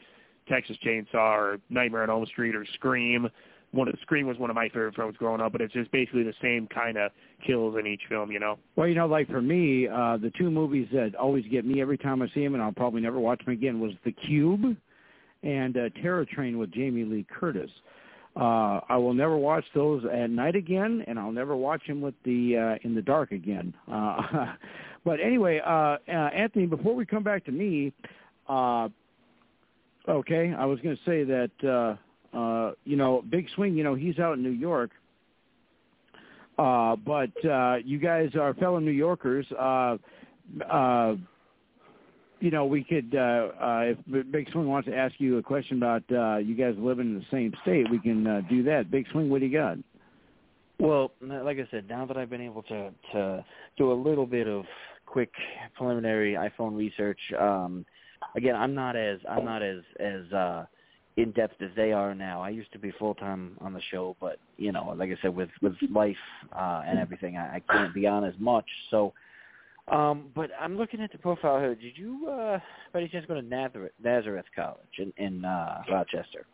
Texas 0.48 0.76
Chainsaw 0.84 1.14
or 1.14 1.58
Nightmare 1.70 2.02
on 2.02 2.10
Elm 2.10 2.26
Street 2.26 2.54
or 2.54 2.66
Scream 2.74 3.28
one 3.72 3.88
of 3.88 3.94
Scream 4.02 4.26
was 4.26 4.36
one 4.38 4.50
of 4.50 4.56
my 4.56 4.68
favorite 4.68 4.96
films 4.96 5.16
growing 5.16 5.40
up, 5.40 5.52
but 5.52 5.60
it's 5.60 5.72
just 5.72 5.90
basically 5.92 6.24
the 6.24 6.34
same 6.42 6.66
kind 6.66 6.96
of 6.96 7.12
kills 7.46 7.76
in 7.78 7.86
each 7.86 8.02
film, 8.08 8.30
you 8.32 8.40
know. 8.40 8.58
Well, 8.76 8.88
you 8.88 8.94
know, 8.94 9.06
like 9.06 9.28
for 9.28 9.40
me, 9.40 9.86
uh 9.86 10.16
the 10.16 10.32
two 10.36 10.50
movies 10.50 10.88
that 10.92 11.14
always 11.14 11.44
get 11.50 11.64
me 11.64 11.80
every 11.80 11.98
time 11.98 12.20
I 12.22 12.28
see 12.34 12.42
them, 12.42 12.54
and 12.54 12.62
I'll 12.62 12.72
probably 12.72 13.00
never 13.00 13.20
watch 13.20 13.44
them 13.44 13.54
again, 13.54 13.78
was 13.80 13.92
The 14.04 14.12
Cube 14.12 14.76
and 15.42 15.76
uh, 15.76 15.88
Terror 16.02 16.24
Train 16.26 16.58
with 16.58 16.72
Jamie 16.72 17.04
Lee 17.04 17.26
Curtis. 17.30 17.70
Uh 18.36 18.80
I 18.88 18.96
will 18.96 19.14
never 19.14 19.36
watch 19.36 19.64
those 19.74 20.04
at 20.04 20.30
night 20.30 20.56
again, 20.56 21.04
and 21.06 21.18
I'll 21.18 21.32
never 21.32 21.56
watch 21.56 21.86
them 21.86 22.00
with 22.00 22.14
the 22.24 22.56
uh 22.56 22.86
in 22.88 22.94
the 22.94 23.02
dark 23.02 23.30
again. 23.32 23.74
Uh 23.90 24.54
But 25.04 25.18
anyway, 25.18 25.60
uh, 25.64 25.96
uh 26.08 26.30
Anthony, 26.34 26.66
before 26.66 26.94
we 26.94 27.06
come 27.06 27.22
back 27.22 27.44
to 27.46 27.52
me, 27.52 27.92
uh 28.48 28.88
okay, 30.08 30.52
I 30.58 30.64
was 30.66 30.80
going 30.80 30.96
to 30.96 31.02
say 31.04 31.24
that. 31.24 31.50
uh 31.68 31.96
uh, 32.32 32.72
you 32.84 32.96
know, 32.96 33.22
Big 33.28 33.46
Swing, 33.54 33.76
you 33.76 33.84
know, 33.84 33.94
he's 33.94 34.18
out 34.18 34.34
in 34.34 34.42
New 34.42 34.50
York. 34.50 34.90
Uh, 36.58 36.94
but 36.96 37.32
uh, 37.44 37.76
you 37.84 37.98
guys 37.98 38.30
are 38.38 38.52
fellow 38.54 38.78
New 38.78 38.90
Yorkers. 38.90 39.46
Uh, 39.58 39.96
uh, 40.70 41.14
you 42.40 42.50
know, 42.50 42.64
we 42.64 42.82
could, 42.82 43.14
uh, 43.14 43.48
uh, 43.60 43.80
if 43.84 44.30
Big 44.30 44.50
Swing 44.50 44.66
wants 44.66 44.88
to 44.88 44.96
ask 44.96 45.14
you 45.18 45.38
a 45.38 45.42
question 45.42 45.76
about 45.76 46.02
uh, 46.10 46.38
you 46.38 46.54
guys 46.54 46.74
living 46.78 47.06
in 47.06 47.18
the 47.18 47.26
same 47.30 47.52
state, 47.62 47.90
we 47.90 47.98
can 47.98 48.26
uh, 48.26 48.40
do 48.48 48.62
that. 48.64 48.90
Big 48.90 49.06
Swing, 49.12 49.28
what 49.28 49.40
do 49.40 49.46
you 49.46 49.52
got? 49.52 49.76
Well, 50.78 51.12
like 51.20 51.58
I 51.58 51.68
said, 51.70 51.86
now 51.88 52.06
that 52.06 52.16
I've 52.16 52.30
been 52.30 52.40
able 52.40 52.62
to 52.64 52.90
to 53.12 53.44
do 53.76 53.92
a 53.92 53.94
little 53.94 54.24
bit 54.26 54.48
of 54.48 54.64
quick 55.04 55.30
preliminary 55.76 56.32
iPhone 56.32 56.74
research, 56.74 57.20
um, 57.38 57.84
again, 58.34 58.56
I'm 58.56 58.74
not 58.74 58.96
as 58.96 59.18
I'm 59.28 59.44
not 59.44 59.62
as 59.62 59.82
as 59.98 60.32
uh, 60.32 60.64
in 61.22 61.32
depth 61.32 61.60
as 61.60 61.70
they 61.76 61.92
are 61.92 62.14
now. 62.14 62.42
I 62.42 62.50
used 62.50 62.72
to 62.72 62.78
be 62.78 62.92
full 62.98 63.14
time 63.14 63.56
on 63.60 63.72
the 63.72 63.80
show, 63.90 64.16
but 64.20 64.38
you 64.56 64.72
know, 64.72 64.94
like 64.96 65.10
I 65.10 65.16
said, 65.22 65.34
with 65.34 65.50
with 65.62 65.74
life 65.90 66.16
uh, 66.56 66.82
and 66.86 66.98
everything, 66.98 67.36
I, 67.36 67.56
I 67.56 67.62
can't 67.70 67.94
be 67.94 68.06
on 68.06 68.24
as 68.24 68.34
much. 68.38 68.64
So, 68.90 69.12
um, 69.88 70.30
but 70.34 70.50
I'm 70.60 70.76
looking 70.76 71.00
at 71.00 71.12
the 71.12 71.18
profile 71.18 71.58
here. 71.58 71.74
Did 71.74 71.96
you, 71.96 72.28
uh, 72.28 72.58
by 72.92 73.00
any 73.00 73.08
chance, 73.08 73.26
go 73.26 73.34
to 73.34 73.42
Nazareth, 73.42 73.92
Nazareth 74.02 74.46
College 74.54 74.78
in, 74.98 75.12
in 75.16 75.44
uh, 75.44 75.82
Rochester? 75.90 76.46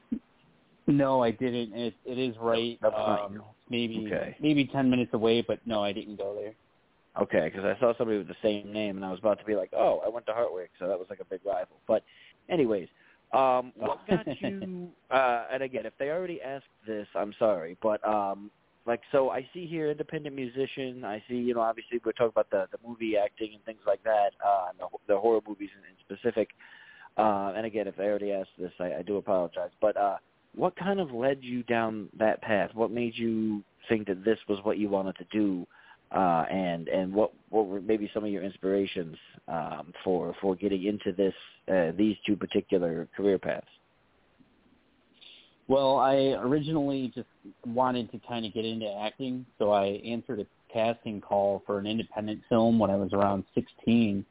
No, 0.86 1.22
I 1.22 1.30
didn't. 1.30 1.72
It 1.74 1.94
it 2.04 2.18
is 2.18 2.36
right. 2.40 2.78
Um, 2.84 3.42
maybe 3.70 4.04
okay. 4.06 4.36
maybe 4.40 4.66
ten 4.66 4.88
minutes 4.88 5.12
away, 5.14 5.42
but 5.42 5.58
no, 5.66 5.82
I 5.82 5.92
didn't 5.92 6.16
go 6.16 6.34
there. 6.34 6.54
Okay, 7.20 7.50
because 7.50 7.64
I 7.64 7.78
saw 7.80 7.96
somebody 7.96 8.18
with 8.18 8.28
the 8.28 8.36
same 8.42 8.72
name, 8.72 8.96
and 8.96 9.04
I 9.04 9.10
was 9.10 9.18
about 9.18 9.38
to 9.38 9.44
be 9.44 9.54
like, 9.54 9.70
"Oh, 9.72 10.02
I 10.04 10.08
went 10.08 10.26
to 10.26 10.32
Hartwick," 10.32 10.68
so 10.78 10.86
that 10.86 10.98
was 10.98 11.06
like 11.08 11.20
a 11.20 11.24
big 11.24 11.40
rival. 11.46 11.76
But, 11.88 12.02
anyways, 12.50 12.88
um, 13.32 13.72
what 13.76 14.06
got 14.08 14.26
you? 14.40 14.88
Uh, 15.10 15.44
and 15.52 15.62
again, 15.62 15.86
if 15.86 15.92
they 15.98 16.10
already 16.10 16.40
asked 16.40 16.64
this, 16.86 17.06
I'm 17.14 17.34
sorry, 17.38 17.76
but 17.82 18.06
um, 18.06 18.50
like, 18.86 19.00
so 19.10 19.30
I 19.30 19.48
see 19.52 19.66
here 19.66 19.90
independent 19.90 20.34
musician. 20.34 21.04
I 21.04 21.22
see, 21.28 21.34
you 21.34 21.54
know, 21.54 21.60
obviously 21.60 22.00
we're 22.04 22.12
talking 22.12 22.28
about 22.28 22.50
the 22.50 22.66
the 22.70 22.78
movie 22.86 23.16
acting 23.16 23.50
and 23.54 23.64
things 23.64 23.80
like 23.86 24.02
that, 24.04 24.30
uh, 24.44 24.66
and 24.70 24.78
the, 24.78 25.14
the 25.14 25.18
horror 25.18 25.40
movies 25.46 25.70
in, 25.76 25.82
in 25.90 26.18
specific. 26.18 26.50
Uh, 27.16 27.52
and 27.56 27.64
again, 27.66 27.86
if 27.86 27.96
they 27.96 28.04
already 28.04 28.32
asked 28.32 28.50
this, 28.58 28.72
I, 28.78 28.96
I 28.96 29.02
do 29.02 29.16
apologize. 29.16 29.70
But 29.80 29.96
uh, 29.96 30.16
what 30.54 30.76
kind 30.76 31.00
of 31.00 31.10
led 31.12 31.38
you 31.40 31.62
down 31.62 32.08
that 32.18 32.42
path? 32.42 32.70
What 32.74 32.90
made 32.90 33.16
you 33.16 33.62
think 33.88 34.06
that 34.06 34.24
this 34.24 34.38
was 34.48 34.58
what 34.62 34.78
you 34.78 34.88
wanted 34.88 35.16
to 35.16 35.24
do? 35.32 35.66
Uh, 36.12 36.44
and 36.50 36.88
and 36.88 37.12
what 37.12 37.32
what 37.50 37.66
were 37.66 37.80
maybe 37.80 38.10
some 38.14 38.24
of 38.24 38.30
your 38.30 38.42
inspirations 38.42 39.16
um, 39.48 39.92
for 40.04 40.34
for 40.40 40.54
getting 40.54 40.84
into 40.84 41.12
this 41.12 41.34
uh, 41.72 41.92
these 41.96 42.16
two 42.26 42.36
particular 42.36 43.08
career 43.16 43.38
paths? 43.38 43.66
Well, 45.68 45.96
I 45.96 46.36
originally 46.38 47.10
just 47.14 47.26
wanted 47.66 48.12
to 48.12 48.20
kind 48.28 48.46
of 48.46 48.54
get 48.54 48.64
into 48.64 48.88
acting, 48.88 49.44
so 49.58 49.72
I 49.72 50.00
answered 50.04 50.38
a 50.38 50.46
casting 50.72 51.20
call 51.20 51.62
for 51.66 51.78
an 51.80 51.86
independent 51.86 52.40
film 52.48 52.78
when 52.78 52.90
I 52.90 52.96
was 52.96 53.12
around 53.12 53.44
16, 53.54 54.24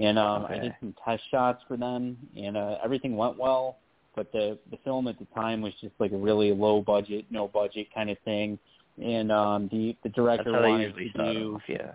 and 0.00 0.18
um, 0.18 0.44
Okay. 0.44 0.54
I 0.54 0.58
did 0.58 0.74
some 0.80 0.94
test 1.02 1.22
shots 1.30 1.62
for 1.66 1.78
them, 1.78 2.18
and 2.36 2.58
uh, 2.58 2.76
everything 2.84 3.16
went 3.16 3.38
well. 3.38 3.78
But 4.14 4.30
the 4.32 4.58
the 4.70 4.76
film 4.84 5.08
at 5.08 5.18
the 5.18 5.24
time 5.34 5.62
was 5.62 5.72
just 5.80 5.94
like 5.98 6.12
a 6.12 6.16
really 6.18 6.52
low 6.52 6.82
budget, 6.82 7.24
no 7.30 7.48
budget 7.48 7.86
kind 7.94 8.10
of 8.10 8.18
thing, 8.26 8.58
and 9.00 9.32
um, 9.32 9.68
the 9.72 9.96
the 10.02 10.08
director 10.10 10.52
That's 10.52 10.56
how 10.56 10.62
they 10.62 10.68
wanted 10.68 10.96
usually 10.96 11.10
to 11.10 11.32
do 11.34 11.54
off, 11.54 11.62
yeah. 11.68 11.92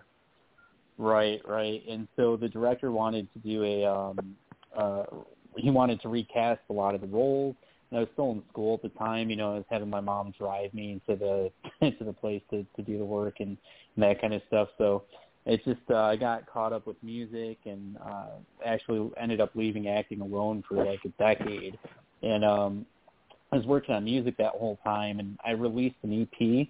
Right, 0.97 1.41
right. 1.47 1.83
And 1.87 2.07
so 2.15 2.37
the 2.37 2.49
director 2.49 2.91
wanted 2.91 3.27
to 3.33 3.39
do 3.39 3.63
a 3.63 3.85
um 3.85 4.35
uh 4.75 5.03
he 5.55 5.69
wanted 5.69 6.01
to 6.01 6.09
recast 6.09 6.61
a 6.69 6.73
lot 6.73 6.95
of 6.95 7.01
the 7.01 7.07
roles. 7.07 7.55
And 7.89 7.99
I 7.99 8.01
was 8.01 8.09
still 8.13 8.31
in 8.31 8.43
school 8.49 8.75
at 8.75 8.81
the 8.81 8.97
time, 8.97 9.29
you 9.29 9.35
know, 9.35 9.53
I 9.53 9.55
was 9.55 9.65
having 9.69 9.89
my 9.89 10.01
mom 10.01 10.33
drive 10.37 10.73
me 10.73 10.91
into 10.91 11.19
the 11.19 11.51
into 11.85 12.03
the 12.03 12.13
place 12.13 12.41
to 12.49 12.65
to 12.75 12.81
do 12.81 12.97
the 12.97 13.05
work 13.05 13.35
and, 13.39 13.57
and 13.95 14.03
that 14.03 14.19
kind 14.19 14.33
of 14.33 14.41
stuff. 14.47 14.69
So 14.77 15.03
it's 15.45 15.63
just 15.65 15.79
uh, 15.89 15.97
I 15.97 16.15
got 16.15 16.45
caught 16.51 16.73
up 16.73 16.87
with 16.87 16.97
music 17.03 17.59
and 17.65 17.97
uh 17.97 18.29
actually 18.65 19.11
ended 19.17 19.39
up 19.39 19.51
leaving 19.53 19.87
acting 19.87 20.21
alone 20.21 20.63
for 20.67 20.83
like 20.83 20.99
a 21.05 21.09
decade. 21.19 21.77
And 22.23 22.43
um 22.43 22.85
I 23.51 23.57
was 23.57 23.65
working 23.65 23.93
on 23.93 24.03
music 24.03 24.35
that 24.37 24.53
whole 24.53 24.79
time 24.83 25.19
and 25.19 25.37
I 25.45 25.51
released 25.51 25.95
an 26.01 26.23
EP 26.23 26.67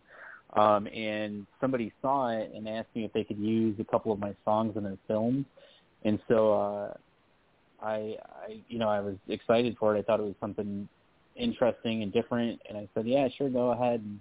um, 0.56 0.88
and 0.88 1.46
somebody 1.60 1.92
saw 2.02 2.30
it 2.30 2.52
and 2.56 2.68
asked 2.68 2.96
me 2.96 3.06
if 3.06 3.14
they 3.14 3.24
could 3.24 3.38
use 3.38 3.76
a 3.80 3.84
couple 3.84 4.12
of 4.12 4.20
my 4.20 4.34
songs 4.46 4.78
in 4.78 4.84
their 4.84 4.98
films. 5.08 5.46
And 6.06 6.20
so 6.28 6.54
uh, 6.54 6.94
I, 7.84 8.16
I, 8.26 8.62
you 8.68 8.80
know, 8.80 8.90
I 8.90 9.02
was 9.02 9.16
excited 9.28 9.76
for 9.80 9.96
it. 9.96 10.00
I 10.00 10.04
thought 10.04 10.20
it 10.20 10.24
was 10.24 10.36
something 10.40 10.88
interesting 11.36 12.04
and 12.04 12.12
different, 12.12 12.60
and 12.68 12.78
I 12.78 12.88
said, 12.94 13.08
"Yeah, 13.08 13.28
sure, 13.38 13.50
go 13.50 13.72
ahead." 13.72 14.02
And 14.02 14.20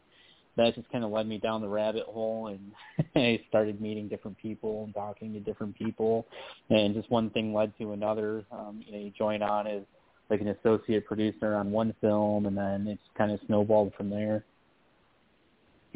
that 0.57 0.75
just 0.75 0.91
kind 0.91 1.05
of 1.05 1.11
led 1.11 1.27
me 1.27 1.39
down 1.39 1.61
the 1.61 1.69
rabbit 1.69 2.05
hole, 2.05 2.49
and 2.49 2.73
I 3.17 3.41
started 3.49 3.81
meeting 3.81 4.09
different 4.09 4.37
people 4.39 4.85
and 4.85 4.95
talking 4.95 5.33
to 5.35 5.41
different 5.41 5.77
people, 5.77 6.27
and 6.71 6.95
just 6.95 7.11
one 7.11 7.31
thing 7.31 7.55
led 7.55 7.73
to 7.79 7.93
another. 7.93 8.45
Um, 8.51 8.83
you 8.85 8.93
know, 8.93 8.99
you 8.99 9.13
join 9.17 9.43
on 9.43 9.67
as 9.67 9.83
like 10.29 10.41
an 10.41 10.49
associate 10.49 11.07
producer 11.07 11.55
on 11.55 11.71
one 11.71 11.95
film, 12.01 12.47
and 12.47 12.57
then 12.57 12.87
it's 12.89 13.03
kind 13.17 13.31
of 13.31 13.41
snowballed 13.47 13.93
from 13.97 14.11
there. 14.11 14.45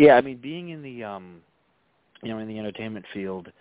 Yeah, 0.01 0.15
I 0.15 0.23
mean, 0.23 0.39
being 0.39 0.71
in 0.71 0.81
the 0.81 1.05
um, 1.05 1.43
you 2.23 2.31
know, 2.31 2.39
in 2.39 2.49
the 2.49 2.59
entertainment 2.59 3.05
field, 3.13 3.53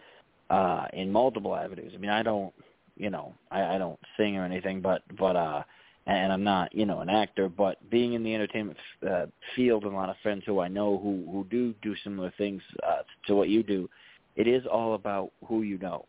uh, 0.49 0.85
in 0.93 1.11
multiple 1.11 1.53
avenues. 1.53 1.91
I 1.93 1.97
mean, 1.97 2.11
I 2.11 2.23
don't, 2.23 2.53
you 2.95 3.09
know, 3.09 3.33
I, 3.51 3.75
I 3.75 3.77
don't 3.77 3.99
sing 4.15 4.37
or 4.37 4.45
anything, 4.45 4.79
but 4.79 5.01
but 5.17 5.35
uh, 5.35 5.63
and 6.07 6.31
I'm 6.31 6.45
not, 6.45 6.73
you 6.73 6.85
know, 6.85 7.01
an 7.01 7.09
actor. 7.09 7.49
But 7.49 7.77
being 7.89 8.13
in 8.13 8.23
the 8.23 8.33
entertainment 8.33 8.77
uh, 9.05 9.25
field, 9.53 9.83
and 9.83 9.91
a 9.91 9.95
lot 9.97 10.07
of 10.07 10.15
friends 10.23 10.43
who 10.45 10.61
I 10.61 10.69
know 10.69 10.97
who 10.97 11.29
who 11.29 11.45
do 11.51 11.75
do 11.81 11.93
similar 12.05 12.31
things 12.37 12.61
uh, 12.87 13.01
to 13.27 13.35
what 13.35 13.49
you 13.49 13.61
do, 13.61 13.89
it 14.37 14.47
is 14.47 14.63
all 14.65 14.93
about 14.93 15.33
who 15.45 15.63
you 15.63 15.77
know. 15.79 16.05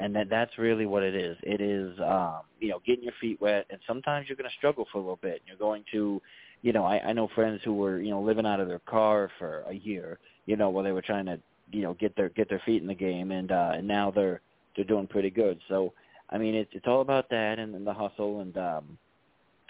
And 0.00 0.12
that 0.16 0.28
that's 0.28 0.58
really 0.58 0.86
what 0.86 1.04
it 1.04 1.14
is. 1.14 1.36
It 1.44 1.60
is 1.60 1.96
um, 2.00 2.40
you 2.58 2.70
know, 2.70 2.80
getting 2.84 3.04
your 3.04 3.14
feet 3.20 3.40
wet 3.40 3.66
and 3.70 3.78
sometimes 3.86 4.28
you're 4.28 4.36
gonna 4.36 4.48
struggle 4.58 4.88
for 4.90 4.98
a 4.98 5.02
little 5.02 5.20
bit. 5.22 5.40
You're 5.46 5.56
going 5.56 5.84
to 5.92 6.20
you 6.62 6.72
know, 6.72 6.84
I, 6.84 7.00
I 7.00 7.12
know 7.12 7.28
friends 7.34 7.60
who 7.64 7.74
were, 7.74 8.00
you 8.00 8.10
know, 8.10 8.20
living 8.20 8.46
out 8.46 8.60
of 8.60 8.68
their 8.68 8.80
car 8.80 9.30
for 9.38 9.64
a 9.68 9.74
year, 9.74 10.18
you 10.46 10.56
know, 10.56 10.70
while 10.70 10.84
they 10.84 10.92
were 10.92 11.02
trying 11.02 11.26
to, 11.26 11.38
you 11.70 11.82
know, 11.82 11.94
get 11.94 12.16
their 12.16 12.30
get 12.30 12.48
their 12.48 12.62
feet 12.64 12.82
in 12.82 12.88
the 12.88 12.94
game, 12.94 13.30
and 13.30 13.52
uh, 13.52 13.72
and 13.74 13.86
now 13.86 14.10
they're 14.10 14.40
they're 14.74 14.84
doing 14.84 15.06
pretty 15.06 15.30
good. 15.30 15.60
So, 15.68 15.92
I 16.30 16.38
mean, 16.38 16.54
it's 16.54 16.70
it's 16.72 16.86
all 16.86 17.00
about 17.00 17.28
that 17.30 17.58
and, 17.58 17.74
and 17.74 17.86
the 17.86 17.92
hustle, 17.92 18.40
and 18.40 18.56
um, 18.56 18.98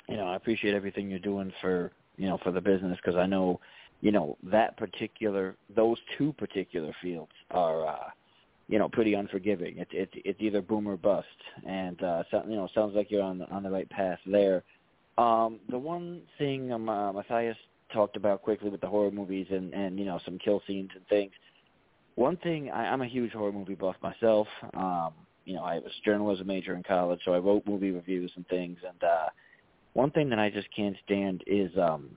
you 0.08 0.16
know, 0.16 0.26
I 0.26 0.36
appreciate 0.36 0.74
everything 0.74 1.10
you're 1.10 1.18
doing 1.18 1.52
for 1.60 1.92
you 2.16 2.28
know 2.28 2.38
for 2.42 2.52
the 2.52 2.60
business 2.60 2.96
because 3.02 3.18
I 3.18 3.26
know, 3.26 3.60
you 4.00 4.12
know, 4.12 4.38
that 4.44 4.76
particular 4.76 5.56
those 5.74 5.98
two 6.16 6.32
particular 6.34 6.94
fields 7.02 7.32
are 7.50 7.86
uh, 7.86 8.08
you 8.68 8.78
know, 8.78 8.88
pretty 8.88 9.14
unforgiving. 9.14 9.78
It's 9.78 9.90
it's 9.92 10.12
it's 10.14 10.40
either 10.40 10.60
boom 10.60 10.86
or 10.86 10.96
bust, 10.96 11.26
and 11.66 12.00
uh, 12.02 12.22
so, 12.30 12.44
you 12.46 12.54
know, 12.54 12.68
sounds 12.74 12.94
like 12.94 13.10
you're 13.10 13.22
on 13.22 13.38
the 13.38 13.48
on 13.50 13.62
the 13.62 13.70
right 13.70 13.88
path 13.88 14.18
there. 14.26 14.62
Um, 15.18 15.58
the 15.68 15.78
one 15.78 16.22
thing 16.38 16.72
um, 16.72 16.88
uh, 16.88 17.12
Matthias 17.12 17.56
talked 17.92 18.16
about 18.16 18.42
quickly 18.42 18.70
with 18.70 18.80
the 18.80 18.86
horror 18.86 19.10
movies 19.10 19.48
and 19.50 19.74
and 19.74 19.98
you 19.98 20.04
know 20.04 20.20
some 20.24 20.38
kill 20.38 20.62
scenes 20.66 20.90
and 20.94 21.06
things. 21.08 21.32
One 22.14 22.36
thing 22.36 22.70
I, 22.70 22.86
I'm 22.86 23.02
a 23.02 23.06
huge 23.06 23.32
horror 23.32 23.52
movie 23.52 23.74
buff 23.74 23.96
myself. 24.00 24.46
Um, 24.74 25.12
you 25.44 25.54
know, 25.54 25.62
I 25.62 25.78
was 25.78 25.90
journalism 26.04 26.46
major 26.46 26.74
in 26.74 26.84
college, 26.84 27.20
so 27.24 27.32
I 27.32 27.38
wrote 27.38 27.66
movie 27.66 27.90
reviews 27.90 28.30
and 28.36 28.46
things. 28.48 28.78
And 28.86 29.02
uh, 29.02 29.28
one 29.94 30.10
thing 30.12 30.28
that 30.28 30.38
I 30.38 30.50
just 30.50 30.68
can't 30.74 30.96
stand 31.04 31.42
is, 31.46 31.70
um, 31.78 32.10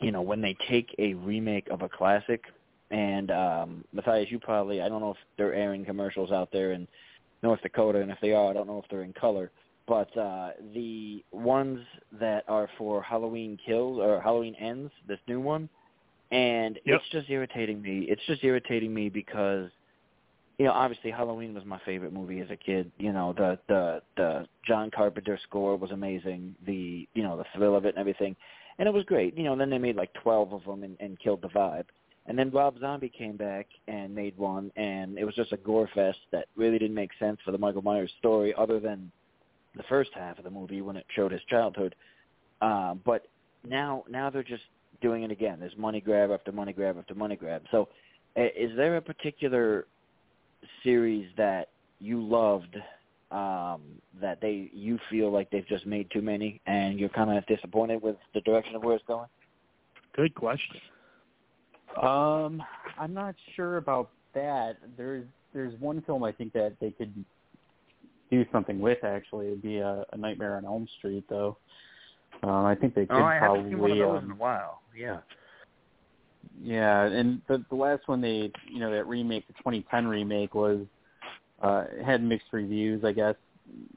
you 0.00 0.12
know, 0.12 0.22
when 0.22 0.40
they 0.40 0.54
take 0.68 0.94
a 0.98 1.14
remake 1.14 1.68
of 1.70 1.82
a 1.82 1.88
classic. 1.88 2.44
And 2.90 3.30
um, 3.30 3.84
Matthias, 3.92 4.30
you 4.30 4.38
probably 4.38 4.80
I 4.82 4.88
don't 4.88 5.00
know 5.00 5.10
if 5.10 5.16
they're 5.36 5.54
airing 5.54 5.84
commercials 5.84 6.30
out 6.30 6.50
there 6.52 6.72
in 6.72 6.86
North 7.42 7.60
Dakota, 7.62 8.00
and 8.00 8.10
if 8.10 8.18
they 8.20 8.32
are, 8.32 8.50
I 8.50 8.52
don't 8.52 8.68
know 8.68 8.78
if 8.78 8.88
they're 8.88 9.02
in 9.02 9.12
color. 9.12 9.50
But 9.88 10.14
uh, 10.16 10.50
the 10.74 11.24
ones 11.32 11.80
that 12.20 12.44
are 12.46 12.68
for 12.76 13.02
Halloween 13.02 13.58
Kills 13.64 13.98
or 13.98 14.20
Halloween 14.20 14.54
Ends, 14.56 14.92
this 15.08 15.18
new 15.26 15.40
one, 15.40 15.68
and 16.30 16.78
Yep. 16.84 17.00
it's 17.00 17.08
just 17.10 17.30
irritating 17.30 17.80
me. 17.80 18.00
It's 18.00 18.20
just 18.26 18.44
irritating 18.44 18.92
me 18.92 19.08
because 19.08 19.70
you 20.58 20.66
know, 20.66 20.72
obviously 20.72 21.10
Halloween 21.10 21.54
was 21.54 21.64
my 21.64 21.78
favorite 21.86 22.12
movie 22.12 22.40
as 22.40 22.50
a 22.50 22.56
kid. 22.56 22.90
You 22.98 23.12
know, 23.12 23.32
the 23.32 23.58
the 23.68 24.02
the 24.16 24.46
John 24.66 24.90
Carpenter 24.90 25.38
score 25.44 25.76
was 25.76 25.90
amazing. 25.92 26.54
The 26.66 27.08
you 27.14 27.22
know 27.22 27.36
the 27.36 27.44
thrill 27.56 27.76
of 27.76 27.86
it 27.86 27.90
and 27.90 27.98
everything, 27.98 28.36
and 28.78 28.88
it 28.88 28.92
was 28.92 29.04
great. 29.04 29.38
You 29.38 29.44
know, 29.44 29.52
and 29.52 29.60
then 29.60 29.70
they 29.70 29.78
made 29.78 29.96
like 29.96 30.12
twelve 30.14 30.52
of 30.52 30.64
them 30.64 30.82
and, 30.82 30.96
and 31.00 31.18
killed 31.20 31.42
the 31.42 31.48
vibe. 31.48 31.86
And 32.26 32.38
then 32.38 32.50
Rob 32.50 32.78
Zombie 32.78 33.08
came 33.08 33.38
back 33.38 33.68
and 33.86 34.14
made 34.14 34.36
one, 34.36 34.70
and 34.76 35.16
it 35.16 35.24
was 35.24 35.34
just 35.34 35.52
a 35.52 35.56
gore 35.56 35.88
fest 35.94 36.18
that 36.30 36.46
really 36.56 36.78
didn't 36.78 36.94
make 36.94 37.10
sense 37.18 37.38
for 37.42 37.52
the 37.52 37.58
Michael 37.58 37.80
Myers 37.80 38.12
story, 38.18 38.52
other 38.58 38.78
than 38.80 39.10
the 39.78 39.84
first 39.88 40.10
half 40.14 40.36
of 40.38 40.44
the 40.44 40.50
movie 40.50 40.82
when 40.82 40.96
it 40.96 41.06
showed 41.16 41.32
his 41.32 41.40
childhood. 41.48 41.94
Uh, 42.60 42.94
but 43.06 43.26
now 43.66 44.04
now 44.10 44.28
they're 44.28 44.42
just 44.42 44.64
doing 45.00 45.22
it 45.22 45.30
again. 45.30 45.58
There's 45.58 45.76
money 45.76 46.00
grab 46.00 46.30
after 46.30 46.52
money 46.52 46.72
grab 46.72 46.98
after 46.98 47.14
money 47.14 47.36
grab. 47.36 47.62
So, 47.70 47.88
is 48.36 48.76
there 48.76 48.96
a 48.96 49.02
particular 49.02 49.86
series 50.82 51.28
that 51.36 51.70
you 52.00 52.22
loved 52.22 52.76
um 53.30 53.82
that 54.20 54.40
they 54.40 54.70
you 54.72 54.98
feel 55.10 55.30
like 55.30 55.50
they've 55.50 55.68
just 55.68 55.84
made 55.86 56.10
too 56.10 56.22
many 56.22 56.60
and 56.66 56.98
you're 56.98 57.10
kind 57.10 57.36
of 57.36 57.44
disappointed 57.46 58.00
with 58.02 58.16
the 58.32 58.40
direction 58.40 58.74
of 58.74 58.82
where 58.82 58.96
it's 58.96 59.04
going 59.06 59.28
Good 60.18 60.34
question. 60.34 60.80
Um, 62.02 62.60
I'm 62.98 63.14
not 63.14 63.36
sure 63.54 63.76
about 63.76 64.10
that. 64.34 64.78
There's 64.96 65.24
there's 65.54 65.78
one 65.80 66.02
film 66.02 66.24
I 66.24 66.32
think 66.32 66.52
that 66.54 66.74
they 66.80 66.90
could 66.90 67.12
do 68.30 68.44
something 68.52 68.80
with. 68.80 69.02
Actually, 69.04 69.46
it'd 69.48 69.62
be 69.62 69.78
a, 69.78 70.04
a 70.12 70.16
Nightmare 70.16 70.56
on 70.56 70.64
Elm 70.64 70.86
Street, 70.98 71.24
though. 71.28 71.56
Um, 72.42 72.66
I 72.66 72.74
think 72.74 72.94
they 72.94 73.06
could 73.06 73.16
oh 73.16 73.24
i 73.24 73.38
probably. 73.38 73.58
haven't 73.58 73.70
seen 73.72 73.78
one 73.80 73.90
of 73.90 73.98
those 73.98 74.18
um, 74.18 74.24
in 74.26 74.30
a 74.30 74.34
while 74.34 74.82
yeah 74.96 75.18
Yeah, 76.62 77.04
and 77.04 77.40
the 77.48 77.64
the 77.68 77.74
last 77.74 78.06
one 78.06 78.20
they 78.20 78.52
you 78.70 78.78
know 78.80 78.90
that 78.92 79.06
remake, 79.06 79.46
the 79.46 79.54
2010 79.54 80.06
remake 80.06 80.54
was 80.54 80.80
uh 81.62 81.84
had 82.04 82.22
mixed 82.22 82.48
reviews, 82.52 83.04
I 83.04 83.12
guess 83.12 83.34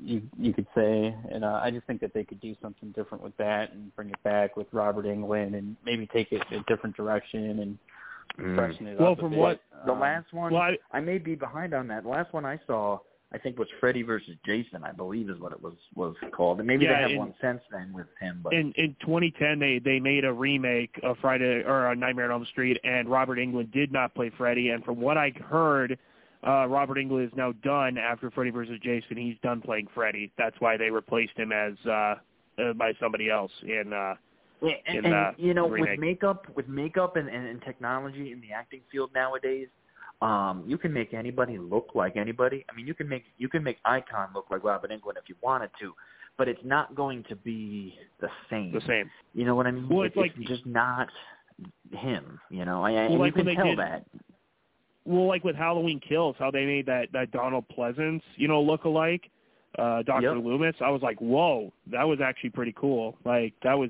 you 0.03 0.21
you 0.37 0.53
could 0.53 0.65
say, 0.75 1.15
and 1.31 1.43
uh, 1.45 1.59
I 1.63 1.71
just 1.71 1.85
think 1.87 2.01
that 2.01 2.13
they 2.13 2.23
could 2.23 2.41
do 2.41 2.55
something 2.61 2.91
different 2.91 3.23
with 3.23 3.35
that 3.37 3.73
and 3.73 3.95
bring 3.95 4.09
it 4.09 4.23
back 4.23 4.57
with 4.57 4.67
Robert 4.71 5.05
Englund 5.05 5.55
and 5.57 5.75
maybe 5.85 6.07
take 6.07 6.31
it 6.31 6.41
a 6.51 6.59
different 6.67 6.95
direction 6.95 7.59
and 7.59 8.55
freshen 8.55 8.87
it 8.87 8.99
Well, 8.99 9.11
up. 9.13 9.17
a 9.19 9.21
from 9.21 9.29
bit. 9.31 9.39
what- 9.39 9.61
the 9.85 9.91
Um, 9.93 9.99
last 9.99 10.31
one 10.33 10.53
Well, 10.53 10.61
I, 10.61 10.77
I 10.91 10.99
may 10.99 11.17
be 11.17 11.35
behind 11.35 11.73
on 11.73 11.87
that. 11.87 12.03
The 12.03 12.09
last 12.09 12.33
one 12.33 12.45
I 12.45 12.59
saw, 12.67 12.99
I 13.33 13.37
think, 13.37 13.57
was 13.57 13.67
Freddy 13.79 14.03
versus 14.03 14.35
Jason. 14.45 14.83
I 14.83 14.91
believe 14.91 15.29
is 15.29 15.39
what 15.39 15.53
it 15.53 15.61
was 15.61 15.75
was 15.95 16.15
called. 16.35 16.59
And 16.59 16.67
maybe 16.67 16.85
Yeah, 16.85 17.07
they 17.07 17.13
have 17.13 17.19
one 17.19 17.33
since 17.41 17.61
then 17.71 17.93
with 17.93 18.07
him. 18.19 18.41
But 18.43 18.53
in 18.53 18.73
in 18.75 18.95
2010 19.01 19.59
they 19.59 19.79
they 19.79 19.99
made 19.99 20.25
a 20.25 20.33
remake 20.33 20.99
of 21.03 21.17
Friday 21.21 21.63
or 21.65 21.87
uh, 21.87 21.93
Nightmare 21.93 22.25
on 22.25 22.41
Elm 22.41 22.45
Street, 22.51 22.77
and 22.83 23.07
Robert 23.09 23.37
Englund 23.37 23.71
did 23.71 23.91
not 23.91 24.13
play 24.13 24.31
Freddy. 24.37 24.69
And 24.69 24.83
from 24.83 24.99
what 24.99 25.17
I 25.17 25.31
heard, 25.47 25.97
uh, 26.45 26.67
Robert 26.67 26.97
Englund 26.97 27.27
is 27.27 27.33
now 27.35 27.53
done 27.63 27.97
after 27.97 28.29
Freddy 28.31 28.49
versus 28.49 28.79
Jason. 28.83 29.15
He's 29.15 29.37
done 29.41 29.61
playing 29.61 29.87
Freddy. 29.93 30.31
That's 30.37 30.59
why 30.59 30.75
they 30.75 30.89
replaced 30.89 31.37
him 31.37 31.51
as 31.53 31.73
uh, 31.85 32.15
uh 32.59 32.73
by 32.75 32.91
somebody 32.99 33.29
else 33.29 33.51
in 33.63 33.93
uh 33.93 34.15
yeah, 34.61 34.73
and, 34.85 34.97
in 34.97 35.05
and 35.05 35.13
the 35.13 35.43
you 35.43 35.53
know, 35.53 35.67
with 35.67 35.97
makeup, 35.97 36.45
with 36.55 36.67
makeup 36.67 37.15
and, 37.15 37.27
and, 37.27 37.47
and 37.47 37.61
technology 37.63 38.31
in 38.31 38.41
the 38.41 38.51
acting 38.51 38.81
field 38.91 39.09
nowadays, 39.15 39.67
um, 40.21 40.63
you 40.67 40.77
can 40.77 40.93
make 40.93 41.13
anybody 41.13 41.57
look 41.57 41.89
like 41.95 42.15
anybody. 42.15 42.63
I 42.69 42.75
mean, 42.75 42.85
you 42.87 42.93
can 42.93 43.07
make 43.07 43.23
you 43.37 43.49
can 43.49 43.63
make 43.63 43.77
Icon 43.85 44.29
look 44.35 44.45
like 44.51 44.63
Robert 44.63 44.91
Englund 44.91 45.17
if 45.17 45.27
you 45.27 45.35
wanted 45.41 45.71
to, 45.79 45.93
but 46.37 46.47
it's 46.47 46.63
not 46.63 46.93
going 46.95 47.23
to 47.29 47.35
be 47.35 47.95
the 48.19 48.29
same. 48.49 48.71
the 48.71 48.81
same. 48.87 49.09
You 49.33 49.45
know 49.45 49.55
what 49.55 49.67
I 49.67 49.71
mean? 49.71 49.89
Well, 49.89 50.03
it's 50.03 50.15
it's 50.15 50.37
like- 50.37 50.47
just 50.47 50.65
not 50.65 51.07
him. 51.91 52.39
You 52.49 52.65
know, 52.65 52.83
I, 52.83 52.91
Well, 53.07 53.19
like 53.19 53.35
you 53.35 53.43
can 53.43 53.55
tell 53.55 53.65
did- 53.65 53.79
that. 53.79 54.05
Well, 55.05 55.25
like 55.25 55.43
with 55.43 55.55
Halloween 55.55 55.99
Kills, 55.99 56.35
how 56.37 56.51
they 56.51 56.65
made 56.65 56.85
that 56.85 57.11
that 57.13 57.31
Donald 57.31 57.65
Pleasence, 57.75 58.21
you 58.35 58.47
know, 58.47 58.61
look 58.61 58.83
alike, 58.85 59.29
uh, 59.79 60.03
Doctor 60.03 60.35
Yep. 60.35 60.43
Loomis. 60.43 60.75
I 60.79 60.91
was 60.91 61.01
like, 61.01 61.19
whoa, 61.19 61.73
that 61.87 62.03
was 62.07 62.19
actually 62.21 62.51
pretty 62.51 62.73
cool. 62.77 63.17
Like 63.25 63.53
that 63.63 63.73
was 63.77 63.89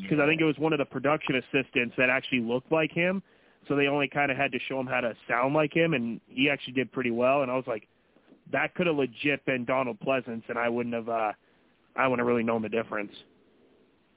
because 0.00 0.18
I 0.18 0.26
think 0.26 0.40
it 0.40 0.44
was 0.44 0.56
one 0.58 0.72
of 0.72 0.78
the 0.78 0.86
production 0.86 1.34
assistants 1.36 1.94
that 1.98 2.08
actually 2.08 2.40
looked 2.40 2.72
like 2.72 2.90
him. 2.92 3.22
So 3.68 3.76
they 3.76 3.86
only 3.86 4.08
kind 4.08 4.30
of 4.30 4.36
had 4.36 4.52
to 4.52 4.58
show 4.68 4.80
him 4.80 4.86
how 4.86 5.00
to 5.00 5.14
sound 5.28 5.54
like 5.54 5.74
him, 5.74 5.94
and 5.94 6.20
he 6.28 6.48
actually 6.50 6.72
did 6.72 6.90
pretty 6.92 7.10
well. 7.10 7.42
And 7.42 7.50
I 7.50 7.56
was 7.56 7.66
like, 7.66 7.86
that 8.52 8.74
could 8.74 8.86
have 8.86 8.96
legit 8.96 9.44
been 9.44 9.64
Donald 9.64 9.98
Pleasence, 10.00 10.42
and 10.48 10.58
I 10.58 10.68
wouldn't 10.68 10.94
have, 10.94 11.08
uh, 11.08 11.32
I 11.96 12.08
wouldn't 12.08 12.20
have 12.20 12.26
really 12.26 12.42
known 12.42 12.62
the 12.62 12.68
difference. 12.68 13.12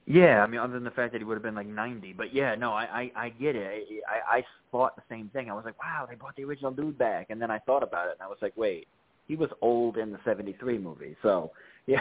Yeah, 0.06 0.42
I 0.42 0.46
mean, 0.46 0.60
other 0.60 0.74
than 0.74 0.84
the 0.84 0.90
fact 0.90 1.12
that 1.12 1.18
he 1.18 1.24
would 1.24 1.34
have 1.34 1.42
been 1.42 1.54
like 1.54 1.66
90, 1.66 2.12
but 2.12 2.34
yeah, 2.34 2.54
no, 2.54 2.72
I 2.72 3.10
I, 3.16 3.24
I 3.24 3.28
get 3.30 3.56
it. 3.56 3.86
I, 4.06 4.36
I 4.36 4.38
I 4.38 4.44
thought 4.70 4.96
the 4.96 5.02
same 5.08 5.30
thing. 5.30 5.50
I 5.50 5.54
was 5.54 5.64
like, 5.64 5.80
wow, 5.82 6.06
they 6.08 6.14
brought 6.14 6.36
the 6.36 6.44
original 6.44 6.72
dude 6.72 6.98
back, 6.98 7.28
and 7.30 7.40
then 7.40 7.50
I 7.50 7.58
thought 7.60 7.82
about 7.82 8.08
it, 8.08 8.16
and 8.18 8.22
I 8.22 8.26
was 8.26 8.36
like, 8.42 8.52
wait, 8.54 8.86
he 9.28 9.36
was 9.36 9.48
old 9.62 9.96
in 9.96 10.12
the 10.12 10.18
'73 10.24 10.76
movie, 10.78 11.16
so 11.22 11.52
yeah. 11.86 12.00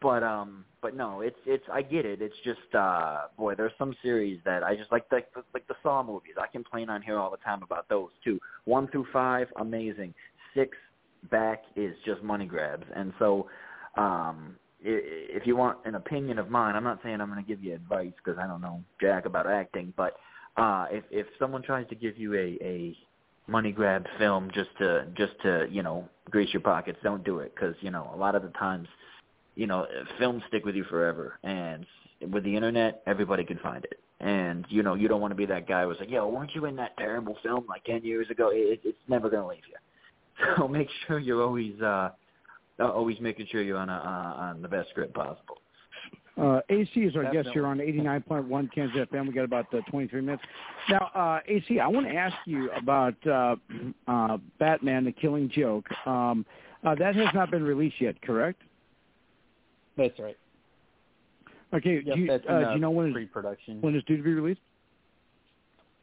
But 0.00 0.22
um, 0.22 0.64
but 0.80 0.94
no, 0.96 1.20
it's 1.20 1.36
it's 1.46 1.64
I 1.72 1.82
get 1.82 2.06
it. 2.06 2.22
It's 2.22 2.34
just 2.44 2.74
uh, 2.74 3.22
boy, 3.36 3.56
there's 3.56 3.72
some 3.76 3.94
series 4.02 4.40
that 4.44 4.62
I 4.62 4.76
just 4.76 4.92
like 4.92 5.04
like 5.10 5.32
the, 5.34 5.42
like 5.52 5.66
the 5.66 5.74
Saw 5.82 6.02
movies. 6.04 6.34
I 6.40 6.46
complain 6.46 6.88
on 6.90 7.02
here 7.02 7.18
all 7.18 7.30
the 7.30 7.36
time 7.38 7.62
about 7.64 7.88
those 7.88 8.10
too. 8.22 8.38
One 8.66 8.86
through 8.88 9.06
five, 9.12 9.48
amazing. 9.58 10.14
Six 10.54 10.76
back 11.30 11.64
is 11.74 11.94
just 12.04 12.22
money 12.22 12.46
grabs, 12.46 12.86
and 12.94 13.12
so 13.18 13.48
um 13.96 14.56
i- 14.84 15.02
if 15.38 15.44
you 15.46 15.56
want 15.56 15.78
an 15.86 15.96
opinion 15.96 16.38
of 16.38 16.48
mine, 16.50 16.76
I'm 16.76 16.84
not 16.84 17.00
saying 17.02 17.20
I'm 17.20 17.30
going 17.30 17.42
to 17.42 17.48
give 17.48 17.64
you 17.64 17.74
advice 17.74 18.12
because 18.22 18.38
I 18.38 18.46
don't 18.46 18.60
know 18.60 18.80
jack 19.00 19.26
about 19.26 19.48
acting, 19.48 19.92
but 19.96 20.14
uh 20.56 20.86
if 20.90 21.02
if 21.10 21.26
someone 21.38 21.62
tries 21.62 21.88
to 21.88 21.96
give 21.96 22.16
you 22.16 22.34
a 22.34 22.58
a 22.62 22.96
money 23.48 23.72
grab 23.72 24.06
film 24.18 24.50
just 24.54 24.70
to 24.78 25.06
just 25.14 25.32
to 25.42 25.66
you 25.68 25.82
know 25.82 26.08
grease 26.30 26.52
your 26.52 26.62
pockets, 26.62 26.98
don't 27.02 27.24
do 27.24 27.40
it 27.40 27.52
because 27.56 27.74
you 27.80 27.90
know 27.90 28.08
a 28.14 28.16
lot 28.16 28.36
of 28.36 28.42
the 28.42 28.50
times 28.50 28.86
you 29.56 29.66
know 29.66 29.86
films 30.18 30.42
stick 30.48 30.64
with 30.64 30.76
you 30.76 30.84
forever, 30.84 31.38
and 31.42 31.84
with 32.30 32.44
the 32.44 32.54
internet, 32.54 33.02
everybody 33.06 33.44
can 33.44 33.58
find 33.58 33.84
it. 33.84 34.00
And 34.20 34.64
you 34.68 34.82
know 34.82 34.94
you 34.94 35.08
don't 35.08 35.20
want 35.20 35.32
to 35.32 35.36
be 35.36 35.46
that 35.46 35.66
guy 35.66 35.84
who's 35.84 35.96
like, 35.98 36.10
"Yo, 36.10 36.28
weren't 36.28 36.54
you 36.54 36.64
in 36.66 36.76
that 36.76 36.96
terrible 36.96 37.36
film 37.42 37.64
like 37.68 37.84
ten 37.84 38.04
years 38.04 38.30
ago?" 38.30 38.50
It, 38.52 38.80
it's 38.84 38.98
never 39.08 39.28
going 39.28 39.42
to 39.42 39.48
leave 39.48 39.64
you. 39.68 39.76
So 40.58 40.68
make 40.68 40.88
sure 41.06 41.18
you're 41.18 41.42
always 41.42 41.80
uh 41.80 42.10
uh, 42.78 42.90
always 42.90 43.18
making 43.20 43.46
sure 43.50 43.62
you're 43.62 43.78
on 43.78 43.88
a, 43.88 43.94
uh, 43.94 44.40
on 44.42 44.62
the 44.62 44.68
best 44.68 44.90
script 44.90 45.14
possible. 45.14 45.58
Uh, 46.38 46.60
AC 46.68 47.00
is 47.00 47.16
our 47.16 47.32
guest 47.32 47.48
here 47.54 47.66
on 47.66 47.78
89.1 47.78 48.72
Ken's 48.72 48.92
FM. 48.92 49.26
We 49.26 49.32
got 49.32 49.44
about 49.44 49.72
uh, 49.72 49.80
23 49.90 50.20
minutes. 50.20 50.42
Now, 50.90 51.10
uh, 51.14 51.40
AC, 51.48 51.80
I 51.80 51.86
want 51.86 52.06
to 52.06 52.14
ask 52.14 52.36
you 52.44 52.70
about 52.72 53.14
uh, 53.26 53.56
uh, 54.06 54.36
Batman: 54.58 55.06
The 55.06 55.12
Killing 55.12 55.50
Joke. 55.54 55.86
Um, 56.06 56.44
uh, 56.84 56.94
that 56.96 57.16
has 57.16 57.28
not 57.32 57.50
been 57.50 57.62
released 57.62 58.00
yet, 58.00 58.20
correct? 58.20 58.60
That's 59.96 60.18
right. 60.18 60.36
Okay. 61.74 62.02
Yep, 62.04 62.14
do, 62.14 62.20
you, 62.20 62.32
uh, 62.32 62.34
uh, 62.34 62.68
do 62.68 62.74
you 62.74 62.80
know 62.80 62.90
when 62.90 63.12
pre-production. 63.12 63.80
when 63.80 63.94
it's 63.94 64.06
due 64.06 64.16
to 64.16 64.22
be 64.22 64.32
released? 64.32 64.60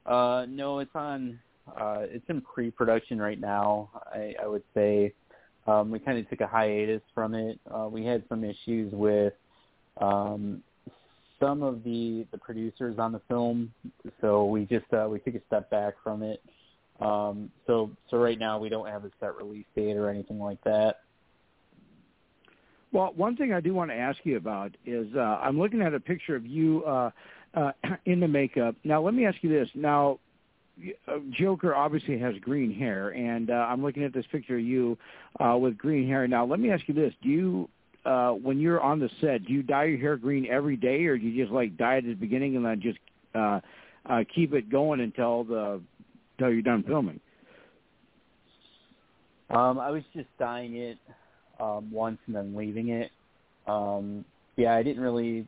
Uh, 0.05 0.45
no, 0.49 0.79
it's 0.79 0.91
on. 0.95 1.39
Uh, 1.67 1.99
it's 2.01 2.25
in 2.29 2.41
pre-production 2.41 3.19
right 3.19 3.39
now. 3.39 3.89
I, 4.13 4.35
I 4.41 4.47
would 4.47 4.63
say 4.73 5.13
um, 5.65 5.91
we 5.91 5.99
kind 5.99 6.17
of 6.17 6.29
took 6.29 6.41
a 6.41 6.47
hiatus 6.47 7.01
from 7.15 7.33
it. 7.33 7.59
Uh, 7.73 7.87
we 7.89 8.05
had 8.05 8.23
some 8.27 8.43
issues 8.43 8.91
with 8.91 9.33
um, 10.01 10.61
some 11.39 11.63
of 11.63 11.83
the 11.83 12.25
the 12.31 12.37
producers 12.37 12.99
on 12.99 13.11
the 13.11 13.21
film, 13.27 13.73
so 14.19 14.45
we 14.45 14.65
just 14.65 14.91
uh, 14.93 15.07
we 15.09 15.19
took 15.19 15.35
a 15.35 15.41
step 15.47 15.69
back 15.69 15.93
from 16.03 16.23
it. 16.23 16.41
Um, 16.99 17.49
so 17.65 17.91
so 18.09 18.17
right 18.17 18.37
now 18.37 18.59
we 18.59 18.69
don't 18.69 18.87
have 18.87 19.05
a 19.05 19.11
set 19.19 19.35
release 19.37 19.65
date 19.75 19.95
or 19.95 20.09
anything 20.09 20.39
like 20.39 20.61
that. 20.65 21.02
Well, 22.93 23.11
one 23.15 23.35
thing 23.35 23.51
I 23.51 23.59
do 23.59 23.73
want 23.73 23.89
to 23.89 23.95
ask 23.95 24.19
you 24.23 24.37
about 24.37 24.71
is 24.85 25.07
uh, 25.15 25.19
I'm 25.19 25.57
looking 25.57 25.81
at 25.81 25.95
a 25.95 25.99
picture 25.99 26.35
of 26.35 26.45
you 26.45 26.83
uh, 26.85 27.09
uh, 27.55 27.71
in 28.05 28.19
the 28.19 28.27
makeup. 28.27 28.75
Now, 28.83 29.01
let 29.01 29.15
me 29.15 29.25
ask 29.25 29.37
you 29.41 29.49
this. 29.49 29.67
Now, 29.73 30.19
uh, 31.07 31.17
Joker 31.31 31.73
obviously 31.73 32.19
has 32.19 32.35
green 32.39 32.71
hair, 32.71 33.09
and 33.09 33.49
uh, 33.49 33.53
I'm 33.53 33.81
looking 33.81 34.03
at 34.03 34.13
this 34.13 34.25
picture 34.31 34.57
of 34.57 34.63
you 34.63 34.95
uh, 35.39 35.57
with 35.59 35.75
green 35.75 36.07
hair. 36.07 36.27
Now, 36.27 36.45
let 36.45 36.59
me 36.59 36.69
ask 36.69 36.87
you 36.87 36.93
this: 36.93 37.13
Do 37.23 37.29
you, 37.29 37.69
uh, 38.05 38.29
when 38.29 38.59
you're 38.59 38.81
on 38.81 38.99
the 38.99 39.09
set, 39.19 39.45
do 39.45 39.53
you 39.53 39.63
dye 39.63 39.85
your 39.85 39.97
hair 39.97 40.15
green 40.15 40.45
every 40.45 40.77
day, 40.77 41.03
or 41.05 41.17
do 41.17 41.25
you 41.25 41.43
just 41.43 41.51
like 41.51 41.75
dye 41.77 41.95
it 41.95 42.05
at 42.05 42.05
the 42.05 42.13
beginning 42.13 42.55
and 42.55 42.65
then 42.65 42.79
just 42.79 42.99
uh, 43.33 43.59
uh, 44.07 44.23
keep 44.33 44.53
it 44.53 44.69
going 44.69 44.99
until 44.99 45.43
the 45.45 45.81
until 46.37 46.53
you're 46.53 46.61
done 46.61 46.83
filming? 46.83 47.19
Um, 49.49 49.79
I 49.79 49.89
was 49.89 50.03
just 50.15 50.27
dyeing 50.37 50.75
it 50.75 50.97
um, 51.59 51.91
once 51.91 52.19
and 52.27 52.35
then 52.35 52.55
leaving 52.55 52.89
it. 52.89 53.11
Um, 53.67 54.25
yeah, 54.55 54.75
I 54.75 54.83
didn't 54.83 55.01
really. 55.01 55.47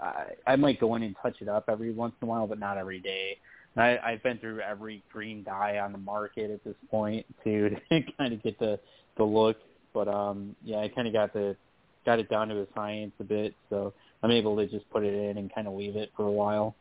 I, 0.00 0.24
I 0.46 0.56
might 0.56 0.80
go 0.80 0.94
in 0.94 1.02
and 1.02 1.14
touch 1.22 1.36
it 1.40 1.48
up 1.48 1.64
every 1.68 1.92
once 1.92 2.14
in 2.20 2.26
a 2.26 2.30
while, 2.30 2.46
but 2.46 2.58
not 2.58 2.78
every 2.78 3.00
day. 3.00 3.36
I, 3.76 3.98
I've 3.98 4.22
been 4.22 4.38
through 4.38 4.60
every 4.60 5.02
green 5.12 5.42
dye 5.42 5.78
on 5.78 5.92
the 5.92 5.98
market 5.98 6.50
at 6.50 6.62
this 6.64 6.76
point 6.90 7.26
to, 7.44 7.70
to 7.70 8.00
kind 8.16 8.32
of 8.32 8.42
get 8.42 8.58
the 8.58 8.78
the 9.16 9.24
look. 9.24 9.56
But 9.92 10.08
um, 10.08 10.56
yeah, 10.64 10.78
I 10.78 10.88
kind 10.88 11.06
of 11.06 11.12
got 11.12 11.32
the 11.32 11.56
got 12.04 12.18
it 12.18 12.28
down 12.28 12.48
to 12.48 12.60
a 12.60 12.66
science 12.74 13.12
a 13.20 13.24
bit, 13.24 13.54
so 13.70 13.92
I'm 14.22 14.30
able 14.30 14.56
to 14.56 14.66
just 14.66 14.88
put 14.90 15.04
it 15.04 15.14
in 15.14 15.38
and 15.38 15.54
kind 15.54 15.66
of 15.66 15.74
leave 15.74 15.96
it 15.96 16.10
for 16.16 16.26
a 16.26 16.32
while. 16.32 16.74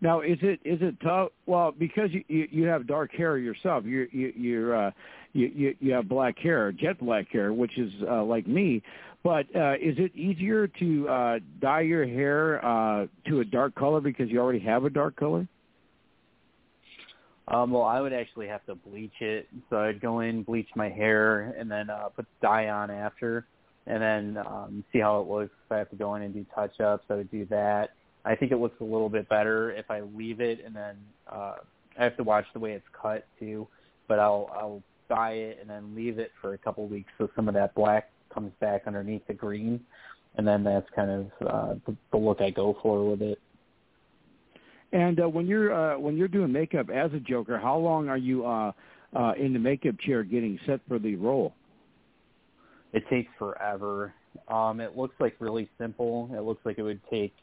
Now, 0.00 0.20
is 0.20 0.38
it 0.42 0.60
is 0.64 0.82
it 0.82 1.00
tough? 1.00 1.30
Well, 1.46 1.72
because 1.72 2.10
you 2.12 2.24
you, 2.28 2.48
you 2.50 2.64
have 2.66 2.86
dark 2.86 3.12
hair 3.12 3.38
yourself, 3.38 3.84
you're 3.84 4.06
you, 4.06 4.32
you're 4.36 4.88
uh, 4.88 4.90
you, 5.32 5.50
you 5.54 5.74
you 5.80 5.92
have 5.92 6.08
black 6.08 6.38
hair, 6.38 6.72
jet 6.72 6.98
black 7.00 7.30
hair, 7.30 7.52
which 7.52 7.78
is 7.78 7.92
uh, 8.08 8.22
like 8.22 8.46
me. 8.46 8.82
But 9.24 9.46
uh, 9.54 9.74
is 9.74 9.96
it 9.98 10.14
easier 10.16 10.66
to 10.66 11.08
uh, 11.08 11.38
dye 11.60 11.82
your 11.82 12.04
hair 12.04 12.64
uh, 12.64 13.06
to 13.28 13.40
a 13.40 13.44
dark 13.44 13.74
color 13.74 14.00
because 14.00 14.28
you 14.30 14.40
already 14.40 14.58
have 14.60 14.84
a 14.84 14.90
dark 14.90 15.16
color? 15.16 15.46
Um, 17.48 17.70
well, 17.70 17.82
I 17.82 18.00
would 18.00 18.12
actually 18.12 18.48
have 18.48 18.64
to 18.66 18.74
bleach 18.74 19.20
it. 19.20 19.48
So 19.70 19.78
I'd 19.78 20.00
go 20.00 20.20
in, 20.20 20.42
bleach 20.42 20.68
my 20.74 20.88
hair, 20.88 21.54
and 21.58 21.70
then 21.70 21.90
uh, 21.90 22.08
put 22.08 22.26
dye 22.40 22.68
on 22.68 22.90
after, 22.90 23.46
and 23.86 24.02
then 24.02 24.44
um, 24.46 24.84
see 24.92 24.98
how 24.98 25.20
it 25.20 25.28
looks. 25.28 25.54
I 25.70 25.76
have 25.76 25.90
to 25.90 25.96
go 25.96 26.14
in 26.14 26.22
and 26.22 26.34
do 26.34 26.44
touch-ups, 26.54 27.04
I 27.08 27.14
would 27.14 27.30
do 27.30 27.46
that. 27.46 27.90
I 28.24 28.36
think 28.36 28.52
it 28.52 28.58
looks 28.58 28.80
a 28.80 28.84
little 28.84 29.08
bit 29.08 29.28
better 29.28 29.72
if 29.72 29.90
I 29.90 30.00
leave 30.00 30.40
it, 30.40 30.64
and 30.64 30.74
then 30.74 30.96
uh, 31.30 31.54
I 31.98 32.04
have 32.04 32.16
to 32.16 32.22
watch 32.22 32.44
the 32.54 32.60
way 32.60 32.72
it's 32.72 32.86
cut 33.00 33.26
too. 33.38 33.66
But 34.08 34.18
I'll 34.18 34.50
I'll 34.54 34.82
dye 35.12 35.32
it 35.32 35.58
and 35.60 35.68
then 35.68 35.94
leave 35.94 36.18
it 36.18 36.30
for 36.40 36.54
a 36.54 36.58
couple 36.58 36.84
of 36.84 36.90
weeks 36.90 37.10
so 37.18 37.28
some 37.36 37.48
of 37.48 37.54
that 37.54 37.74
black 37.74 38.10
comes 38.32 38.52
back 38.60 38.82
underneath 38.86 39.26
the 39.26 39.34
green, 39.34 39.80
and 40.36 40.46
then 40.46 40.64
that's 40.64 40.86
kind 40.96 41.10
of 41.10 41.46
uh, 41.46 41.74
the, 41.86 41.96
the 42.10 42.16
look 42.16 42.40
I 42.40 42.50
go 42.50 42.76
for 42.82 43.10
with 43.10 43.22
it. 43.22 43.38
And 44.92 45.20
uh, 45.20 45.28
when 45.28 45.46
you're 45.46 45.72
uh, 45.72 45.98
when 45.98 46.16
you're 46.16 46.28
doing 46.28 46.52
makeup 46.52 46.88
as 46.90 47.12
a 47.12 47.20
Joker, 47.20 47.58
how 47.58 47.76
long 47.76 48.08
are 48.08 48.16
you 48.16 48.46
uh, 48.46 48.72
uh, 49.14 49.32
in 49.38 49.52
the 49.52 49.58
makeup 49.58 49.98
chair 50.00 50.22
getting 50.22 50.58
set 50.66 50.80
for 50.88 50.98
the 50.98 51.16
role? 51.16 51.54
It 52.92 53.04
takes 53.08 53.30
forever. 53.38 54.12
Um, 54.48 54.80
it 54.80 54.96
looks 54.96 55.14
like 55.18 55.34
really 55.40 55.68
simple. 55.78 56.30
It 56.34 56.40
looks 56.40 56.64
like 56.64 56.78
it 56.78 56.82
would 56.82 57.00
take, 57.10 57.34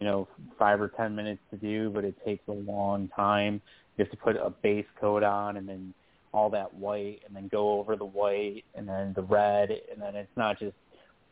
you 0.00 0.06
know, 0.06 0.28
five 0.58 0.80
or 0.80 0.88
ten 0.88 1.14
minutes 1.14 1.40
to 1.50 1.56
do, 1.56 1.90
but 1.90 2.04
it 2.04 2.14
takes 2.24 2.42
a 2.48 2.52
long 2.52 3.08
time. 3.14 3.60
You 3.96 4.04
have 4.04 4.10
to 4.10 4.16
put 4.16 4.36
a 4.36 4.50
base 4.62 4.86
coat 5.00 5.22
on 5.22 5.56
and 5.56 5.68
then 5.68 5.94
all 6.38 6.50
that 6.50 6.72
white 6.72 7.20
and 7.26 7.34
then 7.34 7.48
go 7.48 7.80
over 7.80 7.96
the 7.96 8.04
white 8.04 8.64
and 8.76 8.88
then 8.88 9.12
the 9.16 9.22
red 9.22 9.70
and 9.70 10.00
then 10.00 10.14
it's 10.14 10.36
not 10.36 10.58
just 10.58 10.76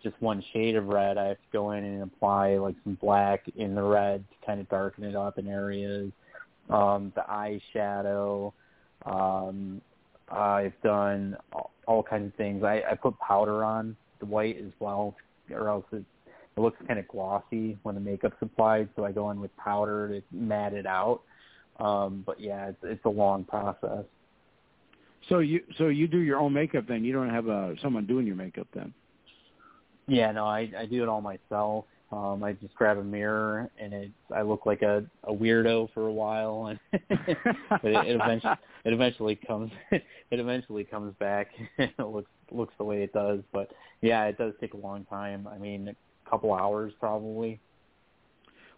just 0.03 0.21
one 0.21 0.43
shade 0.53 0.77
of 0.77 0.89
red. 0.89 1.17
I 1.17 1.29
have 1.29 1.37
to 1.37 1.53
go 1.53 1.73
in 1.73 1.85
and 1.85 2.03
apply 2.03 2.57
like 2.57 2.75
some 2.85 2.99
black 3.01 3.45
in 3.57 3.75
the 3.75 3.83
red 3.83 4.25
to 4.29 4.47
kind 4.47 4.61
of 4.61 4.69
darken 4.69 5.05
it 5.05 5.17
up 5.17 5.39
in 5.39 5.49
areas. 5.49 6.13
Um, 6.69 7.13
the 7.15 7.23
eyeshadow. 7.23 8.53
Um, 9.05 9.81
I've 10.29 10.81
done 10.83 11.37
all, 11.87 12.03
kinds 12.03 12.27
of 12.27 12.35
things. 12.35 12.65
I, 12.65 12.83
I 12.91 12.95
put 12.95 13.19
powder 13.21 13.65
on 13.65 13.97
the 14.19 14.27
white 14.27 14.59
as 14.59 14.73
well, 14.81 15.15
or 15.53 15.69
else 15.69 15.85
it, 15.93 16.05
it 16.57 16.61
looks 16.61 16.79
kind 16.87 16.99
of 16.99 17.07
glossy 17.09 17.79
when 17.85 17.95
the 17.95 18.01
makeup's 18.01 18.37
applied. 18.41 18.89
So 18.97 19.05
I 19.05 19.13
go 19.13 19.31
in 19.31 19.41
with 19.41 19.57
powder 19.57 20.09
to 20.09 20.23
matte 20.33 20.75
it 20.75 20.87
out. 20.87 21.21
Um, 21.79 22.25
but 22.27 22.41
yeah, 22.41 22.69
it's, 22.69 22.79
it's 22.83 23.05
a 23.05 23.11
long 23.11 23.45
process. 23.45 24.05
So 25.29 25.41
you 25.41 25.61
so 25.77 25.89
you 25.89 26.07
do 26.07 26.19
your 26.19 26.39
own 26.39 26.53
makeup 26.53 26.85
then? 26.89 27.05
You 27.05 27.13
don't 27.13 27.31
have 27.31 27.49
uh, 27.49 27.71
someone 27.83 28.07
doing 28.07 28.27
your 28.27 28.37
makeup 28.37 28.69
then? 28.75 28.93
Yeah, 30.07 30.31
no, 30.33 30.45
I 30.47 30.71
I 30.79 30.87
do 30.87 31.03
it 31.03 31.09
all 31.09 31.21
myself. 31.21 31.87
Um, 32.13 32.45
I 32.45 32.53
just 32.53 32.73
grab 32.77 32.99
a 32.99 33.03
mirror 33.03 33.69
and 33.81 33.93
it 33.93 34.11
I 34.35 34.43
look 34.43 34.67
like 34.67 34.83
a 34.83 35.05
a 35.25 35.33
weirdo 35.33 35.93
for 35.93 36.07
a 36.07 36.13
while, 36.13 36.67
and 36.67 36.79
but 37.09 37.85
it, 37.85 38.07
it 38.07 38.21
eventually 38.21 38.55
it 38.85 38.93
eventually 38.93 39.35
comes 39.35 39.73
it 39.91 40.05
eventually 40.31 40.85
comes 40.85 41.15
back. 41.19 41.49
And 41.79 41.91
it 41.99 42.07
looks 42.07 42.31
looks 42.53 42.75
the 42.79 42.85
way 42.85 43.03
it 43.03 43.13
does, 43.13 43.41
but 43.53 43.73
yeah, 44.03 44.25
it 44.25 44.39
does 44.39 44.53
take 44.61 44.75
a 44.75 44.79
long 44.79 45.05
time. 45.07 45.49
I 45.49 45.59
mean, 45.59 45.89
a 45.89 46.31
couple 46.31 46.55
hours 46.55 46.93
probably. 47.01 47.59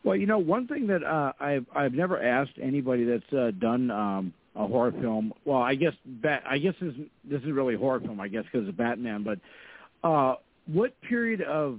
Well, 0.05 0.16
you 0.16 0.27
know, 0.27 0.39
one 0.39 0.66
thing 0.66 0.87
that 0.87 1.05
uh, 1.05 1.33
I've 1.39 1.66
I've 1.75 1.93
never 1.93 2.23
asked 2.23 2.59
anybody 2.62 3.05
that's 3.05 3.33
uh, 3.33 3.51
done 3.59 3.91
um, 3.91 4.33
a 4.59 4.66
horror 4.66 4.93
film. 5.01 5.32
Well, 5.44 5.62
I 5.62 5.74
guess 5.76 5.94
Bat. 6.05 6.43
I 6.47 6.59
guess 6.59 6.74
this 6.80 6.93
this 7.24 7.40
is 7.43 7.52
really 7.52 7.76
a 7.76 7.78
horror 7.78 8.01
film. 8.01 8.20
I 8.20 8.28
guess 8.28 8.44
because 8.52 8.68
of 8.68 8.76
Batman. 8.76 9.22
But 9.22 9.39
uh, 10.06 10.35
what 10.66 11.01
period 11.02 11.40
of? 11.43 11.78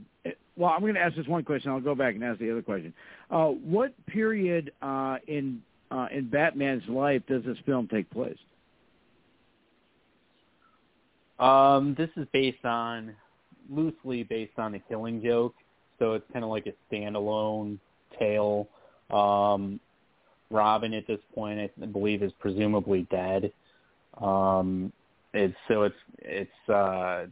Well, 0.56 0.72
I'm 0.72 0.82
going 0.82 0.96
to 0.96 1.00
ask 1.00 1.16
this 1.16 1.28
one 1.28 1.44
question. 1.44 1.72
I'll 1.72 1.80
go 1.82 1.96
back 1.96 2.16
and 2.16 2.24
ask 2.24 2.40
the 2.40 2.52
other 2.52 2.62
question. 2.62 2.94
Uh, 3.30 3.48
what 3.48 3.94
period 4.08 4.72
uh, 4.82 5.18
in 5.28 5.62
uh, 5.92 6.08
in 6.12 6.30
Batman's 6.30 6.88
life 6.88 7.22
does 7.28 7.44
this 7.44 7.58
film 7.66 7.88
take 7.88 8.10
place? 8.10 8.38
Um, 11.38 11.96
this 11.98 12.10
is 12.18 12.28
based 12.32 12.66
on 12.66 13.16
loosely 13.70 14.24
based 14.24 14.58
on 14.58 14.72
the 14.72 14.80
Killing 14.80 15.22
Joke, 15.22 15.54
so 16.00 16.14
it's 16.14 16.26
kind 16.32 16.44
of 16.44 16.52
like 16.52 16.68
a 16.68 16.74
standalone 16.94 17.78
tale. 18.18 18.68
Um, 19.10 19.80
Robin 20.52 20.94
at 20.94 21.08
this 21.08 21.20
point, 21.34 21.60
I 21.60 21.86
believe, 21.86 22.24
is 22.24 22.32
presumably 22.40 23.08
dead. 23.12 23.52
Um, 24.20 24.92
it's 25.34 25.56
so 25.68 25.84
it's 25.84 25.96
it's 26.20 26.70
uh, 26.70 27.26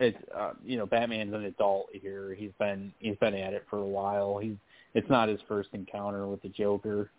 it's 0.00 0.18
uh, 0.36 0.52
you 0.64 0.76
know 0.76 0.86
Batman's 0.86 1.34
an 1.34 1.44
adult 1.44 1.86
here. 1.92 2.34
He's 2.34 2.52
been 2.58 2.92
he's 2.98 3.16
been 3.16 3.34
at 3.34 3.54
it 3.54 3.64
for 3.70 3.78
a 3.78 3.86
while. 3.86 4.38
He's 4.38 4.56
it's 4.94 5.08
not 5.08 5.28
his 5.28 5.40
first 5.48 5.70
encounter 5.72 6.26
with 6.26 6.42
the 6.42 6.48
Joker. 6.50 7.10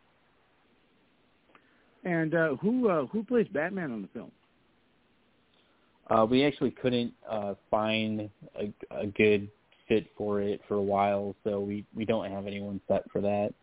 And 2.04 2.36
uh, 2.36 2.56
who 2.58 2.90
uh, 2.90 3.08
who 3.08 3.24
plays 3.24 3.48
Batman 3.52 3.92
on 3.92 4.02
the 4.04 4.08
film? 4.10 4.32
Uh, 6.08 6.26
we 6.30 6.46
actually 6.46 6.70
couldn't 6.70 7.12
uh, 7.28 7.56
find 7.72 8.30
a, 8.60 8.72
a 8.92 9.08
good 9.08 9.50
fit 9.88 10.06
for 10.16 10.40
it 10.40 10.62
for 10.68 10.76
a 10.76 10.82
while, 10.82 11.36
so 11.44 11.60
we 11.60 11.84
we 11.96 12.06
don't 12.06 12.30
have 12.30 12.46
anyone 12.46 12.80
set 12.88 13.10
for 13.12 13.22
that. 13.22 13.54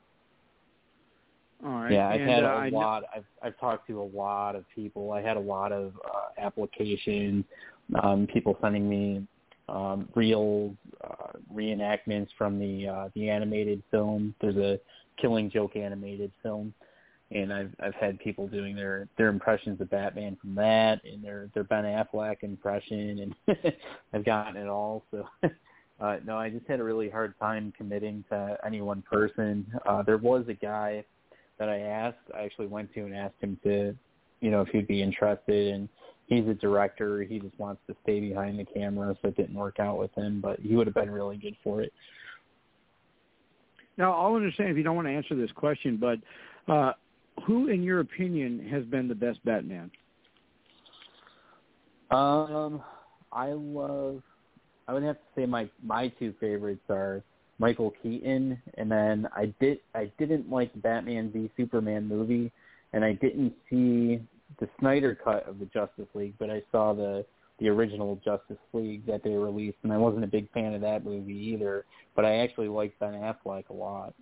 All 1.64 1.70
right. 1.70 1.92
Yeah, 1.92 2.08
I've 2.08 2.20
and, 2.20 2.30
had 2.30 2.44
uh, 2.44 2.68
lot. 2.72 3.04
I've 3.14 3.24
I've 3.42 3.58
talked 3.58 3.86
to 3.88 4.00
a 4.00 4.08
lot 4.16 4.56
of 4.56 4.64
people. 4.74 5.12
I 5.12 5.22
had 5.22 5.36
a 5.36 5.40
lot 5.40 5.72
of 5.72 5.92
uh, 6.04 6.40
applications, 6.40 7.44
um, 8.02 8.26
people 8.32 8.56
sending 8.60 8.88
me 8.88 9.26
um, 9.68 10.08
real 10.14 10.74
uh, 11.04 11.32
reenactments 11.54 12.28
from 12.36 12.58
the 12.58 12.88
uh, 12.88 13.08
the 13.14 13.30
animated 13.30 13.82
film. 13.90 14.34
There's 14.40 14.56
a 14.56 14.80
Killing 15.20 15.50
Joke 15.50 15.76
animated 15.76 16.32
film, 16.42 16.74
and 17.30 17.52
I've 17.52 17.70
I've 17.80 17.94
had 17.94 18.18
people 18.18 18.48
doing 18.48 18.74
their 18.74 19.06
their 19.16 19.28
impressions 19.28 19.80
of 19.80 19.88
Batman 19.88 20.36
from 20.40 20.56
that, 20.56 21.00
and 21.04 21.22
their 21.22 21.48
their 21.54 21.64
Ben 21.64 21.84
Affleck 21.84 22.42
impression, 22.42 23.32
and 23.48 23.56
I've 24.12 24.24
gotten 24.24 24.56
it 24.56 24.68
all. 24.68 25.04
So. 25.10 25.26
Uh, 26.00 26.16
no, 26.26 26.36
I 26.36 26.50
just 26.50 26.66
had 26.66 26.80
a 26.80 26.82
really 26.82 27.08
hard 27.08 27.32
time 27.38 27.72
committing 27.76 28.24
to 28.28 28.56
any 28.66 28.80
one 28.80 29.02
person. 29.02 29.64
Uh, 29.86 30.02
there 30.02 30.16
was 30.16 30.44
a 30.48 30.54
guy 30.54 31.04
that 31.62 31.68
I 31.68 31.78
asked, 31.78 32.18
I 32.34 32.42
actually 32.42 32.66
went 32.66 32.92
to 32.94 33.02
and 33.02 33.14
asked 33.14 33.36
him 33.40 33.56
to, 33.62 33.94
you 34.40 34.50
know, 34.50 34.62
if 34.62 34.68
he'd 34.68 34.88
be 34.88 35.00
interested. 35.00 35.74
And 35.74 35.88
he's 36.26 36.48
a 36.48 36.54
director. 36.54 37.22
He 37.22 37.38
just 37.38 37.56
wants 37.56 37.80
to 37.86 37.94
stay 38.02 38.18
behind 38.18 38.58
the 38.58 38.64
camera, 38.64 39.16
so 39.22 39.28
it 39.28 39.36
didn't 39.36 39.54
work 39.54 39.78
out 39.78 39.96
with 39.96 40.12
him. 40.16 40.40
But 40.40 40.58
he 40.58 40.74
would 40.74 40.88
have 40.88 40.94
been 40.94 41.10
really 41.10 41.36
good 41.36 41.54
for 41.62 41.80
it. 41.80 41.92
Now, 43.96 44.12
I'll 44.12 44.34
understand 44.34 44.70
if 44.70 44.76
you 44.76 44.82
don't 44.82 44.96
want 44.96 45.06
to 45.06 45.12
answer 45.12 45.36
this 45.36 45.52
question, 45.52 45.98
but 45.98 46.18
uh, 46.72 46.94
who, 47.46 47.68
in 47.68 47.84
your 47.84 48.00
opinion, 48.00 48.68
has 48.68 48.84
been 48.84 49.06
the 49.06 49.14
best 49.14 49.38
Batman? 49.44 49.88
Um, 52.10 52.82
I 53.30 53.52
love. 53.52 54.22
I 54.88 54.94
would 54.94 55.04
have 55.04 55.16
to 55.16 55.22
say 55.36 55.46
my 55.46 55.70
my 55.80 56.08
two 56.08 56.34
favorites 56.40 56.82
are 56.90 57.22
Michael 57.62 57.94
Keaton, 58.02 58.60
and 58.74 58.90
then 58.90 59.28
I 59.36 59.54
did 59.60 59.78
I 59.94 60.10
didn't 60.18 60.50
like 60.50 60.72
the 60.72 60.80
Batman 60.80 61.30
v 61.30 61.48
Superman 61.56 62.08
movie, 62.08 62.50
and 62.92 63.04
I 63.04 63.12
didn't 63.12 63.54
see 63.70 64.20
the 64.58 64.68
Snyder 64.80 65.14
cut 65.14 65.48
of 65.48 65.60
the 65.60 65.66
Justice 65.66 66.08
League, 66.12 66.34
but 66.40 66.50
I 66.50 66.60
saw 66.72 66.92
the 66.92 67.24
the 67.60 67.68
original 67.68 68.20
Justice 68.24 68.58
League 68.72 69.06
that 69.06 69.22
they 69.22 69.30
released, 69.30 69.76
and 69.84 69.92
I 69.92 69.96
wasn't 69.96 70.24
a 70.24 70.26
big 70.26 70.50
fan 70.50 70.74
of 70.74 70.80
that 70.80 71.04
movie 71.04 71.32
either. 71.32 71.84
But 72.16 72.24
I 72.24 72.38
actually 72.38 72.66
liked 72.66 72.98
Ben 72.98 73.12
Affleck 73.12 73.68
a 73.68 73.72
lot. 73.72 74.12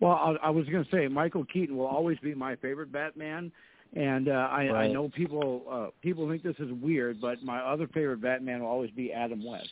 Well, 0.00 0.12
I, 0.12 0.48
I 0.48 0.50
was 0.50 0.66
going 0.66 0.84
to 0.84 0.90
say 0.90 1.08
Michael 1.08 1.46
Keaton 1.46 1.74
will 1.74 1.86
always 1.86 2.18
be 2.18 2.34
my 2.34 2.54
favorite 2.56 2.92
Batman, 2.92 3.50
and 3.96 4.28
uh, 4.28 4.48
I, 4.50 4.68
right. 4.68 4.74
I 4.84 4.92
know 4.92 5.08
people 5.08 5.62
uh, 5.70 5.86
people 6.02 6.28
think 6.28 6.42
this 6.42 6.56
is 6.58 6.70
weird, 6.82 7.18
but 7.22 7.42
my 7.42 7.60
other 7.60 7.86
favorite 7.86 8.20
Batman 8.20 8.60
will 8.60 8.68
always 8.68 8.90
be 8.90 9.10
Adam 9.10 9.42
West. 9.42 9.70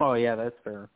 Oh 0.00 0.14
yeah, 0.14 0.34
that's 0.34 0.56
fair. 0.64 0.88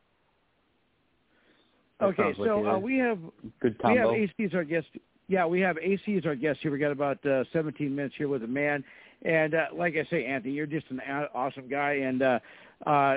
That 2.01 2.07
okay, 2.07 2.23
sounds 2.23 2.39
like 2.39 2.49
so 2.49 2.67
uh, 2.67 2.79
we 2.79 2.99
have 2.99 3.19
good 3.61 3.77
we 3.85 3.97
have 3.97 4.11
AC 4.11 4.33
as 4.45 4.55
our 4.55 4.65
guest. 4.65 4.87
Yeah, 5.29 5.47
we 5.47 5.61
have 5.61 5.77
AC 5.79 6.17
as 6.17 6.27
our 6.27 6.37
guest 6.37 6.61
here. 6.63 6.71
We 6.71 6.79
got 6.79 6.93
about 6.93 7.25
uh, 7.27 7.45
17 7.53 7.95
minutes 7.95 8.15
here 8.17 8.29
with 8.29 8.45
a 8.45 8.49
man, 8.49 8.85
and 9.23 9.55
uh, 9.55 9.67
like 9.75 9.95
I 9.95 10.09
say, 10.11 10.25
Anthony, 10.27 10.55
you're 10.55 10.67
just 10.67 10.87
an 10.91 11.01
awesome 11.35 11.69
guy, 11.69 11.95
and 11.95 12.23
uh, 12.23 12.39
uh, 12.87 13.17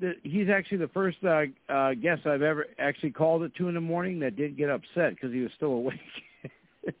the, 0.00 0.14
he's 0.22 0.48
actually 0.48 0.78
the 0.78 0.88
first 0.88 1.18
uh, 1.24 1.44
uh, 1.72 1.94
guest 1.94 2.26
I've 2.26 2.42
ever 2.42 2.66
actually 2.78 3.12
called 3.12 3.42
at 3.44 3.54
two 3.54 3.68
in 3.68 3.74
the 3.74 3.80
morning 3.80 4.18
that 4.20 4.36
did 4.36 4.56
get 4.56 4.70
upset 4.70 5.14
because 5.14 5.32
he 5.32 5.40
was 5.40 5.50
still 5.56 5.72
awake. 5.72 6.00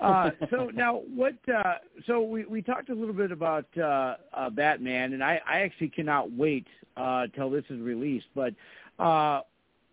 uh, 0.00 0.30
so 0.50 0.70
now, 0.74 1.02
what? 1.14 1.34
Uh, 1.48 1.74
so 2.06 2.22
we 2.22 2.44
we 2.44 2.62
talked 2.62 2.88
a 2.90 2.94
little 2.94 3.14
bit 3.14 3.32
about 3.32 3.66
uh, 3.78 4.16
uh, 4.32 4.50
Batman, 4.50 5.12
and 5.12 5.22
I, 5.22 5.40
I 5.48 5.60
actually 5.60 5.90
cannot 5.90 6.32
wait 6.32 6.66
uh, 6.96 7.26
till 7.34 7.50
this 7.50 7.64
is 7.70 7.80
released. 7.80 8.26
But 8.34 8.54
uh, 8.98 9.40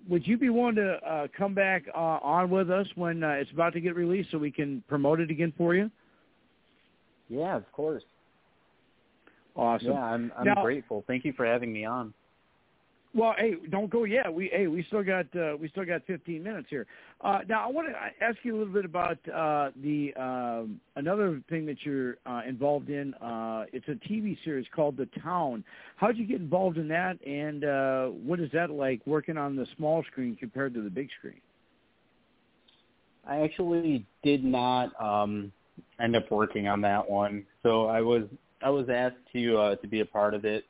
would 0.07 0.27
you 0.27 0.37
be 0.37 0.49
willing 0.49 0.75
to 0.75 0.93
uh, 1.05 1.27
come 1.37 1.53
back 1.53 1.85
uh, 1.95 1.99
on 2.21 2.49
with 2.49 2.69
us 2.69 2.87
when 2.95 3.23
uh, 3.23 3.29
it's 3.31 3.51
about 3.51 3.73
to 3.73 3.81
get 3.81 3.95
released, 3.95 4.31
so 4.31 4.37
we 4.37 4.51
can 4.51 4.83
promote 4.87 5.19
it 5.19 5.29
again 5.29 5.53
for 5.57 5.75
you? 5.75 5.89
Yeah, 7.29 7.55
of 7.55 7.71
course. 7.71 8.03
Awesome. 9.55 9.91
Yeah, 9.91 10.03
I'm 10.03 10.31
I'm 10.37 10.45
Now- 10.45 10.63
grateful. 10.63 11.03
Thank 11.07 11.25
you 11.25 11.33
for 11.33 11.45
having 11.45 11.71
me 11.71 11.85
on. 11.85 12.13
Well, 13.15 13.35
hey, 13.37 13.53
don't 13.69 13.91
go 13.91 14.05
yet. 14.05 14.33
We 14.33 14.49
hey, 14.51 14.65
we 14.65 14.83
still 14.87 15.03
got 15.03 15.27
uh, 15.35 15.55
we 15.59 15.69
still 15.69 15.85
got 15.85 16.03
15 16.07 16.41
minutes 16.41 16.67
here. 16.69 16.87
Uh, 17.21 17.39
now, 17.47 17.67
I 17.67 17.71
want 17.71 17.87
to 17.89 18.25
ask 18.25 18.37
you 18.41 18.55
a 18.55 18.57
little 18.57 18.73
bit 18.73 18.85
about 18.85 19.19
uh, 19.29 19.69
the 19.83 20.13
um, 20.15 20.79
another 20.95 21.39
thing 21.47 21.67
that 21.67 21.77
you're 21.83 22.17
uh, 22.25 22.41
involved 22.47 22.89
in. 22.89 23.13
Uh, 23.15 23.65
it's 23.71 23.87
a 23.87 24.11
TV 24.11 24.35
series 24.43 24.65
called 24.75 24.97
The 24.97 25.07
Town. 25.21 25.63
How 25.97 26.07
did 26.07 26.17
you 26.17 26.25
get 26.25 26.37
involved 26.41 26.77
in 26.77 26.87
that, 26.87 27.23
and 27.25 27.63
uh, 27.63 28.07
what 28.07 28.39
is 28.39 28.49
that 28.53 28.71
like 28.71 29.01
working 29.05 29.37
on 29.37 29.55
the 29.55 29.67
small 29.77 30.03
screen 30.11 30.35
compared 30.35 30.73
to 30.73 30.81
the 30.81 30.89
big 30.89 31.09
screen? 31.19 31.39
I 33.27 33.41
actually 33.41 34.05
did 34.23 34.43
not 34.43 34.89
um 34.99 35.51
end 36.01 36.15
up 36.15 36.31
working 36.31 36.67
on 36.67 36.81
that 36.81 37.07
one. 37.07 37.45
So 37.61 37.85
I 37.85 38.01
was 38.01 38.23
I 38.63 38.71
was 38.71 38.89
asked 38.89 39.17
to 39.33 39.57
uh 39.57 39.75
to 39.75 39.87
be 39.87 39.99
a 39.99 40.05
part 40.05 40.33
of 40.33 40.45
it 40.45 40.65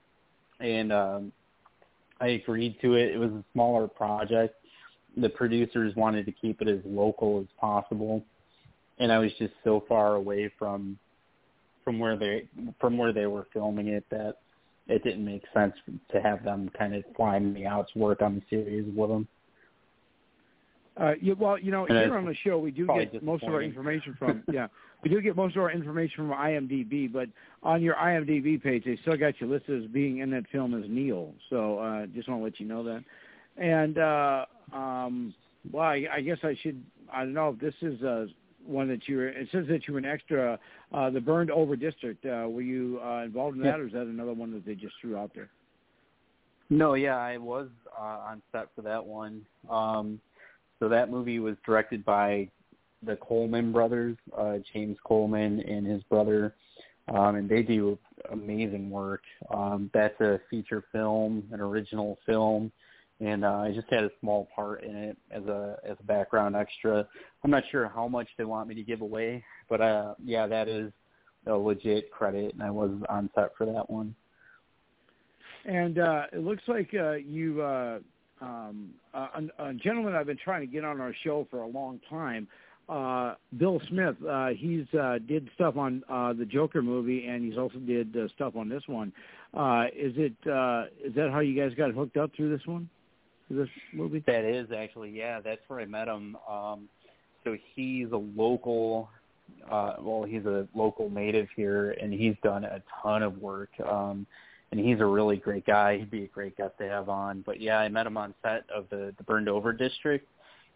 and 0.59 0.91
um 0.91 1.31
I 2.19 2.27
agreed 2.27 2.77
to 2.81 2.95
it. 2.95 3.11
It 3.11 3.17
was 3.17 3.31
a 3.31 3.43
smaller 3.53 3.87
project. 3.87 4.55
The 5.17 5.29
producers 5.29 5.95
wanted 5.95 6.25
to 6.25 6.31
keep 6.31 6.61
it 6.61 6.67
as 6.67 6.79
local 6.85 7.39
as 7.39 7.47
possible. 7.59 8.23
And 8.99 9.11
I 9.11 9.19
was 9.19 9.31
just 9.39 9.53
so 9.63 9.83
far 9.87 10.15
away 10.15 10.51
from 10.57 10.97
from 11.83 11.99
where 11.99 12.17
they 12.17 12.47
from 12.79 12.97
where 12.97 13.11
they 13.11 13.25
were 13.25 13.47
filming 13.51 13.87
it 13.89 14.05
that 14.09 14.37
it 14.87 15.03
didn't 15.03 15.25
make 15.25 15.43
sense 15.53 15.73
to 16.11 16.21
have 16.21 16.43
them 16.43 16.69
kind 16.77 16.95
of 16.95 17.03
flying 17.15 17.53
me 17.53 17.65
out 17.65 17.87
to 17.93 17.99
work 17.99 18.21
on 18.21 18.35
the 18.35 18.41
series 18.49 18.85
with 18.95 19.09
them. 19.09 19.27
Uh, 20.95 21.13
you, 21.19 21.35
well, 21.35 21.57
you 21.57 21.71
know, 21.71 21.85
And 21.85 21.97
here 21.97 22.17
on 22.17 22.25
the 22.25 22.35
show 22.43 22.59
we 22.59 22.69
do 22.71 22.87
get 22.87 23.23
most 23.23 23.43
of 23.43 23.53
our 23.53 23.63
information 23.63 24.15
from 24.17 24.43
yeah, 24.51 24.67
we 25.03 25.09
do 25.09 25.21
get 25.21 25.35
most 25.35 25.55
of 25.55 25.63
our 25.63 25.71
information 25.71 26.17
from 26.17 26.29
IMDb, 26.29 27.11
but 27.11 27.29
on 27.63 27.81
your 27.81 27.95
IMDb 27.95 28.61
page 28.61 28.83
they 28.85 28.97
still 29.01 29.17
got 29.17 29.41
you 29.41 29.47
listed 29.47 29.83
as 29.83 29.89
being 29.89 30.19
in 30.19 30.29
that 30.31 30.43
film 30.51 30.75
as 30.75 30.87
Neil. 30.87 31.33
So 31.49 31.79
uh, 31.79 32.05
just 32.07 32.29
want 32.29 32.41
to 32.41 32.43
let 32.43 32.59
you 32.59 32.67
know 32.67 32.83
that. 32.83 33.03
And 33.57 33.97
uh, 33.97 34.45
um, 34.71 35.33
well, 35.71 35.83
I, 35.83 36.05
I 36.13 36.21
guess 36.21 36.37
I 36.43 36.55
should 36.61 36.83
I 37.11 37.19
don't 37.21 37.33
know 37.33 37.49
if 37.49 37.59
this 37.59 37.73
is 37.81 38.01
uh, 38.03 38.27
one 38.65 38.87
that 38.89 39.07
you 39.07 39.17
were. 39.17 39.29
It 39.29 39.47
says 39.51 39.65
that 39.69 39.87
you 39.87 39.93
were 39.93 39.99
an 39.99 40.05
extra, 40.05 40.59
uh, 40.93 41.09
the 41.09 41.19
Burned 41.19 41.51
Over 41.51 41.75
District. 41.75 42.23
Uh, 42.25 42.47
were 42.49 42.61
you 42.61 42.99
uh, 43.03 43.23
involved 43.23 43.57
in 43.57 43.63
that, 43.63 43.77
Yeah. 43.77 43.83
or 43.83 43.87
is 43.87 43.93
that 43.93 44.03
another 44.03 44.33
one 44.33 44.53
that 44.53 44.65
they 44.65 44.75
just 44.75 44.93
threw 45.01 45.17
out 45.17 45.31
there? 45.35 45.49
No, 46.69 46.93
yeah, 46.93 47.17
I 47.17 47.37
was 47.37 47.67
uh, 47.99 48.01
on 48.03 48.41
set 48.51 48.67
for 48.75 48.81
that 48.83 49.03
one. 49.05 49.45
Um, 49.69 50.19
so 50.83 50.89
that 50.89 51.09
movie 51.09 51.39
was 51.39 51.55
directed 51.65 52.03
by 52.03 52.49
the 53.03 53.15
Coleman 53.15 53.71
brothers, 53.71 54.17
uh, 54.37 54.57
James 54.73 54.97
Coleman 55.05 55.61
and 55.61 55.87
his 55.87 56.03
brother, 56.03 56.55
um, 57.07 57.35
and 57.35 57.47
they 57.47 57.61
do 57.61 57.97
amazing 58.33 58.89
work. 58.89 59.21
Um, 59.53 59.89
that's 59.93 60.19
a 60.19 60.41
feature 60.49 60.83
film, 60.91 61.45
an 61.53 61.61
original 61.61 62.19
film, 62.25 62.69
and 63.21 63.45
uh, 63.45 63.59
I 63.59 63.71
just 63.71 63.87
had 63.89 64.03
a 64.03 64.09
small 64.19 64.49
part 64.53 64.83
in 64.83 64.93
it 64.93 65.17
as 65.31 65.45
a 65.45 65.77
as 65.89 65.95
a 66.01 66.03
background 66.03 66.57
extra. 66.57 67.07
I'm 67.45 67.51
not 67.51 67.63
sure 67.71 67.87
how 67.87 68.09
much 68.09 68.27
they 68.37 68.43
want 68.43 68.67
me 68.67 68.75
to 68.75 68.83
give 68.83 68.99
away, 68.99 69.41
but 69.69 69.79
uh, 69.79 70.15
yeah, 70.21 70.47
that 70.47 70.67
is 70.67 70.91
a 71.47 71.53
legit 71.53 72.11
credit, 72.11 72.55
and 72.55 72.61
I 72.61 72.71
was 72.71 72.91
on 73.07 73.29
set 73.35 73.51
for 73.57 73.65
that 73.67 73.89
one. 73.89 74.13
And 75.63 75.97
uh, 75.97 76.23
it 76.33 76.39
looks 76.39 76.63
like 76.67 76.93
uh, 76.93 77.13
you, 77.13 77.61
uh, 77.61 77.99
um, 78.43 78.89
a, 79.13 79.69
a 79.69 79.73
gentleman 79.73 80.15
I've 80.15 80.27
been 80.27 80.37
trying 80.43 80.61
to 80.61 80.67
get 80.67 80.83
on 80.83 80.99
our 80.99 81.13
show 81.23 81.47
for 81.49 81.59
a 81.61 81.67
long 81.67 81.99
time, 82.09 82.47
uh, 82.89 83.35
Bill 83.57 83.81
Smith. 83.87 84.15
Uh, 84.27 84.49
he's 84.49 84.85
uh, 84.93 85.19
did 85.25 85.49
stuff 85.55 85.77
on 85.77 86.03
uh, 86.09 86.33
the 86.33 86.45
Joker 86.45 86.81
movie, 86.81 87.25
and 87.27 87.43
he's 87.45 87.57
also 87.57 87.77
did 87.79 88.15
uh, 88.15 88.27
stuff 88.35 88.55
on 88.55 88.67
this 88.67 88.83
one. 88.87 89.13
Uh, 89.53 89.85
is 89.95 90.13
it 90.17 90.35
uh, 90.49 90.85
is 91.03 91.13
that 91.15 91.29
how 91.31 91.39
you 91.39 91.55
guys 91.59 91.75
got 91.75 91.91
hooked 91.91 92.17
up 92.17 92.31
through 92.35 92.55
this 92.55 92.65
one, 92.67 92.89
this 93.49 93.69
movie? 93.93 94.23
That 94.27 94.43
is 94.43 94.67
actually, 94.75 95.11
yeah, 95.11 95.39
that's 95.39 95.61
where 95.67 95.79
I 95.79 95.85
met 95.85 96.07
him. 96.07 96.35
Um, 96.49 96.89
so 97.43 97.55
he's 97.75 98.11
a 98.11 98.17
local, 98.17 99.09
uh, 99.69 99.95
well, 100.01 100.23
he's 100.23 100.45
a 100.45 100.67
local 100.73 101.09
native 101.09 101.47
here, 101.55 101.91
and 101.91 102.11
he's 102.13 102.35
done 102.43 102.63
a 102.63 102.81
ton 103.01 103.23
of 103.23 103.37
work. 103.37 103.69
Um, 103.85 104.25
and 104.73 104.83
he's 104.83 104.99
a 105.01 105.05
really 105.05 105.37
great 105.37 105.67
guy. 105.67 105.99
He'd 105.99 106.09
be 106.09 106.23
a 106.23 106.27
great 106.27 106.57
guest 106.57 106.73
to 106.79 106.89
have 106.89 107.07
on. 107.07 107.43
But 107.45 107.61
yeah, 107.61 107.77
I 107.77 107.89
met 107.89 108.07
him 108.07 108.17
on 108.17 108.33
set 108.41 108.63
of 108.75 108.85
the 108.89 109.13
the 109.17 109.23
Burned 109.23 109.47
Over 109.47 109.71
District, 109.71 110.27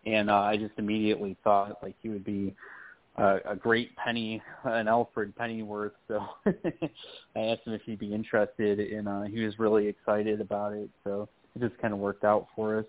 and 0.05 0.29
uh, 0.29 0.35
I 0.35 0.55
just 0.55 0.73
immediately 0.77 1.35
thought 1.43 1.79
like 1.81 1.95
he 2.03 2.09
would 2.09 2.23
be 2.23 2.53
a, 3.15 3.37
a 3.49 3.55
great 3.55 3.95
Penny, 3.95 4.39
an 4.65 4.87
Alfred 4.87 5.35
Pennyworth. 5.35 5.93
So 6.07 6.19
I 6.45 7.39
asked 7.39 7.61
him 7.65 7.73
if 7.73 7.81
he'd 7.87 7.97
be 7.97 8.13
interested, 8.13 8.79
and 8.79 9.07
uh, 9.07 9.23
he 9.23 9.43
was 9.43 9.57
really 9.57 9.87
excited 9.87 10.41
about 10.41 10.73
it. 10.73 10.91
So 11.03 11.27
it 11.55 11.67
just 11.67 11.81
kind 11.81 11.91
of 11.91 11.99
worked 11.99 12.23
out 12.23 12.45
for 12.55 12.77
us. 12.77 12.85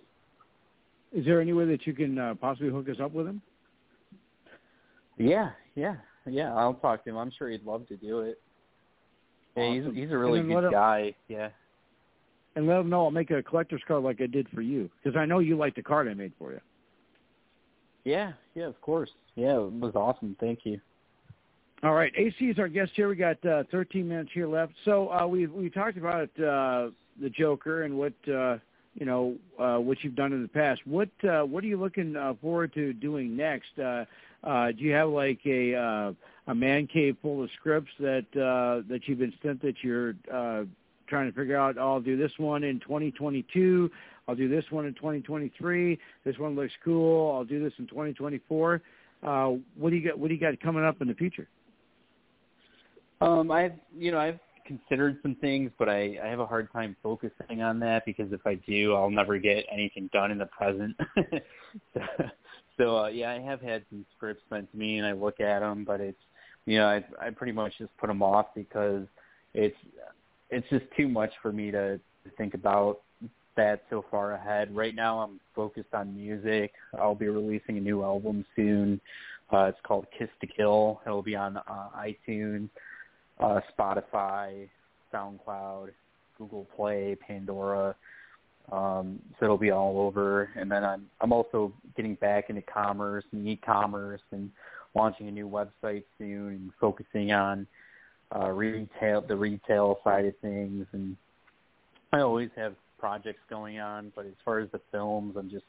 Is 1.13 1.25
there 1.25 1.41
any 1.41 1.55
way 1.55 1.65
that 1.65 1.87
you 1.87 1.95
can 1.95 2.19
uh, 2.19 2.35
possibly 2.35 2.69
hook 2.69 2.87
us 2.91 3.01
up 3.03 3.13
with 3.13 3.27
him? 3.27 3.41
Yeah, 5.17 5.53
yeah, 5.75 5.97
yeah. 6.27 6.55
I'll 6.55 6.75
talk 6.75 7.03
to 7.05 7.11
him. 7.11 7.17
I'm 7.17 7.33
sure 7.39 7.49
he'd 7.49 7.65
love 7.65 7.89
to 7.89 7.97
do 7.97 8.21
it. 8.21 8.39
Yeah, 9.57 9.63
Awesome. 9.65 9.95
he's 9.95 10.05
he's 10.05 10.13
a 10.13 10.19
really 10.19 10.43
good 10.43 10.65
him- 10.65 10.71
guy. 10.71 11.15
Yeah. 11.29 11.51
And 12.57 12.67
let 12.67 12.81
him 12.81 12.89
know 12.91 13.05
I'll 13.05 13.11
make 13.13 13.31
a 13.31 13.43
collector's 13.43 13.83
card 13.87 14.03
like 14.03 14.21
I 14.21 14.27
did 14.27 14.49
for 14.49 14.63
you, 14.63 14.91
because 15.03 15.17
I 15.17 15.27
know 15.27 15.39
you 15.39 15.57
like 15.57 15.77
the 15.77 15.83
card 15.83 16.09
I 16.09 16.15
made 16.15 16.33
for 16.39 16.51
you. 16.53 16.61
Yeah, 18.05 18.33
yeah, 18.55 18.65
of 18.65 18.81
course. 18.81 19.11
Yeah, 19.37 19.59
it 19.59 19.73
was 19.73 19.95
awesome. 19.95 20.35
Thank 20.41 20.61
you. 20.65 20.81
All 21.85 21.95
right, 21.95 22.13
AC 22.17 22.47
is 22.47 22.59
our 22.59 22.67
guest 22.67 22.93
here. 22.97 23.09
We 23.09 23.15
got 23.15 23.45
uh, 23.47 23.63
13 23.71 24.09
minutes 24.09 24.31
here 24.35 24.49
left. 24.49 24.73
So 24.85 25.13
uh, 25.13 25.27
we 25.27 25.47
we 25.47 25.71
talked 25.71 25.99
about 25.99 26.29
uh, 26.41 26.91
the 27.21 27.31
Joker 27.31 27.85
and 27.85 27.97
what 27.97 28.15
uh, 28.27 28.59
you 28.95 29.07
know 29.07 29.37
uh, 29.61 29.77
what 29.77 30.03
you've 30.03 30.17
done 30.17 30.33
in 30.33 30.43
the 30.43 30.49
past. 30.49 30.81
What 30.85 31.11
uh, 31.23 31.43
what 31.43 31.63
are 31.63 31.69
you 31.69 31.79
looking 31.79 32.17
uh, 32.17 32.35
forward 32.41 32.75
to 32.75 32.93
doing 32.93 33.37
next? 33.37 33.79
Uh, 33.79 34.05
uh, 34.45 34.73
do 34.73 34.85
you 34.85 34.93
have 34.93 35.09
like 35.09 35.41
a 35.47 35.75
uh, 35.75 36.13
a 36.47 36.55
man 36.55 36.87
cave 36.87 37.17
full 37.21 37.43
of 37.43 37.51
scripts 37.59 37.91
that 38.01 38.27
uh, 38.35 38.87
that 38.89 39.01
you've 39.07 39.19
been 39.19 39.35
sent 39.43 39.61
that 39.63 39.75
you're 39.83 40.15
uh, 40.33 40.65
trying 41.09 41.31
to 41.31 41.37
figure 41.37 41.57
out? 41.57 41.77
Oh, 41.79 41.95
I'll 41.95 42.01
do 42.01 42.17
this 42.17 42.33
one 42.39 42.65
in 42.65 42.81
2022. 42.81 43.91
I'll 44.27 44.35
do 44.35 44.49
this 44.49 44.65
one 44.71 44.87
in 44.87 44.95
2023. 44.95 45.99
This 46.25 46.39
one 46.39 46.55
looks 46.55 46.73
cool. 46.85 47.35
I'll 47.35 47.45
do 47.45 47.63
this 47.63 47.73
in 47.79 47.87
2024. 47.87 48.83
Uh, 49.23 49.53
what 49.77 49.91
do 49.91 49.97
you 49.97 50.09
got? 50.09 50.19
What 50.19 50.29
do 50.29 50.35
you 50.35 50.41
got 50.41 50.59
coming 50.61 50.85
up 50.85 51.01
in 51.01 51.09
the 51.09 51.15
future? 51.15 51.49
Um, 53.21 53.51
I've 53.51 53.73
you 53.97 54.13
know 54.13 54.19
I've 54.19 54.39
considered 54.65 55.19
some 55.23 55.35
things, 55.37 55.73
but 55.79 55.89
I 55.89 56.19
I 56.23 56.29
have 56.29 56.39
a 56.39 56.47
hard 56.47 56.71
time 56.73 56.95
focusing 57.03 57.63
on 57.63 57.81
that 57.81 58.05
because 58.05 58.33
if 58.33 58.47
I 58.47 58.55
do, 58.55 58.95
I'll 58.95 59.11
never 59.11 59.39
get 59.39 59.65
anything 59.73 60.09
done 60.13 60.31
in 60.31 60.39
the 60.39 60.47
present. 60.47 60.97
so, 61.95 62.01
so 62.79 62.97
uh, 62.97 63.09
yeah, 63.09 63.31
I 63.31 63.41
have 63.41 63.61
had 63.61 63.85
some 63.91 64.07
scripts 64.17 64.43
sent 64.49 64.71
to 64.71 64.79
me, 64.79 64.99
and 64.99 65.07
I 65.07 65.13
look 65.13 65.41
at 65.41 65.61
them, 65.61 65.85
but 65.85 66.01
it's 66.01 66.19
you 66.65 66.79
know 66.79 66.87
I 66.87 67.05
I 67.21 67.31
pretty 67.31 67.53
much 67.53 67.73
just 67.79 67.95
put 67.99 68.07
them 68.07 68.23
off 68.23 68.47
because 68.55 69.07
it's 69.55 69.77
it's 70.51 70.69
just 70.71 70.85
too 70.97 71.09
much 71.09 71.33
for 71.43 71.53
me 71.53 71.71
to, 71.71 72.01
think 72.37 72.53
about 72.53 73.01
that 73.57 73.85
so 73.89 74.05
far 74.11 74.33
ahead. 74.33 74.75
Right 74.77 74.95
now, 74.95 75.21
I'm 75.21 75.41
focused 75.57 75.95
on 75.95 76.15
music. 76.15 76.73
I'll 76.99 77.15
be 77.15 77.29
releasing 77.29 77.79
a 77.79 77.81
new 77.81 78.03
album 78.03 78.45
soon. 78.55 79.01
Uh, 79.51 79.65
it's 79.65 79.79
called 79.83 80.07
Kiss 80.19 80.29
to 80.43 80.47
Kill. 80.47 81.01
It'll 81.07 81.23
be 81.23 81.35
on 81.35 81.57
uh, 81.57 81.89
iTunes, 81.97 82.69
uh, 83.41 83.61
Spotify, 83.79 84.69
SoundCloud, 85.13 85.89
Google 86.37 86.67
Play, 86.77 87.17
Pandora, 87.27 87.95
Um, 88.71 89.19
so 89.39 89.47
it'll 89.47 89.59
be 89.59 89.71
all 89.71 89.99
over. 90.01 90.51
And 90.57 90.71
then 90.71 90.85
I'm 90.85 91.07
I'm 91.21 91.33
also 91.33 91.73
getting 91.97 92.15
back 92.17 92.51
into 92.51 92.63
commerce 92.63 93.25
and 93.33 93.47
e-commerce 93.49 94.21
and 94.31 94.51
launching 94.95 95.29
a 95.29 95.31
new 95.31 95.49
website 95.49 96.05
soon 96.19 96.49
and 96.49 96.71
focusing 96.81 97.33
on 97.33 97.67
uh, 98.35 98.51
retail, 98.51 99.23
the 99.23 99.37
retail 99.37 100.01
side 100.05 100.27
of 100.27 100.37
things. 100.39 100.87
And 100.93 101.17
I 102.13 102.21
always 102.21 102.51
have 102.57 102.75
projects 102.99 103.41
going 103.49 103.79
on, 103.79 104.13
but 104.15 104.27
as 104.27 104.33
far 104.45 104.59
as 104.59 104.69
the 104.73 104.81
films, 104.91 105.37
I'm 105.39 105.51
just 105.51 105.65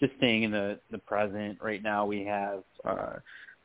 just 0.00 0.12
staying 0.18 0.44
in 0.44 0.50
the 0.50 0.78
the 0.90 0.98
present. 0.98 1.58
Right 1.60 1.82
now, 1.82 2.06
we 2.06 2.24
have 2.24 2.62
uh, 2.84 3.16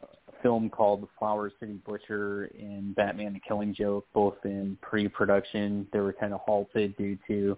a 0.02 0.42
film 0.42 0.70
called 0.70 1.04
The 1.04 1.08
Flower 1.20 1.52
City 1.60 1.80
Butcher 1.86 2.50
and 2.58 2.96
Batman: 2.96 3.34
The 3.34 3.40
Killing 3.40 3.76
Joke, 3.76 4.08
both 4.14 4.38
in 4.46 4.78
pre-production. 4.82 5.88
They 5.94 6.00
were 6.00 6.14
kind 6.14 6.34
of 6.34 6.40
halted 6.40 6.98
due 6.98 7.18
to 7.28 7.58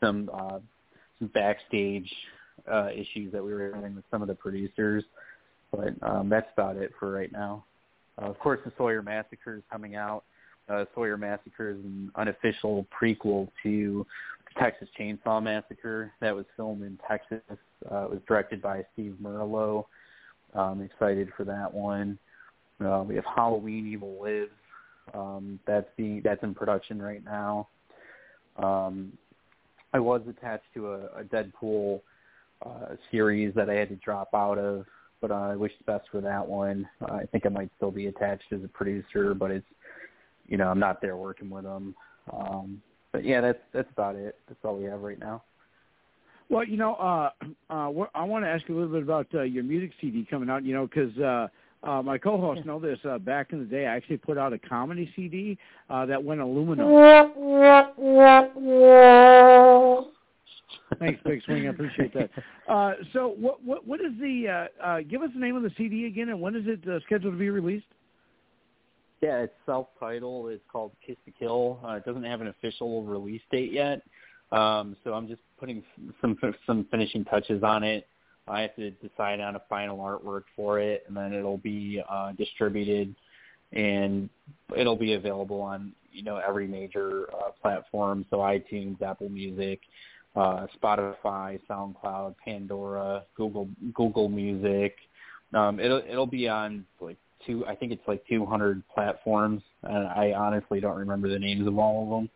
some 0.00 0.30
uh, 0.32 0.58
some 1.18 1.28
backstage 1.28 2.10
uh, 2.70 2.88
issues 2.92 3.32
that 3.32 3.44
we 3.44 3.52
were 3.52 3.72
having 3.74 3.96
with 3.96 4.04
some 4.10 4.22
of 4.22 4.28
the 4.28 4.34
producers. 4.34 5.04
But 5.70 5.94
um, 6.02 6.28
that's 6.28 6.48
about 6.54 6.76
it 6.76 6.92
for 6.98 7.10
right 7.10 7.30
now. 7.30 7.64
Uh, 8.20 8.26
of 8.26 8.38
course, 8.38 8.60
the 8.64 8.72
Sawyer 8.76 9.02
Massacre 9.02 9.56
is 9.56 9.62
coming 9.70 9.96
out. 9.96 10.24
Uh, 10.68 10.84
Sawyer 10.94 11.16
Massacre 11.16 11.70
is 11.70 11.76
an 11.76 12.10
unofficial 12.16 12.86
prequel 13.00 13.48
to 13.62 14.06
the 14.54 14.60
Texas 14.60 14.88
Chainsaw 14.98 15.42
Massacre 15.42 16.12
that 16.20 16.34
was 16.34 16.44
filmed 16.56 16.82
in 16.82 16.98
Texas. 17.08 17.40
Uh, 17.90 18.04
it 18.04 18.10
was 18.10 18.20
directed 18.26 18.60
by 18.60 18.84
Steve 18.92 19.16
Merlo. 19.22 19.86
I'm 20.54 20.82
excited 20.82 21.30
for 21.36 21.44
that 21.44 21.72
one. 21.72 22.18
Uh, 22.84 23.04
we 23.06 23.14
have 23.14 23.24
Halloween 23.24 23.86
Evil 23.86 24.22
Lives. 24.22 24.50
Um, 25.14 25.58
that's 25.66 25.88
being 25.96 26.20
that's 26.22 26.42
in 26.42 26.54
production 26.54 27.00
right 27.00 27.24
now. 27.24 27.68
Um, 28.56 29.12
I 29.92 30.00
was 30.00 30.22
attached 30.28 30.66
to 30.74 30.92
a, 30.92 30.98
a 31.20 31.24
Deadpool 31.24 32.00
uh, 32.64 32.94
series 33.10 33.54
that 33.54 33.70
I 33.70 33.74
had 33.74 33.88
to 33.88 33.96
drop 33.96 34.30
out 34.34 34.58
of, 34.58 34.84
but 35.20 35.30
uh, 35.30 35.34
I 35.34 35.56
wish 35.56 35.72
the 35.78 35.92
best 35.92 36.08
for 36.10 36.20
that 36.20 36.46
one. 36.46 36.88
Uh, 37.00 37.14
I 37.14 37.24
think 37.26 37.46
I 37.46 37.48
might 37.48 37.70
still 37.76 37.90
be 37.90 38.06
attached 38.06 38.52
as 38.52 38.62
a 38.64 38.68
producer, 38.68 39.34
but 39.34 39.50
it's 39.50 39.66
you 40.46 40.56
know 40.56 40.68
I'm 40.68 40.78
not 40.78 41.00
there 41.00 41.16
working 41.16 41.50
with 41.50 41.64
them. 41.64 41.94
Um, 42.32 42.82
but 43.12 43.24
yeah, 43.24 43.40
that's 43.40 43.60
that's 43.72 43.90
about 43.92 44.16
it. 44.16 44.36
That's 44.48 44.60
all 44.64 44.76
we 44.76 44.84
have 44.84 45.00
right 45.00 45.18
now. 45.18 45.42
Well, 46.50 46.64
you 46.64 46.78
know, 46.78 46.94
uh, 46.94 47.30
uh, 47.68 47.90
I 48.14 48.24
want 48.24 48.44
to 48.44 48.48
ask 48.48 48.66
you 48.68 48.74
a 48.74 48.76
little 48.78 48.92
bit 48.92 49.02
about 49.02 49.26
uh, 49.34 49.42
your 49.42 49.64
music 49.64 49.92
CD 50.00 50.26
coming 50.28 50.48
out. 50.48 50.64
You 50.64 50.74
know, 50.74 50.86
because 50.86 51.16
uh, 51.18 51.48
uh, 51.82 52.02
my 52.02 52.18
co-hosts 52.18 52.66
know 52.66 52.80
this. 52.80 52.98
Uh, 53.08 53.18
back 53.18 53.52
in 53.52 53.60
the 53.60 53.64
day, 53.64 53.86
I 53.86 53.96
actually 53.96 54.16
put 54.16 54.36
out 54.36 54.52
a 54.52 54.58
comedy 54.58 55.10
CD 55.14 55.56
uh, 55.88 56.06
that 56.06 56.22
went 56.22 56.40
aluminum. 56.40 56.88
Thanks, 60.98 61.20
Big 61.24 61.42
Swing. 61.44 61.66
I 61.66 61.70
appreciate 61.70 62.12
that. 62.14 62.30
Uh, 62.68 62.94
so, 63.12 63.34
what 63.38 63.64
what 63.64 63.86
what 63.86 64.00
is 64.00 64.12
the? 64.20 64.68
Uh, 64.82 64.84
uh, 64.84 65.00
give 65.00 65.22
us 65.22 65.30
the 65.32 65.40
name 65.40 65.56
of 65.56 65.62
the 65.62 65.70
CD 65.76 66.06
again, 66.06 66.28
and 66.28 66.40
when 66.40 66.54
is 66.54 66.64
it 66.66 66.86
uh, 66.88 67.00
scheduled 67.06 67.34
to 67.34 67.38
be 67.38 67.50
released? 67.50 67.86
Yeah, 69.20 69.38
it's 69.38 69.54
self-titled. 69.66 70.50
It's 70.50 70.62
called 70.70 70.92
Kiss 71.04 71.16
to 71.24 71.30
Kill. 71.30 71.80
Uh, 71.84 71.92
it 71.92 72.04
doesn't 72.04 72.24
have 72.24 72.40
an 72.40 72.48
official 72.48 73.04
release 73.04 73.40
date 73.50 73.72
yet, 73.72 74.02
um, 74.52 74.96
so 75.04 75.14
I'm 75.14 75.28
just 75.28 75.40
putting 75.58 75.82
some 76.20 76.36
some 76.66 76.86
finishing 76.90 77.24
touches 77.24 77.62
on 77.62 77.84
it. 77.84 78.06
I 78.50 78.62
have 78.62 78.74
to 78.76 78.90
decide 78.90 79.40
on 79.40 79.56
a 79.56 79.62
final 79.68 79.98
artwork 79.98 80.44
for 80.56 80.80
it, 80.80 81.04
and 81.06 81.16
then 81.16 81.32
it'll 81.32 81.58
be 81.58 82.02
uh, 82.08 82.32
distributed, 82.32 83.14
and 83.72 84.28
it'll 84.76 84.96
be 84.96 85.14
available 85.14 85.60
on 85.60 85.92
you 86.12 86.22
know 86.22 86.36
every 86.36 86.66
major 86.66 87.26
uh, 87.34 87.50
platform, 87.60 88.24
so 88.30 88.38
iTunes, 88.38 89.00
Apple 89.02 89.28
Music, 89.28 89.80
uh, 90.36 90.66
Spotify, 90.80 91.60
SoundCloud, 91.68 92.34
Pandora, 92.44 93.24
Google 93.36 93.68
Google 93.94 94.28
Music. 94.28 94.96
Um, 95.54 95.80
it'll 95.80 96.02
it'll 96.08 96.26
be 96.26 96.48
on 96.48 96.84
like 97.00 97.16
two. 97.46 97.66
I 97.66 97.74
think 97.74 97.92
it's 97.92 98.06
like 98.06 98.26
200 98.28 98.82
platforms, 98.92 99.62
and 99.82 100.06
I 100.08 100.32
honestly 100.32 100.80
don't 100.80 100.96
remember 100.96 101.28
the 101.28 101.38
names 101.38 101.66
of 101.66 101.78
all 101.78 102.04
of 102.04 102.08
them. 102.10 102.30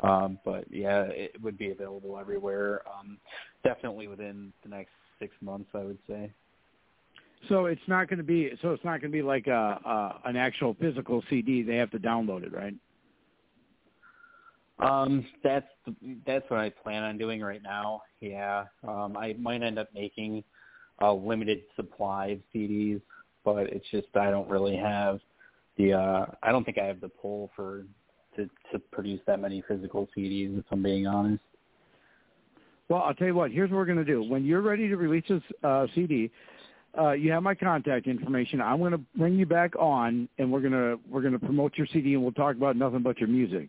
Um, 0.00 0.38
but 0.44 0.64
yeah, 0.70 1.02
it 1.04 1.40
would 1.42 1.56
be 1.56 1.70
available 1.70 2.18
everywhere. 2.18 2.82
Um, 2.86 3.18
definitely 3.64 4.08
within 4.08 4.52
the 4.62 4.68
next 4.68 4.90
six 5.18 5.34
months, 5.40 5.70
I 5.74 5.78
would 5.78 5.98
say. 6.08 6.32
So 7.48 7.66
it's 7.66 7.80
not 7.86 8.08
going 8.08 8.18
to 8.18 8.24
be. 8.24 8.50
So 8.62 8.72
it's 8.72 8.84
not 8.84 9.00
going 9.00 9.12
to 9.12 9.16
be 9.16 9.22
like 9.22 9.46
a, 9.46 9.52
a 9.52 10.20
an 10.28 10.36
actual 10.36 10.74
physical 10.80 11.22
CD. 11.30 11.62
They 11.62 11.76
have 11.76 11.90
to 11.92 11.98
download 11.98 12.42
it, 12.44 12.52
right? 12.52 12.74
Um, 14.78 15.26
that's 15.42 15.66
that's 16.26 16.48
what 16.50 16.60
I 16.60 16.70
plan 16.70 17.02
on 17.02 17.18
doing 17.18 17.40
right 17.40 17.62
now. 17.62 18.02
Yeah, 18.20 18.64
um, 18.86 19.16
I 19.16 19.34
might 19.38 19.62
end 19.62 19.78
up 19.78 19.88
making 19.94 20.44
a 21.00 21.12
limited 21.12 21.62
supply 21.76 22.28
of 22.28 22.38
CDs, 22.54 23.00
but 23.44 23.68
it's 23.68 23.86
just 23.90 24.08
I 24.14 24.30
don't 24.30 24.48
really 24.48 24.76
have 24.76 25.20
the. 25.78 25.92
uh 25.94 26.26
I 26.42 26.52
don't 26.52 26.64
think 26.64 26.78
I 26.78 26.84
have 26.84 27.00
the 27.00 27.08
pull 27.08 27.50
for 27.54 27.84
to 28.36 28.48
to 28.72 28.78
produce 28.92 29.20
that 29.26 29.40
many 29.40 29.62
physical 29.68 30.08
CDs. 30.16 30.58
If 30.58 30.64
I'm 30.70 30.82
being 30.82 31.06
honest. 31.06 31.42
Well, 32.88 33.02
I'll 33.02 33.14
tell 33.14 33.26
you 33.26 33.34
what. 33.34 33.50
Here's 33.50 33.70
what 33.70 33.78
we're 33.78 33.86
going 33.86 33.98
to 33.98 34.04
do. 34.04 34.22
When 34.22 34.44
you're 34.44 34.62
ready 34.62 34.88
to 34.88 34.96
release 34.96 35.24
this 35.28 35.42
uh, 35.64 35.86
CD, 35.94 36.30
uh, 36.96 37.12
you 37.12 37.32
have 37.32 37.42
my 37.42 37.54
contact 37.54 38.06
information. 38.06 38.60
I'm 38.60 38.78
going 38.78 38.92
to 38.92 39.00
bring 39.16 39.34
you 39.34 39.46
back 39.46 39.74
on, 39.76 40.28
and 40.38 40.50
we're 40.50 40.60
going 40.60 40.72
to 40.72 40.98
we're 41.10 41.20
going 41.20 41.32
to 41.32 41.38
promote 41.38 41.76
your 41.76 41.86
CD, 41.92 42.14
and 42.14 42.22
we'll 42.22 42.32
talk 42.32 42.56
about 42.56 42.76
nothing 42.76 43.02
but 43.02 43.18
your 43.18 43.28
music. 43.28 43.68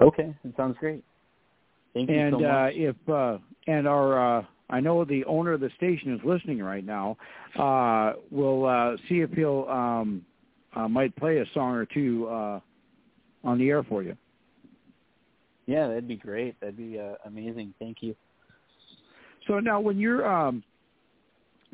Okay, 0.00 0.34
that 0.44 0.56
sounds 0.56 0.76
great. 0.80 1.04
Thank 1.94 2.10
you 2.10 2.18
and 2.18 2.32
so 2.34 2.38
much. 2.40 2.50
uh, 2.50 2.68
if 2.72 3.08
uh, 3.08 3.38
and 3.66 3.86
our 3.86 4.38
uh, 4.38 4.44
I 4.68 4.80
know 4.80 5.04
the 5.04 5.24
owner 5.26 5.52
of 5.52 5.60
the 5.60 5.70
station 5.76 6.14
is 6.14 6.20
listening 6.24 6.58
right 6.58 6.84
now. 6.84 7.16
Uh, 7.58 8.14
we'll 8.30 8.66
uh, 8.66 8.96
see 9.08 9.20
if 9.20 9.30
he'll 9.30 9.66
um, 9.68 10.24
uh, 10.74 10.88
might 10.88 11.14
play 11.16 11.38
a 11.38 11.44
song 11.54 11.74
or 11.74 11.86
two 11.86 12.26
uh, 12.28 12.60
on 13.44 13.58
the 13.58 13.68
air 13.68 13.82
for 13.84 14.02
you. 14.02 14.16
Yeah, 15.66 15.88
that'd 15.88 16.08
be 16.08 16.16
great. 16.16 16.58
That'd 16.60 16.76
be 16.76 16.98
uh, 16.98 17.14
amazing. 17.24 17.74
Thank 17.78 17.98
you. 18.00 18.14
So 19.46 19.60
now, 19.60 19.80
when 19.80 19.98
you're, 19.98 20.26
um, 20.26 20.62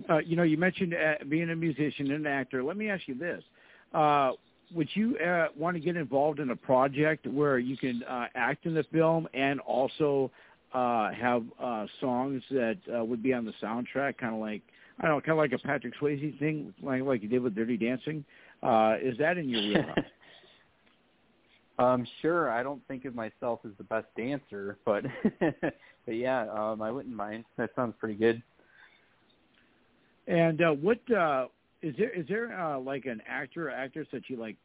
uh, 0.09 0.19
you 0.19 0.37
know, 0.37 0.43
you 0.43 0.57
mentioned 0.57 0.95
uh, 0.95 1.25
being 1.29 1.51
a 1.51 1.57
musician 1.57 2.11
and 2.11 2.27
an 2.27 2.33
actor. 2.33 2.63
Let 2.63 2.77
me 2.77 2.89
ask 2.89 3.07
you 3.07 3.15
this: 3.15 3.43
uh, 3.95 4.33
Would 4.75 4.89
you 4.95 5.19
uh, 5.19 5.49
want 5.57 5.77
to 5.77 5.81
get 5.81 5.97
involved 5.97 6.41
in 6.41 6.51
a 6.51 6.57
project 6.57 7.27
where 7.27 7.59
you 7.59 7.77
can 7.77 8.03
uh, 8.05 8.27
act 8.35 8.67
in 8.67 8.75
the 8.75 8.85
film 8.93 9.29
and 9.35 9.61
also 9.61 10.31
uh, 10.73 11.11
have 11.13 11.45
uh, 11.61 11.87
songs 12.01 12.43
that 12.51 12.79
uh, 12.95 13.05
would 13.05 13.23
be 13.23 13.33
on 13.33 13.45
the 13.45 13.53
soundtrack, 13.63 14.19
kind 14.19 14.35
of 14.35 14.41
like 14.41 14.63
I 14.99 15.07
don't 15.07 15.17
know, 15.17 15.21
kind 15.21 15.33
of 15.33 15.39
like 15.39 15.53
a 15.53 15.59
Patrick 15.59 15.95
Swayze 16.01 16.39
thing, 16.39 16.73
like 16.83 17.03
like 17.03 17.23
you 17.23 17.29
did 17.29 17.43
with 17.43 17.55
Dirty 17.55 17.77
Dancing? 17.77 18.25
Uh, 18.63 18.95
is 19.03 19.19
that 19.19 19.39
in 19.39 19.49
your 19.49 19.61
wheelhouse? 19.61 19.99
Um, 21.79 22.07
sure. 22.21 22.51
I 22.51 22.63
don't 22.63 22.87
think 22.87 23.05
of 23.05 23.15
myself 23.15 23.61
as 23.65 23.73
the 23.79 23.85
best 23.85 24.07
dancer, 24.17 24.79
but 24.85 25.05
but 25.41 26.15
yeah, 26.15 26.47
um, 26.51 26.83
I 26.83 26.91
wouldn't 26.91 27.15
mind. 27.15 27.45
That 27.57 27.71
sounds 27.75 27.95
pretty 27.99 28.15
good. 28.15 28.43
And 30.27 30.63
uh, 30.63 30.71
what 30.71 30.99
uh, 31.11 31.47
is 31.81 31.95
there? 31.97 32.11
Is 32.11 32.27
there 32.29 32.59
uh, 32.59 32.79
like 32.79 33.07
an 33.07 33.23
actor 33.27 33.69
or 33.69 33.71
actress 33.71 34.07
that 34.13 34.29
you 34.29 34.37
like? 34.37 34.57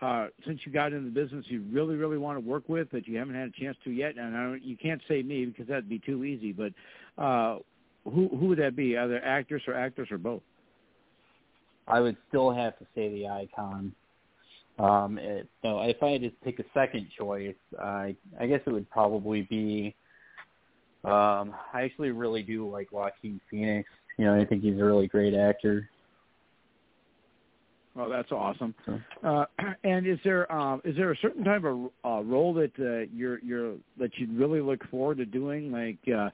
Uh, 0.00 0.26
since 0.46 0.60
you 0.66 0.72
got 0.72 0.92
into 0.92 1.04
the 1.04 1.14
business, 1.14 1.44
you 1.48 1.64
really, 1.70 1.94
really 1.94 2.18
want 2.18 2.36
to 2.36 2.46
work 2.46 2.68
with 2.68 2.90
that 2.90 3.06
you 3.06 3.16
haven't 3.16 3.34
had 3.34 3.48
a 3.48 3.60
chance 3.62 3.76
to 3.84 3.90
yet. 3.90 4.16
And 4.18 4.36
I 4.36 4.42
don't, 4.42 4.62
you 4.62 4.76
can't 4.76 5.00
say 5.08 5.22
me 5.22 5.46
because 5.46 5.68
that'd 5.68 5.88
be 5.88 6.00
too 6.00 6.24
easy. 6.24 6.52
But 6.52 6.72
uh, 7.16 7.58
who 8.04 8.28
who 8.28 8.46
would 8.48 8.58
that 8.58 8.76
be? 8.76 8.98
Either 8.98 9.24
actress 9.24 9.62
or 9.66 9.74
actors 9.74 10.08
or 10.10 10.18
both? 10.18 10.42
I 11.86 12.00
would 12.00 12.16
still 12.28 12.50
have 12.50 12.78
to 12.78 12.86
say 12.94 13.08
the 13.08 13.28
icon. 13.28 13.94
Um, 14.78 15.18
it, 15.18 15.48
so 15.62 15.80
if 15.82 16.02
I 16.02 16.10
had 16.10 16.22
to 16.22 16.30
pick 16.42 16.58
a 16.58 16.64
second 16.74 17.08
choice, 17.16 17.54
I 17.80 18.16
I 18.40 18.46
guess 18.46 18.60
it 18.66 18.70
would 18.70 18.90
probably 18.90 19.42
be. 19.42 19.94
Um, 21.04 21.54
I 21.72 21.82
actually 21.82 22.10
really 22.10 22.42
do 22.42 22.68
like 22.68 22.90
Joaquin 22.90 23.40
Phoenix. 23.50 23.88
You 24.18 24.24
know, 24.24 24.40
I 24.40 24.44
think 24.44 24.62
he's 24.62 24.78
a 24.78 24.84
really 24.84 25.06
great 25.06 25.34
actor. 25.34 25.88
Oh, 27.96 28.08
that's 28.08 28.32
awesome. 28.32 28.74
Uh, 29.22 29.44
and 29.84 30.06
is 30.06 30.18
there 30.24 30.50
um, 30.52 30.80
is 30.84 30.96
there 30.96 31.12
a 31.12 31.16
certain 31.18 31.44
type 31.44 31.64
of 31.64 31.90
uh, 32.04 32.22
role 32.22 32.52
that 32.54 32.72
uh, 32.78 33.06
you're 33.14 33.38
you're 33.40 33.74
that 33.98 34.10
you'd 34.16 34.36
really 34.36 34.60
look 34.60 34.80
forward 34.90 35.18
to 35.18 35.26
doing? 35.26 35.70
Like, 35.70 35.98
uh, 36.12 36.30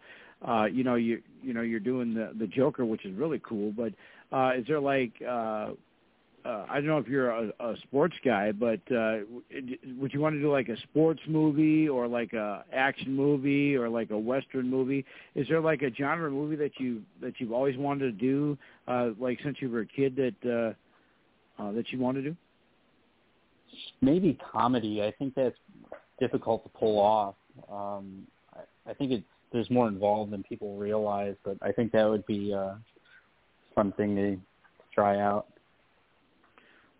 uh, 0.50 0.64
you 0.64 0.84
know, 0.84 0.94
you 0.94 1.20
you 1.42 1.52
know, 1.52 1.62
you're 1.62 1.80
doing 1.80 2.14
the 2.14 2.32
the 2.38 2.46
Joker, 2.46 2.84
which 2.84 3.04
is 3.04 3.14
really 3.14 3.40
cool. 3.46 3.72
But 3.72 3.92
uh, 4.32 4.52
is 4.56 4.66
there 4.66 4.80
like 4.80 5.12
uh, 5.28 5.70
uh, 6.44 6.64
I 6.68 6.74
don't 6.74 6.86
know 6.86 6.98
if 6.98 7.06
you're 7.06 7.30
a, 7.30 7.52
a 7.60 7.74
sports 7.82 8.14
guy, 8.24 8.52
but 8.52 8.80
uh, 8.94 9.18
would 9.98 10.12
you 10.12 10.20
want 10.20 10.34
to 10.34 10.40
do 10.40 10.50
like 10.50 10.68
a 10.68 10.76
sports 10.82 11.20
movie 11.26 11.88
or 11.88 12.06
like 12.06 12.32
a 12.32 12.64
action 12.72 13.14
movie 13.14 13.76
or 13.76 13.88
like 13.88 14.10
a 14.10 14.18
western 14.18 14.68
movie? 14.68 15.04
Is 15.34 15.46
there 15.48 15.60
like 15.60 15.82
a 15.82 15.92
genre 15.94 16.30
movie 16.30 16.56
that 16.56 16.72
you 16.78 17.02
that 17.20 17.34
you've 17.38 17.52
always 17.52 17.76
wanted 17.76 18.04
to 18.04 18.12
do, 18.12 18.58
uh, 18.88 19.10
like 19.18 19.38
since 19.42 19.58
you 19.60 19.68
were 19.68 19.80
a 19.80 19.86
kid 19.86 20.16
that 20.16 20.76
uh, 21.58 21.62
uh, 21.62 21.72
that 21.72 21.90
you 21.90 21.98
want 21.98 22.16
to 22.16 22.22
do? 22.22 22.36
Maybe 24.00 24.38
comedy. 24.52 25.02
I 25.02 25.12
think 25.18 25.34
that's 25.34 25.56
difficult 26.18 26.62
to 26.64 26.70
pull 26.78 26.98
off. 26.98 27.34
Um, 27.70 28.26
I, 28.54 28.90
I 28.90 28.94
think 28.94 29.12
it's 29.12 29.24
there's 29.52 29.70
more 29.70 29.88
involved 29.88 30.32
than 30.32 30.42
people 30.44 30.76
realize, 30.76 31.34
but 31.44 31.56
I 31.60 31.72
think 31.72 31.92
that 31.92 32.08
would 32.08 32.24
be 32.26 32.54
uh, 32.54 32.74
something 33.74 34.16
to 34.16 34.38
try 34.94 35.20
out. 35.20 35.46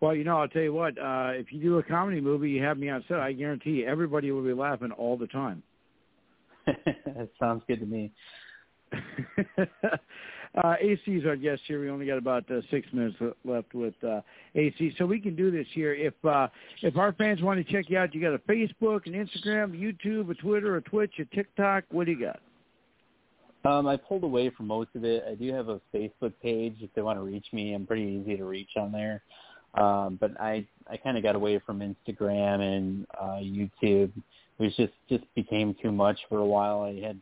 Well, 0.01 0.15
you 0.15 0.23
know, 0.23 0.39
I'll 0.39 0.47
tell 0.47 0.63
you 0.63 0.73
what. 0.73 0.97
Uh, 0.97 1.29
if 1.33 1.53
you 1.53 1.61
do 1.61 1.77
a 1.77 1.83
comedy 1.83 2.19
movie, 2.19 2.49
you 2.49 2.63
have 2.63 2.77
me 2.77 2.89
on 2.89 3.05
set. 3.07 3.19
I 3.19 3.33
guarantee 3.33 3.69
you, 3.69 3.87
everybody 3.87 4.31
will 4.31 4.43
be 4.43 4.53
laughing 4.53 4.91
all 4.91 5.15
the 5.15 5.27
time. 5.27 5.61
that 6.65 7.29
sounds 7.39 7.63
good 7.67 7.79
to 7.79 7.85
me. 7.85 8.11
uh, 8.93 10.75
AC 10.81 11.01
is 11.05 11.25
our 11.25 11.35
guest 11.35 11.61
here. 11.67 11.79
We 11.81 11.89
only 11.91 12.07
got 12.07 12.17
about 12.17 12.49
uh, 12.49 12.61
six 12.71 12.87
minutes 12.91 13.15
left 13.45 13.75
with 13.75 13.93
uh, 14.03 14.21
AC, 14.55 14.93
so 14.97 15.05
we 15.05 15.19
can 15.19 15.35
do 15.35 15.51
this 15.51 15.67
here. 15.73 15.93
If 15.93 16.13
uh, 16.25 16.47
if 16.81 16.97
our 16.97 17.13
fans 17.13 17.41
want 17.41 17.65
to 17.65 17.71
check 17.71 17.89
you 17.89 17.99
out, 17.99 18.13
you 18.13 18.21
got 18.21 18.33
a 18.33 18.39
Facebook, 18.39 19.05
an 19.05 19.13
Instagram, 19.13 19.79
YouTube, 19.79 20.31
a 20.31 20.33
Twitter, 20.33 20.77
a 20.77 20.81
Twitch, 20.81 21.13
a 21.19 21.25
TikTok. 21.35 21.83
What 21.91 22.07
do 22.07 22.11
you 22.11 22.25
got? 22.25 22.39
Um, 23.63 23.85
I 23.85 23.95
pulled 23.95 24.23
away 24.23 24.49
from 24.49 24.65
most 24.65 24.89
of 24.95 25.03
it. 25.05 25.23
I 25.29 25.35
do 25.35 25.53
have 25.53 25.69
a 25.69 25.79
Facebook 25.93 26.33
page 26.41 26.77
if 26.81 26.91
they 26.95 27.03
want 27.03 27.19
to 27.19 27.23
reach 27.23 27.45
me. 27.53 27.73
I'm 27.73 27.85
pretty 27.85 28.21
easy 28.21 28.35
to 28.35 28.45
reach 28.45 28.71
on 28.75 28.91
there. 28.91 29.21
Um, 29.75 30.17
but 30.19 30.39
I 30.39 30.65
I 30.89 30.97
kind 30.97 31.17
of 31.17 31.23
got 31.23 31.35
away 31.35 31.59
from 31.65 31.79
Instagram 31.79 32.59
and 32.59 33.07
uh, 33.19 33.39
YouTube. 33.39 34.11
It 34.59 34.63
was 34.63 34.75
just 34.75 34.93
just 35.09 35.23
became 35.35 35.75
too 35.81 35.91
much 35.91 36.19
for 36.27 36.39
a 36.39 36.45
while. 36.45 36.81
I 36.81 36.99
had 36.99 37.19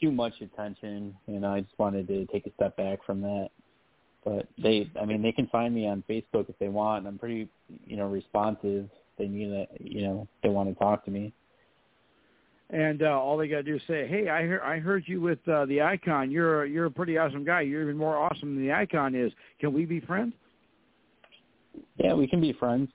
too 0.00 0.10
much 0.10 0.34
attention, 0.40 1.14
and 1.26 1.44
I 1.44 1.60
just 1.60 1.78
wanted 1.78 2.06
to 2.08 2.26
take 2.26 2.46
a 2.46 2.52
step 2.54 2.76
back 2.76 3.04
from 3.04 3.20
that. 3.22 3.48
But 4.24 4.46
they, 4.60 4.90
I 5.00 5.04
mean, 5.04 5.22
they 5.22 5.32
can 5.32 5.46
find 5.48 5.74
me 5.74 5.86
on 5.86 6.02
Facebook 6.08 6.48
if 6.48 6.58
they 6.58 6.68
want. 6.68 7.06
I'm 7.06 7.18
pretty, 7.18 7.48
you 7.86 7.96
know, 7.96 8.06
responsive. 8.06 8.88
They 9.18 9.28
need 9.28 9.50
that, 9.52 9.68
you 9.80 10.02
know, 10.02 10.28
they 10.42 10.48
want 10.48 10.68
to 10.68 10.74
talk 10.74 11.04
to 11.04 11.10
me. 11.10 11.32
And 12.70 13.02
uh, 13.02 13.18
all 13.18 13.36
they 13.36 13.46
got 13.46 13.58
to 13.58 13.62
do 13.62 13.76
is 13.76 13.82
say, 13.86 14.08
"Hey, 14.08 14.28
I 14.28 14.42
heard 14.42 14.60
I 14.62 14.78
heard 14.78 15.04
you 15.06 15.20
with 15.20 15.38
uh, 15.48 15.66
the 15.66 15.82
Icon. 15.82 16.32
You're 16.32 16.66
you're 16.66 16.86
a 16.86 16.90
pretty 16.90 17.16
awesome 17.16 17.44
guy. 17.44 17.60
You're 17.60 17.82
even 17.82 17.96
more 17.96 18.16
awesome 18.16 18.56
than 18.56 18.66
the 18.66 18.72
Icon 18.72 19.14
is. 19.14 19.32
Can 19.60 19.72
we 19.72 19.84
be 19.84 20.00
friends?" 20.00 20.34
Yeah, 21.96 22.14
we 22.14 22.26
can 22.26 22.40
be 22.40 22.52
friends. 22.52 22.88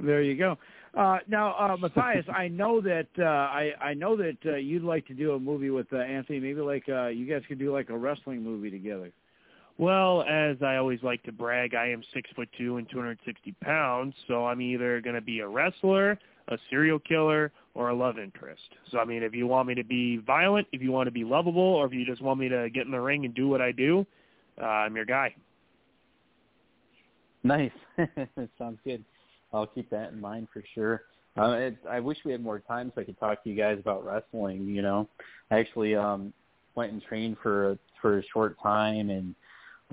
There 0.00 0.22
you 0.22 0.36
go. 0.36 0.58
Uh, 0.96 1.18
now, 1.26 1.54
uh, 1.58 1.76
Matthias, 1.76 2.24
I 2.32 2.48
know 2.48 2.80
that 2.80 3.08
uh, 3.18 3.24
I 3.24 3.72
I 3.80 3.94
know 3.94 4.16
that 4.16 4.36
uh, 4.46 4.56
you'd 4.56 4.84
like 4.84 5.06
to 5.08 5.14
do 5.14 5.32
a 5.32 5.40
movie 5.40 5.70
with 5.70 5.92
uh, 5.92 5.98
Anthony. 5.98 6.38
Maybe 6.38 6.60
like 6.60 6.84
uh, 6.88 7.08
you 7.08 7.26
guys 7.26 7.42
could 7.48 7.58
do 7.58 7.72
like 7.72 7.90
a 7.90 7.96
wrestling 7.96 8.42
movie 8.42 8.70
together. 8.70 9.10
Well, 9.76 10.22
as 10.22 10.56
I 10.62 10.76
always 10.76 11.02
like 11.02 11.22
to 11.24 11.32
brag, 11.32 11.74
I 11.74 11.88
am 11.88 12.02
six 12.12 12.30
foot 12.36 12.48
two 12.56 12.76
and 12.76 12.88
260 12.88 13.52
pounds, 13.60 14.14
so 14.28 14.46
I'm 14.46 14.60
either 14.60 15.00
going 15.00 15.16
to 15.16 15.20
be 15.20 15.40
a 15.40 15.48
wrestler, 15.48 16.16
a 16.46 16.56
serial 16.70 17.00
killer, 17.00 17.50
or 17.74 17.88
a 17.88 17.94
love 17.94 18.20
interest. 18.20 18.62
So 18.92 18.98
I 18.98 19.04
mean, 19.04 19.24
if 19.24 19.34
you 19.34 19.48
want 19.48 19.66
me 19.66 19.74
to 19.74 19.82
be 19.82 20.18
violent, 20.18 20.68
if 20.70 20.80
you 20.80 20.92
want 20.92 21.08
to 21.08 21.12
be 21.12 21.24
lovable, 21.24 21.60
or 21.60 21.86
if 21.86 21.92
you 21.92 22.06
just 22.06 22.22
want 22.22 22.38
me 22.38 22.48
to 22.48 22.70
get 22.70 22.86
in 22.86 22.92
the 22.92 23.00
ring 23.00 23.24
and 23.24 23.34
do 23.34 23.48
what 23.48 23.60
I 23.60 23.72
do, 23.72 24.06
uh, 24.62 24.64
I'm 24.64 24.94
your 24.94 25.06
guy. 25.06 25.34
Nice. 27.44 27.70
Sounds 28.58 28.78
good. 28.84 29.04
I'll 29.52 29.66
keep 29.66 29.90
that 29.90 30.12
in 30.12 30.20
mind 30.20 30.48
for 30.52 30.64
sure. 30.74 31.02
Uh, 31.36 31.50
it, 31.52 31.76
I 31.88 32.00
wish 32.00 32.18
we 32.24 32.32
had 32.32 32.42
more 32.42 32.60
time 32.60 32.90
so 32.94 33.00
I 33.00 33.04
could 33.04 33.18
talk 33.20 33.42
to 33.44 33.50
you 33.50 33.56
guys 33.56 33.78
about 33.78 34.04
wrestling. 34.04 34.66
You 34.66 34.82
know, 34.82 35.08
I 35.50 35.58
actually 35.58 35.94
um, 35.94 36.32
went 36.74 36.92
and 36.92 37.02
trained 37.02 37.36
for 37.42 37.78
for 38.00 38.18
a 38.18 38.22
short 38.32 38.56
time, 38.62 39.10
and 39.10 39.34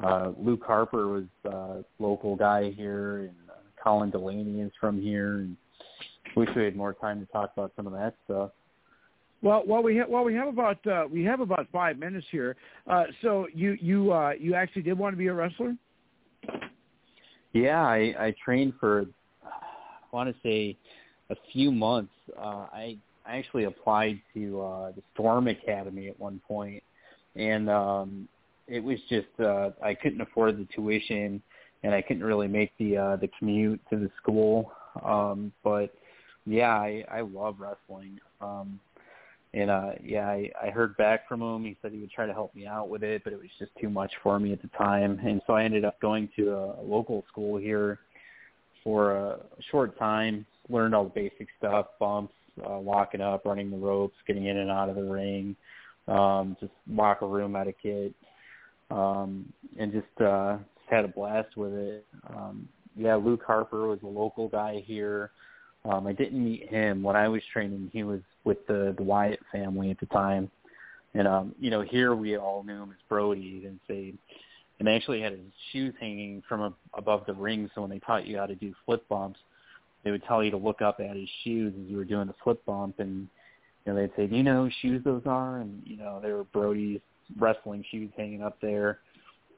uh, 0.04 0.32
Luke 0.38 0.64
Harper 0.66 1.08
was 1.08 1.26
a 1.46 1.84
local 2.00 2.36
guy 2.36 2.72
here, 2.72 3.18
and 3.20 3.36
uh, 3.50 3.84
Colin 3.84 4.12
Delaney 4.12 4.62
is 4.62 4.72
from 4.80 5.02
here. 5.02 5.40
And 5.40 5.58
wish 6.36 6.50
we 6.56 6.64
had 6.64 6.76
more 6.76 6.94
time 6.94 7.20
to 7.20 7.32
talk 7.32 7.52
about 7.56 7.74
some 7.76 7.88
of 7.88 7.94
that 7.94 8.16
stuff. 8.26 8.52
Well, 9.42 9.64
well, 9.66 9.82
we 9.82 9.96
have 9.98 10.08
well, 10.08 10.24
we 10.24 10.36
have 10.36 10.48
about 10.48 10.86
uh, 10.86 11.06
we 11.12 11.24
have 11.24 11.40
about 11.40 11.68
five 11.72 11.98
minutes 11.98 12.28
here. 12.32 12.56
Uh, 12.88 13.06
so 13.24 13.48
you 13.54 13.76
you 13.82 14.14
uh, 14.14 14.34
you 14.40 14.54
actually 14.54 14.84
did 14.84 14.98
want 14.98 15.14
to 15.14 15.18
be 15.18 15.28
a 15.28 15.34
wrestler? 15.34 15.76
Yeah, 17.54 17.82
I, 17.82 18.14
I 18.20 18.36
trained 18.44 18.74
for 18.80 19.06
I 19.44 20.16
want 20.16 20.34
to 20.34 20.36
say 20.42 20.78
a 21.30 21.36
few 21.52 21.72
months. 21.72 22.14
Uh, 22.38 22.66
I 22.74 22.98
I 23.26 23.38
actually 23.38 23.66
applied 23.66 24.20
to 24.34 24.62
uh, 24.62 24.92
the 24.92 25.02
Storm 25.14 25.48
Academy 25.48 26.08
at 26.08 26.20
one 26.20 26.42
point, 26.48 26.82
and 27.36 27.70
um, 27.70 28.28
it 28.68 28.84
was 28.84 29.00
just 29.10 29.28
uh, 29.40 29.72
I 29.84 29.94
couldn't 29.94 30.22
afford 30.22 30.58
the 30.58 30.68
tuition, 30.74 31.42
and 31.84 31.94
I 31.94 32.02
couldn't 32.02 32.24
really 32.24 32.48
make 32.48 32.72
the 32.78 32.98
uh, 32.98 33.16
the 33.18 33.30
commute 33.38 33.82
to 33.90 33.98
the 33.98 34.10
school. 34.22 34.72
Um, 35.04 35.52
but 35.64 35.94
yeah, 36.46 36.72
I, 36.74 37.04
I 37.12 37.22
love 37.22 37.58
wrestling. 37.60 38.20
Um, 38.42 38.80
and 39.54 39.70
uh 39.70 39.92
yeah, 40.04 40.28
I, 40.28 40.50
I 40.62 40.70
heard 40.70 40.96
back 40.98 41.28
from 41.28 41.42
him. 41.42 41.64
He 41.66 41.78
said 41.82 41.92
he 41.92 42.00
would 42.00 42.12
try 42.12 42.26
to 42.26 42.34
help 42.34 42.56
me 42.56 42.66
out 42.66 42.90
with 42.90 43.04
it, 43.04 43.24
but 43.24 43.34
it 43.34 43.40
was 43.40 43.50
just 43.60 43.72
too 43.80 43.90
much 43.90 44.12
for 44.24 44.40
me 44.40 44.54
at 44.54 44.62
the 44.62 44.70
time. 44.70 45.20
And 45.26 45.42
so 45.46 45.54
I 45.54 45.64
ended 45.64 45.86
up 45.86 46.00
going 46.00 46.30
to 46.38 46.52
a, 46.52 46.82
local 46.82 47.26
school 47.30 47.58
here 47.58 48.00
for 48.84 49.16
a 49.16 49.40
short 49.70 49.98
time, 50.00 50.46
learned 50.70 50.96
all 50.96 51.04
the 51.04 51.10
basic 51.10 51.48
stuff, 51.58 51.88
bumps, 52.00 52.34
uh, 52.66 52.78
walking 52.78 53.22
up, 53.22 53.46
running 53.46 53.70
the 53.70 53.78
ropes, 53.78 54.16
getting 54.26 54.46
in 54.46 54.58
and 54.58 54.72
out 54.72 54.90
of 54.90 54.96
the 54.96 55.04
ring, 55.04 55.56
um, 56.08 56.58
just 56.60 56.72
locker 56.90 57.28
room 57.28 57.56
etiquette, 57.56 58.14
um, 58.90 59.52
and 59.78 59.92
just 59.92 60.22
uh, 60.22 60.58
just 60.58 60.90
had 60.90 61.06
a 61.06 61.10
blast 61.10 61.56
with 61.58 61.74
it. 61.74 62.06
Um, 62.36 62.68
yeah, 62.96 63.16
Luke 63.16 63.44
Harper 63.46 63.88
was 63.88 64.00
a 64.04 64.08
local 64.08 64.48
guy 64.48 64.84
here. 64.86 65.32
Um, 65.84 66.06
I 66.06 66.14
didn't 66.14 66.44
meet 66.44 66.70
him 66.70 67.02
when 67.02 67.16
I 67.16 67.28
was 67.28 67.42
training. 67.52 67.90
He 67.92 68.04
was 68.04 68.22
with 68.44 68.66
the 68.68 68.94
the 68.98 69.04
Wyatt 69.04 69.40
family 69.52 69.90
at 69.90 70.00
the 70.00 70.06
time, 70.08 70.50
and 71.14 71.28
um, 71.28 71.56
you 71.60 71.70
know 71.72 71.82
here 71.82 72.16
we 72.16 72.38
all 72.38 72.64
knew 72.64 72.84
him 72.84 72.92
as 72.92 72.98
Brodie, 73.10 73.64
and 73.66 73.80
say 73.88 74.14
and 74.82 74.88
they 74.88 74.96
actually 74.96 75.22
had 75.22 75.34
his 75.34 75.42
shoes 75.72 75.94
hanging 76.00 76.42
from 76.50 76.62
a, 76.62 76.74
above 76.96 77.24
the 77.28 77.34
ring. 77.36 77.70
So 77.76 77.82
when 77.82 77.92
they 77.92 78.00
taught 78.00 78.26
you 78.26 78.38
how 78.38 78.48
to 78.48 78.56
do 78.56 78.74
flip 78.84 79.08
bumps, 79.10 79.40
they 80.04 80.10
would 80.10 80.24
tell 80.24 80.44
you 80.44 80.50
to 80.50 80.58
look 80.58 80.82
up 80.82 81.00
at 81.00 81.16
his 81.16 81.30
shoes 81.44 81.72
as 81.80 81.88
you 81.88 81.98
were 81.98 82.04
doing 82.04 82.26
the 82.26 82.34
flip 82.44 82.66
bump, 82.66 82.96
and 82.98 83.28
you 83.86 83.94
know 83.94 83.96
they'd 83.96 84.10
say, 84.16 84.26
"Do 84.26 84.36
you 84.36 84.42
know 84.42 84.64
whose 84.64 84.74
shoes 84.82 85.04
those 85.04 85.22
are?" 85.28 85.60
And 85.60 85.84
you 85.86 85.98
know 85.98 86.20
they 86.20 86.32
were 86.32 86.46
Brodie's 86.46 87.00
wrestling 87.38 87.86
shoes 87.92 88.10
hanging 88.18 88.42
up 88.42 88.60
there. 88.60 89.00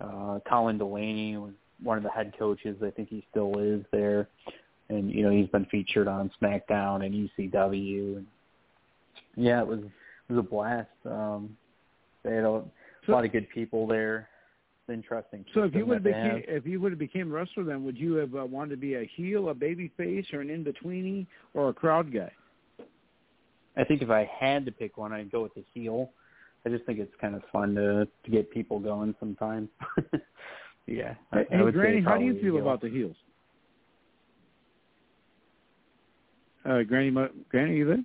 Uh, 0.02 0.40
Colin 0.46 0.78
Delaney 0.78 1.38
was 1.38 1.54
one 1.82 1.96
of 1.96 2.04
the 2.04 2.10
head 2.10 2.34
coaches. 2.38 2.76
I 2.86 2.92
think 2.92 3.08
he 3.08 3.26
still 3.32 3.58
is 3.60 3.86
there, 3.94 4.28
and 4.94 5.12
you 5.12 5.24
know 5.24 5.32
he's 5.32 5.50
been 5.50 5.66
featured 5.66 6.08
on 6.08 6.32
SmackDown 6.42 7.06
and 7.06 7.30
ECW. 7.30 8.18
And 8.18 8.28
yeah, 9.36 9.62
it 9.62 9.68
was 9.68 9.80
it 9.80 10.34
was 10.34 10.40
a 10.40 10.50
blast. 10.50 10.90
Um, 11.06 11.58
they 12.24 12.36
had 12.36 12.46
a, 12.46 12.64
a 13.08 13.10
lot 13.12 13.26
of 13.26 13.32
good 13.32 13.50
people 13.50 13.88
there 13.88 14.30
interesting. 14.90 15.46
So 15.54 15.64
if 15.64 15.74
you 15.74 15.86
would 15.86 15.96
have 15.96 16.04
became 16.04 16.44
if 16.48 16.66
you 16.66 16.80
would 16.82 16.92
have 16.92 17.00
became 17.00 17.32
a 17.32 17.36
wrestler, 17.36 17.64
then 17.64 17.84
would 17.86 17.98
you 17.98 18.16
have 18.16 18.36
uh, 18.36 18.46
wanted 18.46 18.72
to 18.72 18.78
be 18.78 18.96
a 18.96 19.10
heel, 19.16 19.50
a 19.50 19.54
baby 19.54 19.92
face, 19.98 20.26
or 20.34 20.42
an 20.42 20.50
in 20.50 20.64
betweeny, 20.64 21.26
or 21.54 21.70
a 21.70 21.74
crowd 21.74 22.14
guy? 22.14 22.32
I 23.78 23.84
think 23.84 24.02
if 24.02 24.10
I 24.10 24.30
had 24.40 24.66
to 24.66 24.72
pick 24.72 24.98
one, 24.98 25.14
I'd 25.14 25.32
go 25.32 25.42
with 25.42 25.54
the 25.56 25.64
heel. 25.74 26.12
I 26.66 26.70
just 26.70 26.86
think 26.86 27.00
it's 27.00 27.14
kind 27.20 27.36
of 27.36 27.42
fun 27.52 27.76
to 27.76 28.06
to 28.06 28.32
get 28.32 28.52
people 28.52 28.80
going 28.80 29.16
sometimes. 29.20 29.70
yeah. 30.88 31.16
Hey, 31.34 31.46
I, 31.52 31.58
I 31.58 31.62
would 31.62 31.74
Granny, 31.74 32.02
say 32.02 32.04
how 32.04 32.18
do 32.18 32.26
you 32.26 32.34
feel 32.36 32.56
heel. 32.56 32.62
about 32.62 32.82
the 32.82 32.90
heels? 32.90 33.16
Uh, 36.66 36.84
Granny, 36.84 37.12
Granny, 37.50 37.76
you 37.76 37.86
there? 37.86 38.04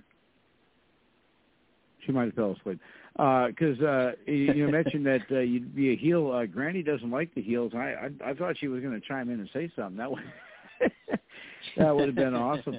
She 2.05 2.13
might 2.13 2.27
have 2.27 2.35
fell 2.35 2.57
asleep 2.59 2.81
because 3.19 3.81
uh, 3.81 4.13
you, 4.27 4.53
you 4.53 4.69
mentioned 4.69 5.05
that 5.07 5.23
uh, 5.31 5.41
you'd 5.41 5.75
be 5.75 5.93
a 5.93 5.97
heel. 5.97 6.31
Uh, 6.31 6.47
Granny 6.47 6.83
doesn't 6.83 7.11
like 7.11 7.35
the 7.35 7.43
heels. 7.43 7.73
I 7.75 8.11
I, 8.25 8.31
I 8.31 8.35
thought 8.35 8.57
she 8.59 8.69
was 8.69 8.81
going 8.81 8.99
to 8.99 9.07
chime 9.07 9.29
in 9.29 9.41
and 9.41 9.51
say 9.53 9.71
something. 9.77 9.97
That 9.97 10.11
would 10.11 10.23
that 11.77 11.95
would 11.95 12.07
have 12.07 12.15
been 12.15 12.35
awesome. 12.35 12.79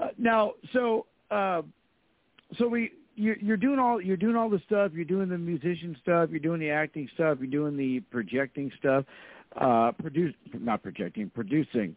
Uh, 0.00 0.08
now, 0.16 0.52
so 0.72 1.06
uh, 1.30 1.62
so 2.56 2.68
we 2.68 2.92
you're, 3.16 3.36
you're 3.38 3.56
doing 3.56 3.80
all 3.80 4.00
you're 4.00 4.16
doing 4.16 4.36
all 4.36 4.48
the 4.48 4.62
stuff. 4.64 4.92
You're 4.94 5.04
doing 5.04 5.28
the 5.28 5.38
musician 5.38 5.96
stuff. 6.00 6.30
You're 6.30 6.38
doing 6.38 6.60
the 6.60 6.70
acting 6.70 7.08
stuff. 7.14 7.38
You're 7.40 7.50
doing 7.50 7.76
the 7.76 8.00
projecting 8.12 8.70
stuff. 8.78 9.04
Uh, 9.60 9.90
produce 9.92 10.34
not 10.54 10.82
projecting, 10.82 11.30
producing. 11.30 11.96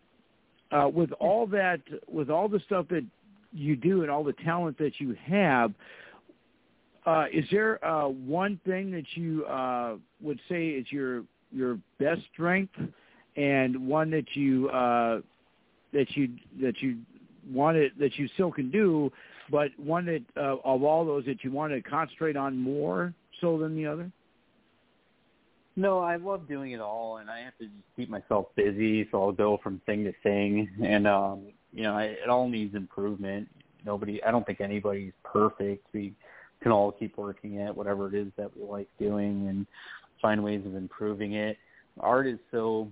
Uh, 0.72 0.88
with 0.88 1.12
all 1.14 1.46
that, 1.48 1.82
with 2.08 2.30
all 2.30 2.48
the 2.48 2.60
stuff 2.66 2.86
that 2.90 3.06
you 3.52 3.76
do 3.76 4.04
and 4.04 4.12
all 4.12 4.24
the 4.24 4.34
talent 4.46 4.78
that 4.78 4.94
you 5.00 5.16
have, 5.26 5.74
uh, 7.06 7.26
is 7.34 7.46
there 7.52 7.84
uh, 7.84 8.08
one 8.08 8.60
thing 8.66 8.92
that 8.92 9.06
you 9.16 9.44
uh, 9.46 9.96
would 10.22 10.40
say 10.48 10.68
is 10.70 10.86
your 10.92 11.24
your 11.52 11.78
best 12.00 12.22
strength, 12.32 12.74
and 13.36 13.88
one 13.88 14.10
that 14.12 14.36
you 14.36 14.70
uh, 14.70 15.20
that 15.94 16.16
you 16.16 16.30
that 16.62 16.82
you 16.82 17.00
wanted 17.52 17.92
that 18.00 18.18
you 18.18 18.28
still 18.36 18.52
can 18.52 18.70
do, 18.70 19.12
but 19.50 19.72
one 19.78 20.06
that 20.06 20.24
uh, 20.38 20.58
of 20.64 20.84
all 20.84 21.06
those 21.06 21.26
that 21.26 21.44
you 21.44 21.52
want 21.52 21.74
to 21.74 21.82
concentrate 21.82 22.38
on 22.38 22.58
more 22.58 23.14
so 23.42 23.58
than 23.58 23.76
the 23.76 23.86
other? 23.86 24.12
No, 25.76 26.00
I 26.00 26.18
love 26.18 26.48
doing 26.48 26.72
it 26.72 26.82
all, 26.82 27.18
and 27.18 27.30
I 27.30 27.40
have 27.40 27.58
to 27.60 27.66
just 27.66 27.96
keep 27.96 28.10
myself 28.10 28.48
busy. 28.56 29.08
So 29.10 29.22
I'll 29.22 29.32
go 29.32 29.60
from 29.64 29.82
thing 29.86 30.04
to 30.04 30.14
thing, 30.22 30.70
and 30.84 31.08
um, 31.08 31.48
you 31.74 31.84
know, 31.84 31.94
I, 31.94 32.04
it 32.04 32.30
all 32.30 32.48
needs 32.50 32.76
improvement. 32.76 33.48
Nobody, 33.86 34.22
I 34.24 34.32
don't 34.32 34.46
think 34.46 34.62
anybody's 34.62 35.14
perfect. 35.24 35.86
We 35.94 36.14
can 36.62 36.72
all 36.72 36.92
keep 36.92 37.18
working 37.18 37.60
at 37.62 37.76
whatever 37.76 38.08
it 38.08 38.14
is 38.14 38.28
that 38.38 38.56
we 38.56 38.64
like 38.64 38.90
doing 39.00 39.48
and 39.48 39.66
find 40.22 40.44
ways 40.44 40.62
of 40.66 40.76
improving 40.76 41.34
it. 41.34 41.58
Art 42.00 42.28
is 42.28 42.40
so 42.52 42.88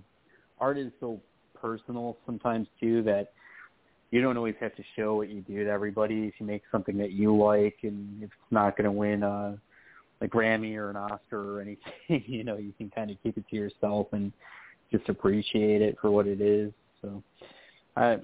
art 0.58 0.78
is 0.78 0.92
so 1.00 1.20
personal 1.54 2.16
sometimes 2.26 2.66
too 2.80 3.02
that 3.02 3.32
you 4.10 4.20
don't 4.20 4.36
always 4.36 4.56
have 4.60 4.74
to 4.76 4.82
show 4.96 5.16
what 5.16 5.28
you 5.28 5.40
do 5.42 5.64
to 5.64 5.70
everybody. 5.70 6.26
If 6.26 6.34
you 6.38 6.46
make 6.46 6.62
something 6.72 6.96
that 6.98 7.12
you 7.12 7.36
like 7.36 7.78
and 7.82 8.22
if 8.22 8.24
it's 8.24 8.50
not 8.50 8.76
going 8.76 8.86
to 8.86 8.92
win 8.92 9.22
a, 9.22 9.58
a 10.20 10.26
Grammy 10.26 10.76
or 10.76 10.90
an 10.90 10.96
Oscar 10.96 11.56
or 11.56 11.60
anything, 11.60 11.92
you 12.26 12.44
know, 12.44 12.56
you 12.56 12.72
can 12.76 12.90
kind 12.90 13.10
of 13.10 13.16
keep 13.22 13.38
it 13.38 13.44
to 13.50 13.56
yourself 13.56 14.08
and 14.12 14.32
just 14.92 15.08
appreciate 15.08 15.82
it 15.82 15.96
for 16.00 16.10
what 16.10 16.26
it 16.26 16.40
is. 16.40 16.72
So 17.02 17.22
I 17.96 18.18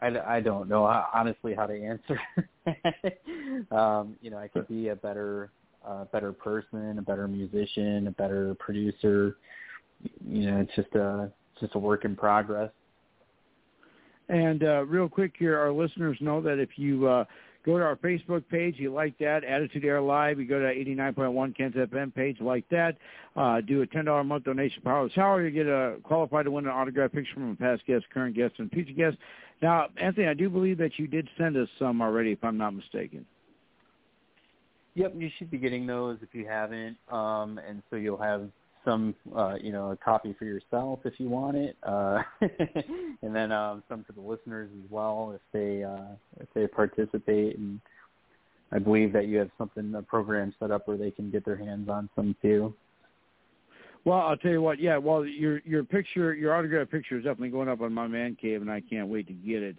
I, 0.00 0.36
I 0.36 0.40
don't 0.40 0.68
know 0.68 0.84
honestly 0.84 1.54
how 1.54 1.66
to 1.66 1.82
answer. 1.82 2.20
um, 3.70 4.16
you 4.20 4.30
know, 4.30 4.38
I 4.38 4.48
could 4.48 4.68
be 4.68 4.88
a 4.88 4.96
better 4.96 5.50
uh, 5.86 6.04
better 6.06 6.32
person, 6.32 6.98
a 6.98 7.02
better 7.02 7.28
musician, 7.28 8.08
a 8.08 8.10
better 8.10 8.54
producer. 8.58 9.36
You 10.26 10.50
know, 10.50 10.60
it's 10.60 10.74
just 10.74 10.94
a 10.94 11.30
just 11.60 11.74
a 11.74 11.78
work 11.78 12.04
in 12.04 12.16
progress. 12.16 12.70
And 14.28 14.64
uh, 14.64 14.84
real 14.84 15.08
quick 15.08 15.34
here, 15.38 15.58
our 15.58 15.72
listeners 15.72 16.18
know 16.20 16.40
that 16.42 16.58
if 16.58 16.70
you 16.76 17.06
uh, 17.06 17.24
go 17.66 17.76
to 17.78 17.84
our 17.84 17.96
Facebook 17.96 18.48
page, 18.48 18.76
you 18.78 18.92
like 18.92 19.18
that, 19.18 19.42
Attitude 19.42 19.84
Era 19.84 20.02
Live, 20.02 20.38
you 20.38 20.46
go 20.46 20.60
to 20.60 20.66
89.1 20.66 21.56
Ken's 21.56 21.74
FM 21.74 22.14
page, 22.14 22.40
like 22.40 22.66
that, 22.70 22.96
uh, 23.34 23.60
do 23.60 23.82
a 23.82 23.86
$10 23.86 24.20
a 24.20 24.24
month 24.24 24.44
donation 24.44 24.80
power 24.82 25.10
hour, 25.18 25.44
you 25.44 25.50
get 25.50 25.66
a 25.66 25.96
qualified 26.04 26.44
to 26.44 26.50
win 26.50 26.64
an 26.64 26.70
autograph 26.70 27.12
picture 27.12 27.34
from 27.34 27.50
a 27.50 27.56
past 27.56 27.84
guest, 27.86 28.04
current 28.14 28.36
guest, 28.36 28.54
and 28.58 28.70
future 28.70 28.92
guest. 28.92 29.16
Now, 29.60 29.88
Anthony, 30.00 30.28
I 30.28 30.34
do 30.34 30.48
believe 30.48 30.78
that 30.78 30.92
you 30.96 31.08
did 31.08 31.28
send 31.36 31.56
us 31.56 31.68
some 31.78 32.00
already, 32.00 32.30
if 32.32 32.44
I'm 32.44 32.56
not 32.56 32.74
mistaken. 32.74 33.26
Yep, 34.94 35.14
you 35.18 35.28
should 35.36 35.50
be 35.50 35.58
getting 35.58 35.86
those 35.86 36.18
if 36.22 36.34
you 36.34 36.46
haven't, 36.46 36.96
um, 37.10 37.58
and 37.68 37.82
so 37.90 37.96
you'll 37.96 38.22
have 38.22 38.48
some, 38.86 39.14
uh, 39.34 39.56
you 39.60 39.72
know, 39.72 39.90
a 39.90 39.96
copy 39.96 40.34
for 40.38 40.46
yourself 40.46 41.00
if 41.04 41.14
you 41.18 41.28
want 41.28 41.56
it, 41.56 41.76
uh, 41.82 42.22
and 42.40 43.34
then 43.34 43.52
um, 43.52 43.82
some 43.88 44.04
for 44.04 44.12
the 44.12 44.20
listeners 44.20 44.70
as 44.72 44.90
well 44.90 45.32
if 45.34 45.42
they 45.52 45.84
uh, 45.84 46.14
if 46.40 46.48
they 46.54 46.66
participate. 46.66 47.58
And 47.58 47.80
I 48.72 48.78
believe 48.78 49.12
that 49.12 49.26
you 49.26 49.38
have 49.38 49.50
something 49.58 49.94
a 49.94 50.02
program 50.02 50.54
set 50.58 50.70
up 50.70 50.88
where 50.88 50.96
they 50.96 51.10
can 51.10 51.30
get 51.30 51.44
their 51.44 51.56
hands 51.56 51.88
on 51.88 52.08
some 52.16 52.34
too. 52.40 52.72
Well, 54.04 54.20
I'll 54.20 54.36
tell 54.36 54.52
you 54.52 54.62
what. 54.62 54.80
Yeah, 54.80 54.98
well, 54.98 55.26
your 55.26 55.58
your 55.64 55.82
picture, 55.82 56.32
your 56.32 56.56
autograph 56.56 56.88
picture 56.90 57.18
is 57.18 57.24
definitely 57.24 57.50
going 57.50 57.68
up 57.68 57.80
on 57.80 57.92
my 57.92 58.06
man 58.06 58.36
cave, 58.40 58.62
and 58.62 58.70
I 58.70 58.80
can't 58.80 59.08
wait 59.08 59.26
to 59.26 59.32
get 59.32 59.62
it. 59.62 59.76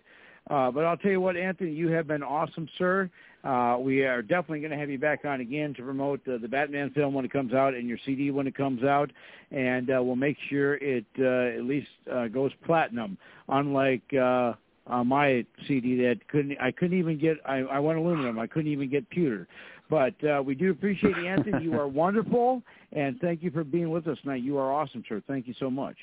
Uh, 0.50 0.72
but 0.72 0.86
I'll 0.86 0.98
tell 0.98 1.12
you 1.12 1.22
what, 1.22 1.36
Anthony, 1.36 1.72
you 1.72 1.90
have 1.90 2.08
been 2.08 2.24
awesome, 2.24 2.70
sir. 2.78 3.10
Uh, 3.44 3.78
we 3.80 4.04
are 4.04 4.22
definitely 4.22 4.60
going 4.60 4.72
to 4.72 4.78
have 4.78 4.90
you 4.90 4.98
back 4.98 5.26
on 5.26 5.42
again 5.42 5.74
to 5.76 5.84
promote 5.84 6.22
uh, 6.28 6.38
the 6.38 6.48
Batman 6.48 6.90
film 6.92 7.14
when 7.14 7.26
it 7.26 7.32
comes 7.32 7.54
out 7.54 7.74
and 7.74 7.88
your 7.88 7.98
CD 8.06 8.32
when 8.32 8.48
it 8.48 8.56
comes 8.56 8.84
out, 8.84 9.12
and 9.52 9.90
uh, 9.90 10.02
we'll 10.02 10.16
make 10.16 10.38
sure 10.50 10.76
it 10.76 11.06
uh, 11.20 11.58
at 11.58 11.64
least 11.64 11.88
uh, 12.12 12.28
goes 12.28 12.52
platinum. 12.66 13.18
Unlike 13.50 14.14
uh, 14.14 14.54
uh, 14.88 15.04
my 15.04 15.46
CD 15.68 15.98
that 15.98 16.28
couldn't, 16.30 16.58
I 16.62 16.72
couldn't 16.72 16.98
even 16.98 17.20
get. 17.20 17.38
I, 17.46 17.60
I 17.60 17.80
went 17.80 18.00
aluminum. 18.00 18.40
I 18.40 18.48
couldn't 18.48 18.72
even 18.72 18.90
get 18.90 19.10
pewter. 19.10 19.48
But 19.90 20.16
uh, 20.26 20.42
we 20.44 20.56
do 20.56 20.72
appreciate 20.72 21.16
you, 21.16 21.28
Anthony. 21.28 21.64
You 21.64 21.80
are 21.80 21.88
wonderful, 22.04 22.62
and 22.92 23.20
thank 23.22 23.44
you 23.44 23.52
for 23.52 23.64
being 23.64 23.90
with 23.90 24.08
us 24.08 24.18
tonight. 24.22 24.44
You 24.44 24.58
are 24.58 24.74
awesome, 24.74 25.04
sir. 25.08 25.22
Thank 25.28 25.48
you 25.48 25.54
so 25.60 25.70
much 25.70 25.96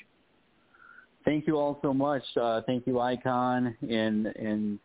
thank 1.25 1.47
you 1.47 1.57
all 1.57 1.79
so 1.81 1.93
much. 1.93 2.23
Uh, 2.39 2.61
thank 2.65 2.87
you, 2.87 2.99
Icon 2.99 3.75
and 3.81 4.27
and 4.27 4.79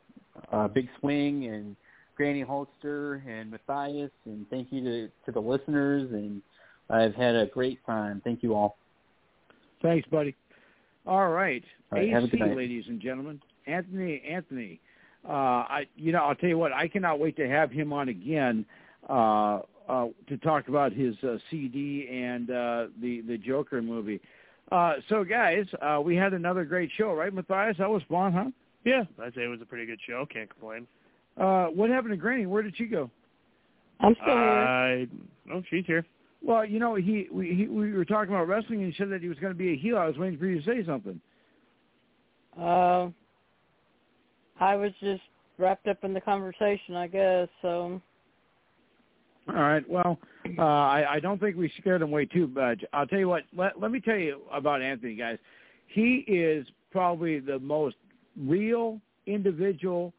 uh, 0.52 0.68
Big 0.68 0.88
Swing 0.98 1.46
and 1.46 1.76
Granny 2.16 2.44
Hulkster 2.44 3.22
and 3.26 3.50
Matthias, 3.50 4.10
and 4.24 4.48
thank 4.50 4.68
you 4.72 4.82
to 4.82 5.08
to 5.26 5.32
the 5.32 5.40
listeners. 5.40 6.10
And 6.12 6.42
I've 6.88 7.14
had 7.14 7.36
a 7.36 7.46
great 7.46 7.84
time. 7.86 8.20
Thank 8.24 8.42
you 8.42 8.54
all. 8.54 8.76
Thanks, 9.82 10.08
buddy. 10.08 10.34
All 11.06 11.28
right, 11.30 11.64
all 11.92 11.98
right 11.98 12.24
AC, 12.24 12.54
ladies 12.54 12.84
and 12.88 13.00
gentlemen, 13.00 13.40
Anthony. 13.66 14.22
Anthony, 14.28 14.80
uh, 15.28 15.32
I 15.32 15.86
you 15.96 16.12
know 16.12 16.20
I'll 16.20 16.34
tell 16.34 16.48
you 16.48 16.58
what 16.58 16.72
I 16.72 16.88
cannot 16.88 17.20
wait 17.20 17.36
to 17.36 17.48
have 17.48 17.70
him 17.70 17.92
on 17.92 18.08
again. 18.08 18.64
Uh, 19.08 19.60
uh, 19.88 20.06
to 20.28 20.36
talk 20.38 20.68
about 20.68 20.92
his 20.92 21.16
uh, 21.24 21.36
CD 21.50 22.08
and 22.12 22.50
uh, 22.50 22.86
the 23.00 23.22
the 23.22 23.36
Joker 23.36 23.82
movie. 23.82 24.20
Uh, 24.70 24.94
so, 25.08 25.24
guys, 25.24 25.66
uh, 25.82 26.00
we 26.00 26.14
had 26.14 26.32
another 26.32 26.64
great 26.64 26.90
show, 26.96 27.12
right, 27.12 27.32
Matthias? 27.32 27.76
That 27.78 27.90
was 27.90 28.02
fun, 28.08 28.32
huh? 28.32 28.50
Yeah, 28.84 29.04
I'd 29.22 29.34
say 29.34 29.42
it 29.42 29.48
was 29.48 29.60
a 29.60 29.66
pretty 29.66 29.84
good 29.84 29.98
show. 30.06 30.24
Can't 30.32 30.48
complain. 30.48 30.86
Uh, 31.36 31.66
what 31.66 31.90
happened 31.90 32.12
to 32.12 32.16
Granny? 32.16 32.46
Where 32.46 32.62
did 32.62 32.76
she 32.76 32.86
go? 32.86 33.10
I'm 34.00 34.14
still 34.14 34.34
here. 34.34 35.06
oh, 35.52 35.62
she's 35.68 35.84
here. 35.86 36.06
Well, 36.42 36.64
you 36.64 36.78
know, 36.78 36.94
he 36.94 37.28
we 37.30 37.54
he, 37.54 37.66
we 37.66 37.92
were 37.92 38.04
talking 38.04 38.32
about 38.32 38.48
wrestling, 38.48 38.82
and 38.82 38.92
he 38.92 38.98
said 38.98 39.10
that 39.10 39.20
he 39.20 39.28
was 39.28 39.38
going 39.38 39.52
to 39.52 39.58
be 39.58 39.72
a 39.72 39.76
heel. 39.76 39.98
I 39.98 40.06
was 40.06 40.16
waiting 40.16 40.38
for 40.38 40.46
you 40.46 40.60
to 40.60 40.66
say 40.66 40.84
something. 40.86 41.20
Uh, 42.58 43.08
I 44.58 44.74
was 44.76 44.92
just 45.00 45.22
wrapped 45.58 45.86
up 45.86 46.02
in 46.02 46.14
the 46.14 46.20
conversation, 46.20 46.96
I 46.96 47.06
guess. 47.08 47.48
So 47.60 48.00
all 49.48 49.54
right. 49.54 49.88
Well, 49.88 50.18
uh, 50.58 50.62
I, 50.62 51.14
I 51.14 51.20
don't 51.20 51.40
think 51.40 51.56
we 51.56 51.72
scared 51.80 52.02
him 52.02 52.08
away 52.08 52.26
too 52.26 52.46
much. 52.48 52.82
I'll 52.92 53.06
tell 53.06 53.18
you 53.18 53.28
what. 53.28 53.44
Let, 53.56 53.80
let 53.80 53.90
me 53.90 54.00
tell 54.00 54.16
you 54.16 54.42
about 54.52 54.82
Anthony, 54.82 55.14
guys. 55.14 55.38
He 55.88 56.24
is 56.26 56.66
probably 56.92 57.40
the 57.40 57.58
most 57.58 57.96
real 58.36 59.00
individual, 59.26 60.12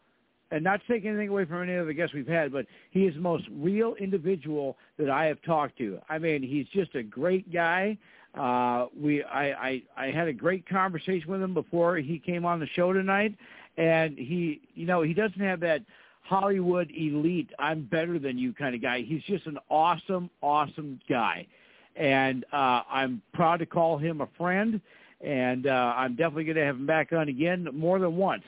and 0.52 0.64
not 0.64 0.82
taking 0.88 1.10
anything 1.10 1.30
away 1.30 1.46
from 1.46 1.64
any 1.64 1.74
of 1.76 1.88
the 1.88 1.94
guests 1.94 2.14
we've 2.14 2.28
had, 2.28 2.52
but 2.52 2.66
he 2.92 3.06
is 3.06 3.16
the 3.16 3.22
most 3.22 3.46
real 3.52 3.96
individual 3.96 4.78
that 4.98 5.10
I 5.10 5.26
have 5.26 5.42
talked 5.44 5.78
to. 5.78 6.00
I 6.10 6.18
mean, 6.18 6.44
he's 6.44 6.68
just 6.68 6.94
a 6.96 7.04
great 7.04 7.52
guy. 7.52 7.98
Uh, 8.38 8.88
we, 8.98 9.24
I, 9.24 9.52
I, 9.52 9.84
I 9.98 10.12
had 10.12 10.28
a 10.28 10.34
great 10.34 10.68
conversation 10.68 11.30
with 11.30 11.42
him 11.42 11.54
before 11.54 11.98
he 11.98 12.20
came 12.20 12.46
on 12.46 12.60
the 12.60 12.68
show 12.76 12.94
tonight, 12.94 13.36
and 13.78 14.18
he, 14.18 14.62
you 14.74 14.86
know, 14.86 15.02
he 15.02 15.14
doesn't 15.14 15.42
have 15.42 15.60
that 15.62 15.82
Hollywood 16.22 16.92
elite, 16.92 17.50
I'm 17.60 17.84
better 17.84 18.20
than 18.20 18.38
you 18.38 18.54
kind 18.54 18.76
of 18.76 18.82
guy. 18.82 19.02
He's 19.02 19.24
just 19.24 19.46
an 19.48 19.58
awesome, 19.70 20.30
awesome 20.42 21.00
guy. 21.10 21.48
And 21.96 22.46
uh, 22.54 22.84
I'm 22.90 23.22
proud 23.34 23.58
to 23.58 23.66
call 23.66 23.98
him 23.98 24.22
a 24.22 24.30
friend. 24.38 24.80
And 25.20 25.68
uh, 25.68 25.94
I'm 25.96 26.16
definitely 26.16 26.46
going 26.46 26.58
to 26.58 26.66
have 26.66 26.76
him 26.76 26.88
back 26.88 27.12
on 27.12 27.28
again 27.28 27.68
more 27.74 28.00
than 28.00 28.16
once. 28.16 28.44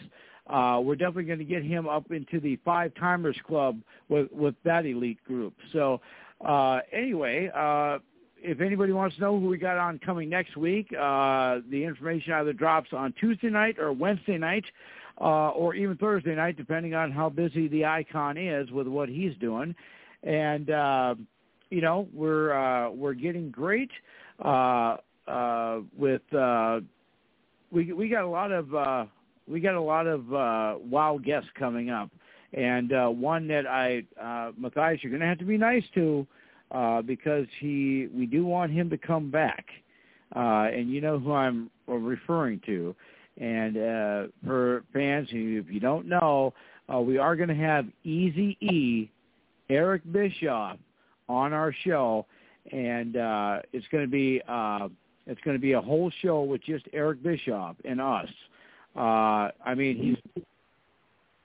Uh, 0.47 0.81
we're 0.83 0.95
definitely 0.95 1.25
going 1.25 1.39
to 1.39 1.45
get 1.45 1.63
him 1.63 1.87
up 1.87 2.11
into 2.11 2.39
the 2.39 2.57
Five 2.65 2.93
Timers 2.95 3.37
Club 3.45 3.79
with, 4.09 4.31
with 4.31 4.55
that 4.65 4.85
elite 4.85 5.23
group. 5.25 5.53
So 5.71 6.01
uh, 6.45 6.79
anyway, 6.91 7.49
uh, 7.55 7.99
if 8.37 8.59
anybody 8.59 8.91
wants 8.91 9.15
to 9.15 9.21
know 9.21 9.39
who 9.39 9.47
we 9.47 9.57
got 9.57 9.77
on 9.77 9.99
coming 9.99 10.29
next 10.29 10.57
week, 10.57 10.87
uh, 10.93 11.59
the 11.69 11.83
information 11.83 12.33
either 12.33 12.53
drops 12.53 12.89
on 12.91 13.13
Tuesday 13.19 13.49
night 13.49 13.79
or 13.79 13.93
Wednesday 13.93 14.37
night 14.37 14.65
uh, 15.19 15.49
or 15.49 15.75
even 15.75 15.97
Thursday 15.97 16.35
night, 16.35 16.57
depending 16.57 16.93
on 16.93 17.11
how 17.11 17.29
busy 17.29 17.67
the 17.67 17.85
icon 17.85 18.37
is 18.37 18.71
with 18.71 18.87
what 18.87 19.09
he's 19.09 19.35
doing. 19.39 19.75
And 20.23 20.69
uh, 20.69 21.15
you 21.69 21.81
know, 21.81 22.07
we're 22.13 22.53
uh, 22.53 22.89
we're 22.91 23.13
getting 23.13 23.49
great 23.49 23.91
uh, 24.43 24.97
uh, 25.27 25.79
with 25.97 26.21
uh, 26.33 26.81
we 27.71 27.91
we 27.93 28.07
got 28.09 28.23
a 28.23 28.27
lot 28.27 28.51
of 28.51 28.73
uh, 28.73 29.05
we 29.47 29.59
got 29.59 29.75
a 29.75 29.81
lot 29.81 30.07
of 30.07 30.33
uh, 30.33 30.75
wow 30.79 31.19
guests 31.23 31.49
coming 31.57 31.89
up, 31.89 32.09
and 32.53 32.93
uh, 32.93 33.07
one 33.07 33.47
that 33.47 33.67
I 33.67 34.03
uh, 34.21 34.51
Matthias, 34.57 34.99
you're 35.01 35.11
going 35.11 35.21
to 35.21 35.27
have 35.27 35.39
to 35.39 35.45
be 35.45 35.57
nice 35.57 35.83
to 35.95 36.25
uh, 36.71 37.01
because 37.01 37.47
he 37.59 38.07
we 38.13 38.25
do 38.25 38.45
want 38.45 38.71
him 38.71 38.89
to 38.89 38.97
come 38.97 39.31
back, 39.31 39.65
uh, 40.35 40.67
and 40.71 40.89
you 40.89 41.01
know 41.01 41.19
who 41.19 41.33
I'm 41.33 41.69
referring 41.87 42.61
to. 42.65 42.95
And 43.39 43.77
uh, 43.77 44.23
for 44.45 44.83
fans 44.93 45.29
who, 45.29 45.63
if 45.65 45.73
you 45.73 45.79
don't 45.79 46.07
know, 46.07 46.53
uh, 46.93 46.99
we 46.99 47.17
are 47.17 47.35
going 47.35 47.49
to 47.49 47.55
have 47.55 47.85
Easy 48.03 48.57
E, 48.61 49.09
Eric 49.69 50.01
Bischoff, 50.11 50.77
on 51.29 51.53
our 51.53 51.73
show, 51.83 52.25
and 52.71 53.17
uh, 53.17 53.59
it's 53.71 53.87
going 53.91 54.03
to 54.03 54.09
be 54.09 54.41
uh, 54.47 54.87
it's 55.25 55.41
going 55.41 55.55
to 55.55 55.61
be 55.61 55.73
a 55.73 55.81
whole 55.81 56.11
show 56.21 56.43
with 56.43 56.61
just 56.63 56.85
Eric 56.93 57.23
Bischoff 57.23 57.75
and 57.85 58.01
us. 58.01 58.27
Uh, 58.95 59.49
I 59.65 59.73
mean, 59.75 59.97
he's 60.35 60.43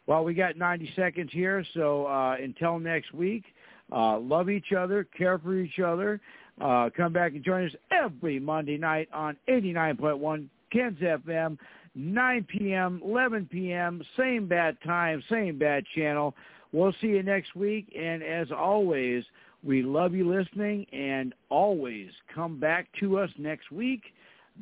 well. 0.07 0.25
We 0.25 0.35
got 0.35 0.57
90 0.57 0.93
seconds 0.97 1.31
here, 1.33 1.65
so 1.75 2.07
uh, 2.07 2.37
until 2.43 2.79
next 2.79 3.15
week, 3.15 3.45
uh, 3.93 4.19
love 4.19 4.51
each 4.51 4.73
other, 4.77 5.05
care 5.17 5.39
for 5.39 5.55
each 5.55 5.79
other. 5.79 6.21
Uh, 6.61 6.91
come 6.97 7.13
back 7.13 7.33
and 7.33 7.45
join 7.45 7.67
us 7.67 7.73
every 7.93 8.41
Monday 8.41 8.77
night 8.77 9.09
on 9.13 9.37
89.1 9.49 10.47
Ken's 10.73 10.99
FM. 10.99 11.57
9 11.95 12.47
p.m., 12.49 13.01
11 13.05 13.49
p.m., 13.51 14.03
same 14.17 14.47
bad 14.47 14.77
time, 14.85 15.23
same 15.31 15.59
bad 15.59 15.85
channel. 15.95 16.35
We'll 16.73 16.95
see 17.01 17.09
you 17.09 17.23
next 17.23 17.55
week. 17.55 17.93
And 17.99 18.23
as 18.23 18.49
always, 18.51 19.25
we 19.65 19.83
love 19.83 20.15
you 20.15 20.29
listening 20.29 20.87
and 20.93 21.35
always 21.49 22.11
come 22.35 22.61
back 22.61 22.89
to 23.01 23.19
us 23.19 23.31
next 23.39 23.71
week. 23.71 24.03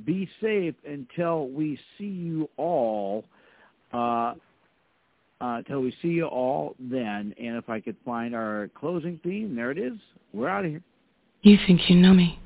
Be 0.05 0.28
safe 0.40 0.74
until 0.86 1.48
we 1.48 1.78
see 1.98 2.05
you 2.05 2.48
all 2.57 3.24
uh, 3.93 4.35
uh, 5.40 5.62
till 5.62 5.81
we 5.81 5.94
see 6.03 6.09
you 6.09 6.27
all 6.27 6.74
then. 6.78 7.35
And 7.39 7.57
if 7.57 7.69
I 7.69 7.81
could 7.81 7.97
find 8.05 8.35
our 8.35 8.70
closing 8.74 9.20
theme, 9.23 9.55
there 9.55 9.70
it 9.70 9.78
is. 9.78 9.94
We're 10.32 10.48
out 10.48 10.65
of 10.65 10.70
here. 10.70 10.82
You 11.43 11.59
think 11.66 11.89
you 11.89 11.97
know 11.97 12.12
me. 12.12 12.39